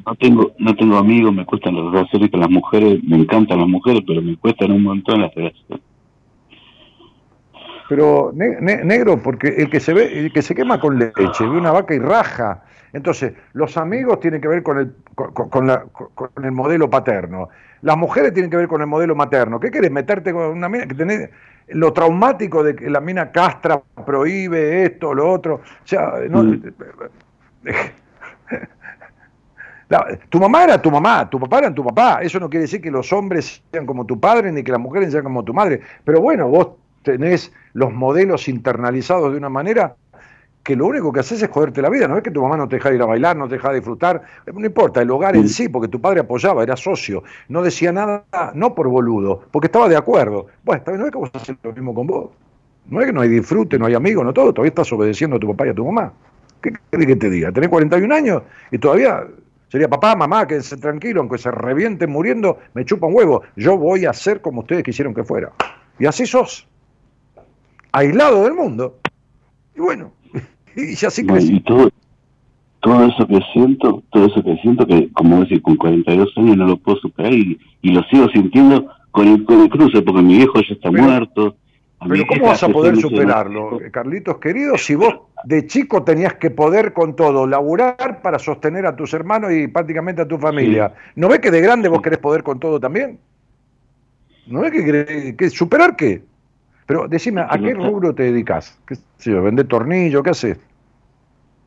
No 0.05 0.15
tengo, 0.17 0.53
no 0.59 0.75
tengo 0.75 0.97
amigos, 0.97 1.33
me 1.33 1.45
cuestan 1.47 1.77
las 1.77 1.93
relaciones 1.93 2.31
con 2.31 2.41
las 2.41 2.51
mujeres, 2.51 3.03
me 3.05 3.17
encantan 3.17 3.59
las 3.59 3.69
mujeres, 3.69 4.03
pero 4.07 4.21
me 4.21 4.37
cuestan 4.37 4.73
un 4.73 4.83
montón 4.83 5.21
las 5.21 5.35
relaciones. 5.35 5.85
Pero 7.89 8.33
negro, 8.33 9.23
porque 9.23 9.49
el 9.49 9.69
que 9.69 9.79
se 9.79 9.93
ve, 9.93 10.21
el 10.21 10.33
que 10.33 10.43
se 10.43 10.55
quema 10.55 10.81
con 10.81 10.99
leche, 10.99 11.45
ve 11.45 11.59
una 11.59 11.73
vaca 11.73 11.95
y 11.95 11.99
raja. 11.99 12.65
Entonces, 12.93 13.35
los 13.53 13.77
amigos 13.77 14.21
tienen 14.21 14.41
que 14.41 14.49
ver 14.49 14.63
con 14.63 14.79
el, 14.79 14.95
con, 15.15 15.67
la, 15.67 15.85
con 15.93 16.45
el 16.45 16.53
modelo 16.53 16.89
paterno. 16.89 17.49
Las 17.83 17.97
mujeres 17.97 18.33
tienen 18.33 18.51
que 18.51 18.57
ver 18.57 18.69
con 18.69 18.81
el 18.81 18.87
modelo 18.87 19.15
materno. 19.15 19.61
¿Qué 19.61 19.71
querés? 19.71 19.91
Meterte 19.91 20.33
con 20.33 20.45
una 20.47 20.69
mina 20.69 20.87
que 20.87 20.95
tenés 20.95 21.31
lo 21.69 21.93
traumático 21.93 22.63
de 22.63 22.75
que 22.77 22.91
la 22.91 23.01
mina 23.01 23.31
castra, 23.31 23.81
prohíbe 24.07 24.85
esto, 24.85 25.15
lo 25.15 25.31
otro. 25.31 25.57
O 25.57 25.87
sea, 25.87 26.15
mm. 26.29 26.63
tu 30.29 30.39
mamá 30.39 30.65
era 30.65 30.81
tu 30.81 30.91
mamá, 30.91 31.29
tu 31.29 31.39
papá 31.39 31.59
era 31.59 31.75
tu 31.75 31.85
papá. 31.85 32.21
Eso 32.23 32.39
no 32.41 32.49
quiere 32.49 32.63
decir 32.63 32.81
que 32.81 32.91
los 32.91 33.13
hombres 33.13 33.63
sean 33.71 33.87
como 33.87 34.07
tu 34.07 34.19
padre 34.19 34.53
ni 34.53 34.63
que 34.63 34.73
las 34.73 34.81
mujeres 34.81 35.13
sean 35.13 35.25
como 35.25 35.45
tu 35.45 35.53
madre. 35.53 35.81
Pero 36.05 36.21
bueno, 36.21 36.49
vos 36.49 36.69
tenés 37.03 37.53
los 37.75 37.93
modelos 37.93 38.49
internalizados 38.49 39.33
de 39.33 39.39
una 39.39 39.49
manera 39.49 39.97
que 40.63 40.77
lo 40.77 40.87
único 40.87 41.13
que 41.13 41.21
haces 41.21 41.43
es 41.43 41.51
joderte 41.51 41.83
la 41.83 41.89
vida, 41.89 42.07
no 42.07 42.17
es 42.17 42.23
que 42.23 42.31
tu 42.31 42.41
mamá 42.41 42.57
no 42.57 42.69
te 42.69 42.77
deja 42.77 42.93
ir 42.93 43.03
a 43.03 43.07
bailar, 43.07 43.37
no 43.37 43.49
te 43.49 43.57
deja 43.57 43.73
disfrutar, 43.73 44.23
no 44.47 44.65
importa, 44.65 45.03
el 45.03 45.11
hogar 45.11 45.35
en 45.35 45.49
sí, 45.49 45.69
porque 45.69 45.89
tu 45.89 46.01
padre 46.01 46.21
apoyaba, 46.21 46.63
era 46.63 46.77
socio, 46.77 47.25
no 47.49 47.63
decía 47.63 47.91
nada, 47.91 48.25
no 48.55 48.75
por 48.75 48.89
boludo, 48.89 49.43
porque 49.51 49.67
estaba 49.67 49.89
de 49.89 49.97
acuerdo. 49.97 50.47
Bueno, 50.63 50.83
no 50.87 51.07
es 51.07 51.11
que 51.11 51.19
vos 51.19 51.31
haces 51.35 51.57
lo 51.65 51.73
mismo 51.73 51.93
con 51.95 52.07
vos, 52.07 52.31
no 52.87 53.01
es 53.01 53.07
que 53.07 53.13
no 53.13 53.23
hay 53.23 53.29
disfrute, 53.29 53.77
no 53.79 53.87
hay 53.87 53.95
amigos, 53.95 54.25
no 54.25 54.33
todo, 54.33 54.53
todavía 54.53 54.69
estás 54.69 54.93
obedeciendo 54.93 55.37
a 55.37 55.41
tu 55.41 55.49
papá 55.49 55.67
y 55.67 55.71
a 55.71 55.75
tu 55.75 55.85
mamá. 55.85 56.13
¿Qué 56.61 56.73
querés 56.93 57.07
que 57.09 57.17
te 57.17 57.29
diga? 57.29 57.51
Tenés 57.51 57.69
41 57.69 58.15
años 58.15 58.43
y 58.71 58.79
todavía 58.79 59.27
sería 59.73 59.89
papá, 59.89 60.15
mamá, 60.15 60.47
quédense 60.47 60.77
tranquilo, 60.77 61.21
aunque 61.21 61.39
se 61.39 61.51
revienten 61.51 62.11
muriendo, 62.11 62.59
me 62.75 62.85
chupa 62.85 63.07
un 63.07 63.15
huevo, 63.15 63.43
yo 63.57 63.79
voy 63.79 64.05
a 64.05 64.13
ser 64.13 64.43
como 64.43 64.61
ustedes 64.61 64.83
quisieron 64.85 65.15
que 65.15 65.25
fuera. 65.25 65.51
Y 65.99 66.05
así 66.05 66.27
sos, 66.27 66.69
aislado 67.91 68.45
del 68.45 68.53
mundo. 68.53 68.99
Y 69.75 69.81
bueno, 69.81 70.13
y 70.77 70.93
así 71.07 71.27
y 71.27 71.61
todo, 71.61 71.89
todo 72.81 73.07
eso 73.07 73.27
que 73.27 73.41
siento, 73.55 74.03
todo 74.13 74.27
eso 74.27 74.43
que 74.43 74.57
siento, 74.57 74.87
que 74.87 75.11
como 75.13 75.41
decir, 75.41 75.63
con 75.63 75.77
42 75.77 76.29
años 76.37 76.57
no 76.59 76.67
lo 76.67 76.77
puedo 76.77 76.99
superar 76.99 77.33
y, 77.33 77.59
lo 77.81 78.03
sigo 78.11 78.29
sintiendo 78.29 78.91
con 79.11 79.27
el, 79.27 79.43
con 79.47 79.63
el 79.63 79.71
cruce, 79.71 80.03
porque 80.03 80.21
mi 80.21 80.37
viejo 80.37 80.61
ya 80.61 80.75
está 80.75 80.91
muerto. 80.91 81.57
Pero 82.09 82.27
¿cómo 82.27 82.47
vas 82.47 82.63
a 82.63 82.69
poder 82.69 82.97
superarlo, 82.97 83.81
Carlitos 83.91 84.39
querido, 84.39 84.77
si 84.77 84.95
vos 84.95 85.15
de 85.45 85.67
chico 85.67 86.03
tenías 86.03 86.35
que 86.35 86.51
poder 86.51 86.93
con 86.93 87.17
todo, 87.17 87.47
laburar 87.47 88.21
para 88.23 88.39
sostener 88.39 88.87
a 88.87 88.97
tus 88.97 89.13
hermanos 89.15 89.53
y 89.53 89.69
prácticamente 89.69 90.23
a 90.23 90.29
tu 90.29 90.39
familia? 90.39 90.95
¿No 91.17 91.29
ves 91.29 91.41
que 91.41 91.51
de 91.51 91.61
grande 91.61 91.89
vos 91.89 92.03
querés 92.03 92.19
poder 92.19 92.43
con 92.43 92.59
todo 92.59 92.81
también? 92.81 93.19
¿No 94.47 94.61
ves 94.61 94.73
que, 94.73 95.37
que 95.37 95.51
superar 95.51 95.97
qué? 95.97 96.23
Pero 96.87 97.09
decime, 97.09 97.43
¿a 97.43 97.59
qué 97.59 97.75
rubro 97.75 98.15
te 98.15 98.25
dedicas? 98.25 98.79
¿Qué 98.87 98.97
sé 98.97 99.31
yo, 99.31 99.43
¿Vende 99.43 99.65
tornillo? 99.65 100.23
¿Qué 100.23 100.31
haces? 100.31 100.59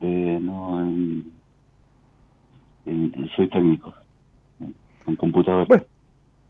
Eh, 0.02 0.40
no, 0.42 0.86
soy 3.36 3.50
técnico, 3.50 3.94
en 5.08 5.16
computador. 5.16 5.68
Bueno, 5.68 5.84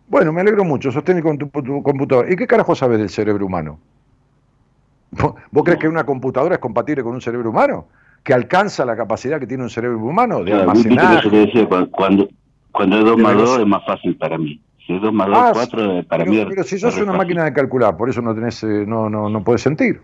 me 0.10 0.42
alegro 0.42 0.64
mucho, 0.64 0.92
sos 0.92 1.04
técnico 1.04 1.32
en 1.32 1.38
tu, 1.38 1.50
computador. 1.50 2.32
¿Y 2.32 2.36
qué 2.36 2.48
carajo 2.48 2.76
sabes 2.76 3.00
del 3.00 3.10
cerebro 3.10 3.46
humano? 3.46 3.80
¿Vos, 5.52 5.64
crees 5.64 5.80
que 5.80 5.88
una 5.88 6.06
computadora 6.06 6.56
es 6.56 6.62
compatible 6.62 7.04
con 7.04 7.14
un 7.14 7.22
cerebro 7.22 7.50
humano? 7.50 7.88
¿Que 8.24 8.34
alcanza 8.34 8.86
la 8.86 8.96
capacidad 8.96 9.40
que 9.40 9.48
tiene 9.48 9.64
un 9.64 9.70
cerebro 9.70 10.00
humano 10.00 10.44
de 10.44 10.54
almacenar? 10.54 11.24
cuando, 11.92 12.28
cuando 12.72 12.98
es 13.00 13.06
2 13.06 13.18
más 13.18 13.38
2 13.38 13.60
es 13.60 13.68
más 13.68 13.86
fácil 13.86 14.16
para 14.18 14.38
mí. 14.38 14.60
Si 14.86 14.94
es 14.94 15.02
2 15.02 15.14
más 15.14 15.28
2, 15.28 15.38
4, 15.54 16.04
para 16.08 16.26
mí 16.26 16.46
Pero 16.48 16.64
si 16.64 16.78
sos 16.78 16.98
una 16.98 17.14
máquina 17.14 17.46
de 17.46 17.54
calcular, 17.54 17.96
por 17.98 18.10
eso 18.10 18.22
no 18.22 18.36
tenés, 18.36 18.64
eh, 18.64 18.86
no, 18.86 19.10
no, 19.10 19.30
no 19.30 19.44
puedes 19.44 19.62
sentir. 19.62 20.02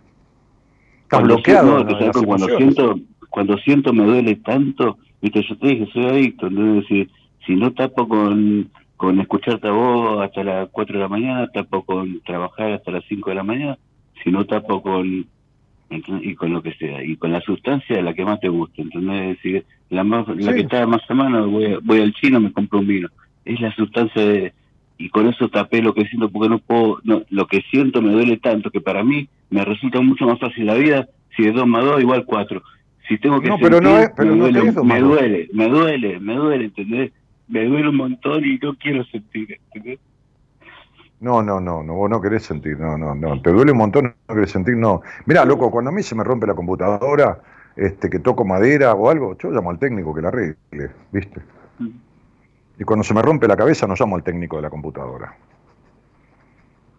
Estás 1.03 1.23
bloqueado. 1.23 1.85
cuando, 2.25 2.47
siento, 2.57 2.95
cuando 3.29 3.57
siento 3.57 3.91
me 3.91 4.05
duele 4.05 4.37
tanto, 4.37 4.97
viste, 5.21 5.43
yo 5.47 5.57
te 5.57 5.67
dije, 5.67 5.89
soy 5.91 6.05
adicto, 6.05 6.47
entonces 6.47 6.85
si, 6.87 7.09
si 7.45 7.55
no 7.55 7.73
tapo 7.73 8.07
con, 8.07 8.69
con 9.01 9.19
escucharte 9.19 9.67
a 9.67 9.71
vos 9.71 10.21
hasta 10.21 10.43
las 10.43 10.69
4 10.69 10.93
de 10.97 11.01
la 11.01 11.07
mañana, 11.09 11.47
tapo 11.47 11.81
con 11.83 12.21
trabajar 12.21 12.71
hasta 12.73 12.91
las 12.91 13.03
5 13.09 13.31
de 13.31 13.35
la 13.35 13.41
mañana, 13.41 13.75
si 14.23 14.29
no 14.29 14.45
tapo 14.45 14.83
con 14.83 15.25
y 16.21 16.35
con 16.35 16.53
lo 16.53 16.61
que 16.61 16.73
sea, 16.75 17.03
y 17.03 17.17
con 17.17 17.31
la 17.31 17.41
sustancia 17.41 17.95
de 17.95 18.03
la 18.03 18.13
que 18.13 18.23
más 18.23 18.39
te 18.39 18.47
gusta, 18.47 18.79
¿entendés? 18.81 19.21
Es 19.23 19.37
decir, 19.37 19.65
la, 19.89 20.03
más, 20.03 20.27
la 20.27 20.53
que 20.53 20.61
está 20.61 20.85
más 20.85 21.01
a 21.09 21.13
mano, 21.15 21.49
voy, 21.49 21.79
voy 21.81 21.99
al 21.99 22.13
chino, 22.13 22.39
me 22.39 22.51
compro 22.53 22.77
un 22.79 22.87
vino. 22.87 23.09
Es 23.43 23.59
la 23.59 23.73
sustancia 23.75 24.23
de, 24.23 24.53
y 24.99 25.09
con 25.09 25.27
eso 25.27 25.49
tapé 25.49 25.81
lo 25.81 25.95
que 25.95 26.05
siento 26.05 26.29
porque 26.29 26.47
no 26.49 26.59
puedo, 26.59 26.99
no, 27.03 27.23
lo 27.31 27.47
que 27.47 27.61
siento 27.71 28.03
me 28.03 28.11
duele 28.13 28.37
tanto 28.37 28.69
que 28.69 28.81
para 28.81 29.03
mí 29.03 29.27
me 29.49 29.65
resulta 29.65 29.99
mucho 29.99 30.27
más 30.27 30.39
fácil 30.39 30.67
la 30.67 30.75
vida 30.75 31.07
si 31.35 31.47
es 31.47 31.55
2 31.55 31.65
más 31.65 31.83
2 31.83 32.01
igual 32.01 32.23
4. 32.23 32.61
Si 33.09 33.17
tengo 33.17 33.41
que 33.41 33.49
No, 33.49 33.57
pero 33.57 33.81
no 33.81 33.97
es- 33.97 34.11
pero 34.15 34.31
me, 34.35 34.37
no 34.37 34.43
duele, 34.43 34.61
me 34.83 34.99
duele, 35.01 35.49
me 35.53 35.67
duele, 35.67 36.19
me 36.19 36.35
duele, 36.35 36.65
¿entendés? 36.65 37.11
Me 37.51 37.65
duele 37.65 37.89
un 37.89 37.97
montón 37.97 38.43
y 38.45 38.57
no 38.57 38.75
quiero 38.77 39.03
sentir, 39.05 39.57
¿entendés? 39.73 39.99
No, 41.19 41.43
no, 41.43 41.59
no, 41.59 41.83
no, 41.83 41.93
vos 41.93 42.09
no 42.09 42.19
querés 42.19 42.43
sentir, 42.43 42.79
no, 42.79 42.97
no, 42.97 43.13
no. 43.13 43.39
Te 43.41 43.51
duele 43.51 43.71
un 43.73 43.77
montón, 43.77 44.15
no 44.27 44.35
querés 44.35 44.51
sentir, 44.51 44.75
no. 44.75 45.01
Mirá, 45.25 45.45
loco, 45.45 45.69
cuando 45.69 45.89
a 45.89 45.93
mí 45.93 46.01
se 46.01 46.15
me 46.15 46.23
rompe 46.23 46.47
la 46.47 46.55
computadora, 46.55 47.39
este, 47.75 48.09
que 48.09 48.19
toco 48.19 48.43
madera 48.43 48.93
o 48.95 49.09
algo, 49.09 49.37
yo 49.37 49.51
llamo 49.51 49.69
al 49.69 49.77
técnico 49.77 50.15
que 50.15 50.21
la 50.21 50.29
arregle, 50.29 50.89
¿viste? 51.11 51.41
Y 52.79 52.83
cuando 52.83 53.03
se 53.03 53.13
me 53.13 53.21
rompe 53.21 53.47
la 53.47 53.55
cabeza, 53.57 53.85
no 53.85 53.93
llamo 53.99 54.15
al 54.15 54.23
técnico 54.23 54.55
de 54.55 54.63
la 54.63 54.69
computadora. 54.71 55.35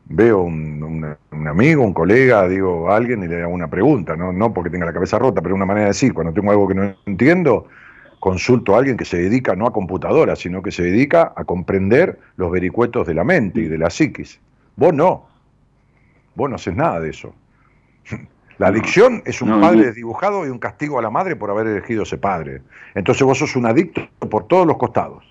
Veo 0.05 0.43
un, 0.43 0.83
un- 0.83 1.17
un 1.33 1.49
amigo, 1.49 1.83
un 1.83 1.95
colega, 1.95 2.47
digo 2.47 2.91
a 2.91 2.97
alguien 2.97 3.23
y 3.25 3.29
le 3.29 3.43
hago 3.43 3.53
una 3.53 3.69
pregunta, 3.69 4.17
¿no? 4.17 4.33
no 4.33 4.53
porque 4.53 4.71
tenga 4.71 4.87
la 4.87 4.93
cabeza 4.93 5.19
rota, 5.19 5.41
pero 5.41 5.55
una 5.55 5.65
manera 5.67 5.87
de 5.87 5.91
decir, 5.91 6.13
cuando 6.13 6.33
tengo 6.33 6.51
algo 6.51 6.69
que 6.69 6.75
no 6.75 6.95
entiendo, 7.07 7.67
consulto 8.23 8.77
a 8.77 8.79
alguien 8.79 8.97
que 8.97 9.05
se 9.05 9.19
dedica 9.19 9.57
no 9.57 9.67
a 9.67 9.73
computadoras, 9.73 10.39
sino 10.39 10.63
que 10.63 10.71
se 10.71 10.85
dedica 10.85 11.33
a 11.35 11.43
comprender 11.43 12.21
los 12.37 12.53
vericuetos 12.53 13.05
de 13.05 13.15
la 13.15 13.25
mente 13.25 13.63
y 13.63 13.65
de 13.67 13.77
la 13.77 13.91
psiquis. 13.91 14.39
Vos 14.77 14.95
no. 14.95 15.27
Vos 16.37 16.49
no 16.49 16.55
haces 16.55 16.77
nada 16.77 17.01
de 17.01 17.11
eso. 17.11 17.35
La 18.59 18.69
adicción 18.69 19.25
es 19.27 19.43
un 19.43 19.49
No, 19.49 19.61
padre 19.61 19.87
desdibujado 19.87 20.47
y 20.47 20.51
un 20.51 20.61
castigo 20.61 21.01
a 21.01 21.03
la 21.03 21.11
madre 21.11 21.35
por 21.35 21.51
haber 21.51 21.67
elegido 21.67 22.05
ese 22.05 22.17
padre. 22.17 22.63
Entonces 22.95 23.25
vos 23.25 23.39
sos 23.39 23.57
un 23.57 23.67
adicto 23.67 24.07
por 24.31 24.47
todos 24.47 24.69
los 24.69 24.77
costados. 24.77 25.25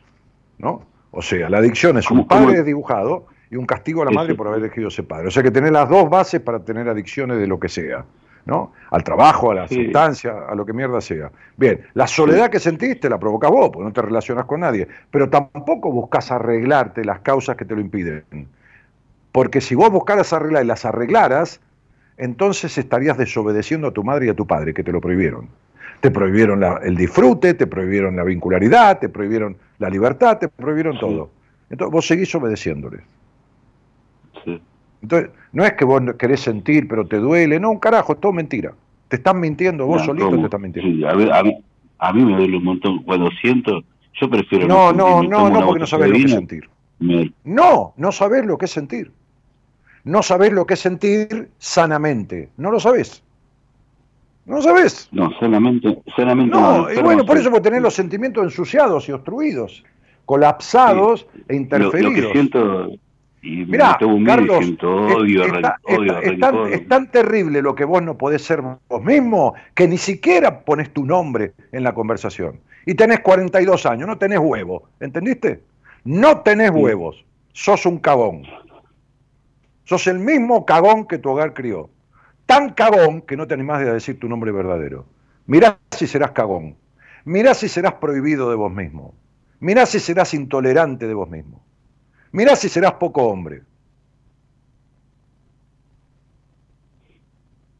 ¿no? 0.57 0.84
O 1.11 1.22
sea, 1.22 1.49
la 1.49 1.59
adicción 1.59 1.97
es 1.97 2.11
un 2.11 2.27
padre 2.27 2.57
desdibujado 2.57 3.27
y 3.49 3.55
un 3.55 3.65
castigo 3.65 4.01
a 4.01 4.05
la 4.05 4.11
madre 4.11 4.35
por 4.35 4.49
haber 4.49 4.59
elegido 4.59 4.89
ese 4.89 5.03
padre. 5.03 5.30
O 5.30 5.31
sea 5.31 5.43
que 5.43 5.51
tenés 5.51 5.72
las 5.72 5.88
dos 5.88 6.09
bases 6.09 6.41
para 6.41 6.59
tener 6.59 6.89
adicciones 6.89 7.38
de 7.38 7.47
lo 7.47 7.57
que 7.57 7.69
sea. 7.69 8.03
¿No? 8.45 8.73
Al 8.89 9.03
trabajo, 9.03 9.51
a 9.51 9.55
la 9.55 9.68
Sí. 9.68 9.85
sustancia, 9.85 10.34
a 10.49 10.55
lo 10.55 10.65
que 10.65 10.73
mierda 10.73 10.99
sea. 11.01 11.31
Bien, 11.57 11.81
la 11.93 12.07
soledad 12.07 12.49
que 12.49 12.59
sentiste 12.59 13.09
la 13.09 13.19
provocas 13.19 13.51
vos, 13.51 13.69
porque 13.72 13.85
no 13.85 13.93
te 13.93 14.01
relacionas 14.01 14.45
con 14.45 14.61
nadie, 14.61 14.88
pero 15.09 15.30
tampoco 15.30 15.91
buscas 15.91 16.31
arreglarte 16.31 17.05
las 17.05 17.19
causas 17.19 17.55
que 17.55 17.65
te 17.65 17.76
lo 17.76 17.81
impiden. 17.81 18.23
Porque 19.31 19.61
si 19.61 19.76
vos 19.76 19.89
buscaras 19.91 20.34
arreglar 20.34 20.63
y 20.63 20.68
las 20.68 20.84
arreglaras, 20.85 21.61
entonces 22.18 22.77
estarías 22.77 23.18
desobedeciendo 23.18 23.88
a 23.88 23.91
tu 23.91 24.03
madre 24.03 24.26
y 24.26 24.30
a 24.30 24.34
tu 24.35 24.45
padre, 24.45 24.73
que 24.73 24.84
te 24.84 24.91
lo 24.91 24.99
prohibieron. 24.99 25.47
Te 26.01 26.11
prohibieron 26.11 26.59
la- 26.59 26.80
el 26.84 26.95
disfrute, 26.97 27.53
te 27.53 27.68
prohibieron 27.68 28.15
la 28.15 28.23
vincularidad, 28.23 28.99
te 28.99 29.07
prohibieron 29.07 29.55
la 29.77 29.89
libertad, 29.89 30.38
te 30.39 30.47
prohibieron 30.47 30.93
Sí. 30.95 30.99
todo. 30.99 31.30
Entonces 31.69 31.91
vos 31.93 32.05
seguís 32.07 32.34
obedeciéndoles. 32.35 33.01
Sí. 34.43 34.61
Entonces, 35.02 35.32
no 35.52 35.65
es 35.65 35.73
que 35.73 35.86
vos 35.86 36.02
no 36.02 36.15
querés 36.15 36.41
sentir, 36.41 36.88
pero 36.88 37.06
te 37.07 37.18
duele, 37.18 37.60
no, 37.60 37.72
un 37.72 37.80
carajo, 37.80 38.14
es 38.14 38.19
todo 38.19 38.32
mentira. 38.34 38.73
Te 39.07 39.15
están 39.18 39.40
mintiendo, 39.40 39.86
vos 39.86 40.02
No, 40.02 40.06
solito 40.06 40.26
¿cómo? 40.30 40.38
te 40.40 40.45
estás 40.45 40.61
mintiendo. 40.61 40.91
Sí, 40.91 41.03
a, 41.06 41.14
ver, 41.15 41.32
a, 41.34 41.44
mí, 41.44 41.57
a 41.99 42.14
mí 42.14 42.23
me 42.26 42.38
duele 42.38 42.57
un 42.57 42.64
montón. 42.64 43.03
Cuando 43.03 43.30
siento, 43.41 43.82
yo 44.14 44.30
prefiero 44.30 44.68
No, 44.68 44.94
no, 44.94 45.23
no, 45.23 45.49
no, 45.49 45.65
porque 45.65 45.80
no 45.80 45.88
sabés 45.88 46.10
lo 46.10 46.15
que 46.18 46.23
es 46.26 46.32
sentir. 46.32 46.69
me- 46.99 47.34
No, 47.44 47.94
no 47.98 48.11
sabés 48.11 48.45
lo 48.45 48.57
que 48.57 48.65
es 48.65 48.72
sentir. 48.72 49.11
No 50.03 50.23
sabés 50.23 50.52
lo 50.53 50.65
que 50.65 50.76
es 50.76 50.80
sentir 50.80 51.49
sanamente. 51.57 52.49
No 52.57 52.72
lo 52.72 52.80
sabés. 52.80 53.23
No 54.45 54.56
lo 54.56 54.61
sabés. 54.64 55.07
no, 55.11 55.30
solamente, 55.40 56.02
solamente 56.15 56.56
No, 56.56 56.78
y 56.78 56.90
enfermo 56.90 57.03
bueno, 57.03 57.26
por 57.26 57.38
eso 57.38 57.52
vos 57.52 57.61
tenés 57.61 57.82
los 57.82 57.94
sentimientos 57.94 58.44
ensuciados 58.44 59.07
y 59.07 59.11
obstruidos, 59.11 59.84
colapsados 60.26 61.22
e 61.22 61.36
lo, 61.36 61.38
lo 61.38 61.48
que 61.48 61.56
interferidos. 61.56 62.32
siento 62.32 62.91
y 63.41 63.65
Mirá, 63.65 63.97
me 63.99 64.23
Carlos, 64.26 64.57
siento 64.63 65.07
es- 65.07 65.15
odio, 65.15 65.43
está- 65.45 65.77
ren- 65.88 65.97
odio, 65.99 66.13
está- 66.19 66.31
es, 66.31 66.39
tan, 66.39 66.53
rencor. 66.53 66.73
es 66.73 66.88
tan 66.88 67.11
terrible 67.11 67.61
lo 67.61 67.73
que 67.76 67.85
vos 67.85 68.01
no 68.03 68.18
podés 68.18 68.43
ser 68.43 68.61
vos 68.61 69.03
mismo 69.03 69.55
que 69.73 69.88
ni 69.88 69.97
siquiera 69.97 70.59
pones 70.61 70.93
tu 70.93 71.05
nombre 71.05 71.53
en 71.72 71.84
la 71.84 71.93
conversación. 71.93 72.59
Y 72.85 72.93
tenés 72.95 73.19
42 73.22 73.85
años, 73.85 74.07
no 74.07 74.18
tenés 74.18 74.39
huevo, 74.39 74.89
¿entendiste? 74.99 75.63
No 76.03 76.41
tenés 76.41 76.69
Sí. 76.72 76.76
huevos, 76.77 77.26
sos 77.53 77.85
un 77.85 77.97
cagón. 77.99 78.43
Sos 79.85 80.07
el 80.07 80.19
mismo 80.19 80.65
cagón 80.65 81.05
que 81.05 81.18
tu 81.18 81.30
hogar 81.31 81.53
crió. 81.53 81.89
Tan 82.45 82.72
cagón 82.73 83.22
que 83.22 83.38
no 83.38 83.47
te 83.47 83.53
animás 83.53 83.81
a 83.81 83.93
decir 83.93 84.19
tu 84.19 84.27
nombre 84.30 84.51
verdadero. 84.51 85.05
Mirá 85.47 85.77
si 85.91 86.07
serás 86.07 86.31
cagón. 86.31 86.76
Mirá 87.26 87.53
si 87.53 87.68
serás 87.68 87.93
prohibido 87.95 88.49
de 88.49 88.55
vos 88.55 88.72
mismo. 88.72 89.13
Mirá 89.59 89.85
si 89.85 89.99
serás 89.99 90.34
intolerante 90.34 91.07
de 91.07 91.13
vos 91.13 91.30
mismo. 91.30 91.63
Mirá 92.32 92.56
si 92.56 92.70
serás 92.70 92.94
poco 92.94 93.24
hombre. 93.24 93.64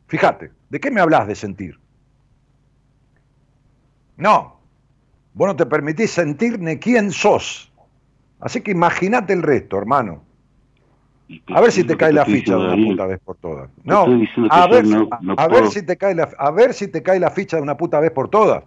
Fíjate, 0.07 0.52
¿de 0.69 0.80
qué 0.80 0.91
me 0.91 0.99
hablas 0.99 1.28
de 1.28 1.36
sentir? 1.36 1.80
No, 4.18 4.60
vos 5.34 5.48
no 5.48 5.56
te 5.56 5.65
permitís 5.65 6.11
sentir 6.11 6.60
ni 6.60 6.78
quién 6.78 7.11
sos. 7.11 7.72
Así 8.41 8.61
que 8.61 8.72
imagínate 8.72 9.34
el 9.34 9.41
resto, 9.41 9.78
hermano. 9.78 10.23
A 11.53 11.61
ver 11.61 11.72
si 11.72 11.86
te 11.86 11.95
cae 11.95 12.11
la 12.11 12.26
ficha 12.26 12.57
de 12.57 12.60
una 12.60 12.76
puta 12.76 13.06
vez 13.06 13.19
por 13.23 13.38
todas. 13.38 13.69
No, 13.86 14.06
a 14.49 14.68
ver, 14.68 14.86
a 15.38 15.48
ver 15.48 15.68
si 15.69 15.86
te 15.86 15.95
cae 15.95 16.14
la 16.14 16.30
a 16.38 16.52
ver 16.52 16.73
si 16.73 16.90
te 16.90 17.02
cae 17.02 17.19
la 17.19 17.32
ficha 17.32 17.56
de 17.56 17.64
una 17.64 17.78
puta 17.78 18.02
vez 18.02 18.11
por 18.11 18.28
todas. 18.30 18.65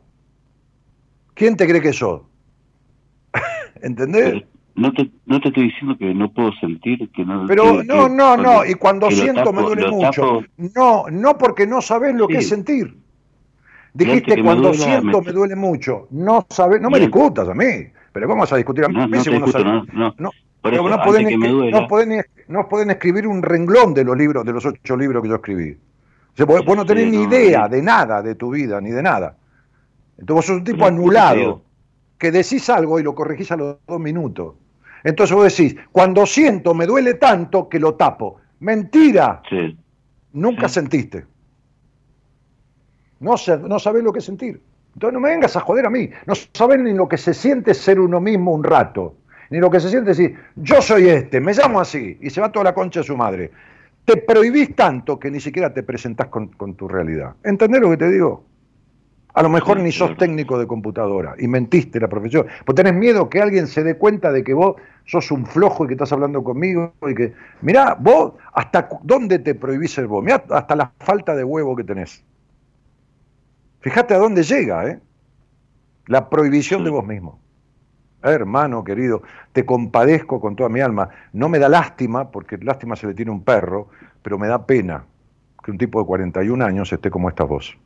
¿Quién 1.35 1.57
te 1.57 1.67
cree 1.67 1.83
que 1.83 1.93
sos? 1.93 2.23
¿Entendés? 3.83 4.45
No 4.77 4.93
te, 4.93 5.09
no 5.27 5.41
te 5.41 5.49
estoy 5.49 5.65
diciendo 5.65 5.97
que 5.97 6.13
no 6.15 6.33
puedo 6.33 6.51
sentir, 6.61 7.09
que 7.13 7.25
no... 7.25 7.47
Pero 7.47 7.79
que- 7.79 7.85
no, 7.85 8.09
que 8.09 8.15
no, 8.15 8.37
no, 8.37 8.65
y 8.67 8.75
cuando 8.75 9.09
siento 9.11 9.53
me 9.53 9.63
duele 9.63 9.89
mucho. 9.89 10.41
tapo- 10.41 10.47
No, 10.75 11.05
no 11.11 11.39
porque 11.39 11.65
no 11.67 11.81
sabés 11.81 12.15
lo 12.17 12.27
que 12.27 12.39
es 12.39 12.49
sentir. 12.49 12.97
Dijiste 13.93 14.33
que 14.35 14.37
me 14.39 14.43
cuando 14.43 14.71
duela, 14.71 14.85
siento 14.85 15.21
me- 15.21 15.27
me 15.29 15.33
duele 15.33 15.55
mucho. 15.57 16.09
No 16.11 16.45
sabés, 16.51 16.81
no 16.81 16.91
me 16.91 16.99
Bien. 16.99 17.09
discutas 17.11 17.49
a 17.49 17.55
mí, 17.55 17.65
pero 18.13 18.27
vamos 18.27 18.53
a 18.53 18.57
discutir 18.57 18.85
a 18.85 18.89
mí 18.89 18.95
No, 18.95 19.07
no 19.07 19.17
discuto, 19.23 19.65
no, 19.65 19.85
no. 19.93 20.15
No, 20.19 20.31
Por 20.61 20.73
pero 20.73 20.89
eso, 20.89 20.89
no 20.97 21.03
pueden, 21.05 21.29
que 21.29 21.39
me 21.39 21.47
escri- 21.47 21.53
duela- 21.53 21.81
no, 21.81 21.87
pueden, 21.87 22.25
no 22.49 22.69
pueden 22.69 22.91
escribir 22.91 23.29
un 23.29 23.43
renglón 23.43 23.95
de 23.95 24.03
los 24.03 24.17
libros, 24.17 24.45
de 24.45 24.53
los 24.53 24.67
ocho 24.67 24.97
libros 24.97 25.23
que 25.23 25.29
yo 25.29 25.37
escribí. 25.37 25.71
O 25.71 26.37
sea, 26.37 26.47
vos, 26.47 26.65
vos 26.65 26.77
no 26.77 26.85
tenés 26.85 27.05
Sí, 27.05 27.11
ni 27.17 27.23
idea 27.23 27.61
no. 27.63 27.69
de 27.69 27.81
nada 27.83 28.23
de 28.23 28.35
tu 28.35 28.51
vida, 28.51 28.81
ni 28.81 28.91
de 28.91 29.03
nada. 29.05 29.37
Entonces 30.19 30.35
vos 30.35 30.47
sos 30.47 30.57
un 30.57 30.65
tipo 30.65 30.79
Pero, 30.79 30.89
¿qué 30.89 30.93
te 30.97 31.01
anulado, 31.01 31.63
que 32.19 32.33
decís 32.33 32.69
algo 32.71 32.99
y 32.99 33.05
lo 33.05 33.15
corregís 33.15 33.53
a 33.53 33.57
los 33.57 33.77
dos 33.87 34.01
minutos. 34.01 34.55
Entonces 35.05 35.37
vos 35.37 35.45
decís, 35.57 35.77
cuando 35.93 36.27
siento 36.27 36.75
me 36.75 36.87
duele 36.87 37.15
tanto 37.15 37.69
que 37.69 37.79
lo 37.79 37.95
tapo. 37.95 38.37
Mentira, 38.61 39.43
Sí. 39.49 39.77
nunca 40.33 40.67
Sí. 40.69 40.75
sentiste. 40.75 41.27
No, 43.21 43.35
no 43.69 43.79
sabés 43.79 44.03
lo 44.03 44.13
que 44.13 44.19
es 44.19 44.25
sentir. 44.25 44.61
Entonces 44.95 45.15
no 45.15 45.21
me 45.21 45.31
vengas 45.31 45.57
a 45.57 45.61
joder 45.61 45.87
a 45.87 45.91
mí. 45.91 46.09
No 46.27 46.35
sabés 46.35 46.81
ni 46.81 46.93
lo 46.93 47.09
que 47.09 47.17
se 47.19 47.35
siente 47.35 47.75
ser 47.75 48.01
uno 48.01 48.21
mismo 48.21 48.53
un 48.53 48.65
rato. 48.65 49.17
Ni 49.51 49.59
lo 49.59 49.71
que 49.71 49.81
se 49.81 49.89
siente 49.91 50.11
decir, 50.11 50.37
yo 50.57 50.81
soy 50.81 51.09
este, 51.09 51.41
me 51.41 51.53
llamo 51.53 51.81
así, 51.81 52.19
y 52.21 52.31
se 52.31 52.41
va 52.41 52.51
toda 52.51 52.65
la 52.65 52.75
concha 52.75 53.01
de 53.01 53.05
su 53.07 53.17
madre. 53.17 53.51
Te 54.05 54.17
prohibís 54.19 54.75
tanto 54.75 55.19
que 55.19 55.31
ni 55.31 55.41
siquiera 55.41 55.73
te 55.73 55.83
presentás 55.83 56.29
con, 56.29 56.49
con 56.49 56.75
tu 56.75 56.89
realidad. 56.89 57.35
¿Entendés 57.45 57.81
lo 57.81 57.91
que 57.91 57.97
te 57.99 58.11
digo? 58.11 58.45
A 59.35 59.43
lo 59.43 59.49
mejor 59.49 59.79
Sí, 59.79 59.83
ni 59.83 59.91
sos 59.93 60.09
claro. 60.09 60.19
técnico 60.19 60.59
de 60.59 60.67
computadora 60.67 61.35
y 61.39 61.49
mentiste 61.49 61.99
la 61.99 62.07
profesión. 62.09 62.47
Pues 62.65 62.77
tenés 62.77 62.95
miedo 62.95 63.29
que 63.29 63.41
alguien 63.43 63.67
se 63.67 63.83
dé 63.83 63.97
cuenta 63.99 64.31
de 64.31 64.45
que 64.45 64.55
vos 64.55 64.77
sos 65.07 65.31
un 65.33 65.45
flojo 65.45 65.85
y 65.85 65.89
que 65.89 65.95
estás 65.95 66.13
hablando 66.13 66.43
conmigo 66.45 66.93
y 67.09 67.15
que. 67.15 67.35
Mirá, 67.61 67.97
vos, 67.99 68.35
¿hasta 68.53 68.89
dónde 69.03 69.41
te 69.41 69.55
prohibís 69.57 69.93
ser 69.93 70.07
vos? 70.07 70.23
Mirá, 70.25 70.45
hasta 70.51 70.77
la 70.77 70.93
falta 71.01 71.35
de 71.35 71.43
huevo 71.45 71.75
que 71.75 71.83
tenés. 71.85 72.25
Fíjate 73.81 74.15
a 74.15 74.19
dónde 74.19 74.43
llega, 74.43 74.87
¿eh? 74.89 75.01
La 76.07 76.29
prohibición 76.31 76.81
Sí. 76.81 76.85
de 76.85 76.91
vos 76.91 77.05
mismo. 77.07 77.41
Hermano 78.23 78.85
querido, 78.85 79.23
te 79.53 79.67
compadezco 79.67 80.41
con 80.41 80.57
toda 80.57 80.69
mi 80.71 80.81
alma. 80.81 81.11
No 81.33 81.49
me 81.51 81.59
da 81.59 81.69
lástima, 81.69 82.31
porque 82.31 82.57
lástima 82.59 82.97
se 82.97 83.07
le 83.07 83.15
tiene 83.15 83.31
a 83.31 83.35
un 83.35 83.43
perro, 83.45 83.89
pero 84.23 84.39
me 84.39 84.49
da 84.49 84.65
pena 84.65 85.05
que 85.63 85.71
un 85.71 85.77
tipo 85.79 85.99
de 86.01 86.07
41 86.07 86.63
años 86.63 86.91
esté 86.93 87.11
como 87.11 87.29
estás 87.29 87.49
vos. 87.49 87.77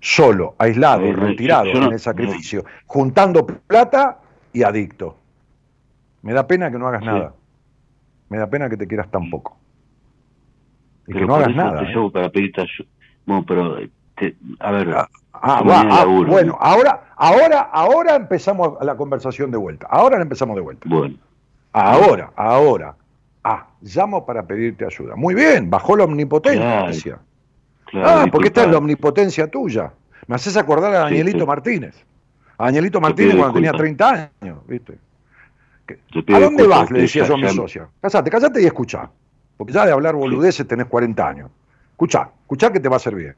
Solo, 0.00 0.54
aislado, 0.58 1.04
Eh, 1.04 1.12
retirado 1.12 1.66
yo- 1.66 1.72
yo 1.74 1.80
no- 1.80 1.86
en 1.88 1.92
el 1.92 2.00
sacrificio, 2.00 2.64
juntando 2.86 3.46
plata 3.46 4.18
y 4.52 4.62
adicto. 4.62 5.16
Me 6.22 6.32
da 6.32 6.46
pena 6.46 6.70
que 6.70 6.78
no 6.78 6.88
hagas 6.88 7.00
Sí. 7.00 7.06
nada. 7.06 7.34
Me 8.28 8.38
da 8.38 8.48
pena 8.48 8.68
que 8.70 8.76
te 8.76 8.86
quieras 8.86 9.10
tan 9.10 9.28
poco. 9.30 9.56
Y 11.06 11.12
que 11.12 11.26
no 11.26 11.34
hagas 11.34 11.54
nada. 11.54 11.80
te 11.80 11.92
¿eh? 11.92 12.10
para 12.12 12.30
pedirte 12.30 12.60
ayuda. 12.62 12.88
Bueno, 13.26 13.44
pero, 13.46 13.76
te- 14.16 14.36
a 14.60 14.70
ver, 14.70 14.90
Ah, 14.94 15.08
ah, 15.32 15.62
va, 15.62 15.80
ah, 15.80 16.04
bueno, 16.04 16.56
ahora, 16.60 17.12
ahora, 17.16 17.60
ahora 17.72 18.14
empezamos 18.16 18.74
la 18.82 18.94
conversación 18.96 19.50
de 19.50 19.56
vuelta. 19.56 19.86
Ahora 19.90 20.16
la 20.16 20.22
empezamos 20.22 20.54
de 20.56 20.62
vuelta. 20.62 20.86
bueno, 20.88 21.16
Ahora, 21.72 22.32
ahora. 22.36 22.94
Ah, 23.44 23.68
llamo 23.80 24.26
para 24.26 24.42
pedirte 24.46 24.84
ayuda. 24.84 25.16
Muy 25.16 25.34
bien, 25.34 25.70
bajó 25.70 25.96
la 25.96 26.04
omnipotencia. 26.04 27.18
Ah, 27.94 28.26
porque 28.30 28.48
esta 28.48 28.64
es 28.64 28.70
la 28.70 28.78
omnipotencia 28.78 29.50
tuya. 29.50 29.92
Me 30.26 30.36
haces 30.36 30.56
acordar 30.56 30.94
a 30.94 30.98
Danielito 31.00 31.46
Martínez. 31.46 31.94
A 32.58 32.66
Danielito 32.66 33.00
Martínez 33.00 33.36
cuando 33.36 33.54
tenía 33.54 33.72
30 33.72 34.32
años, 34.40 34.58
¿viste? 34.66 34.98
¿A 36.32 36.38
dónde 36.38 36.66
vas? 36.66 36.90
Le 36.90 37.02
decía 37.02 37.24
yo 37.24 37.34
a 37.34 37.38
mi 37.38 37.48
socia. 37.48 37.88
Casate, 38.00 38.30
casate 38.30 38.62
y 38.62 38.66
escucha. 38.66 39.10
Porque 39.56 39.72
ya 39.72 39.86
de 39.86 39.92
hablar 39.92 40.14
boludeces 40.14 40.66
tenés 40.66 40.86
40 40.86 41.28
años. 41.28 41.50
Escucha, 41.90 42.30
escucha 42.42 42.72
que 42.72 42.80
te 42.80 42.88
va 42.88 42.96
a 42.96 43.10
bien. 43.10 43.34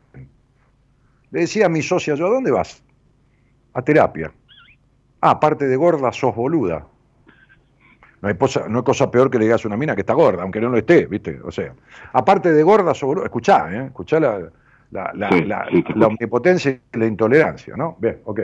Le 1.30 1.40
decía 1.40 1.66
a 1.66 1.68
mi 1.68 1.82
socia 1.82 2.14
yo, 2.14 2.26
¿a 2.26 2.30
dónde 2.30 2.50
vas? 2.50 2.82
A 3.74 3.82
terapia. 3.82 4.30
Ah, 5.20 5.30
aparte 5.30 5.66
de 5.66 5.76
gorda, 5.76 6.12
sos 6.12 6.34
boluda. 6.34 6.86
No 8.22 8.28
hay, 8.28 8.36
cosa, 8.36 8.68
no 8.68 8.78
hay 8.78 8.84
cosa 8.84 9.10
peor 9.10 9.30
que 9.30 9.38
le 9.38 9.46
digas 9.46 9.64
a 9.64 9.68
una 9.68 9.76
mina 9.76 9.96
que 9.96 10.02
está 10.02 10.14
gorda, 10.14 10.44
aunque 10.44 10.60
no 10.60 10.68
lo 10.68 10.78
esté, 10.78 11.06
¿viste? 11.06 11.40
O 11.42 11.50
sea, 11.50 11.74
aparte 12.12 12.52
de 12.52 12.62
gorda, 12.62 12.92
boluda. 13.02 13.24
Escuchá, 13.24 13.68
¿eh? 13.74 13.86
Escuchá 13.86 14.20
la, 14.20 14.48
la, 14.92 15.12
la, 15.12 15.66
la, 15.96 16.06
omnipotencia 16.06 16.70
y 16.70 16.98
la 16.98 17.06
intolerancia, 17.06 17.74
¿no? 17.76 17.96
Bien, 17.98 18.18
ok. 18.24 18.40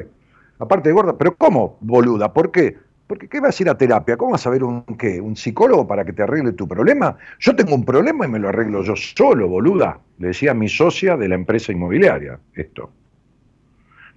Aparte 0.58 0.88
de 0.88 0.92
gorda, 0.92 1.16
pero 1.16 1.36
¿cómo 1.36 1.78
boluda? 1.80 2.32
¿Por 2.32 2.50
qué? 2.50 2.76
Porque 3.06 3.28
¿qué 3.28 3.38
vas 3.38 3.58
a 3.58 3.62
ir 3.62 3.68
a 3.70 3.78
terapia? 3.78 4.16
¿Cómo 4.16 4.32
vas 4.32 4.44
a 4.48 4.50
ver 4.50 4.64
un 4.64 4.82
qué? 4.98 5.20
¿Un 5.20 5.36
psicólogo 5.36 5.86
para 5.86 6.04
que 6.04 6.12
te 6.12 6.24
arregle 6.24 6.52
tu 6.52 6.66
problema? 6.66 7.16
Yo 7.38 7.54
tengo 7.54 7.76
un 7.76 7.84
problema 7.84 8.26
y 8.26 8.28
me 8.28 8.40
lo 8.40 8.48
arreglo 8.48 8.82
yo 8.82 8.96
solo, 8.96 9.46
boluda. 9.48 10.00
Le 10.18 10.28
decía 10.28 10.50
a 10.50 10.54
mi 10.54 10.68
socia 10.68 11.16
de 11.16 11.28
la 11.28 11.36
empresa 11.36 11.70
inmobiliaria 11.70 12.40
esto. 12.54 12.90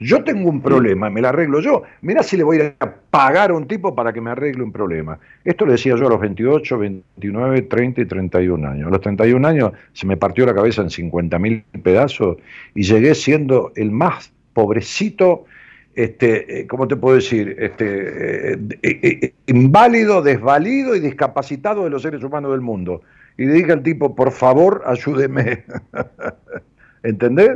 Yo 0.01 0.23
tengo 0.23 0.49
un 0.49 0.63
problema, 0.63 1.11
me 1.11 1.21
lo 1.21 1.27
arreglo 1.27 1.59
yo. 1.59 1.83
Mira 2.01 2.23
si 2.23 2.35
le 2.35 2.41
voy 2.41 2.59
a 2.59 2.95
pagar 3.11 3.51
a 3.51 3.53
un 3.53 3.67
tipo 3.67 3.93
para 3.93 4.11
que 4.11 4.19
me 4.19 4.31
arregle 4.31 4.63
un 4.63 4.71
problema. 4.71 5.19
Esto 5.45 5.63
le 5.63 5.73
decía 5.73 5.95
yo 5.95 6.07
a 6.07 6.09
los 6.09 6.19
28, 6.19 6.79
29, 6.79 7.61
30 7.61 8.01
y 8.01 8.05
31 8.05 8.67
años. 8.67 8.87
A 8.87 8.89
los 8.89 8.99
31 8.99 9.47
años 9.47 9.73
se 9.93 10.07
me 10.07 10.17
partió 10.17 10.47
la 10.47 10.55
cabeza 10.55 10.81
en 10.81 10.89
50 10.89 11.37
mil 11.37 11.63
pedazos 11.83 12.37
y 12.73 12.81
llegué 12.81 13.13
siendo 13.13 13.73
el 13.75 13.91
más 13.91 14.33
pobrecito, 14.53 15.45
este, 15.93 16.61
eh, 16.61 16.67
¿cómo 16.67 16.87
te 16.87 16.95
puedo 16.95 17.17
decir? 17.17 17.55
Este, 17.59 18.53
eh, 18.53 18.59
eh, 18.81 19.33
inválido, 19.45 20.23
desvalido 20.23 20.95
y 20.95 20.99
discapacitado 20.99 21.83
de 21.83 21.91
los 21.91 22.01
seres 22.01 22.23
humanos 22.23 22.53
del 22.53 22.61
mundo. 22.61 23.03
Y 23.37 23.45
le 23.45 23.53
dije 23.53 23.71
al 23.71 23.83
tipo, 23.83 24.15
por 24.15 24.31
favor, 24.31 24.81
ayúdeme. 24.87 25.63
¿Entendés? 27.03 27.51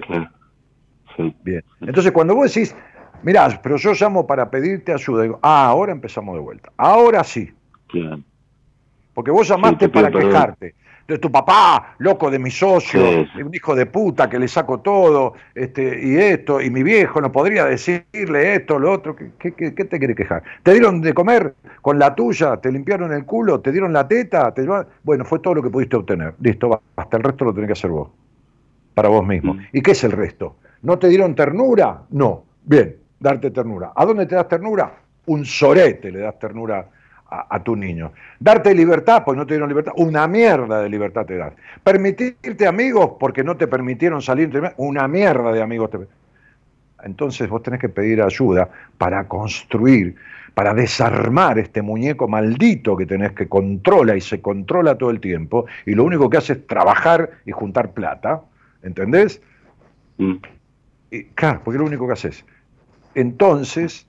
Bien. 1.44 1.64
Entonces, 1.82 2.12
cuando 2.12 2.36
vos 2.36 2.54
decís, 2.54 2.76
mirá, 3.24 3.60
pero 3.62 3.78
yo 3.78 3.94
llamo 3.94 4.26
para 4.26 4.50
pedirte 4.50 4.94
ayuda, 4.94 5.24
digo, 5.24 5.40
ah, 5.42 5.68
ahora 5.68 5.92
empezamos 5.92 6.36
de 6.36 6.42
vuelta. 6.42 6.72
Ahora 6.78 7.24
sí. 7.24 7.52
Porque 9.14 9.32
vos 9.32 9.48
llamaste 9.48 9.90
para 9.90 10.12
quejarte 10.12 10.76
de 11.08 11.20
tu 11.20 11.32
papá, 11.32 11.96
loco 12.00 12.32
de 12.32 12.40
mi 12.40 12.50
socio, 12.50 13.00
un 13.36 13.54
hijo 13.54 13.76
de 13.76 13.86
puta 13.86 14.28
que 14.28 14.40
le 14.40 14.48
saco 14.48 14.80
todo, 14.80 15.34
este, 15.54 16.00
y 16.04 16.18
esto, 16.18 16.60
y 16.60 16.72
mi 16.72 16.82
viejo 16.82 17.22
no 17.22 17.32
podría 17.32 17.66
decirle 17.66 18.56
esto, 18.56 18.80
lo 18.80 18.92
otro, 18.92 19.16
¿qué, 19.16 19.52
qué, 19.54 19.72
te 19.72 20.00
quiere 20.00 20.16
quejar? 20.16 20.44
¿Te 20.64 20.72
dieron 20.72 21.02
de 21.02 21.14
comer 21.14 21.54
con 21.82 22.00
la 22.00 22.16
tuya? 22.16 22.58
¿Te 22.58 22.72
limpiaron 22.72 23.14
el 23.14 23.24
culo? 23.24 23.62
¿Te 23.62 23.72
dieron 23.72 23.94
la 23.94 24.08
teta? 24.08 24.54
Bueno, 25.04 25.26
fue 25.26 25.40
todo 25.40 25.56
lo 25.56 25.62
que 25.62 25.70
pudiste 25.70 25.96
obtener. 25.96 26.34
Listo, 26.40 26.82
hasta 26.96 27.18
el 27.18 27.24
resto 27.24 27.46
lo 27.46 27.54
tenés 27.54 27.68
que 27.68 27.74
hacer 27.74 27.92
vos, 27.92 28.10
para 28.96 29.10
vos 29.10 29.26
mismo. 29.26 29.54
Mm. 29.54 29.60
¿Y 29.74 29.82
qué 29.82 29.92
es 29.92 30.04
el 30.04 30.12
resto? 30.12 30.56
¿No 30.86 31.00
te 31.00 31.10
dieron 31.10 31.34
ternura? 31.34 32.04
No. 32.12 32.44
Bien, 32.64 32.96
darte 33.20 33.50
ternura. 33.50 33.92
¿A 33.96 34.06
dónde 34.06 34.28
te 34.28 34.36
das 34.36 34.48
ternura? 34.48 34.94
Un 35.26 35.44
sorete 35.44 36.12
le 36.12 36.20
das 36.20 36.38
ternura 36.38 36.86
a, 37.28 37.60
tu 37.64 37.76
niño. 37.76 38.12
Darte 38.40 38.74
libertad, 38.76 39.24
pues 39.26 39.36
no 39.36 39.48
te 39.48 39.56
dieron 39.56 39.68
libertad. 39.68 39.94
Una 39.98 40.28
mierda 40.28 40.82
de 40.82 40.90
libertad 40.90 41.26
te 41.26 41.38
das. 41.38 41.54
Permitirte 41.84 42.68
amigos 42.68 43.14
porque 43.20 43.44
no 43.44 43.58
te 43.58 43.68
permitieron 43.68 44.22
salir. 44.22 44.52
Una 44.78 45.08
mierda 45.08 45.52
de 45.52 45.62
amigos 45.64 45.90
te 45.90 46.00
entonces 47.04 47.50
vos 47.50 47.62
tenés 47.62 47.80
que 47.80 47.90
pedir 47.90 48.22
ayuda 48.22 48.70
para 48.98 49.28
construir, 49.28 50.16
para 50.54 50.74
desarmar 50.74 51.60
este 51.60 51.82
muñeco 51.82 52.28
maldito 52.28 52.96
que 52.96 53.06
tenés 53.06 53.34
que 53.34 53.48
controla 53.48 54.16
y 54.16 54.22
se 54.22 54.42
controla 54.42 54.96
todo 54.96 55.12
el 55.12 55.20
tiempo 55.20 55.66
y 55.86 55.94
lo 55.94 56.04
único 56.04 56.30
que 56.30 56.38
hace 56.38 56.54
es 56.54 56.66
trabajar 56.66 57.30
y 57.46 57.52
juntar 57.52 57.92
plata, 57.92 58.42
¿entendés? 58.82 59.40
Mm 60.18 60.36
claro, 61.34 61.62
porque 61.64 61.78
es 61.78 61.82
lo 61.82 61.88
único 61.88 62.08
que 62.08 62.14
haces. 62.14 62.46
Entonces, 63.14 64.08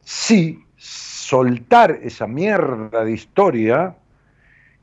sí, 0.00 0.64
soltar 0.76 1.98
esa 2.02 2.26
mierda 2.26 3.04
de 3.04 3.12
historia 3.12 3.94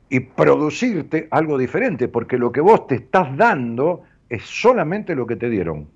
y 0.09 0.19
producirte 0.21 1.27
algo 1.31 1.57
diferente, 1.57 2.07
porque 2.07 2.37
lo 2.37 2.51
que 2.51 2.61
vos 2.61 2.87
te 2.87 2.95
estás 2.95 3.35
dando 3.35 4.03
es 4.29 4.43
solamente 4.43 5.15
lo 5.15 5.25
que 5.27 5.35
te 5.35 5.49
dieron. 5.49 5.87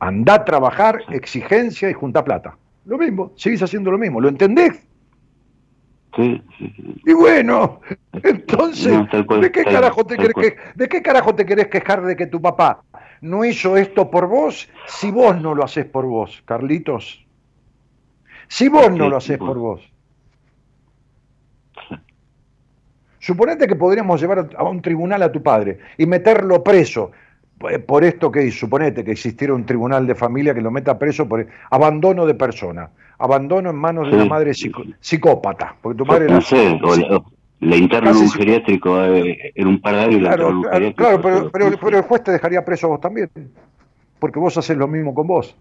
Andá 0.00 0.34
a 0.34 0.44
trabajar, 0.44 1.02
exigencia 1.10 1.90
y 1.90 1.92
junta 1.92 2.24
plata. 2.24 2.56
Lo 2.84 2.98
mismo, 2.98 3.32
seguís 3.36 3.62
haciendo 3.62 3.90
lo 3.90 3.98
mismo, 3.98 4.20
¿lo 4.20 4.28
entendés? 4.28 4.86
Sí, 6.16 6.42
Y 7.04 7.12
bueno, 7.12 7.80
entonces, 8.22 8.98
¿de, 9.40 9.52
qué 9.52 9.62
carajo 9.64 10.04
te 10.04 10.16
querés 10.16 10.56
¿de 10.74 10.88
qué 10.88 11.02
carajo 11.02 11.34
te 11.34 11.44
querés 11.44 11.68
quejar 11.68 12.02
de 12.02 12.16
que 12.16 12.26
tu 12.26 12.40
papá 12.40 12.82
no 13.20 13.44
hizo 13.44 13.76
esto 13.76 14.10
por 14.10 14.28
vos 14.28 14.68
si 14.86 15.10
vos 15.10 15.40
no 15.40 15.54
lo 15.54 15.64
haces 15.64 15.86
por 15.86 16.04
vos, 16.06 16.42
Carlitos. 16.44 17.24
Si 18.48 18.68
vos 18.68 18.90
no 18.90 19.08
lo 19.08 19.16
haces 19.16 19.38
por 19.38 19.58
vos. 19.58 19.92
Suponete 23.18 23.66
que 23.66 23.76
podríamos 23.76 24.20
llevar 24.20 24.48
a 24.56 24.62
un 24.64 24.80
tribunal 24.80 25.22
a 25.22 25.30
tu 25.30 25.42
padre 25.42 25.78
y 25.98 26.06
meterlo 26.06 26.62
preso 26.62 27.10
por 27.86 28.04
esto 28.04 28.30
que 28.30 28.50
suponete 28.50 29.04
que 29.04 29.10
existiera 29.10 29.52
un 29.52 29.66
tribunal 29.66 30.06
de 30.06 30.14
familia 30.14 30.54
que 30.54 30.60
lo 30.60 30.70
meta 30.70 30.98
preso 30.98 31.28
por 31.28 31.46
abandono 31.70 32.24
de 32.24 32.34
persona, 32.34 32.88
abandono 33.18 33.70
en 33.70 33.76
manos 33.76 34.08
de 34.08 34.16
una 34.16 34.26
madre 34.26 34.52
psicópata, 34.54 35.74
porque 35.82 35.98
tu 35.98 36.06
madre 36.06 36.26
no, 36.28 36.40
sé, 37.60 37.66
le 37.66 37.76
interno 37.76 38.10
un 38.10 38.30
geriátrico 38.30 39.04
eh, 39.04 39.52
en 39.54 39.66
un 39.66 39.80
par 39.80 39.94
de 39.96 40.00
años. 40.02 40.20
Claro, 40.20 40.62
claro, 40.94 41.20
pero, 41.20 41.50
pero, 41.80 41.98
el 41.98 42.02
juez 42.04 42.22
te 42.22 42.32
dejaría 42.32 42.64
preso 42.64 42.86
a 42.86 42.90
vos 42.90 43.00
también, 43.00 43.30
porque 44.18 44.38
vos 44.38 44.56
haces 44.56 44.76
lo 44.76 44.88
mismo 44.88 45.14
con 45.14 45.26
vos. 45.26 45.56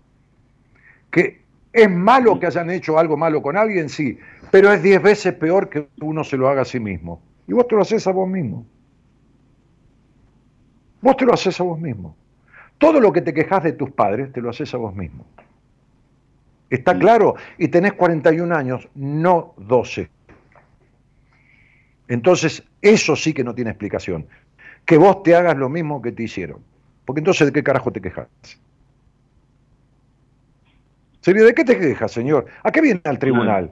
Que 1.12 1.42
es 1.74 1.90
malo 1.90 2.40
que 2.40 2.48
hayan 2.48 2.70
hecho 2.70 2.98
algo 2.98 3.18
malo 3.18 3.42
con 3.42 3.58
alguien, 3.58 3.90
sí, 3.90 4.18
pero 4.52 4.72
es 4.72 4.82
diez 4.82 5.02
veces 5.02 5.34
peor 5.34 5.70
que 5.70 5.88
uno 6.02 6.24
se 6.24 6.38
lo 6.38 6.50
haga 6.50 6.62
a 6.62 6.66
sí 6.66 6.80
mismo. 6.80 7.22
Y 7.48 7.54
vos 7.54 7.68
te 7.68 7.76
lo 7.76 7.82
haces 7.82 8.06
a 8.08 8.12
vos 8.12 8.28
mismo. 8.28 8.66
Vos 11.02 11.16
te 11.18 11.26
lo 11.26 11.34
haces 11.34 11.60
a 11.60 11.64
vos 11.64 11.80
mismo. 11.80 12.16
Todo 12.78 13.00
lo 13.00 13.12
que 13.12 13.22
te 13.22 13.34
quejas 13.34 13.64
de 13.64 13.74
tus 13.74 13.92
padres, 13.92 14.32
te 14.32 14.42
lo 14.42 14.50
haces 14.50 14.74
a 14.74 14.78
vos 14.78 14.96
mismo. 14.96 15.26
¿Está 16.70 16.98
claro? 16.98 17.36
Y 17.58 17.70
tenés 17.70 17.94
41 17.94 18.54
años, 18.54 18.90
no 18.96 19.54
12. 19.58 20.10
Entonces, 22.08 22.64
eso 22.82 23.16
sí 23.16 23.34
que 23.34 23.44
no 23.44 23.54
tiene 23.54 23.72
explicación. 23.72 24.26
Que 24.86 24.98
vos 24.98 25.24
te 25.24 25.36
hagas 25.36 25.58
lo 25.58 25.70
mismo 25.70 26.02
que 26.02 26.12
te 26.12 26.24
hicieron. 26.24 26.62
Porque 27.06 27.20
entonces, 27.20 27.48
¿de 27.48 27.54
qué 27.54 27.64
carajo 27.64 27.92
te 27.92 28.02
quejas? 28.02 28.28
¿Sería 31.22 31.44
de 31.44 31.54
qué 31.54 31.66
te 31.66 31.78
quejas, 31.78 32.12
señor? 32.12 32.46
¿A 32.64 32.72
qué 32.72 32.82
viene 32.82 33.02
al 33.04 33.20
tribunal? 33.20 33.70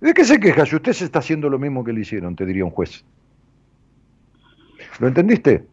¿De 0.00 0.12
qué 0.12 0.24
se 0.24 0.38
queja 0.38 0.66
si 0.66 0.76
usted 0.76 0.92
se 0.92 1.04
está 1.04 1.20
haciendo 1.20 1.48
lo 1.48 1.58
mismo 1.58 1.84
que 1.84 1.92
le 1.92 2.00
hicieron, 2.00 2.36
te 2.36 2.44
diría 2.44 2.64
un 2.64 2.70
juez? 2.70 3.04
¿Lo 4.98 5.08
entendiste? 5.08 5.64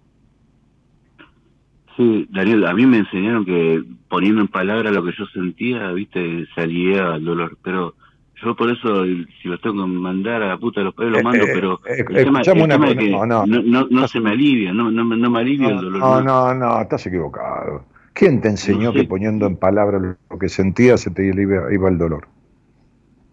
Sí, 1.98 2.28
Daniel, 2.32 2.66
a 2.66 2.74
mí 2.74 2.86
me 2.86 3.00
enseñaron 3.00 3.44
que 3.46 3.84
poniendo 4.08 4.40
en 4.40 4.48
palabras 4.48 4.94
lo 4.94 5.04
que 5.04 5.12
yo 5.18 5.26
sentía, 5.28 5.92
viste, 5.92 6.46
salía 6.56 7.16
al 7.16 7.26
dolor, 7.26 7.58
pero 7.62 7.96
yo 8.44 8.56
por 8.56 8.70
eso, 8.70 9.06
si 9.06 9.48
los 9.48 9.60
tengo 9.62 9.84
que 9.84 9.92
mandar 9.92 10.42
a 10.44 10.48
la 10.48 10.58
puta 10.58 10.82
de 10.82 10.86
los 10.86 10.94
padres, 10.94 11.14
lo 11.14 11.24
mando, 11.24 11.44
eh, 11.44 11.52
pero 11.54 11.82
eh, 11.86 12.06
el 12.08 12.26
tema, 12.26 12.42
que 12.42 13.10
no, 13.10 13.26
no, 13.26 13.46
no, 13.46 13.88
no, 13.90 14.08
se 14.08 14.20
me 14.20 14.32
alivia, 14.32 14.74
no, 14.74 14.90
no, 14.92 15.04
no 15.04 15.30
me 15.30 15.40
alivia 15.40 15.70
el 15.70 15.76
dolor. 15.78 16.00
No, 16.00 16.22
no, 16.22 16.54
no, 16.54 16.82
estás 16.82 17.06
equivocado. 17.08 17.86
¿Quién 18.14 18.42
te 18.42 18.50
enseñó 18.50 18.92
que 18.92 19.04
poniendo 19.04 19.46
en 19.46 19.58
palabras 19.58 20.18
lo 20.30 20.40
que 20.40 20.50
sentías 20.50 21.02
se 21.02 21.12
te 21.12 21.26
iba 21.28 21.90
el 21.90 21.98
dolor? 21.98 22.28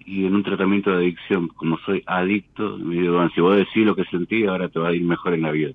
Y 0.05 0.27
en 0.27 0.35
un 0.35 0.45
tratamiento 0.45 0.91
de 0.91 0.99
adicción, 0.99 1.49
como 1.49 1.78
soy 1.78 2.03
adicto, 2.07 2.78
me 2.78 2.95
digo, 2.95 3.28
si 3.31 3.41
vos 3.41 3.57
decís 3.57 3.85
lo 3.85 3.97
que 3.97 4.05
sentí, 4.05 4.47
ahora 4.47 4.69
te 4.69 4.78
va 4.78 4.89
a 4.89 4.93
ir 4.93 5.03
mejor 5.03 5.35
en 5.35 5.43
la 5.43 5.51
vida. 5.51 5.73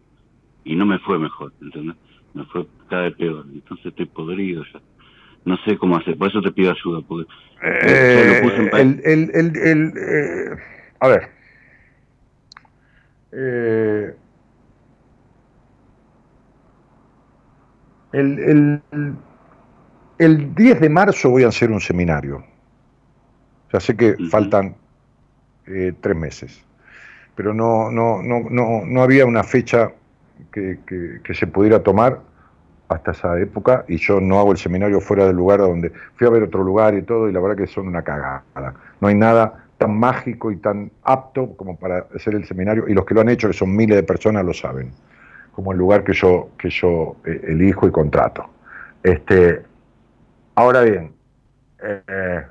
Y 0.64 0.76
no 0.76 0.86
me 0.86 1.00
fue 1.00 1.20
mejor, 1.20 1.52
¿entendés? 1.62 1.98
Me 2.34 2.46
fue 2.46 2.66
cada 2.90 3.04
vez 3.04 3.16
peor. 3.16 3.46
Entonces 3.52 3.88
estoy 3.88 4.06
podrido 4.06 4.64
ya 4.72 4.80
no 5.46 5.58
sé 5.66 5.78
cómo 5.78 5.98
hacer, 5.98 6.18
por 6.18 6.28
eso 6.30 6.42
te 6.42 6.52
pido 6.52 6.72
ayuda. 6.72 7.02
Porque 7.08 7.32
eh, 7.64 8.70
el, 8.74 9.02
el, 9.04 9.32
el, 9.34 9.58
el 9.58 9.94
eh, 9.98 10.58
a 11.00 11.08
ver. 11.08 11.30
Eh, 13.32 14.14
el, 18.14 18.40
el, 18.92 19.16
el 20.20 20.56
10 20.56 20.82
de 20.82 20.90
marzo 20.90 21.30
voy 21.30 21.44
a 21.44 21.48
hacer 21.48 21.72
un 21.72 21.80
seminario. 21.80 22.44
Ya 23.74 23.80
sé 23.80 23.96
que 23.96 24.16
faltan 24.30 24.76
eh, 25.66 25.94
tres 26.02 26.16
meses, 26.16 26.66
pero 27.36 27.54
no, 27.54 27.90
no, 27.90 28.22
no, 28.22 28.42
no, 28.50 28.86
no 28.86 29.02
había 29.02 29.26
una 29.26 29.44
fecha 29.44 29.94
que, 30.52 30.80
que, 30.86 31.22
que 31.24 31.34
se 31.34 31.48
pudiera 31.48 31.82
tomar 31.82 32.20
hasta 32.92 33.12
esa 33.12 33.40
época 33.40 33.86
y 33.88 33.98
yo 33.98 34.20
no 34.20 34.40
hago 34.40 34.52
el 34.52 34.58
seminario 34.58 35.00
fuera 35.00 35.26
del 35.26 35.36
lugar 35.36 35.60
donde 35.60 35.92
fui 36.16 36.28
a 36.28 36.30
ver 36.30 36.44
otro 36.44 36.64
lugar 36.64 36.94
y 36.94 37.04
todo 37.04 37.30
y 37.30 37.32
la 37.32 37.40
verdad 37.40 37.58
que 37.58 37.68
son 37.68 37.88
una 37.88 38.02
cagada. 38.02 38.44
No 39.00 39.08
hay 39.08 39.16
nada 39.16 39.66
tan 39.78 39.98
mágico 39.98 40.52
y 40.52 40.58
tan 40.58 40.92
apto 41.04 41.56
como 41.56 41.78
para 41.78 42.06
hacer 42.16 42.36
el 42.36 42.46
seminario 42.46 42.88
y 42.88 42.94
los 42.94 43.06
que 43.06 43.14
lo 43.14 43.22
han 43.22 43.30
hecho, 43.30 43.48
que 43.48 43.54
son 43.54 43.76
miles 43.76 43.96
de 43.96 44.04
personas, 44.04 44.46
lo 44.46 44.54
saben, 44.54 44.92
como 45.54 45.72
el 45.72 45.78
lugar 45.78 46.04
que 46.04 46.14
yo, 46.14 46.50
que 46.58 46.70
yo 46.70 47.16
eh, 47.26 47.42
elijo 47.48 47.88
y 47.88 47.92
contrato. 47.92 48.50
Este, 49.02 49.64
ahora 50.56 50.82
bien, 50.82 51.14
eh, 51.82 52.46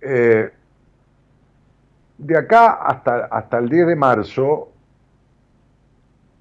eh, 0.00 0.50
de 2.18 2.38
acá 2.38 2.72
hasta, 2.74 3.26
hasta 3.26 3.58
el 3.58 3.68
10 3.68 3.88
de 3.88 3.96
marzo 3.96 4.71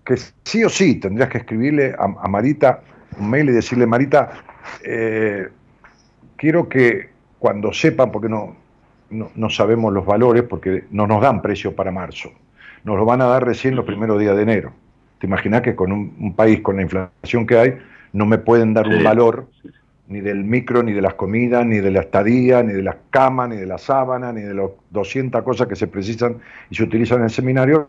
que 0.06 0.18
sí 0.18 0.64
o 0.64 0.70
sí 0.70 0.96
tendrías 0.96 1.30
que 1.30 1.40
escribirle 1.40 1.96
a, 1.98 2.08
Marita 2.28 2.82
un 3.20 3.30
mail 3.30 3.50
y 3.50 3.52
decirle, 3.52 3.86
Marita, 3.86 4.32
eh, 4.84 5.50
quiero 6.38 6.70
que 6.70 7.10
cuando 7.40 7.74
sepan, 7.74 8.12
porque 8.12 8.30
no, 8.30 8.56
no, 9.10 9.50
sabemos 9.50 9.94
los 9.94 10.06
valores, 10.06 10.44
porque 10.44 10.86
no 10.92 11.08
nos 11.08 11.22
dan 11.22 11.42
precio 11.42 11.76
para 11.76 11.92
marzo, 11.92 12.32
nos 12.84 12.98
lo 12.98 13.06
van 13.06 13.22
a 13.22 13.26
dar 13.26 13.46
recién 13.46 13.76
los 13.76 13.86
primeros 13.86 14.20
días 14.20 14.36
de 14.36 14.44
enero. 14.44 14.72
¿Te 15.20 15.28
imaginas 15.28 15.62
que 15.62 15.76
con 15.76 15.92
un, 15.92 16.34
país 16.36 16.62
con 16.62 16.78
la 16.78 16.82
inflación 16.84 17.46
que 17.46 17.58
hay, 17.58 17.78
no 18.14 18.26
me 18.26 18.38
pueden 18.38 18.74
dar 18.74 18.88
un 18.88 19.04
valor 19.04 19.48
ni 20.08 20.20
del 20.20 20.44
micro, 20.44 20.84
ni 20.84 20.94
de 20.94 21.02
las 21.02 21.14
comidas, 21.14 21.66
ni 21.66 21.78
de 21.78 21.92
la 21.92 22.02
estadía, 22.02 22.64
ni 22.64 22.74
de 22.74 22.82
las 22.82 22.96
camas, 23.12 23.50
ni 23.50 23.56
de 23.56 23.66
la 23.66 23.78
sábana, 23.78 24.34
ni 24.34 24.42
de 24.42 24.54
las 24.54 24.70
200 24.90 25.42
cosas 25.44 25.68
que 25.68 25.76
se 25.76 25.88
precisan 25.88 26.38
y 26.70 26.76
se 26.76 26.84
utilizan 26.84 27.20
en 27.20 27.26
el 27.26 27.30
seminario? 27.30 27.88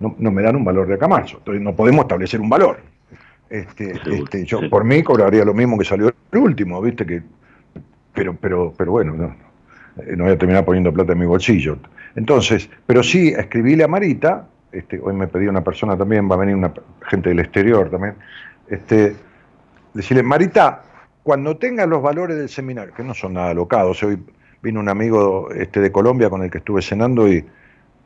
No, 0.00 0.30
me 0.30 0.42
dan 0.42 0.56
un 0.56 0.64
valor 0.64 0.86
de 0.86 0.94
acá 0.94 1.08
marzo. 1.08 1.38
Entonces 1.38 1.62
no 1.62 1.74
podemos 1.74 2.04
establecer 2.04 2.40
un 2.40 2.48
valor. 2.48 2.78
Este, 3.48 3.94
este, 4.06 4.44
yo 4.44 4.68
por 4.68 4.84
mí 4.84 5.02
cobraría 5.02 5.44
lo 5.44 5.54
mismo 5.54 5.78
que 5.78 5.84
salió 5.84 6.12
el 6.32 6.38
último, 6.38 6.80
¿viste? 6.82 7.06
que 7.06 7.22
Pero, 8.12 8.36
pero, 8.40 8.74
pero 8.76 8.92
bueno, 8.92 9.14
no, 9.14 9.34
no 10.16 10.24
voy 10.24 10.32
a 10.32 10.38
terminar 10.38 10.64
poniendo 10.64 10.92
plata 10.92 11.12
en 11.12 11.18
mi 11.18 11.26
bolsillo. 11.26 11.78
Entonces, 12.16 12.68
pero 12.86 13.02
sí, 13.02 13.28
escribíle 13.28 13.84
a 13.84 13.88
Marita, 13.88 14.48
este, 14.72 14.98
hoy 15.00 15.14
me 15.14 15.28
pedí 15.28 15.46
una 15.46 15.62
persona 15.62 15.96
también, 15.96 16.28
va 16.30 16.34
a 16.34 16.38
venir 16.38 16.56
una 16.56 16.72
gente 17.08 17.28
del 17.28 17.40
exterior 17.40 17.90
también, 17.90 18.14
este, 18.68 19.14
decirle, 19.94 20.22
Marita, 20.22 20.82
cuando 21.22 21.56
tengas 21.56 21.88
los 21.88 22.02
valores 22.02 22.36
del 22.36 22.48
seminario, 22.48 22.94
que 22.94 23.02
no 23.02 23.14
son 23.14 23.34
nada 23.34 23.50
alocados, 23.50 24.02
hoy 24.02 24.18
vino 24.62 24.80
un 24.80 24.88
amigo 24.88 25.50
este, 25.52 25.80
de 25.80 25.92
Colombia 25.92 26.30
con 26.30 26.42
el 26.42 26.50
que 26.50 26.58
estuve 26.58 26.82
cenando 26.82 27.28
y 27.28 27.44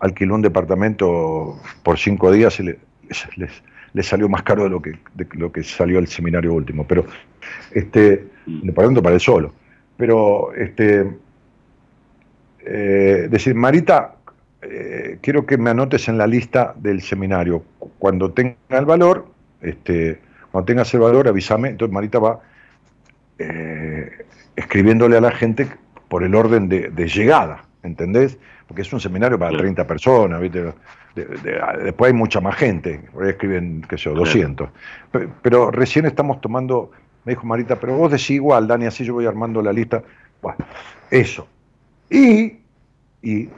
alquiló 0.00 0.34
un 0.34 0.42
departamento 0.42 1.60
por 1.82 1.98
cinco 1.98 2.32
días 2.32 2.58
y 2.60 2.64
le, 2.64 4.02
salió 4.02 4.28
más 4.28 4.42
caro 4.42 4.64
de 4.64 4.70
lo 4.70 4.82
que, 4.82 4.98
lo 5.32 5.52
que 5.52 5.62
salió 5.62 5.98
el 5.98 6.08
seminario 6.08 6.52
último. 6.54 6.86
Pero, 6.86 7.06
este, 7.72 8.26
mm. 8.46 8.66
departamento 8.66 9.02
para 9.02 9.14
él 9.14 9.20
solo. 9.20 9.52
Pero, 9.96 10.52
este, 10.54 11.06
eh, 12.60 13.28
decir, 13.30 13.54
Marita, 13.54 14.16
eh, 14.62 15.18
quiero 15.22 15.46
que 15.46 15.56
me 15.56 15.70
anotes 15.70 16.08
en 16.08 16.18
la 16.18 16.26
lista 16.26 16.74
del 16.76 17.02
seminario. 17.02 17.64
Cuando 17.98 18.32
tenga 18.32 18.56
el 18.70 18.84
valor, 18.84 19.26
este, 19.60 20.20
cuando 20.50 20.66
tengas 20.66 20.92
el 20.94 21.00
valor, 21.00 21.28
avísame. 21.28 21.70
Entonces 21.70 21.92
Marita 21.92 22.18
va 22.18 22.40
eh, 23.38 24.10
escribiéndole 24.56 25.16
a 25.16 25.20
la 25.20 25.30
gente 25.30 25.68
por 26.08 26.24
el 26.24 26.34
orden 26.34 26.68
de, 26.68 26.90
de 26.90 27.06
llegada, 27.06 27.64
¿entendés? 27.82 28.38
porque 28.70 28.82
es 28.82 28.92
un 28.92 29.00
seminario 29.00 29.36
para 29.36 29.58
30 29.58 29.84
personas, 29.84 30.40
¿viste? 30.40 30.72
después 31.16 32.12
hay 32.12 32.16
mucha 32.16 32.40
más 32.40 32.54
gente, 32.54 33.00
por 33.12 33.24
ahí 33.24 33.30
escriben, 33.30 33.82
qué 33.88 33.98
sé 33.98 34.04
yo, 34.04 34.14
200. 34.14 34.68
Pero, 35.42 35.72
recién 35.72 36.06
estamos 36.06 36.40
tomando, 36.40 36.92
me 37.24 37.32
dijo 37.32 37.44
Marita, 37.48 37.80
pero 37.80 37.96
vos 37.96 38.12
decís 38.12 38.30
igual, 38.30 38.68
Dani, 38.68 38.86
así 38.86 39.04
yo 39.04 39.14
voy 39.14 39.26
armando 39.26 39.60
la 39.60 39.72
lista. 39.72 40.04
Bueno, 40.40 40.58
eso. 41.10 41.48
Y, 42.08 42.60
y 43.22 43.48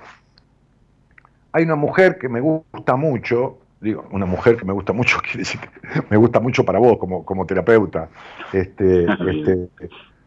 hay 1.53 1.65
una 1.65 1.77
mujer 1.77 2.17
que 2.17 2.31
me 2.31 2.41
gusta 2.41 2.97
mucho, 2.97 3.59
digo, 3.83 4.07
una 4.13 4.25
mujer 4.25 4.57
que 4.57 4.65
me 4.65 4.73
gusta 4.73 4.95
mucho, 4.95 5.19
quiere 5.23 5.41
decir 5.41 5.61
que 5.61 5.69
me 6.09 6.17
gusta 6.17 6.41
mucho 6.41 6.65
para 6.65 6.79
vos 6.79 6.97
como, 6.97 7.23
como 7.23 7.45
terapeuta. 7.45 8.09
Este, 8.51 9.05
este, 9.31 9.69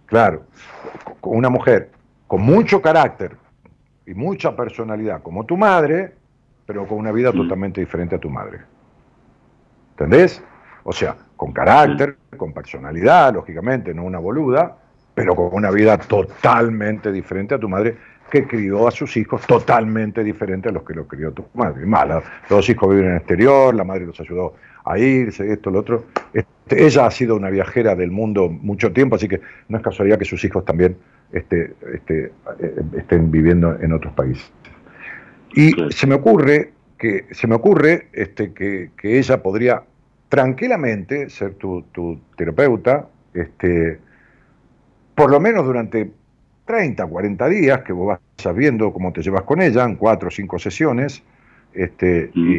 claro, 0.06 0.44
una 1.24 1.50
mujer 1.50 1.90
con 2.28 2.42
mucho 2.42 2.84
carácter, 2.84 3.36
y 4.06 4.14
mucha 4.14 4.56
personalidad 4.56 5.22
como 5.22 5.46
tu 5.46 5.58
madre, 5.58 6.14
pero 6.66 6.88
con 6.88 6.98
una 6.98 7.12
vida 7.12 7.32
totalmente 7.32 7.82
diferente 7.82 8.16
a 8.16 8.20
tu 8.20 8.30
madre. 8.30 8.60
¿Entendés? 9.92 10.44
O 10.84 10.92
sea, 10.92 11.16
con 11.36 11.52
carácter, 11.52 12.18
con 12.38 12.54
personalidad, 12.54 13.34
lógicamente, 13.34 13.94
no 13.94 14.04
una 14.04 14.20
boluda, 14.20 14.78
pero 15.14 15.36
con 15.36 15.50
una 15.54 15.72
vida 15.72 15.98
totalmente 15.98 17.12
diferente 17.12 17.56
a 17.56 17.60
tu 17.60 17.70
madre, 17.70 17.98
que 18.30 18.48
crió 18.48 18.88
a 18.88 18.92
sus 18.92 19.16
hijos 19.18 19.46
totalmente 19.46 20.24
diferente 20.24 20.70
a 20.70 20.72
los 20.72 20.84
que 20.84 20.94
lo 20.94 21.08
crió 21.08 21.32
tu 21.32 21.46
madre. 21.54 21.86
Mala, 21.86 22.22
los 22.50 22.68
hijos 22.70 22.90
viven 22.90 23.06
en 23.06 23.12
el 23.12 23.18
exterior, 23.18 23.74
la 23.74 23.84
madre 23.84 24.06
los 24.06 24.20
ayudó 24.20 24.56
a 24.84 24.98
irse, 24.98 25.52
esto, 25.52 25.72
lo 25.72 25.80
otro. 25.80 26.06
Este, 26.34 26.86
ella 26.86 27.06
ha 27.06 27.12
sido 27.12 27.36
una 27.36 27.50
viajera 27.50 27.96
del 27.96 28.12
mundo 28.12 28.50
mucho 28.50 28.92
tiempo, 28.92 29.16
así 29.16 29.28
que 29.28 29.42
no 29.70 29.78
es 29.78 29.84
casualidad 29.84 30.18
que 30.18 30.26
sus 30.26 30.44
hijos 30.44 30.66
también 30.66 30.98
este, 31.32 31.74
este, 31.94 32.32
eh, 32.60 32.82
estén 32.98 33.32
viviendo 33.32 33.78
en 33.80 33.94
otros 33.94 34.14
países. 34.14 34.52
Y 35.54 35.74
se 35.92 36.08
me 36.08 36.16
ocurre 36.16 36.72
que 36.98 37.26
se 37.32 37.48
me 37.48 37.56
ocurre 37.56 38.08
este, 38.14 38.54
que, 38.54 38.92
ella 39.04 39.42
podría 39.42 39.84
tranquilamente 40.30 41.30
ser 41.30 41.56
tu, 41.56 41.86
terapeuta, 42.36 43.08
este, 43.34 44.00
por 45.14 45.30
lo 45.30 45.40
menos 45.40 45.66
durante 45.66 46.12
30, 46.66 47.06
40 47.06 47.48
días, 47.50 47.82
que 47.84 47.94
vos 47.94 48.18
vas 48.44 48.56
viendo 48.56 48.92
cómo 48.92 49.14
te 49.14 49.22
llevas 49.22 49.44
con 49.44 49.62
ella, 49.62 49.84
en 49.84 49.96
cuatro 49.96 50.30
o 50.30 50.32
cinco 50.32 50.58
sesiones, 50.58 51.22
este, 51.74 52.32
y, 52.34 52.56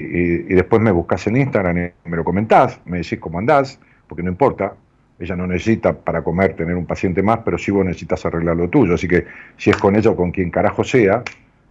y, 0.52 0.54
después 0.54 0.80
me 0.80 0.90
buscas 0.90 1.26
en 1.26 1.38
Instagram 1.38 1.78
y 1.78 2.08
me 2.08 2.16
lo 2.16 2.24
comentás, 2.24 2.80
me 2.84 2.98
decís 2.98 3.18
cómo 3.18 3.38
andás, 3.38 3.80
porque 4.06 4.22
no 4.22 4.30
importa, 4.30 4.74
ella 5.18 5.36
no 5.36 5.46
necesita 5.46 5.94
para 5.94 6.22
comer 6.22 6.54
tener 6.54 6.76
un 6.76 6.86
paciente 6.86 7.22
más, 7.22 7.40
pero 7.44 7.56
sí 7.56 7.70
vos 7.70 7.84
necesitas 7.84 8.24
arreglar 8.26 8.56
lo 8.56 8.68
tuyo. 8.68 8.94
Así 8.94 9.08
que 9.08 9.26
si 9.56 9.70
es 9.70 9.76
con 9.76 9.96
ella 9.96 10.10
o 10.10 10.16
con 10.16 10.30
quien 10.30 10.50
carajo 10.50 10.84
sea, 10.84 11.22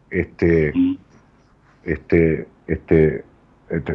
este, 0.09 0.73
este, 1.83 2.47
este, 2.67 3.23
este 3.69 3.93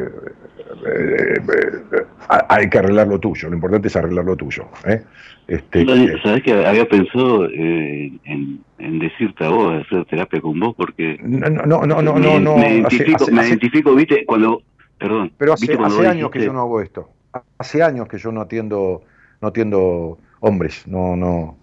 eh, 0.85 1.35
eh, 1.35 2.05
hay 2.27 2.69
que 2.69 2.77
arreglar 2.77 3.07
lo 3.07 3.19
tuyo. 3.19 3.49
Lo 3.49 3.55
importante 3.55 3.89
es 3.89 3.95
arreglar 3.95 4.23
lo 4.23 4.37
tuyo. 4.37 4.67
¿eh? 4.85 5.03
Este, 5.47 5.85
¿Sabes 6.23 6.43
que 6.43 6.65
había 6.65 6.87
pensado 6.87 7.49
en, 7.49 8.61
decirte 8.77 9.43
a 9.43 9.49
vos, 9.49 9.85
hacer 9.85 10.05
terapia 10.05 10.39
con 10.39 10.59
vos? 10.59 10.75
Porque. 10.77 11.17
No, 11.21 11.49
no, 11.49 11.85
no, 11.85 12.01
no. 12.01 12.39
no, 12.39 12.57
me, 12.57 12.75
identifico, 12.75 13.27
me 13.31 13.47
identifico, 13.47 13.95
viste, 13.95 14.25
cuando. 14.25 14.61
Perdón. 14.97 15.33
Pero 15.37 15.53
hace, 15.53 15.73
hace 15.73 16.07
años 16.07 16.31
que 16.31 16.45
yo 16.45 16.53
no 16.53 16.61
hago 16.61 16.81
esto. 16.81 17.09
Hace 17.57 17.83
años 17.83 18.07
que 18.07 18.17
yo 18.17 18.31
no 18.31 18.41
atiendo 18.41 19.03
no 19.41 19.47
atiendo 19.47 20.19
hombres, 20.39 20.87
no, 20.87 21.15
no. 21.15 21.57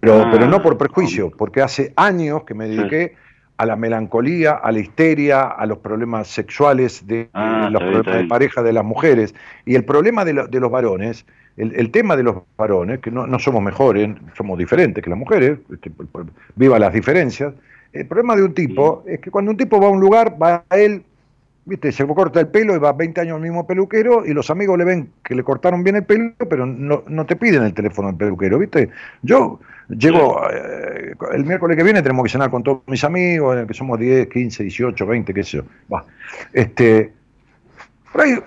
Pero, 0.00 0.26
pero 0.30 0.46
no 0.46 0.62
por 0.62 0.78
prejuicio, 0.78 1.30
porque 1.30 1.62
hace 1.62 1.92
años 1.96 2.44
que 2.44 2.54
me 2.54 2.68
dediqué 2.68 3.14
a 3.56 3.66
la 3.66 3.76
melancolía, 3.76 4.52
a 4.52 4.72
la 4.72 4.78
histeria, 4.78 5.42
a 5.42 5.66
los 5.66 5.78
problemas 5.78 6.28
sexuales 6.28 7.06
de, 7.06 7.28
ah, 7.34 7.68
los 7.70 7.82
problemas 7.82 8.22
de 8.22 8.24
pareja 8.26 8.62
de 8.62 8.72
las 8.72 8.84
mujeres. 8.84 9.34
Y 9.66 9.74
el 9.74 9.84
problema 9.84 10.24
de, 10.24 10.32
los 10.32 10.70
varones, 10.70 11.26
el, 11.56 11.90
tema 11.90 12.16
de 12.16 12.22
los 12.22 12.36
varones, 12.56 13.00
que 13.00 13.10
no, 13.10 13.26
no, 13.26 13.38
somos 13.38 13.62
mejores, 13.62 14.08
somos 14.34 14.58
diferentes 14.58 15.04
que 15.04 15.10
las 15.10 15.18
mujeres, 15.18 15.58
este, 15.70 15.92
viva 16.56 16.78
las 16.78 16.92
diferencias. 16.92 17.52
El 17.92 18.06
problema 18.06 18.34
de 18.34 18.44
un 18.44 18.54
tipo 18.54 19.04
es 19.06 19.20
que 19.20 19.30
cuando 19.30 19.50
un 19.50 19.56
tipo 19.56 19.78
va 19.78 19.88
a 19.88 19.90
un 19.90 20.00
lugar, 20.00 20.36
va 20.42 20.64
a 20.68 20.78
él 20.78 21.04
¿viste? 21.64 21.92
Se 21.92 22.06
corta 22.06 22.40
el 22.40 22.48
pelo 22.48 22.74
y 22.74 22.78
va 22.78 22.92
20 22.92 23.20
años 23.20 23.36
al 23.36 23.42
mismo 23.42 23.66
peluquero 23.66 24.24
y 24.26 24.32
los 24.32 24.50
amigos 24.50 24.78
le 24.78 24.84
ven 24.84 25.12
que 25.24 25.34
le 25.34 25.42
cortaron 25.42 25.82
bien 25.84 25.96
el 25.96 26.04
pelo, 26.04 26.32
pero 26.48 26.66
no, 26.66 27.04
no 27.06 27.26
te 27.26 27.36
piden 27.36 27.62
el 27.62 27.74
teléfono 27.74 28.08
del 28.08 28.16
peluquero, 28.16 28.58
¿viste? 28.58 28.90
Yo 29.22 29.60
llego, 29.88 30.40
eh, 30.50 31.14
el 31.32 31.44
miércoles 31.44 31.76
que 31.76 31.82
viene 31.82 32.02
tenemos 32.02 32.24
que 32.24 32.30
cenar 32.30 32.50
con 32.50 32.62
todos 32.62 32.82
mis 32.86 33.02
amigos, 33.04 33.66
que 33.66 33.74
somos 33.74 33.98
10, 33.98 34.28
15, 34.28 34.62
18, 34.62 35.06
20, 35.06 35.34
qué 35.34 35.44
sé 35.44 35.58
yo. 35.58 35.64
Va. 35.92 36.04
Este, 36.52 37.12
por 38.12 38.22
ahí, 38.22 38.38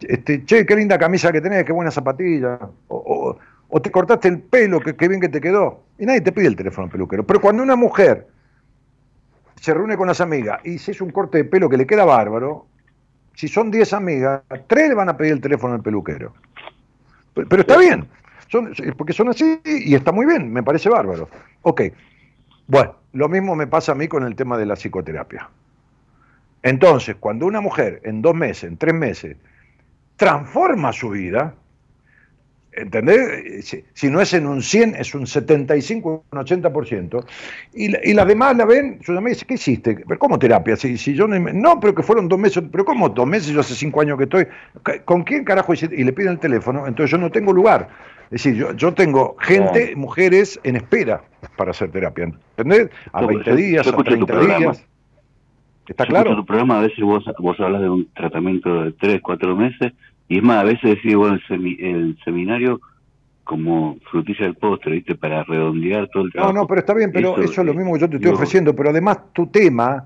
este, 0.00 0.44
che, 0.44 0.66
qué 0.66 0.76
linda 0.76 0.98
camisa 0.98 1.32
que 1.32 1.40
tenés, 1.40 1.64
qué 1.64 1.72
buena 1.72 1.90
zapatilla. 1.90 2.58
O, 2.88 3.36
o, 3.68 3.80
te 3.80 3.90
cortaste 3.90 4.28
el 4.28 4.40
pelo, 4.40 4.80
qué, 4.80 4.96
qué 4.96 5.08
bien 5.08 5.20
que 5.20 5.28
te 5.28 5.40
quedó. 5.40 5.82
Y 5.98 6.06
nadie 6.06 6.20
te 6.20 6.32
pide 6.32 6.46
el 6.46 6.56
teléfono 6.56 6.86
del 6.86 6.92
peluquero. 6.92 7.26
Pero 7.26 7.40
cuando 7.40 7.62
una 7.62 7.76
mujer 7.76 8.26
se 9.60 9.74
reúne 9.74 9.96
con 9.96 10.06
las 10.06 10.20
amigas 10.20 10.60
y 10.64 10.78
si 10.78 10.90
es 10.92 11.00
un 11.00 11.10
corte 11.10 11.38
de 11.38 11.44
pelo 11.44 11.68
que 11.68 11.76
le 11.76 11.86
queda 11.86 12.04
bárbaro, 12.04 12.66
si 13.34 13.48
son 13.48 13.70
10 13.70 13.92
amigas, 13.92 14.42
3 14.66 14.88
le 14.88 14.94
van 14.94 15.08
a 15.08 15.16
pedir 15.16 15.32
el 15.32 15.40
teléfono 15.40 15.74
al 15.74 15.82
peluquero. 15.82 16.34
Pero, 17.34 17.60
está 17.60 17.76
bien, 17.76 18.08
son, 18.48 18.72
porque 18.96 19.12
son 19.12 19.28
así 19.28 19.60
y 19.64 19.94
está 19.94 20.10
muy 20.10 20.24
bien, 20.24 20.50
me 20.52 20.62
parece 20.62 20.88
bárbaro. 20.88 21.28
Ok, 21.62 21.82
bueno, 22.66 22.94
lo 23.12 23.28
mismo 23.28 23.54
me 23.54 23.66
pasa 23.66 23.92
a 23.92 23.94
mí 23.94 24.08
con 24.08 24.24
el 24.24 24.34
tema 24.34 24.56
de 24.56 24.66
la 24.66 24.74
psicoterapia. 24.74 25.50
Entonces, 26.62 27.16
cuando 27.20 27.46
una 27.46 27.60
mujer 27.60 28.00
en 28.04 28.22
dos 28.22 28.34
meses, 28.34 28.64
en 28.64 28.76
tres 28.76 28.94
meses, 28.94 29.36
transforma 30.16 30.92
su 30.92 31.10
vida. 31.10 31.54
¿Entendés? 32.76 33.64
Si, 33.66 33.82
si 33.94 34.10
no 34.10 34.20
es 34.20 34.34
en 34.34 34.46
un 34.46 34.60
100, 34.62 34.96
es 34.96 35.14
un 35.14 35.26
75, 35.26 36.24
un 36.30 36.38
80%. 36.38 37.24
Y, 37.74 37.88
la- 37.88 38.00
y 38.04 38.12
las 38.12 38.26
demás 38.26 38.56
la 38.56 38.64
ven, 38.66 38.98
yo 39.00 39.18
me 39.20 39.30
dice, 39.30 39.46
¿qué 39.46 39.54
hiciste? 39.54 39.96
¿Pero 40.06 40.18
cómo 40.18 40.38
terapia? 40.38 40.76
Si, 40.76 40.98
si 40.98 41.14
yo 41.14 41.26
no, 41.26 41.38
no, 41.38 41.80
pero 41.80 41.94
que 41.94 42.02
fueron 42.02 42.28
dos 42.28 42.38
meses, 42.38 42.62
pero 42.70 42.84
¿cómo 42.84 43.08
dos 43.08 43.26
meses? 43.26 43.48
Yo 43.48 43.60
hace 43.60 43.74
cinco 43.74 44.00
años 44.02 44.18
que 44.18 44.24
estoy. 44.24 44.46
¿Con 45.04 45.24
quién 45.24 45.44
carajo 45.44 45.72
hiciste? 45.72 45.98
Y 45.98 46.04
le 46.04 46.12
piden 46.12 46.32
el 46.32 46.38
teléfono, 46.38 46.86
entonces 46.86 47.10
yo 47.10 47.18
no 47.18 47.30
tengo 47.30 47.52
lugar. 47.52 47.88
Es 48.26 48.42
decir, 48.42 48.54
yo, 48.56 48.72
yo 48.74 48.92
tengo 48.92 49.36
gente, 49.40 49.94
mujeres 49.96 50.58
en 50.64 50.76
espera 50.76 51.22
para 51.56 51.70
hacer 51.70 51.90
terapia. 51.90 52.24
¿Entendés? 52.56 52.90
A 53.12 53.20
Yo- 53.22 53.26
20 53.28 53.50
yo- 53.50 53.56
días, 53.56 53.86
yo 53.86 53.90
a 53.90 53.92
escucho 53.92 54.18
tu 54.18 54.26
30 54.26 54.32
programa. 54.34 54.58
días. 54.58 54.84
¿Está 55.88 56.04
Yo 56.04 56.10
claro? 56.10 56.34
tu 56.36 56.44
programa, 56.44 56.78
a 56.80 56.82
veces 56.82 56.98
vos, 57.04 57.24
vos 57.38 57.58
hablas 57.60 57.80
de 57.82 57.88
un 57.88 58.08
tratamiento 58.12 58.82
de 58.82 58.92
tres, 58.92 59.20
cuatro 59.22 59.54
meses, 59.54 59.92
y 60.28 60.38
es 60.38 60.42
más, 60.42 60.58
a 60.58 60.64
veces 60.64 60.82
decís, 60.96 61.14
bueno, 61.14 61.34
el, 61.34 61.42
semi- 61.46 61.76
el 61.80 62.18
seminario 62.24 62.80
como 63.44 63.96
frutilla 64.10 64.44
del 64.46 64.56
postre, 64.56 64.92
¿viste? 64.92 65.14
Para 65.14 65.44
redondear 65.44 66.08
todo 66.08 66.24
el 66.24 66.28
No, 66.30 66.32
trabajo. 66.32 66.52
no, 66.54 66.66
pero 66.66 66.80
está 66.80 66.94
bien, 66.94 67.12
pero 67.12 67.34
eso, 67.34 67.42
Eso, 67.42 67.60
es 67.60 67.66
lo 67.66 67.74
mismo 67.74 67.94
que 67.94 68.00
yo 68.00 68.10
te 68.10 68.16
estoy 68.16 68.32
ofreciendo, 68.32 68.74
pero 68.74 68.90
además 68.90 69.18
tu 69.32 69.46
tema 69.46 70.04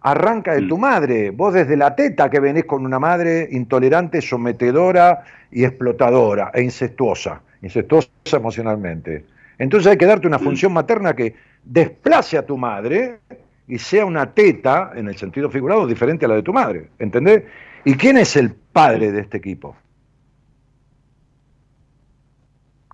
arranca 0.00 0.54
de 0.54 0.62
Mm. 0.62 0.68
tu 0.68 0.76
madre, 0.78 1.30
vos 1.30 1.54
desde 1.54 1.76
la 1.76 1.94
teta 1.94 2.28
que 2.28 2.40
venís 2.40 2.64
con 2.64 2.84
una 2.84 2.98
madre 2.98 3.48
intolerante, 3.52 4.20
sometedora 4.20 5.22
y 5.50 5.64
explotadora 5.64 6.50
e 6.52 6.62
incestuosa, 6.62 7.40
incestuosa 7.62 8.08
emocionalmente. 8.32 9.24
Entonces 9.56 9.92
hay 9.92 9.96
que 9.96 10.06
darte 10.06 10.26
una 10.26 10.38
Mm. 10.38 10.42
función 10.42 10.72
materna 10.72 11.14
que 11.14 11.34
desplace 11.64 12.36
a 12.36 12.44
tu 12.44 12.58
madre 12.58 13.20
y 13.66 13.78
sea 13.78 14.04
una 14.04 14.26
teta, 14.34 14.92
en 14.94 15.08
el 15.08 15.16
sentido 15.16 15.48
figurado, 15.48 15.86
diferente 15.86 16.26
a 16.26 16.28
la 16.28 16.34
de 16.34 16.42
tu 16.42 16.52
madre, 16.52 16.88
¿entendés? 16.98 17.44
¿Y 17.84 17.94
quién 17.96 18.16
es 18.16 18.36
el 18.36 18.54
padre 18.54 19.12
de 19.12 19.20
este 19.20 19.36
equipo? 19.36 19.76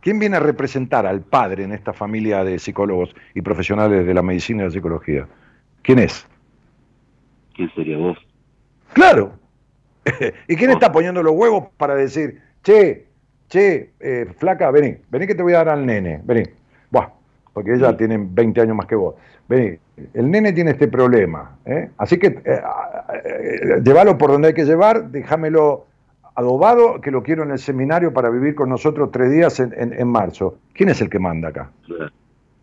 ¿Quién 0.00 0.18
viene 0.18 0.36
a 0.36 0.40
representar 0.40 1.06
al 1.06 1.20
padre 1.20 1.64
en 1.64 1.72
esta 1.72 1.92
familia 1.92 2.42
de 2.42 2.58
psicólogos 2.58 3.14
y 3.34 3.42
profesionales 3.42 4.06
de 4.06 4.14
la 4.14 4.22
medicina 4.22 4.62
y 4.62 4.66
la 4.66 4.72
psicología? 4.72 5.28
¿Quién 5.82 5.98
es? 5.98 6.26
¿Quién 7.54 7.70
sería 7.74 7.98
vos? 7.98 8.18
Claro. 8.94 9.38
¿Y 10.48 10.56
quién 10.56 10.70
está 10.70 10.90
poniendo 10.90 11.22
los 11.22 11.34
huevos 11.34 11.68
para 11.76 11.94
decir, 11.94 12.40
che, 12.62 13.06
che, 13.48 13.92
eh, 14.00 14.26
flaca, 14.38 14.70
vení, 14.70 14.96
vení 15.10 15.26
que 15.26 15.34
te 15.34 15.42
voy 15.42 15.52
a 15.52 15.58
dar 15.58 15.68
al 15.68 15.84
nene, 15.84 16.20
vení. 16.24 16.44
Buah, 16.90 17.10
porque 17.52 17.74
ella 17.74 17.96
tiene 17.96 18.16
20 18.18 18.60
años 18.60 18.76
más 18.76 18.86
que 18.86 18.96
vos. 18.96 19.14
Vení, 19.48 19.78
el 20.14 20.30
nene 20.30 20.52
tiene 20.52 20.72
este 20.72 20.88
problema, 20.88 21.56
¿eh? 21.64 21.90
así 21.98 22.18
que 22.18 22.26
eh, 22.28 22.42
eh, 22.44 23.80
llévalo 23.84 24.16
por 24.18 24.30
donde 24.30 24.48
hay 24.48 24.54
que 24.54 24.64
llevar, 24.64 25.10
déjamelo 25.10 25.86
adobado, 26.34 27.00
que 27.00 27.10
lo 27.10 27.22
quiero 27.22 27.42
en 27.42 27.50
el 27.50 27.58
seminario 27.58 28.12
para 28.12 28.30
vivir 28.30 28.54
con 28.54 28.68
nosotros 28.68 29.10
tres 29.12 29.30
días 29.30 29.60
en, 29.60 29.72
en- 29.76 29.92
en 29.92 30.08
marzo. 30.08 30.58
¿Quién 30.72 30.88
es 30.88 31.00
el 31.02 31.10
que 31.10 31.18
manda 31.18 31.48
acá? 31.48 31.70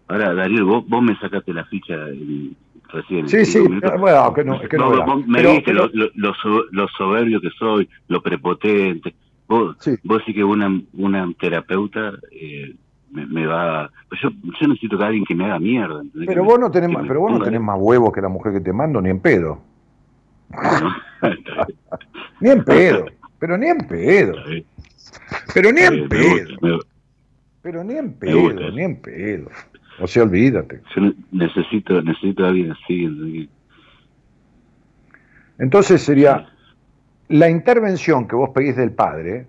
Ahora, 0.07 0.33
Darío, 0.33 0.65
vos, 0.65 0.87
vos 0.87 1.01
me 1.03 1.15
sacaste 1.19 1.53
la 1.53 1.65
ficha 1.65 1.93
en- 2.09 2.55
recién. 2.91 3.27
Sí, 3.27 3.45
sí, 3.45 3.59
bueno, 3.99 4.33
que 4.33 4.43
no- 4.45 4.59
que 4.61 4.77
no 4.77 5.05
Vos- 5.05 5.27
me 5.27 5.39
Pero- 5.39 5.51
viste 5.51 5.65
pero- 5.73 5.89
lo, 5.93 6.09
lo- 6.15 6.65
lo 6.71 6.87
soberbio 6.97 7.41
que 7.41 7.49
soy, 7.59 7.89
lo 8.07 8.21
prepotente. 8.21 9.13
Vos 9.47 9.75
Sí. 9.79 9.95
vos 10.03 10.21
sí 10.25 10.33
que 10.33 10.43
una, 10.43 10.69
una 10.93 11.29
terapeuta 11.39 12.13
eh, 12.31 12.73
me, 13.11 13.25
me 13.25 13.45
va... 13.45 13.89
Pues 14.09 14.21
yo, 14.21 14.29
yo 14.29 14.67
necesito 14.67 14.97
que 14.97 15.03
alguien 15.03 15.25
que 15.25 15.35
me 15.35 15.45
haga 15.45 15.59
mierda. 15.59 16.01
¿entendés? 16.01 16.27
Pero 16.27 16.43
Que 16.43 16.47
vos 16.47 16.59
no 16.59 16.71
tenés 16.71 16.89
más, 16.89 17.07
pero 17.07 17.21
vos 17.21 17.31
no 17.31 17.39
tenés 17.41 17.61
más 17.61 17.77
huevos 17.79 18.11
que 18.13 18.21
la 18.21 18.29
mujer 18.29 18.53
que 18.53 18.61
te 18.61 18.73
mando, 18.73 19.01
ni 19.01 19.09
en 19.09 19.19
pedo. 19.19 19.61
Ni 22.39 22.49
en 22.49 22.63
pedo. 22.63 23.05
Pero 23.39 23.57
ni 23.57 23.67
en 23.67 23.77
pedo. 23.79 24.33
Pero 25.53 25.71
ni 25.71 25.81
en 25.81 26.07
pedo. 26.07 26.79
Pero 27.61 27.83
ni 27.83 27.95
en 27.95 28.13
pedo, 28.13 28.71
ni 28.71 28.83
en 28.83 28.95
pedo. 29.01 29.49
O 29.99 30.07
sea, 30.07 30.23
olvídate. 30.23 30.81
Yo 30.95 31.01
ne- 31.01 31.15
necesito, 31.31 32.01
necesito 32.01 32.45
a 32.45 32.49
alguien 32.49 32.71
así. 32.71 33.49
Entonces 35.57 36.01
sería 36.01 36.47
la 37.29 37.49
intervención 37.49 38.27
que 38.27 38.35
vos 38.35 38.51
pedís 38.51 38.75
del 38.75 38.91
padre, 38.91 39.47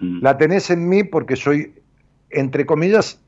la 0.00 0.36
tenés 0.36 0.70
en 0.70 0.88
mí 0.88 1.04
porque 1.04 1.36
soy, 1.36 1.72
entre 2.30 2.66
comillas, 2.66 3.20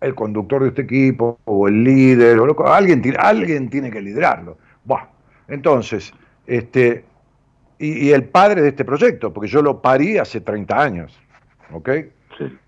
el 0.00 0.14
conductor 0.14 0.62
de 0.62 0.68
este 0.68 0.82
equipo, 0.82 1.38
o 1.44 1.68
el 1.68 1.84
líder, 1.84 2.38
o 2.38 2.46
lo 2.46 2.66
alguien, 2.66 3.00
tiene- 3.02 3.18
alguien 3.20 3.68
tiene 3.70 3.90
que 3.90 4.00
liderarlo. 4.00 4.58
Buah. 4.84 5.04
Entonces, 5.48 6.12
este, 6.46 7.04
y, 7.78 8.08
y 8.08 8.12
el 8.12 8.24
padre 8.24 8.62
de 8.62 8.68
este 8.68 8.84
proyecto, 8.84 9.32
porque 9.32 9.48
yo 9.48 9.62
lo 9.62 9.80
parí 9.80 10.18
hace 10.18 10.40
30 10.40 10.80
años, 10.82 11.18
¿ok? 11.72 11.90
Sí. 12.38 12.58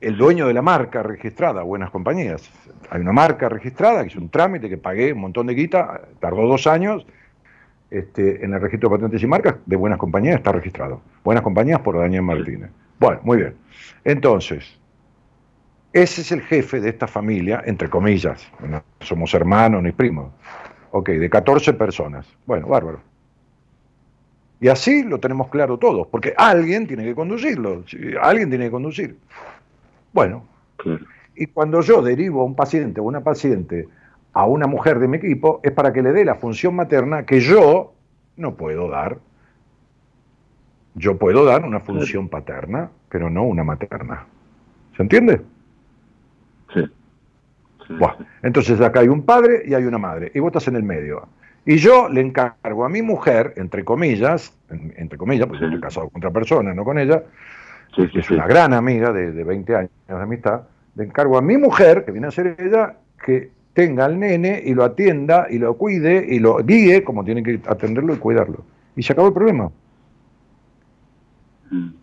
el 0.00 0.16
dueño 0.18 0.46
de 0.46 0.54
la 0.54 0.62
marca 0.62 1.02
registrada, 1.02 1.62
Buenas 1.62 1.90
Compañías. 1.90 2.50
Hay 2.90 3.00
una 3.00 3.12
marca 3.12 3.48
registrada, 3.48 4.02
que 4.02 4.08
es 4.08 4.16
un 4.16 4.28
trámite 4.28 4.68
que 4.68 4.76
pagué 4.76 5.12
un 5.12 5.20
montón 5.20 5.46
de 5.46 5.54
guita, 5.54 6.02
tardó 6.20 6.46
dos 6.46 6.66
años. 6.66 7.06
Este, 7.90 8.44
en 8.44 8.52
el 8.54 8.60
registro 8.60 8.88
de 8.90 8.96
patentes 8.96 9.22
y 9.22 9.26
marcas 9.26 9.54
de 9.66 9.76
Buenas 9.76 9.98
Compañías 9.98 10.36
está 10.36 10.52
registrado. 10.52 11.00
Buenas 11.22 11.42
Compañías 11.44 11.80
por 11.80 11.96
Daniel 11.98 12.22
Martínez. 12.22 12.70
Bueno, 12.98 13.20
muy 13.22 13.38
bien. 13.38 13.54
Entonces, 14.04 14.78
ese 15.92 16.22
es 16.22 16.32
el 16.32 16.42
jefe 16.42 16.80
de 16.80 16.90
esta 16.90 17.06
familia, 17.06 17.62
entre 17.66 17.88
comillas. 17.88 18.46
No 18.66 18.82
somos 19.00 19.32
hermanos 19.34 19.82
ni 19.82 19.92
primos. 19.92 20.32
Ok, 20.90 21.10
de 21.10 21.30
14 21.30 21.72
personas. 21.74 22.26
Bueno, 22.46 22.68
bárbaro. 22.68 23.00
Y 24.60 24.68
así 24.68 25.02
lo 25.02 25.18
tenemos 25.20 25.48
claro 25.48 25.78
todos, 25.78 26.06
porque 26.06 26.32
alguien 26.36 26.86
tiene 26.86 27.04
que 27.04 27.14
conducirlo, 27.14 27.84
alguien 28.22 28.48
tiene 28.48 28.66
que 28.66 28.70
conducir. 28.70 29.18
Bueno, 30.12 30.44
y 31.34 31.46
cuando 31.46 31.80
yo 31.80 32.00
derivo 32.00 32.42
a 32.42 32.44
un 32.44 32.54
paciente 32.54 33.00
o 33.00 33.04
una 33.04 33.22
paciente 33.22 33.88
a 34.32 34.46
una 34.46 34.66
mujer 34.66 34.98
de 34.98 35.08
mi 35.08 35.18
equipo, 35.18 35.60
es 35.62 35.72
para 35.72 35.92
que 35.92 36.02
le 36.02 36.12
dé 36.12 36.24
la 36.24 36.36
función 36.36 36.74
materna 36.74 37.26
que 37.26 37.40
yo 37.40 37.92
no 38.36 38.54
puedo 38.54 38.88
dar. 38.88 39.18
Yo 40.94 41.16
puedo 41.18 41.44
dar 41.44 41.64
una 41.64 41.80
función 41.80 42.28
paterna, 42.28 42.90
pero 43.08 43.28
no 43.30 43.42
una 43.44 43.64
materna. 43.64 44.26
¿Se 44.96 45.02
entiende? 45.02 45.40
Sí. 46.72 46.84
Sí. 47.86 47.94
Buah. 47.98 48.14
Entonces 48.42 48.80
acá 48.80 49.00
hay 49.00 49.08
un 49.08 49.22
padre 49.22 49.62
y 49.66 49.74
hay 49.74 49.84
una 49.84 49.98
madre, 49.98 50.30
y 50.34 50.38
vos 50.40 50.48
estás 50.48 50.68
en 50.68 50.76
el 50.76 50.82
medio. 50.82 51.28
Y 51.66 51.76
yo 51.76 52.08
le 52.08 52.20
encargo 52.20 52.84
a 52.84 52.88
mi 52.88 53.02
mujer, 53.02 53.54
entre 53.56 53.84
comillas, 53.84 54.56
en- 54.70 54.94
entre 54.96 55.18
comillas, 55.18 55.46
porque 55.46 55.60
yo 55.62 55.66
estoy 55.66 55.80
casado 55.80 56.08
con 56.10 56.20
otra 56.20 56.30
persona, 56.30 56.74
no 56.74 56.84
con 56.84 56.98
ella, 56.98 57.22
Sí, 57.96 58.02
que 58.06 58.08
sí, 58.12 58.18
es 58.20 58.26
sí. 58.26 58.34
una 58.34 58.46
gran 58.46 58.72
amiga 58.74 59.12
de, 59.12 59.32
de 59.32 59.44
20 59.44 59.76
años 59.76 59.90
de 60.08 60.14
amistad, 60.14 60.62
le 60.96 61.04
encargo 61.04 61.38
a 61.38 61.42
mi 61.42 61.56
mujer, 61.56 62.04
que 62.04 62.12
viene 62.12 62.26
a 62.26 62.30
ser 62.30 62.56
ella, 62.58 62.96
que 63.24 63.50
tenga 63.72 64.04
al 64.04 64.18
nene 64.18 64.62
y 64.64 64.74
lo 64.74 64.84
atienda 64.84 65.46
y 65.50 65.58
lo 65.58 65.74
cuide 65.76 66.24
y 66.28 66.38
lo 66.38 66.58
guíe 66.58 67.02
como 67.02 67.24
tiene 67.24 67.42
que 67.42 67.60
atenderlo 67.66 68.14
y 68.14 68.18
cuidarlo. 68.18 68.64
Y 68.94 69.02
se 69.02 69.12
acabó 69.12 69.28
el 69.28 69.34
problema. 69.34 69.70
Mm. 71.74 71.94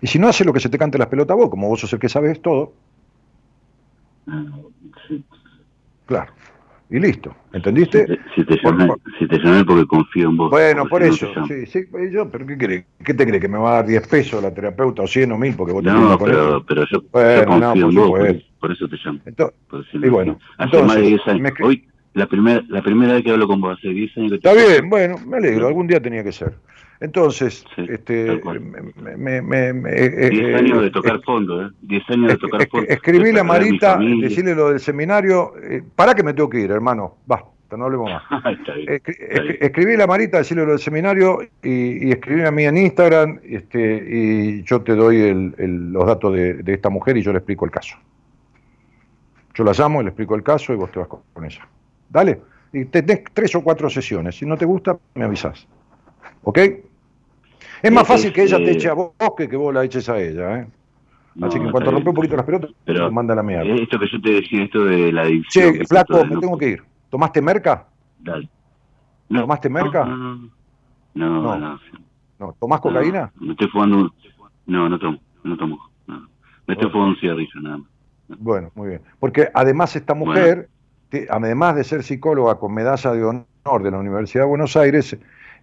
Y 0.00 0.06
si 0.06 0.18
no 0.18 0.28
hace 0.28 0.44
lo 0.44 0.52
que 0.52 0.60
se 0.60 0.68
te 0.68 0.78
cante 0.78 0.98
las 0.98 1.08
pelotas 1.08 1.34
a 1.34 1.38
vos, 1.38 1.50
como 1.50 1.68
vos 1.68 1.80
sos 1.80 1.92
el 1.92 1.98
que 1.98 2.08
sabes 2.08 2.40
todo, 2.40 2.72
sí. 5.08 5.24
claro. 6.06 6.32
Y 6.90 6.98
listo. 6.98 7.34
¿Entendiste? 7.52 8.06
Si 8.06 8.06
te, 8.06 8.18
si 8.34 8.44
te 8.46 8.56
llamé, 8.62 8.86
por- 8.86 9.00
si 9.18 9.28
te 9.28 9.38
llamé 9.38 9.62
porque 9.64 9.86
confío 9.86 10.30
en 10.30 10.36
vos. 10.38 10.50
Bueno, 10.50 10.86
por 10.88 11.02
si 11.02 11.08
eso, 11.10 11.30
te 11.46 11.66
sí, 11.66 11.84
sí, 11.84 11.88
yo, 12.10 12.30
pero 12.30 12.46
¿qué 12.46 12.56
crees? 12.56 12.84
¿Qué 13.04 13.12
te 13.12 13.26
crees? 13.26 13.42
¿Que 13.42 13.48
me 13.48 13.58
va 13.58 13.72
a 13.72 13.74
dar 13.74 13.86
10 13.86 14.08
pesos 14.08 14.42
la 14.42 14.54
terapeuta 14.54 15.02
o 15.02 15.06
100 15.06 15.32
o 15.32 15.36
1000 15.38 15.54
porque 15.54 15.74
vos 15.74 15.82
te 15.84 15.90
No, 15.90 16.16
con 16.16 16.30
pero, 16.30 16.64
pero 16.64 16.86
yo, 16.90 17.02
Bueno, 17.12 17.40
yo 17.40 17.46
confío 17.46 17.60
no, 17.60 17.88
en 17.90 17.94
por 17.94 18.08
vos, 18.08 18.42
por, 18.58 18.72
eso 18.72 18.88
te 18.88 18.96
llamo. 19.04 19.20
Entonces, 19.26 19.94
y 19.94 19.98
no- 19.98 20.10
bueno, 20.12 20.38
hace 20.56 20.64
entonces, 20.64 20.86
más 20.86 20.96
de 20.96 21.02
10 21.02 21.20
años. 21.26 21.40
me 21.42 21.66
Hoy, 21.66 21.88
la 22.14 22.26
primera, 22.26 22.62
la 22.68 22.82
primera 22.82 23.12
vez 23.12 23.24
que 23.24 23.30
hablo 23.32 23.46
con 23.46 23.60
vos, 23.60 23.76
hace 23.78 23.88
10 23.88 24.16
años 24.16 24.32
que 24.32 24.38
te 24.38 24.48
Está 24.48 24.66
bien, 24.66 24.88
bueno, 24.88 25.16
me 25.26 25.36
alegro, 25.36 25.66
algún 25.66 25.86
día 25.86 26.00
tenía 26.00 26.24
que 26.24 26.32
ser. 26.32 26.54
Entonces, 27.00 27.64
Sí, 27.76 27.86
este, 27.88 28.40
me, 28.42 29.16
me, 29.16 29.42
me- 29.42 29.72
me- 29.72 29.90
eh, 29.90 30.30
10 30.30 30.42
eh, 30.42 30.54
años 30.56 30.80
de 30.80 30.88
eh, 30.88 30.90
tocar 30.90 31.20
fondo, 31.22 31.66
¿eh? 31.66 31.70
10 31.82 32.10
años 32.10 32.28
de 32.32 32.36
tocar 32.38 32.68
fondo. 32.68 32.88
escribí 32.88 33.24
de 33.26 33.32
la 33.34 33.44
perder 33.44 33.62
mi 33.62 33.68
Marita, 33.78 33.98
decirle 34.20 34.54
lo 34.56 34.70
del 34.70 34.80
seminario, 34.80 35.52
eh, 35.62 35.82
para 35.94 36.14
que 36.14 36.22
me 36.24 36.34
tengo 36.34 36.50
que 36.50 36.58
ir, 36.60 36.70
hermano, 36.72 37.18
basta, 37.24 37.76
no 37.76 37.84
hablemos 37.84 38.10
más. 38.10 38.22
Está 38.58 38.74
bien, 38.74 38.88
está 39.06 39.42
bien. 39.42 39.56
escribí 39.60 39.96
la 39.96 40.06
Marita, 40.08 40.38
decirle 40.38 40.64
lo 40.64 40.70
del 40.72 40.80
seminario 40.80 41.38
y, 41.62 42.08
y 42.08 42.10
escribí 42.10 42.42
a 42.42 42.50
mí 42.50 42.64
en 42.64 42.76
Instagram 42.78 43.38
este, 43.44 44.04
y 44.10 44.62
yo 44.64 44.80
te 44.82 44.96
doy 44.96 45.20
el- 45.20 45.54
el- 45.58 45.92
los 45.92 46.04
datos 46.04 46.34
de, 46.34 46.54
de 46.54 46.74
esta 46.74 46.88
mujer 46.90 47.16
y 47.16 47.22
yo 47.22 47.30
le 47.32 47.38
explico 47.38 47.64
el 47.64 47.70
caso. 47.70 47.96
Yo 49.54 49.62
la 49.64 49.72
llamo, 49.72 50.02
le 50.02 50.08
explico 50.08 50.34
el 50.34 50.42
caso 50.42 50.72
y 50.72 50.76
vos 50.76 50.90
te 50.90 50.98
vas 50.98 51.08
con, 51.08 51.20
con 51.32 51.44
ella. 51.44 51.66
Dale. 52.08 52.40
Y 52.72 52.84
tenés 52.86 53.22
tres 53.32 53.54
o 53.54 53.62
cuatro 53.62 53.88
sesiones. 53.88 54.36
Si 54.36 54.44
no 54.46 54.56
te 54.56 54.64
gusta, 54.64 54.96
me 55.14 55.24
avisás. 55.24 55.66
¿Ok? 56.42 56.58
Es 57.82 57.92
más 57.92 58.02
Es- 58.02 58.08
fácil 58.08 58.32
que 58.32 58.42
ella 58.44 58.56
te 58.58 58.64
eh, 58.70 58.72
eche 58.72 58.88
a 58.88 58.94
vos 58.94 59.12
que 59.36 59.48
que 59.48 59.56
vos 59.56 59.72
la 59.72 59.84
eches 59.84 60.08
a 60.08 60.18
ella. 60.20 60.60
¿eh? 60.60 60.66
No, 61.34 61.46
Así 61.46 61.58
que 61.58 61.66
en 61.66 61.70
cuanto 61.70 61.90
rompe 61.92 62.08
un 62.08 62.16
poquito 62.16 62.34
las 62.36 62.44
pelotas, 62.44 62.70
te 62.84 63.10
manda 63.10 63.34
la 63.34 63.42
mierda. 63.44 63.64
eh, 63.64 63.82
esto 63.82 63.98
que 63.98 64.06
yo 64.10 64.20
te 64.20 64.30
decía, 64.32 64.64
esto 64.64 64.84
de 64.84 65.12
la 65.12 65.22
adicción. 65.22 65.74
Che, 65.74 65.84
flaco, 65.86 66.24
me 66.24 66.36
tengo 66.38 66.58
que 66.58 66.68
ir. 66.70 66.82
¿Tomaste 67.10 67.40
merca? 67.40 67.86
Dale. 68.18 68.48
No, 69.28 69.42
¿Tomaste 69.42 69.68
merca? 69.68 70.04
No, 70.04 70.50
no, 71.14 71.56
no. 71.58 71.80
No, 72.38 72.54
¿tomás 72.60 72.80
cocaína? 72.80 73.32
No, 73.36 73.46
me 73.46 73.52
estoy 73.52 73.68
fumando 73.68 73.96
un... 73.98 74.12
No, 74.66 74.88
no 74.88 74.98
tomo, 74.98 75.18
no 75.44 75.56
tomo. 75.56 75.78
no. 76.06 76.28
Me 76.66 76.74
estoy 76.74 76.90
fumando 76.90 77.14
un 77.14 77.20
cigarrillo 77.20 77.60
nada 77.60 77.78
más. 77.78 77.88
Bueno, 78.38 78.70
muy 78.74 78.88
bien. 78.90 79.02
Porque 79.18 79.48
además 79.54 79.94
esta 79.96 80.14
mujer, 80.14 80.68
además 81.30 81.76
de 81.76 81.84
ser 81.84 82.02
psicóloga 82.02 82.56
con 82.58 82.74
medalla 82.74 83.10
de 83.12 83.24
honor 83.24 83.82
de 83.82 83.90
la 83.90 83.98
Universidad 83.98 84.44
de 84.44 84.48
Buenos 84.48 84.76
Aires, 84.76 85.16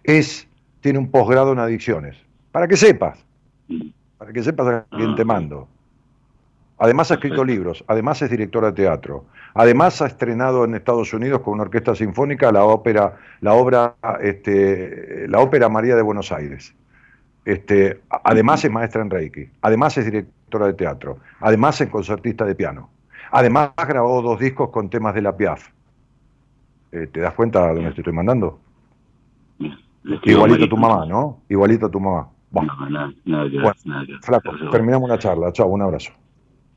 es 0.04 0.48
tiene 0.86 1.00
un 1.00 1.10
posgrado 1.10 1.52
en 1.52 1.58
adicciones. 1.58 2.16
Para 2.52 2.68
que 2.68 2.76
sepas, 2.76 3.18
Mm. 3.66 3.88
para 4.18 4.32
que 4.32 4.40
sepas 4.40 4.68
a 4.68 4.86
quién 4.96 5.10
Ah, 5.10 5.14
te 5.16 5.24
mando. 5.24 5.66
Además 6.78 7.10
ha 7.10 7.14
escrito 7.14 7.44
libros, 7.44 7.82
además 7.88 8.22
es 8.22 8.30
directora 8.30 8.68
de 8.68 8.74
teatro, 8.74 9.24
además 9.54 10.00
ha 10.00 10.06
estrenado 10.06 10.64
en 10.64 10.76
Estados 10.76 11.12
Unidos 11.12 11.40
con 11.40 11.54
una 11.54 11.64
orquesta 11.64 11.96
sinfónica 11.96 12.52
la 12.52 12.62
ópera, 12.64 13.16
la 13.40 13.54
obra, 13.54 13.96
este, 14.20 15.26
la 15.26 15.40
ópera 15.40 15.68
María 15.68 15.96
de 15.96 16.02
Buenos 16.02 16.30
Aires. 16.30 16.72
Este, 17.44 18.00
además 18.22 18.64
es 18.64 18.70
maestra 18.70 19.02
en 19.02 19.10
Reiki, 19.10 19.50
además 19.62 19.98
es 19.98 20.04
directora 20.04 20.66
de 20.68 20.74
teatro, 20.74 21.18
además 21.40 21.80
es 21.80 21.88
concertista 21.88 22.44
de 22.44 22.54
piano, 22.54 22.90
además 23.32 23.72
grabó 23.88 24.22
dos 24.22 24.38
discos 24.38 24.70
con 24.70 24.88
temas 24.88 25.16
de 25.16 25.22
la 25.22 25.36
Piaf. 25.36 25.68
Eh, 26.92 27.08
¿Te 27.08 27.18
das 27.18 27.34
cuenta 27.34 27.66
de 27.66 27.74
dónde 27.74 27.90
te 27.90 28.02
estoy 28.02 28.12
mandando? 28.12 28.60
Igualito 30.24 30.64
a 30.64 30.68
tu 30.68 30.76
mamá, 30.76 31.06
¿no? 31.06 31.42
Igualito 31.48 31.86
a 31.86 31.90
tu 31.90 32.00
mamá. 32.00 32.28
Bah, 32.50 32.62
No, 32.62 32.88
nada, 32.90 33.12
nada 33.24 33.44
que 33.44 33.56
ver, 33.56 33.62
Bueno, 33.62 33.76
nada 33.84 34.06
que 34.06 34.12
ver. 34.12 34.20
flaco, 34.22 34.50
Pero, 34.58 34.70
terminamos 34.70 35.08
la 35.08 35.18
charla. 35.18 35.52
Chao, 35.52 35.66
un 35.68 35.82
abrazo. 35.82 36.12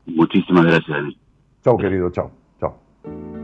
Muchísimas 0.06 0.64
gracias, 0.64 0.88
Dani. 0.88 1.18
Chao, 1.62 1.76
querido, 1.76 2.10
chao. 2.10 2.30
Chao. 2.58 3.39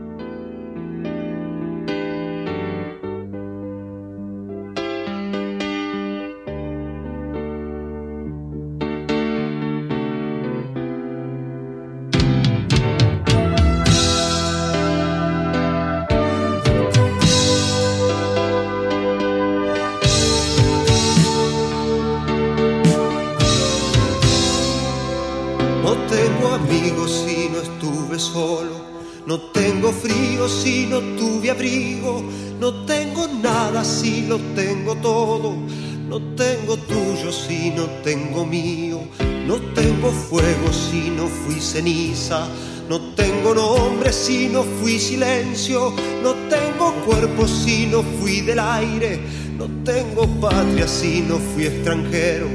No 42.29 42.99
tengo 43.15 43.53
nombre 43.55 44.11
si 44.11 44.49
no 44.49 44.63
fui 44.63 44.99
silencio. 44.99 45.93
No 46.21 46.33
tengo 46.49 46.93
cuerpo 47.05 47.47
si 47.47 47.85
no 47.85 48.03
fui 48.19 48.41
del 48.41 48.59
aire. 48.59 49.17
No 49.57 49.69
tengo 49.85 50.27
patria 50.41 50.87
si 50.87 51.21
no 51.21 51.37
fui 51.37 51.67
extranjero. 51.67 52.49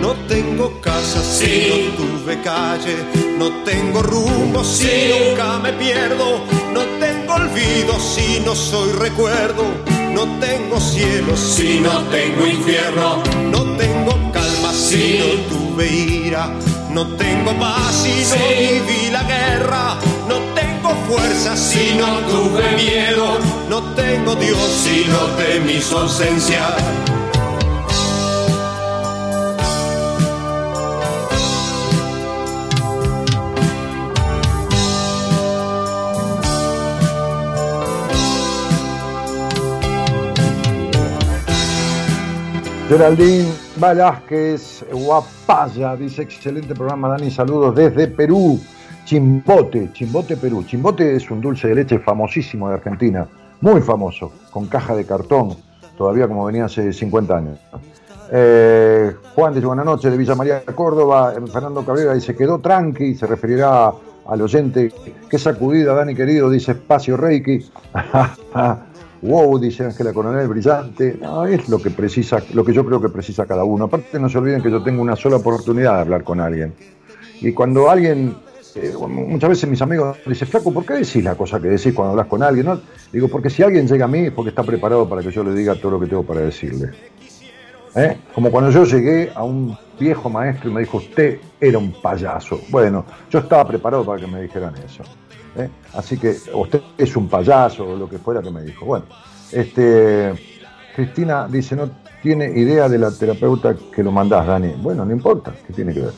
No 0.00 0.14
tengo 0.28 0.80
casa 0.80 1.22
si 1.22 1.68
no 1.68 1.96
tuve 1.96 2.40
calle. 2.40 2.96
No 3.38 3.50
tengo 3.64 4.02
rumbo 4.02 4.64
si 4.64 5.10
nunca 5.10 5.58
me 5.58 5.74
pierdo. 5.74 6.40
No 6.72 6.80
tengo 6.98 7.34
olvido 7.34 8.00
si 8.00 8.40
no 8.40 8.54
soy 8.54 8.92
recuerdo. 8.92 9.64
No 10.14 10.24
tengo 10.40 10.80
cielo 10.80 11.36
si 11.36 11.80
no 11.80 12.02
tengo 12.04 12.46
infierno. 12.46 13.22
No 13.50 13.76
tengo 13.76 14.12
calma 14.32 14.72
si 14.72 15.18
no 15.18 15.26
tuve 15.50 15.86
ira. 15.86 16.50
No 16.90 17.06
tengo 17.16 17.52
paz 17.58 17.94
si 18.02 18.24
no 18.24 18.48
viví 18.48 19.10
la 19.10 19.22
guerra. 19.22 19.98
No 20.28 20.38
tengo 20.54 20.90
fuerza 21.06 21.56
si 21.56 21.94
no 21.94 22.18
tuve 22.30 22.76
miedo. 22.76 23.38
No 23.68 23.82
tengo 23.94 24.34
Dios 24.34 24.58
si 24.82 25.04
no 25.06 25.18
temí 25.36 25.80
su 25.80 25.96
ausencia. 25.96 26.74
Geraldine 42.88 43.67
Velázquez 43.78 44.84
Guapaya 44.92 45.94
dice: 45.96 46.22
excelente 46.22 46.74
programa, 46.74 47.08
Dani. 47.08 47.30
Saludos 47.30 47.74
desde 47.74 48.08
Perú. 48.08 48.58
Chimbote, 49.04 49.90
Chimbote, 49.92 50.36
Perú. 50.36 50.64
Chimbote 50.64 51.16
es 51.16 51.30
un 51.30 51.40
dulce 51.40 51.68
de 51.68 51.76
leche 51.76 51.98
famosísimo 51.98 52.68
de 52.68 52.74
Argentina, 52.74 53.26
muy 53.60 53.80
famoso, 53.80 54.32
con 54.50 54.66
caja 54.66 54.94
de 54.94 55.06
cartón, 55.06 55.56
todavía 55.96 56.28
como 56.28 56.44
venía 56.44 56.66
hace 56.66 56.92
50 56.92 57.36
años. 57.36 57.58
Eh, 58.32 59.14
Juan 59.34 59.54
dice: 59.54 59.66
Buenas 59.66 59.86
noches, 59.86 60.10
de 60.10 60.18
Villa 60.18 60.34
María, 60.34 60.62
Córdoba. 60.74 61.34
Eh, 61.36 61.40
Fernando 61.50 61.84
Cabrera 61.84 62.14
dice: 62.14 62.34
Quedó 62.34 62.58
tranqui, 62.58 63.14
se 63.14 63.26
referirá 63.26 63.92
al 64.26 64.42
oyente. 64.42 64.92
Qué 65.30 65.38
sacudida, 65.38 65.94
Dani 65.94 66.14
querido, 66.14 66.50
dice 66.50 66.72
Espacio 66.72 67.16
Reiki. 67.16 67.64
Wow, 69.22 69.58
dice 69.58 69.84
Ángela 69.84 70.12
Coronel, 70.12 70.46
brillante. 70.48 71.18
No, 71.20 71.44
es 71.44 71.68
lo 71.68 71.80
que 71.80 71.90
precisa, 71.90 72.42
lo 72.52 72.64
que 72.64 72.72
yo 72.72 72.84
creo 72.84 73.00
que 73.00 73.08
precisa 73.08 73.46
cada 73.46 73.64
uno. 73.64 73.86
Aparte, 73.86 74.18
no 74.18 74.28
se 74.28 74.38
olviden 74.38 74.62
que 74.62 74.70
yo 74.70 74.82
tengo 74.82 75.02
una 75.02 75.16
sola 75.16 75.36
oportunidad 75.36 75.94
de 75.94 76.00
hablar 76.00 76.24
con 76.24 76.40
alguien. 76.40 76.72
Y 77.40 77.52
cuando 77.52 77.90
alguien, 77.90 78.36
eh, 78.76 78.92
muchas 79.08 79.50
veces 79.50 79.68
mis 79.68 79.82
amigos 79.82 80.18
dicen, 80.24 80.46
Flaco, 80.46 80.72
¿por 80.72 80.84
qué 80.84 80.94
decís 80.94 81.22
la 81.24 81.34
cosa 81.34 81.60
que 81.60 81.68
decís 81.68 81.92
cuando 81.94 82.12
hablas 82.12 82.26
con 82.26 82.42
alguien? 82.42 82.80
Digo, 83.12 83.28
porque 83.28 83.50
si 83.50 83.62
alguien 83.62 83.88
llega 83.88 84.04
a 84.04 84.08
mí 84.08 84.26
es 84.26 84.32
porque 84.32 84.50
está 84.50 84.62
preparado 84.62 85.08
para 85.08 85.22
que 85.22 85.30
yo 85.30 85.42
le 85.42 85.52
diga 85.52 85.74
todo 85.74 85.92
lo 85.92 86.00
que 86.00 86.06
tengo 86.06 86.22
para 86.22 86.40
decirle. 86.40 86.90
¿Eh? 87.96 88.16
Como 88.34 88.50
cuando 88.50 88.70
yo 88.70 88.84
llegué 88.84 89.32
a 89.34 89.42
un 89.42 89.76
viejo 89.98 90.30
maestro 90.30 90.70
y 90.70 90.74
me 90.74 90.80
dijo, 90.80 90.98
usted 90.98 91.40
era 91.60 91.78
un 91.78 91.92
payaso. 92.00 92.60
Bueno, 92.68 93.04
yo 93.30 93.40
estaba 93.40 93.66
preparado 93.66 94.04
para 94.04 94.20
que 94.20 94.26
me 94.28 94.42
dijeran 94.42 94.74
eso. 94.76 95.02
¿Eh? 95.58 95.70
Así 95.94 96.18
que 96.18 96.36
usted 96.54 96.80
es 96.96 97.16
un 97.16 97.28
payaso 97.28 97.86
o 97.86 97.96
lo 97.96 98.08
que 98.08 98.18
fuera 98.18 98.40
que 98.42 98.50
me 98.50 98.62
dijo. 98.62 98.86
Bueno, 98.86 99.04
este, 99.52 100.32
Cristina 100.94 101.46
dice, 101.48 101.76
no 101.76 101.90
tiene 102.22 102.46
idea 102.58 102.88
de 102.88 102.98
la 102.98 103.10
terapeuta 103.10 103.74
que 103.94 104.02
lo 104.02 104.12
mandás, 104.12 104.46
Dani. 104.46 104.74
Bueno, 104.80 105.04
no 105.04 105.12
importa, 105.12 105.54
¿qué 105.66 105.72
tiene 105.72 105.94
que 105.94 106.00
ver? 106.00 106.12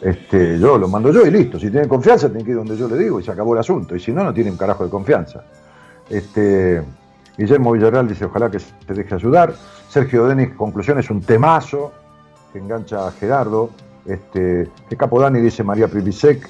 Este, 0.00 0.58
yo 0.58 0.78
lo 0.78 0.88
mando 0.88 1.10
yo 1.12 1.26
y 1.26 1.30
listo. 1.30 1.58
Si 1.58 1.70
tiene 1.70 1.88
confianza, 1.88 2.28
tiene 2.28 2.44
que 2.44 2.50
ir 2.50 2.56
donde 2.56 2.76
yo 2.76 2.88
le 2.88 2.98
digo 2.98 3.20
y 3.20 3.22
se 3.22 3.30
acabó 3.30 3.54
el 3.54 3.60
asunto. 3.60 3.94
Y 3.96 4.00
si 4.00 4.12
no, 4.12 4.24
no 4.24 4.34
tiene 4.34 4.50
un 4.50 4.56
carajo 4.56 4.84
de 4.84 4.90
confianza. 4.90 5.44
Este, 6.08 6.82
Guillermo 7.36 7.72
Villarreal 7.72 8.08
dice, 8.08 8.24
ojalá 8.24 8.50
que 8.50 8.58
se 8.58 8.72
deje 8.88 9.14
ayudar. 9.14 9.54
Sergio 9.88 10.26
Denis, 10.26 10.50
conclusión, 10.56 10.98
es 10.98 11.10
un 11.10 11.20
temazo 11.20 11.92
que 12.52 12.58
engancha 12.58 13.06
a 13.06 13.12
Gerardo. 13.12 13.70
Este, 14.04 14.68
que 14.88 14.96
Capo 14.96 15.20
Dani 15.20 15.40
dice 15.40 15.62
María 15.62 15.88
Privisek. 15.88 16.48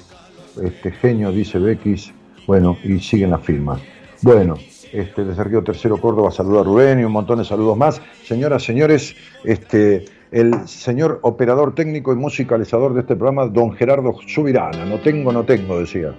Este, 0.61 0.91
genio 0.91 1.31
dice 1.31 1.59
Bequis. 1.59 2.13
Bueno, 2.47 2.77
y 2.83 2.99
siguen 2.99 3.31
las 3.31 3.41
firmas. 3.41 3.81
Bueno, 4.23 4.55
este, 4.91 5.25
desde 5.25 5.43
Río 5.43 5.63
Tercero 5.63 5.97
Córdoba 5.97 6.31
saluda 6.31 6.61
a 6.61 6.63
Rubén 6.63 6.99
y 6.99 7.03
un 7.03 7.11
montón 7.11 7.39
de 7.39 7.45
saludos 7.45 7.77
más. 7.77 8.01
Señoras, 8.23 8.63
señores, 8.63 9.15
este, 9.43 10.05
el 10.31 10.67
señor 10.67 11.19
operador 11.21 11.75
técnico 11.75 12.13
y 12.13 12.15
musicalizador 12.15 12.93
de 12.93 13.01
este 13.01 13.15
programa, 13.15 13.47
don 13.47 13.73
Gerardo 13.73 14.15
Subirana. 14.25 14.85
No 14.85 14.99
tengo, 14.99 15.31
no 15.31 15.43
tengo, 15.43 15.79
decía. 15.79 16.15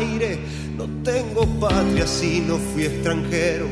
Aire. 0.00 0.38
No 0.76 0.86
tengo 1.04 1.46
patria 1.60 2.06
si 2.06 2.40
no 2.40 2.56
fui 2.56 2.84
extranjero. 2.84 3.66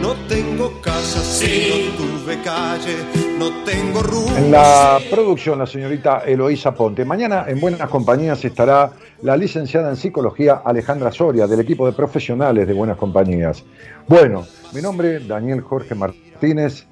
No 0.00 0.14
tengo 0.28 0.80
casa 0.80 1.20
si 1.20 1.68
no 1.70 1.96
tuve 1.96 2.42
calle, 2.42 2.96
no 3.38 3.50
tengo 3.64 4.02
rumbo. 4.02 4.36
En 4.36 4.50
la 4.50 4.98
producción, 5.10 5.58
la 5.60 5.66
señorita 5.66 6.24
Eloísa 6.26 6.74
Ponte. 6.74 7.04
Mañana 7.04 7.44
en 7.46 7.60
Buenas 7.60 7.88
Compañías 7.88 8.44
estará 8.44 8.90
la 9.22 9.36
licenciada 9.36 9.90
en 9.90 9.96
psicología 9.96 10.62
Alejandra 10.64 11.12
Soria, 11.12 11.46
del 11.46 11.60
equipo 11.60 11.86
de 11.86 11.92
profesionales 11.92 12.66
de 12.66 12.74
Buenas 12.74 12.96
Compañías. 12.96 13.62
Bueno, 14.08 14.44
mi 14.72 14.82
nombre 14.82 15.16
es 15.16 15.28
Daniel 15.28 15.60
Jorge 15.60 15.94
Martínez. 15.94 16.84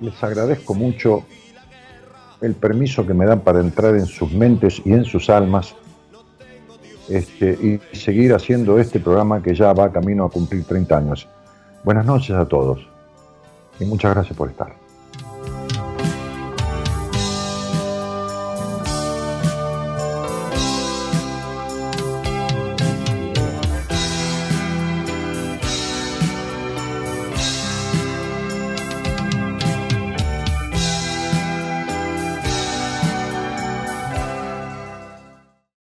Les 0.00 0.22
agradezco 0.22 0.74
mucho 0.74 1.24
el 2.42 2.54
permiso 2.54 3.06
que 3.06 3.14
me 3.14 3.24
dan 3.24 3.40
para 3.40 3.60
entrar 3.60 3.94
en 3.96 4.04
sus 4.04 4.30
mentes 4.32 4.82
y 4.84 4.92
en 4.92 5.06
sus 5.06 5.30
almas 5.30 5.74
este, 7.08 7.50
y 7.52 7.96
seguir 7.96 8.34
haciendo 8.34 8.78
este 8.78 9.00
programa 9.00 9.42
que 9.42 9.54
ya 9.54 9.72
va 9.72 9.92
camino 9.92 10.24
a 10.24 10.30
cumplir 10.30 10.64
30 10.64 10.96
años. 10.96 11.28
Buenas 11.82 12.06
noches 12.06 12.36
a 12.36 12.46
todos 12.46 12.86
y 13.78 13.84
muchas 13.84 14.14
gracias 14.14 14.36
por 14.36 14.50
estar. 14.50 14.83